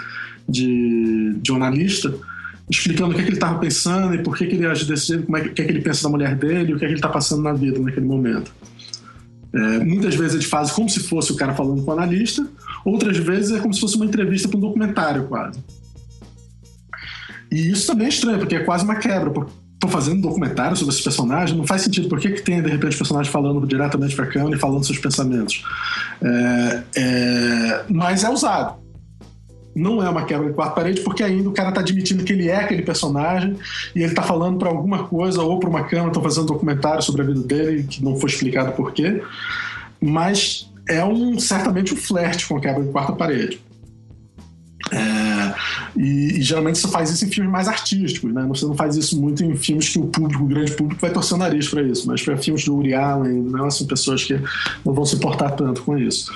de, 0.48 1.34
de 1.38 1.48
jornalista, 1.48 2.14
explicando 2.70 3.12
o 3.12 3.16
que, 3.16 3.22
é 3.22 3.24
que 3.24 3.30
ele 3.30 3.38
estava 3.38 3.60
pensando 3.60 4.14
e 4.14 4.24
por 4.24 4.38
que, 4.38 4.48
que 4.48 4.56
ele 4.56 4.66
age 4.66 4.86
desse 4.86 5.08
jeito, 5.08 5.26
como 5.26 5.38
é 5.38 5.42
que, 5.42 5.50
o 5.50 5.54
que, 5.54 5.62
é 5.62 5.66
que 5.66 5.72
ele 5.72 5.82
pensa 5.82 6.04
da 6.04 6.10
mulher 6.10 6.36
dele, 6.36 6.74
o 6.74 6.78
que 6.78 6.86
é 6.86 6.88
que 6.88 6.94
ele 6.94 7.00
está 7.00 7.10
passando 7.10 7.42
na 7.42 7.54
vida 7.54 7.80
naquele 7.80 8.06
momento. 8.06 8.52
É, 9.54 9.80
muitas 9.80 10.16
vezes 10.16 10.36
ele 10.36 10.46
faz 10.46 10.72
como 10.72 10.90
se 10.90 11.02
fosse 11.02 11.32
o 11.32 11.36
cara 11.36 11.54
falando 11.54 11.84
com 11.84 11.92
o 11.92 11.94
analista, 11.94 12.48
outras 12.86 13.18
vezes 13.18 13.52
é 13.52 13.60
como 13.60 13.74
se 13.74 13.82
fosse 13.82 13.98
uma 13.98 14.06
entrevista 14.06 14.48
para 14.48 14.58
um 14.58 14.62
documentário 14.62 15.26
quase. 15.28 15.60
E 17.52 17.70
isso 17.70 17.88
também 17.88 18.06
é 18.06 18.10
estranho, 18.10 18.40
porque 18.40 18.56
é 18.56 18.64
quase 18.64 18.86
uma 18.86 18.96
quebra. 18.96 19.46
Estou 19.82 19.90
fazendo 19.90 20.18
um 20.18 20.22
documentário 20.22 20.78
sobre 20.78 20.94
esse 20.94 21.04
personagem, 21.04 21.58
não 21.58 21.66
faz 21.66 21.82
sentido. 21.82 22.08
Por 22.08 22.20
que, 22.20 22.30
que 22.30 22.44
tem, 22.44 22.62
de 22.62 22.70
repente, 22.70 22.96
personagem 22.96 23.32
falando 23.32 23.66
diretamente 23.66 24.16
para 24.16 24.26
a 24.26 24.28
câmera 24.28 24.56
e 24.56 24.60
falando 24.60 24.86
seus 24.86 25.00
pensamentos? 25.00 25.64
É, 26.22 26.84
é, 26.96 27.86
mas 27.90 28.24
é 28.24 28.30
usado. 28.30 28.76
Não 29.76 30.04
é 30.04 30.08
uma 30.08 30.24
quebra 30.24 30.50
de 30.50 30.54
quarta 30.54 30.76
parede, 30.76 31.02
porque 31.02 31.24
ainda 31.24 31.50
o 31.50 31.52
cara 31.52 31.70
está 31.70 31.82
admitindo 31.82 32.24
que 32.24 32.32
ele 32.32 32.48
é 32.48 32.58
aquele 32.58 32.84
personagem 32.84 33.58
e 33.96 34.04
ele 34.04 34.12
está 34.12 34.22
falando 34.22 34.60
para 34.60 34.70
alguma 34.70 35.06
coisa 35.06 35.42
ou 35.42 35.60
para 35.60 35.70
uma 35.70 35.84
câmera, 35.84 36.10
estão 36.10 36.22
fazendo 36.22 36.44
um 36.44 36.54
documentário 36.54 37.02
sobre 37.02 37.24
a 37.24 37.26
vida 37.26 37.42
dele, 37.42 37.82
que 37.82 38.04
não 38.04 38.16
foi 38.18 38.30
explicado 38.30 38.74
por 38.74 38.94
quê. 38.94 39.24
Mas 40.00 40.72
é 40.88 41.04
um 41.04 41.40
certamente 41.40 41.92
um 41.92 41.98
flerte 41.98 42.48
com 42.48 42.58
a 42.58 42.62
quebra 42.62 42.84
de 42.84 42.92
quarta 42.92 43.14
parede. 43.14 43.60
É, 44.92 45.56
e, 45.96 46.40
e, 46.40 46.42
geralmente 46.42 46.80
você 46.80 46.88
faz 46.90 47.10
isso 47.10 47.24
em 47.24 47.30
filmes 47.30 47.52
mais 47.52 47.68
artísticos, 47.68 48.34
né? 48.34 48.46
Você 48.50 48.66
não 48.66 48.76
faz 48.76 48.98
isso 48.98 49.20
muito 49.20 49.44
em 49.44 49.56
filmes 49.56 49.88
que 49.88 49.98
o 49.98 50.06
público, 50.06 50.44
o 50.44 50.48
grande 50.48 50.74
público, 50.74 51.00
vai 51.00 51.12
torcer 51.12 51.36
o 51.36 51.40
nariz 51.40 51.70
para 51.70 51.82
isso, 51.82 52.08
mas 52.08 52.22
para 52.22 52.36
filmes 52.36 52.66
do 52.66 52.76
Uri 52.76 52.94
Allen, 52.94 53.42
não 53.42 53.66
assim, 53.66 53.88
pessoas 53.88 54.24
que 54.24 54.38
não 54.86 54.94
vão 54.94 55.06
se 55.06 55.16
importar 55.16 55.52
tanto 55.52 55.82
com 55.84 55.98
isso. 55.98 56.34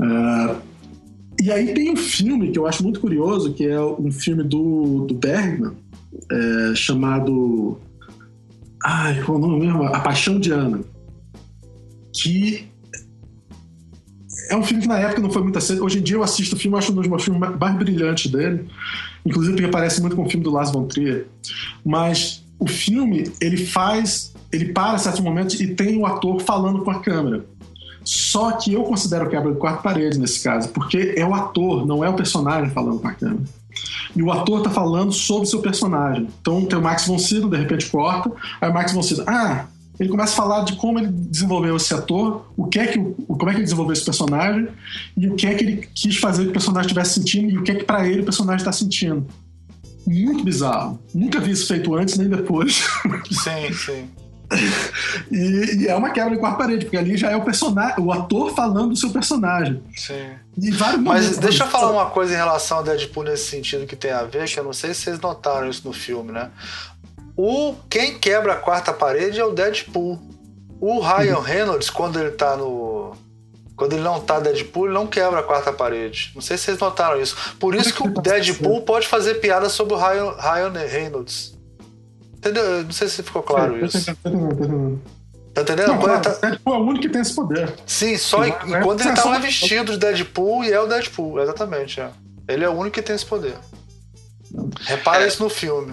É, 0.00 0.56
e 1.40 1.52
aí 1.52 1.72
tem 1.74 1.92
um 1.92 1.96
filme 1.96 2.50
que 2.50 2.58
eu 2.58 2.66
acho 2.66 2.82
muito 2.82 3.00
curioso, 3.00 3.52
que 3.52 3.66
é 3.66 3.80
um 3.80 4.10
filme 4.10 4.42
do, 4.42 5.06
do 5.06 5.14
Bergman, 5.14 5.72
é, 6.30 6.74
chamado. 6.74 7.78
Ai, 8.84 9.22
qual 9.22 9.38
é 9.38 9.40
o 9.40 9.46
nome 9.46 9.66
mesmo? 9.66 9.84
A 9.84 10.00
Paixão 10.00 10.40
de 10.40 10.50
Ana. 10.50 10.80
Que 12.12 12.68
é 14.52 14.56
um 14.56 14.62
filme 14.62 14.82
que 14.82 14.88
na 14.88 14.98
época 14.98 15.22
não 15.22 15.30
foi 15.30 15.42
muito 15.42 15.56
aceito. 15.56 15.82
Hoje 15.82 15.98
em 15.98 16.02
dia 16.02 16.16
eu 16.16 16.22
assisto 16.22 16.54
o 16.54 16.58
filme, 16.58 16.76
acho 16.76 16.92
um 16.92 16.94
dos 16.94 17.24
filmes 17.24 17.58
mais 17.58 17.74
brilhantes 17.74 18.30
dele. 18.30 18.66
Inclusive 19.24 19.56
porque 19.56 19.68
parece 19.68 20.00
muito 20.00 20.14
com 20.14 20.24
o 20.24 20.28
filme 20.28 20.44
do 20.44 20.50
Lars 20.50 20.70
von 20.70 20.84
Trier. 20.84 21.26
Mas 21.84 22.44
o 22.58 22.68
filme, 22.68 23.32
ele 23.40 23.56
faz... 23.56 24.32
Ele 24.52 24.66
para 24.66 24.96
em 24.96 24.98
certos 24.98 25.22
momentos 25.22 25.58
e 25.58 25.68
tem 25.68 25.96
o 25.96 26.04
ator 26.04 26.38
falando 26.42 26.82
com 26.82 26.90
a 26.90 27.00
câmera. 27.00 27.46
Só 28.04 28.52
que 28.52 28.74
eu 28.74 28.82
considero 28.82 29.30
quebra 29.30 29.50
de 29.50 29.58
quarto 29.58 29.82
parede 29.82 30.18
nesse 30.18 30.42
caso, 30.42 30.68
porque 30.68 31.14
é 31.16 31.24
o 31.24 31.32
ator, 31.32 31.86
não 31.86 32.04
é 32.04 32.10
o 32.10 32.14
personagem 32.14 32.68
falando 32.68 33.00
com 33.00 33.08
a 33.08 33.12
câmera. 33.12 33.44
E 34.14 34.22
o 34.22 34.30
ator 34.30 34.62
tá 34.62 34.68
falando 34.68 35.12
sobre 35.12 35.44
o 35.44 35.50
seu 35.50 35.60
personagem. 35.60 36.28
Então 36.42 36.66
tem 36.66 36.78
o 36.78 36.82
Max 36.82 37.06
von 37.06 37.18
Sydow, 37.18 37.48
de 37.48 37.56
repente 37.56 37.86
corta, 37.86 38.30
aí 38.60 38.68
o 38.68 38.74
Max 38.74 38.92
von 38.92 39.02
Sydow, 39.02 39.24
ah, 39.26 39.64
ele 40.02 40.10
começa 40.10 40.32
a 40.32 40.36
falar 40.36 40.64
de 40.64 40.74
como 40.74 40.98
ele 40.98 41.08
desenvolveu 41.08 41.76
esse 41.76 41.94
ator, 41.94 42.46
o 42.56 42.66
que 42.66 42.78
é 42.78 42.88
que, 42.88 42.98
como 42.98 43.48
é 43.48 43.52
que 43.52 43.58
ele 43.58 43.64
desenvolveu 43.64 43.92
esse 43.92 44.04
personagem 44.04 44.68
e 45.16 45.28
o 45.28 45.36
que 45.36 45.46
é 45.46 45.54
que 45.54 45.64
ele 45.64 45.88
quis 45.94 46.16
fazer 46.16 46.42
que 46.44 46.50
o 46.50 46.52
personagem 46.52 46.86
estivesse 46.86 47.14
sentindo 47.14 47.50
e 47.50 47.58
o 47.58 47.62
que 47.62 47.70
é 47.70 47.74
que 47.76 47.84
para 47.84 48.06
ele 48.06 48.22
o 48.22 48.24
personagem 48.24 48.58
está 48.58 48.72
sentindo. 48.72 49.26
Muito 50.04 50.42
bizarro. 50.42 51.00
Nunca 51.14 51.38
vi 51.38 51.52
isso 51.52 51.68
feito 51.68 51.94
antes 51.94 52.18
nem 52.18 52.28
depois. 52.28 52.84
Sim, 53.30 53.72
sim. 53.72 54.10
e, 55.30 55.84
e, 55.84 55.88
é 55.88 55.94
uma 55.94 56.10
quebra 56.10 56.34
de 56.34 56.38
quarta 56.38 56.58
parede, 56.58 56.84
porque 56.84 56.96
ali 56.98 57.16
já 57.16 57.30
é 57.30 57.36
o 57.36 57.42
personagem, 57.42 57.94
o 57.98 58.12
ator 58.12 58.54
falando 58.54 58.90
do 58.90 58.96
seu 58.96 59.08
personagem. 59.08 59.82
Sim. 59.96 60.32
Mas 61.00 61.38
deixa 61.38 61.64
eu 61.64 61.68
falar 61.68 61.92
uma 61.92 62.10
coisa 62.10 62.34
em 62.34 62.36
relação 62.36 62.78
ao 62.78 62.84
Deadpool 62.84 63.24
nesse 63.24 63.48
sentido 63.48 63.86
que 63.86 63.96
tem 63.96 64.10
a 64.10 64.24
ver, 64.24 64.46
que 64.46 64.60
eu 64.60 64.64
não 64.64 64.74
sei 64.74 64.92
se 64.92 65.02
vocês 65.02 65.20
notaram 65.20 65.70
isso 65.70 65.82
no 65.86 65.92
filme, 65.94 66.32
né? 66.32 66.50
O 67.44 67.74
quem 67.90 68.20
quebra 68.20 68.52
a 68.52 68.56
quarta 68.56 68.92
parede 68.92 69.40
é 69.40 69.44
o 69.44 69.50
Deadpool. 69.50 70.16
O 70.80 71.00
Ryan 71.00 71.38
uhum. 71.38 71.42
Reynolds, 71.42 71.90
quando 71.90 72.20
ele 72.20 72.30
tá 72.30 72.56
no. 72.56 73.16
Quando 73.74 73.94
ele 73.94 74.02
não 74.02 74.20
tá 74.20 74.38
Deadpool, 74.38 74.84
ele 74.84 74.94
não 74.94 75.08
quebra 75.08 75.40
a 75.40 75.42
quarta 75.42 75.72
parede. 75.72 76.30
Não 76.36 76.40
sei 76.40 76.56
se 76.56 76.66
vocês 76.66 76.78
notaram 76.78 77.20
isso. 77.20 77.36
Por 77.58 77.74
isso 77.74 77.92
que 77.92 78.00
o 78.00 78.10
Deadpool 78.22 78.82
pode 78.82 79.08
fazer 79.08 79.40
piada 79.40 79.68
sobre 79.68 79.94
o 79.94 79.96
Ryan, 79.96 80.36
Ryan 80.38 80.86
Reynolds. 80.86 81.58
Entendeu? 82.36 82.84
Não 82.84 82.92
sei 82.92 83.08
se 83.08 83.24
ficou 83.24 83.42
claro 83.42 83.84
isso. 83.84 84.14
Tá 85.52 85.62
entendendo? 85.62 85.88
Não, 85.88 85.98
claro, 85.98 86.22
tá... 86.22 86.30
Deadpool 86.30 86.74
é 86.74 86.78
o 86.78 86.80
único 86.80 87.00
que 87.00 87.08
tem 87.08 87.22
esse 87.22 87.34
poder. 87.34 87.74
Sim, 87.84 88.16
só 88.16 88.38
quando 88.84 89.00
ele 89.00 89.14
tá 89.14 89.24
lá 89.24 89.38
vestido 89.38 89.90
de 89.90 89.98
Deadpool 89.98 90.62
e 90.62 90.72
é 90.72 90.80
o 90.80 90.86
Deadpool, 90.86 91.42
exatamente. 91.42 92.00
É. 92.00 92.08
Ele 92.46 92.64
é 92.64 92.68
o 92.68 92.72
único 92.72 92.94
que 92.94 93.02
tem 93.02 93.16
esse 93.16 93.26
poder. 93.26 93.56
Repara 94.82 95.24
é. 95.24 95.26
isso 95.26 95.42
no 95.42 95.50
filme. 95.50 95.92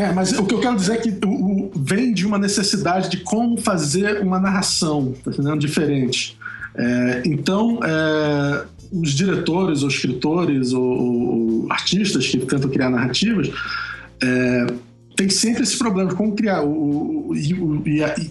É, 0.00 0.10
mas 0.14 0.32
o 0.32 0.46
que 0.46 0.54
eu 0.54 0.60
quero 0.60 0.76
dizer 0.76 0.94
é 0.94 0.96
que 0.96 1.10
o, 1.26 1.28
o, 1.28 1.72
vem 1.76 2.14
de 2.14 2.26
uma 2.26 2.38
necessidade 2.38 3.10
de 3.10 3.18
como 3.18 3.60
fazer 3.60 4.22
uma 4.22 4.40
narração, 4.40 5.14
tá? 5.22 5.54
Diferente. 5.56 6.38
É, 6.74 7.22
então, 7.26 7.80
é, 7.84 8.64
os 8.90 9.10
diretores, 9.10 9.82
ou 9.82 9.90
escritores, 9.90 10.72
ou, 10.72 10.82
ou, 10.82 11.66
artistas 11.70 12.26
que 12.26 12.38
tentam 12.38 12.70
criar 12.70 12.88
narrativas, 12.88 13.50
é, 14.22 14.66
tem 15.14 15.28
sempre 15.28 15.64
esse 15.64 15.76
problema 15.76 16.08
de 16.08 16.16
como 16.16 16.34
criar. 16.34 16.64
O, 16.64 17.34
e, 17.34 17.52
e, 17.90 18.30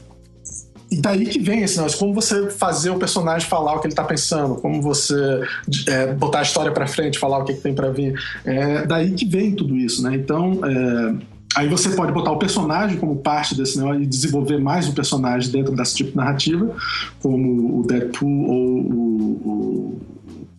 e 0.90 0.98
daí 1.00 1.28
que 1.28 1.38
vem 1.38 1.62
esse 1.62 1.78
negócio, 1.78 2.00
como 2.00 2.16
você 2.16 2.50
fazer 2.50 2.90
o 2.90 2.98
personagem 2.98 3.48
falar 3.48 3.76
o 3.76 3.80
que 3.80 3.86
ele 3.86 3.94
tá 3.94 4.04
pensando, 4.04 4.56
como 4.56 4.82
você 4.82 5.44
é, 5.88 6.14
botar 6.16 6.40
a 6.40 6.42
história 6.42 6.72
para 6.72 6.88
frente, 6.88 7.20
falar 7.20 7.38
o 7.38 7.46
que, 7.46 7.54
que 7.54 7.62
tem 7.62 7.76
para 7.76 7.92
vir. 7.92 8.20
É 8.44 8.88
daí 8.88 9.12
que 9.12 9.26
vem 9.28 9.52
tudo 9.52 9.76
isso, 9.76 10.02
né? 10.02 10.16
Então, 10.16 10.62
é, 10.66 11.39
Aí 11.60 11.68
você 11.68 11.90
pode 11.90 12.14
botar 12.14 12.32
o 12.32 12.40
personagem 12.40 12.98
como 12.98 13.18
parte 13.18 13.54
desse 13.54 13.78
negócio 13.78 14.02
e 14.02 14.06
desenvolver 14.06 14.58
mais 14.60 14.88
um 14.88 14.94
personagem 14.94 15.52
dentro 15.52 15.76
desse 15.76 15.94
tipo 15.94 16.12
de 16.12 16.16
narrativa, 16.16 16.74
como 17.22 17.82
o 17.82 17.86
Deadpool 17.86 18.50
ou 18.50 18.80
o, 18.80 19.42
o, 19.44 20.02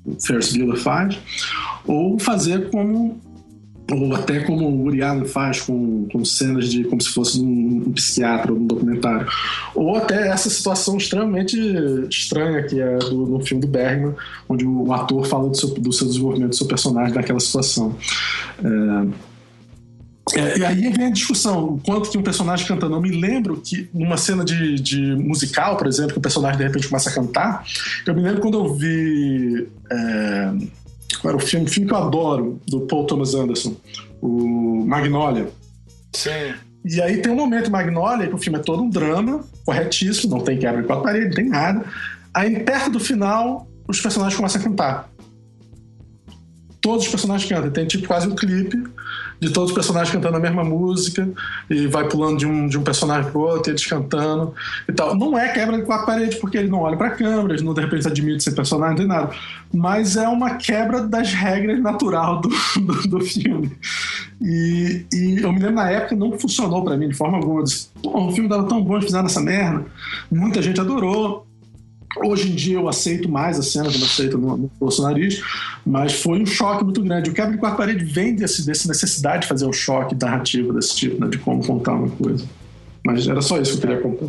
o 0.04 0.16
Ferris 0.20 0.54
Bueller 0.54 0.76
faz, 0.76 1.18
ou 1.86 2.18
fazer 2.18 2.68
como 2.70 3.18
ou 3.90 4.14
até 4.14 4.40
como 4.40 4.68
o 4.68 4.84
Uri 4.84 5.02
Allen 5.02 5.24
faz 5.24 5.62
com, 5.62 6.06
com 6.12 6.22
cenas 6.22 6.68
de 6.68 6.84
como 6.84 7.00
se 7.00 7.08
fosse 7.08 7.40
um, 7.40 7.84
um 7.86 7.92
psiquiatra 7.92 8.52
ou 8.52 8.58
um 8.58 8.66
documentário. 8.66 9.26
Ou 9.74 9.96
até 9.96 10.28
essa 10.28 10.50
situação 10.50 10.98
extremamente 10.98 11.58
estranha 12.10 12.62
que 12.62 12.78
é 12.78 12.98
do, 12.98 13.26
no 13.26 13.40
filme 13.40 13.62
do 13.62 13.66
Bergman 13.66 14.14
onde 14.48 14.66
o 14.66 14.92
ator 14.92 15.26
fala 15.26 15.48
do 15.48 15.56
seu, 15.56 15.70
do 15.70 15.92
seu 15.92 16.06
desenvolvimento 16.06 16.50
do 16.50 16.56
seu 16.56 16.66
personagem 16.66 17.14
naquela 17.14 17.40
situação. 17.40 17.96
É, 18.62 19.29
é, 20.34 20.58
e 20.58 20.64
aí 20.64 20.92
vem 20.92 21.06
a 21.06 21.10
discussão, 21.10 21.74
o 21.74 21.80
quanto 21.80 22.10
que 22.10 22.18
um 22.18 22.22
personagem 22.22 22.66
cantando. 22.66 22.94
Eu 22.94 23.00
me 23.00 23.10
lembro 23.10 23.60
que 23.60 23.88
numa 23.92 24.16
cena 24.16 24.44
de, 24.44 24.76
de 24.76 25.00
musical, 25.16 25.76
por 25.76 25.86
exemplo, 25.86 26.12
que 26.12 26.18
o 26.18 26.22
personagem 26.22 26.58
de 26.58 26.64
repente 26.64 26.88
começa 26.88 27.10
a 27.10 27.12
cantar, 27.12 27.64
eu 28.06 28.14
me 28.14 28.22
lembro 28.22 28.40
quando 28.40 28.58
eu 28.58 28.74
vi. 28.74 29.68
É, 29.90 30.52
qual 31.20 31.34
era 31.34 31.36
o 31.36 31.40
filme? 31.40 31.66
O 31.66 31.68
filme 31.68 31.88
que 31.88 31.94
eu 31.94 31.98
adoro, 31.98 32.60
do 32.66 32.80
Paul 32.82 33.06
Thomas 33.06 33.34
Anderson, 33.34 33.74
o 34.20 34.84
Magnolia. 34.86 35.50
Sim. 36.12 36.54
E 36.84 37.00
aí 37.00 37.20
tem 37.20 37.32
um 37.32 37.36
momento 37.36 37.68
em 37.68 37.70
Magnolia 37.70 38.26
que 38.26 38.34
o 38.34 38.38
filme 38.38 38.58
é 38.58 38.62
todo 38.62 38.82
um 38.82 38.88
drama, 38.88 39.44
corretíssimo, 39.64 40.36
não 40.36 40.44
tem 40.44 40.58
quebra 40.58 40.80
de 40.80 40.86
quatro 40.86 41.04
paredes, 41.04 41.28
não 41.28 41.34
tem 41.34 41.48
nada. 41.48 41.84
Aí 42.32 42.60
perto 42.60 42.90
do 42.90 43.00
final, 43.00 43.68
os 43.86 44.00
personagens 44.00 44.36
começam 44.36 44.60
a 44.60 44.64
cantar. 44.64 45.10
Todos 46.80 47.04
os 47.04 47.10
personagens 47.10 47.48
cantam, 47.48 47.70
tem 47.70 47.86
tipo 47.86 48.06
quase 48.06 48.26
um 48.26 48.34
clipe 48.34 48.82
de 49.40 49.50
todos 49.50 49.70
os 49.70 49.74
personagens 49.74 50.14
cantando 50.14 50.36
a 50.36 50.40
mesma 50.40 50.62
música 50.62 51.28
e 51.68 51.86
vai 51.86 52.06
pulando 52.06 52.38
de 52.38 52.46
um, 52.46 52.68
de 52.68 52.78
um 52.78 52.82
personagem 52.82 53.30
pro 53.30 53.40
outro, 53.40 53.72
eles 53.72 53.84
cantando 53.86 54.54
e 54.86 54.92
tal. 54.92 55.16
Não 55.16 55.38
é 55.38 55.48
quebra 55.48 55.78
de 55.78 55.84
quatro 55.84 56.06
paredes, 56.06 56.38
porque 56.38 56.58
ele 56.58 56.68
não 56.68 56.80
olha 56.80 56.96
pra 56.96 57.10
câmera, 57.10 57.54
eles 57.54 57.62
não 57.62 57.72
de 57.72 57.80
repente 57.80 58.06
admite 58.06 58.44
ser 58.44 58.52
personagem, 58.52 58.90
não 58.90 58.98
tem 58.98 59.06
nada. 59.06 59.30
Mas 59.72 60.16
é 60.16 60.28
uma 60.28 60.56
quebra 60.56 61.02
das 61.02 61.32
regras 61.32 61.80
natural 61.80 62.40
do, 62.40 62.50
do, 62.80 63.08
do 63.08 63.20
filme. 63.20 63.72
E, 64.40 65.06
e, 65.12 65.42
eu 65.42 65.52
me 65.52 65.58
lembro 65.58 65.74
na 65.74 65.90
época 65.90 66.16
não 66.16 66.38
funcionou 66.38 66.84
para 66.84 66.96
mim 66.96 67.08
de 67.08 67.14
forma 67.14 67.38
alguma. 67.38 67.60
Eu 67.60 67.64
disse, 67.64 67.88
Pô, 68.02 68.26
o 68.26 68.32
filme 68.32 68.48
dava 68.48 68.64
tão 68.64 68.82
bom, 68.82 68.94
eles 68.94 69.06
fizeram 69.06 69.26
essa 69.26 69.40
merda. 69.40 69.84
Muita 70.30 70.60
gente 70.60 70.80
adorou. 70.80 71.46
Hoje 72.16 72.50
em 72.50 72.54
dia 72.54 72.74
eu 72.74 72.88
aceito 72.88 73.28
mais 73.28 73.58
a 73.58 73.62
cena 73.62 73.86
eu 73.86 74.04
aceito 74.04 74.36
no, 74.36 74.56
no 74.56 74.70
bolsonarismo, 74.80 75.44
mas 75.86 76.20
foi 76.20 76.40
um 76.40 76.46
choque 76.46 76.82
muito 76.84 77.02
grande. 77.02 77.30
O 77.30 77.34
quebra 77.34 77.52
de 77.52 77.58
quarta 77.58 77.76
parede 77.76 78.04
vem 78.04 78.34
desse, 78.34 78.66
dessa 78.66 78.88
necessidade 78.88 79.42
de 79.42 79.48
fazer 79.48 79.66
um 79.66 79.72
choque 79.72 80.16
narrativo 80.20 80.72
desse 80.72 80.96
tipo, 80.96 81.20
né, 81.20 81.28
de 81.28 81.38
como 81.38 81.64
contar 81.64 81.92
uma 81.92 82.10
coisa. 82.10 82.44
Mas 83.04 83.28
era 83.28 83.40
só 83.40 83.60
isso 83.60 83.78
que 83.78 83.86
eu 83.86 83.96
queria 83.96 84.02
contar. 84.02 84.26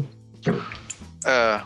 É. 1.25 1.61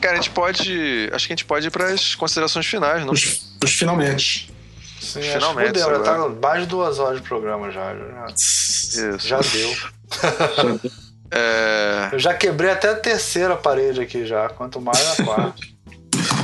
Cara, 0.00 0.14
a 0.14 0.16
gente 0.16 0.30
pode. 0.30 1.10
Acho 1.12 1.26
que 1.26 1.32
a 1.32 1.36
gente 1.36 1.44
pode 1.44 1.66
ir 1.66 1.70
para 1.70 1.86
as 1.86 2.14
considerações 2.14 2.66
finais, 2.66 3.04
não? 3.04 3.12
Os, 3.12 3.56
os 3.62 3.72
finalmente. 3.72 4.52
Sim, 5.00 5.22
finalmente. 5.22 5.78
Acho 5.78 5.88
que 5.88 5.90
deu, 5.90 5.90
já 5.90 6.00
tá 6.00 6.28
mais 6.28 6.62
de 6.62 6.68
duas 6.68 6.98
horas 6.98 7.20
de 7.20 7.26
programa 7.26 7.70
já. 7.70 7.94
Já, 7.94 8.26
Isso. 8.36 9.18
já 9.18 9.40
deu. 9.40 9.70
já 10.56 10.62
deu. 10.62 10.90
É... 11.32 12.10
Eu 12.12 12.18
já 12.18 12.34
quebrei 12.34 12.70
até 12.70 12.90
a 12.90 12.94
terceira 12.94 13.56
parede 13.56 14.00
aqui 14.00 14.26
já, 14.26 14.48
quanto 14.50 14.80
mais 14.80 15.18
a 15.18 15.24
quarta. 15.24 15.54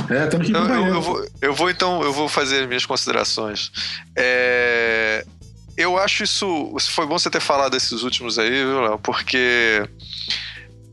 É, 0.09 0.25
temos 0.25 0.47
que 0.47 0.51
ir 0.51 0.57
então, 0.57 0.75
eu, 0.75 0.95
eu, 0.95 1.01
vou, 1.01 1.27
eu 1.39 1.53
vou 1.53 1.69
então, 1.69 2.01
eu 2.01 2.11
vou 2.11 2.27
fazer 2.27 2.61
as 2.61 2.67
minhas 2.67 2.83
considerações. 2.83 3.71
É, 4.15 5.23
eu 5.77 5.99
acho 5.99 6.23
isso. 6.23 6.75
Foi 6.89 7.05
bom 7.05 7.17
você 7.17 7.29
ter 7.29 7.39
falado 7.39 7.77
esses 7.77 8.01
últimos 8.01 8.39
aí, 8.39 8.49
viu, 8.49 8.81
Léo? 8.81 8.97
Porque 8.97 9.87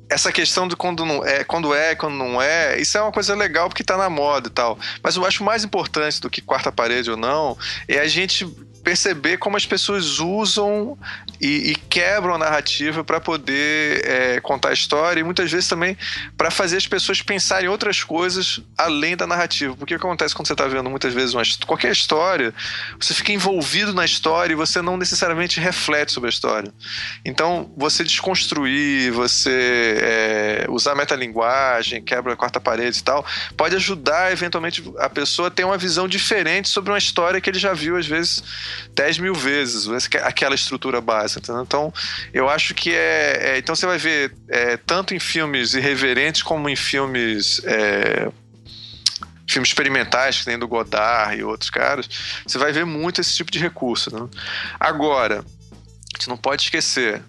essa 0.09 0.31
questão 0.31 0.69
de 0.69 0.77
quando 0.77 1.05
não 1.05 1.25
é, 1.25 1.43
quando 1.43 1.75
é, 1.75 1.95
quando 1.95 2.15
não 2.15 2.41
é, 2.41 2.81
isso 2.81 2.97
é 2.97 3.03
uma 3.03 3.11
coisa 3.11 3.35
legal 3.35 3.69
porque 3.69 3.83
tá 3.83 3.97
na 3.97 4.09
moda 4.09 4.49
e 4.49 4.51
tal. 4.51 4.79
Mas 5.03 5.17
eu 5.17 5.25
acho 5.25 5.43
mais 5.43 5.65
importante 5.65 6.21
do 6.21 6.31
que 6.31 6.41
quarta 6.41 6.71
parede 6.71 7.11
ou 7.11 7.17
não 7.17 7.59
é 7.89 7.99
a 7.99 8.07
gente 8.07 8.47
perceber 8.87 9.37
como 9.39 9.57
as 9.57 9.67
pessoas 9.67 10.21
usam 10.21 10.97
e, 11.41 11.73
e 11.73 11.75
quebram 11.75 12.35
a 12.35 12.39
narrativa 12.39 13.03
para 13.03 13.19
poder 13.19 14.01
é, 14.07 14.41
contar 14.41 14.69
a 14.69 14.73
história 14.73 15.19
e 15.19 15.25
muitas 15.25 15.51
vezes 15.51 15.69
também 15.69 15.99
para 16.37 16.53
fazer 16.53 16.77
as 16.77 16.87
pessoas 16.87 17.21
pensarem 17.21 17.69
outras 17.69 18.05
coisas 18.05 18.61
além 18.79 19.17
da 19.17 19.27
narrativa. 19.27 19.75
Porque 19.75 19.97
o 19.97 19.99
que 19.99 20.07
acontece 20.07 20.37
quando 20.37 20.47
você 20.47 20.53
está 20.53 20.69
vendo 20.69 20.89
muitas 20.89 21.13
vezes 21.13 21.35
uma, 21.35 21.43
qualquer 21.67 21.91
história, 21.91 22.55
você 22.97 23.13
fica 23.13 23.33
envolvido 23.33 23.93
na 23.93 24.05
história 24.05 24.53
e 24.53 24.57
você 24.57 24.81
não 24.81 24.97
necessariamente 24.97 25.59
reflete 25.59 26.13
sobre 26.13 26.29
a 26.29 26.31
história. 26.31 26.73
Então, 27.25 27.73
você 27.77 28.05
desconstruir, 28.05 29.11
você 29.11 29.99
é, 30.01 30.67
usar 30.69 30.95
metalinguagem, 30.95 32.05
quebra 32.05 32.35
a 32.35 32.37
quarta 32.37 32.61
parede 32.61 33.01
e 33.01 33.03
tal, 33.03 33.27
pode 33.57 33.75
ajudar 33.75 34.31
eventualmente 34.31 34.81
a 35.01 35.11
pessoa 35.11 35.49
a 35.49 35.51
ter 35.51 35.65
uma 35.65 35.77
visão 35.77 36.07
diferente 36.07 36.69
sobre 36.69 36.93
uma 36.93 36.99
história 36.99 37.41
que 37.41 37.51
ele 37.51 37.59
já 37.59 37.73
viu 37.73 37.97
às 37.97 38.07
vezes 38.07 38.76
10 38.95 39.19
mil 39.19 39.35
vezes, 39.35 39.89
aquela 40.23 40.55
estrutura 40.55 41.01
básica. 41.01 41.41
Entendeu? 41.41 41.63
Então, 41.63 41.95
eu 42.33 42.49
acho 42.49 42.75
que 42.75 42.93
é, 42.93 43.55
é. 43.55 43.59
então 43.59 43.75
você 43.75 43.87
vai 43.87 43.99
ver 43.99 44.35
é, 44.49 44.77
tanto 44.77 45.15
em 45.15 45.19
filmes 45.19 45.75
irreverentes 45.75 46.43
como 46.43 46.69
em 46.69 46.77
filmes. 46.77 47.61
É, 47.65 48.31
filmes 49.49 49.69
experimentais, 49.69 50.39
que 50.39 50.45
tem 50.45 50.59
do 50.59 50.67
Godard 50.67 51.39
e 51.39 51.45
outros 51.45 51.71
caras, 51.71 52.09
você 52.45 52.59
vai 52.59 52.73
ver 52.73 52.85
muito 52.85 53.21
esse 53.21 53.35
tipo 53.35 53.51
de 53.51 53.61
recurso. 53.61 54.13
Né? 54.13 54.29
Agora, 54.79 55.39
a 55.39 56.17
gente 56.17 56.29
não 56.29 56.37
pode 56.37 56.63
esquecer, 56.63 57.23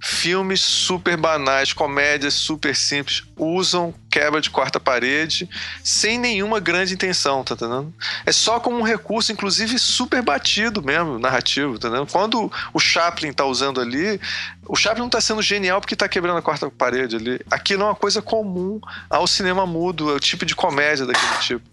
filmes 0.00 0.60
super 0.60 1.16
banais, 1.16 1.72
comédias 1.72 2.34
super 2.34 2.74
simples, 2.74 3.22
usam 3.36 3.94
quebra 4.10 4.40
de 4.40 4.50
quarta 4.50 4.80
parede 4.80 5.48
sem 5.84 6.18
nenhuma 6.18 6.58
grande 6.58 6.94
intenção, 6.94 7.44
tá 7.44 7.54
entendendo? 7.54 7.92
É 8.24 8.32
só 8.32 8.58
como 8.58 8.78
um 8.78 8.82
recurso, 8.82 9.30
inclusive, 9.30 9.78
super 9.78 10.22
batido 10.22 10.82
mesmo, 10.82 11.18
narrativo, 11.18 11.78
tá 11.78 11.88
entendendo? 11.88 12.10
Quando 12.10 12.50
o 12.72 12.80
Chaplin 12.80 13.32
tá 13.32 13.44
usando 13.44 13.80
ali, 13.80 14.18
o 14.66 14.74
Chaplin 14.74 15.02
não 15.02 15.10
tá 15.10 15.20
sendo 15.20 15.42
genial 15.42 15.80
porque 15.80 15.94
tá 15.94 16.08
quebrando 16.08 16.38
a 16.38 16.42
quarta 16.42 16.70
parede 16.70 17.16
ali. 17.16 17.40
Aquilo 17.50 17.82
é 17.82 17.86
uma 17.86 17.94
coisa 17.94 18.22
comum 18.22 18.80
ao 19.08 19.26
cinema 19.26 19.66
mudo, 19.66 20.10
é 20.10 20.14
o 20.14 20.20
tipo 20.20 20.46
de 20.46 20.56
comédia 20.56 21.04
daquele 21.04 21.38
tipo. 21.40 21.70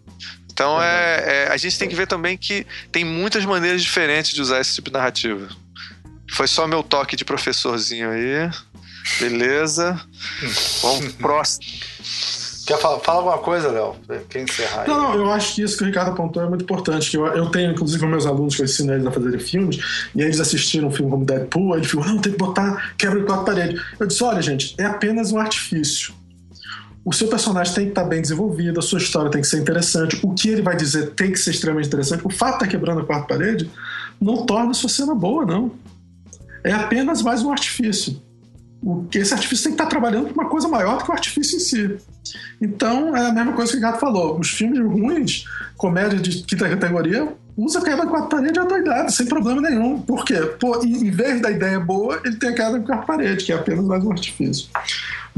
Então 0.51 0.81
é, 0.81 1.45
é, 1.45 1.47
a 1.51 1.57
gente 1.57 1.77
tem 1.77 1.87
que 1.87 1.95
ver 1.95 2.07
também 2.07 2.35
que 2.35 2.65
tem 2.91 3.05
muitas 3.05 3.45
maneiras 3.45 3.81
diferentes 3.83 4.31
de 4.31 4.41
usar 4.41 4.59
esse 4.59 4.73
tipo 4.73 4.89
de 4.89 4.93
narrativa. 4.95 5.47
Foi 6.31 6.47
só 6.47 6.67
meu 6.67 6.83
toque 6.83 7.15
de 7.15 7.25
professorzinho 7.25 8.09
aí. 8.09 8.49
Beleza. 9.19 9.99
Vamos 10.81 11.13
próximo. 11.13 11.65
Quer 12.67 12.77
falar, 12.81 12.99
fala 12.99 13.19
alguma 13.19 13.37
coisa, 13.37 13.71
Léo? 13.71 13.95
Quer 14.29 14.41
encerrar 14.41 14.81
aí? 14.81 14.87
Não, 14.89 15.01
não, 15.01 15.15
eu 15.15 15.31
acho 15.31 15.55
que 15.55 15.61
isso 15.61 15.77
que 15.77 15.83
o 15.83 15.87
Ricardo 15.87 16.11
apontou 16.11 16.43
é 16.43 16.49
muito 16.49 16.63
importante. 16.63 17.09
Que 17.09 17.15
eu, 17.15 17.25
eu 17.27 17.49
tenho, 17.49 17.71
inclusive, 17.71 17.97
com 18.01 18.07
meus 18.07 18.25
alunos 18.25 18.55
que 18.55 18.61
eu 18.61 18.65
ensino 18.65 18.93
eles 18.93 19.05
a 19.07 19.11
fazerem 19.11 19.39
filmes, 19.39 19.79
e 20.13 20.21
eles 20.21 20.37
assistiram 20.37 20.89
um 20.89 20.91
filme 20.91 21.09
como 21.09 21.23
Deadpool, 21.23 21.73
aí 21.73 21.79
eles 21.79 21.89
ficam, 21.89 22.05
não, 22.05 22.17
tem 22.17 22.33
que 22.33 22.37
botar 22.37 22.93
quebra 22.97 23.21
de 23.21 23.25
quatro 23.25 23.45
paredes. 23.45 23.81
Eu 23.97 24.05
disse, 24.05 24.21
olha, 24.21 24.41
gente, 24.41 24.75
é 24.77 24.83
apenas 24.83 25.31
um 25.31 25.39
artifício. 25.39 26.13
O 27.05 27.13
seu 27.13 27.29
personagem 27.29 27.73
tem 27.73 27.85
que 27.85 27.91
estar 27.91 28.03
bem 28.03 28.21
desenvolvido, 28.21 28.79
a 28.79 28.83
sua 28.83 28.99
história 28.99 29.31
tem 29.31 29.39
que 29.39 29.47
ser 29.47 29.61
interessante, 29.61 30.19
o 30.21 30.33
que 30.33 30.49
ele 30.49 30.61
vai 30.61 30.75
dizer 30.75 31.11
tem 31.11 31.31
que 31.31 31.39
ser 31.39 31.51
extremamente 31.51 31.87
interessante. 31.87 32.21
O 32.25 32.29
fato 32.29 32.49
de 32.49 32.55
estar 32.65 32.67
quebrando 32.67 32.99
a 32.99 33.05
quarta 33.05 33.27
parede 33.27 33.71
não 34.19 34.45
torna 34.45 34.71
a 34.71 34.73
sua 34.73 34.89
cena 34.89 35.15
boa, 35.15 35.45
não 35.45 35.71
é 36.67 36.73
apenas 36.73 37.21
mais 37.21 37.43
um 37.43 37.51
artifício. 37.51 38.21
Esse 39.13 39.33
artifício 39.33 39.65
tem 39.65 39.73
que 39.73 39.81
estar 39.81 39.89
trabalhando 39.89 40.27
com 40.27 40.39
uma 40.39 40.49
coisa 40.49 40.67
maior 40.67 40.97
do 40.97 41.03
que 41.03 41.09
o 41.09 41.13
artifício 41.13 41.57
em 41.57 41.59
si. 41.59 41.97
Então, 42.61 43.15
é 43.15 43.27
a 43.27 43.31
mesma 43.31 43.53
coisa 43.53 43.71
que 43.71 43.77
o 43.77 43.81
Gato 43.81 43.99
falou. 43.99 44.39
Os 44.39 44.49
filmes 44.49 44.79
ruins, 44.79 45.45
comédia 45.75 46.19
de 46.19 46.43
quinta 46.43 46.69
categoria, 46.69 47.27
usa 47.57 47.79
a 47.79 47.83
queda 47.83 48.03
de 48.03 48.07
quatro 48.07 48.29
paredes 48.29 48.65
doidado, 48.67 49.11
sem 49.11 49.25
problema 49.25 49.61
nenhum. 49.61 49.99
Por 49.99 50.23
quê? 50.23 50.35
Pô, 50.59 50.79
em 50.83 51.09
vez 51.09 51.41
da 51.41 51.49
ideia 51.49 51.79
boa, 51.79 52.21
ele 52.23 52.35
tem 52.35 52.49
a 52.49 52.53
queda 52.53 52.79
de 52.79 52.85
quatro 52.85 53.07
paredes, 53.07 53.45
que 53.45 53.51
é 53.51 53.55
apenas 53.55 53.83
mais 53.83 54.03
um 54.03 54.11
artifício. 54.11 54.67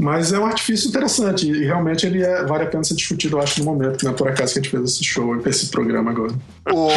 Mas 0.00 0.32
é 0.32 0.38
um 0.38 0.46
artifício 0.46 0.88
interessante 0.88 1.50
e 1.50 1.64
realmente 1.64 2.06
ele 2.06 2.22
é, 2.22 2.42
vale 2.44 2.64
a 2.64 2.66
pena 2.66 2.82
ser 2.82 2.94
discutido, 2.94 3.36
eu 3.36 3.42
acho, 3.42 3.60
no 3.60 3.66
momento, 3.66 4.04
né? 4.06 4.12
Por 4.12 4.28
acaso 4.28 4.54
que 4.54 4.58
a 4.58 4.62
gente 4.62 4.70
fez 4.70 4.82
esse 4.84 5.04
show, 5.04 5.36
esse 5.46 5.66
programa 5.68 6.10
agora. 6.10 6.32
O, 6.72 6.88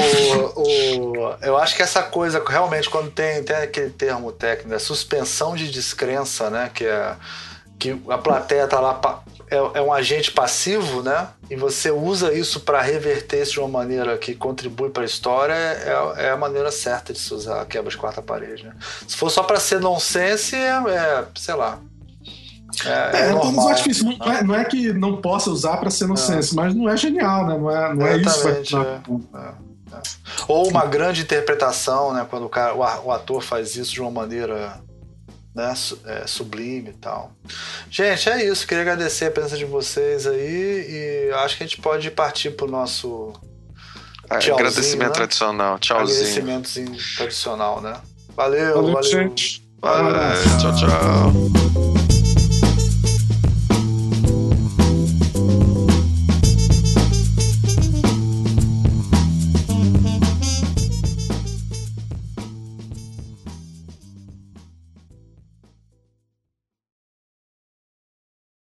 o, 0.62 1.36
eu 1.42 1.58
acho 1.58 1.76
que 1.76 1.82
essa 1.82 2.02
coisa, 2.02 2.42
realmente, 2.46 2.90
quando 2.90 3.12
tem, 3.12 3.44
tem 3.44 3.58
aquele 3.58 3.90
termo 3.90 4.32
técnico, 4.32 4.74
é 4.74 4.80
suspensão 4.80 5.54
de 5.54 5.70
descrença, 5.70 6.50
né? 6.50 6.72
Que, 6.74 6.86
é, 6.86 7.16
que 7.78 8.02
a 8.08 8.18
plateia 8.18 8.68
tá 8.68 8.80
lá, 8.80 8.94
é, 9.54 9.80
é 9.80 9.82
um 9.82 9.94
agente 9.94 10.32
passivo, 10.32 11.04
né? 11.04 11.28
E 11.50 11.56
você 11.56 11.92
usa 11.92 12.34
isso 12.34 12.62
para 12.62 12.82
reverter 12.82 13.44
isso 13.44 13.54
de 13.54 13.60
uma 13.60 13.68
maneira 13.68 14.18
que 14.18 14.34
contribui 14.34 14.90
para 14.90 15.04
a 15.04 15.06
história, 15.06 15.54
é, 15.54 16.26
é, 16.26 16.30
a 16.32 16.38
maneira 16.38 16.72
certa 16.72 17.14
de 17.14 17.20
se 17.20 17.32
usar 17.34 17.62
a 17.62 17.66
quebra 17.66 17.92
de 17.92 17.98
quarta 17.98 18.22
parede, 18.22 18.64
né? 18.64 18.74
Se 19.08 19.16
for 19.16 19.30
só 19.30 19.44
para 19.44 19.60
ser 19.60 19.80
nonsense, 19.80 20.56
é, 20.56 20.70
é 20.70 21.26
sei 21.36 21.54
lá, 21.54 21.80
é, 22.86 23.18
é, 23.18 23.30
é 23.30 23.32
normal, 23.32 23.70
artifícios. 23.70 24.18
Não, 24.18 24.32
é, 24.32 24.44
não 24.44 24.56
é 24.56 24.66
que 24.66 24.92
não 24.92 25.18
possa 25.18 25.52
usar 25.52 25.78
para 25.78 25.92
ser 25.92 26.06
inocência, 26.06 26.54
é. 26.54 26.56
mas 26.56 26.74
não 26.74 26.90
é 26.90 26.98
genial, 26.98 27.46
né? 27.46 27.58
Não 27.58 27.70
é, 27.70 27.94
não 27.94 28.08
é 28.08 28.18
isso. 28.18 28.48
É. 28.48 28.52
é, 28.52 29.40
é. 29.40 29.54
Ou 30.48 30.68
uma 30.68 30.86
grande 30.88 31.22
interpretação, 31.22 32.12
né? 32.12 32.26
Quando 32.28 32.48
o, 32.48 32.50
cara, 32.50 32.74
o 32.74 33.12
ator 33.12 33.44
faz 33.44 33.76
isso 33.76 33.92
de 33.92 34.02
uma 34.02 34.10
maneira 34.10 34.82
né, 35.54 35.74
sublime 36.26 36.90
e 36.90 36.94
tal. 36.94 37.32
Gente, 37.90 38.30
é 38.30 38.46
isso. 38.46 38.66
Queria 38.68 38.82
agradecer 38.82 39.26
a 39.26 39.32
presença 39.32 39.58
de 39.58 39.66
vocês 39.66 40.26
aí 40.26 40.88
e 40.90 41.32
acho 41.36 41.58
que 41.58 41.64
a 41.64 41.68
gente 41.68 41.82
pode 41.82 42.10
partir 42.12 42.52
pro 42.52 42.68
nosso. 42.68 43.34
agradecimento 44.30 45.10
né? 45.10 45.14
tradicional. 45.14 45.78
Tchauzinho. 45.80 46.42
Agradecimento 46.42 47.16
tradicional, 47.18 47.82
né? 47.82 48.00
Valeu, 48.36 48.76
valeu. 48.76 48.94
valeu. 48.94 49.04
Gente. 49.04 49.64
Valeu. 49.80 50.14
Tchau, 50.60 50.76
tchau. 50.76 51.83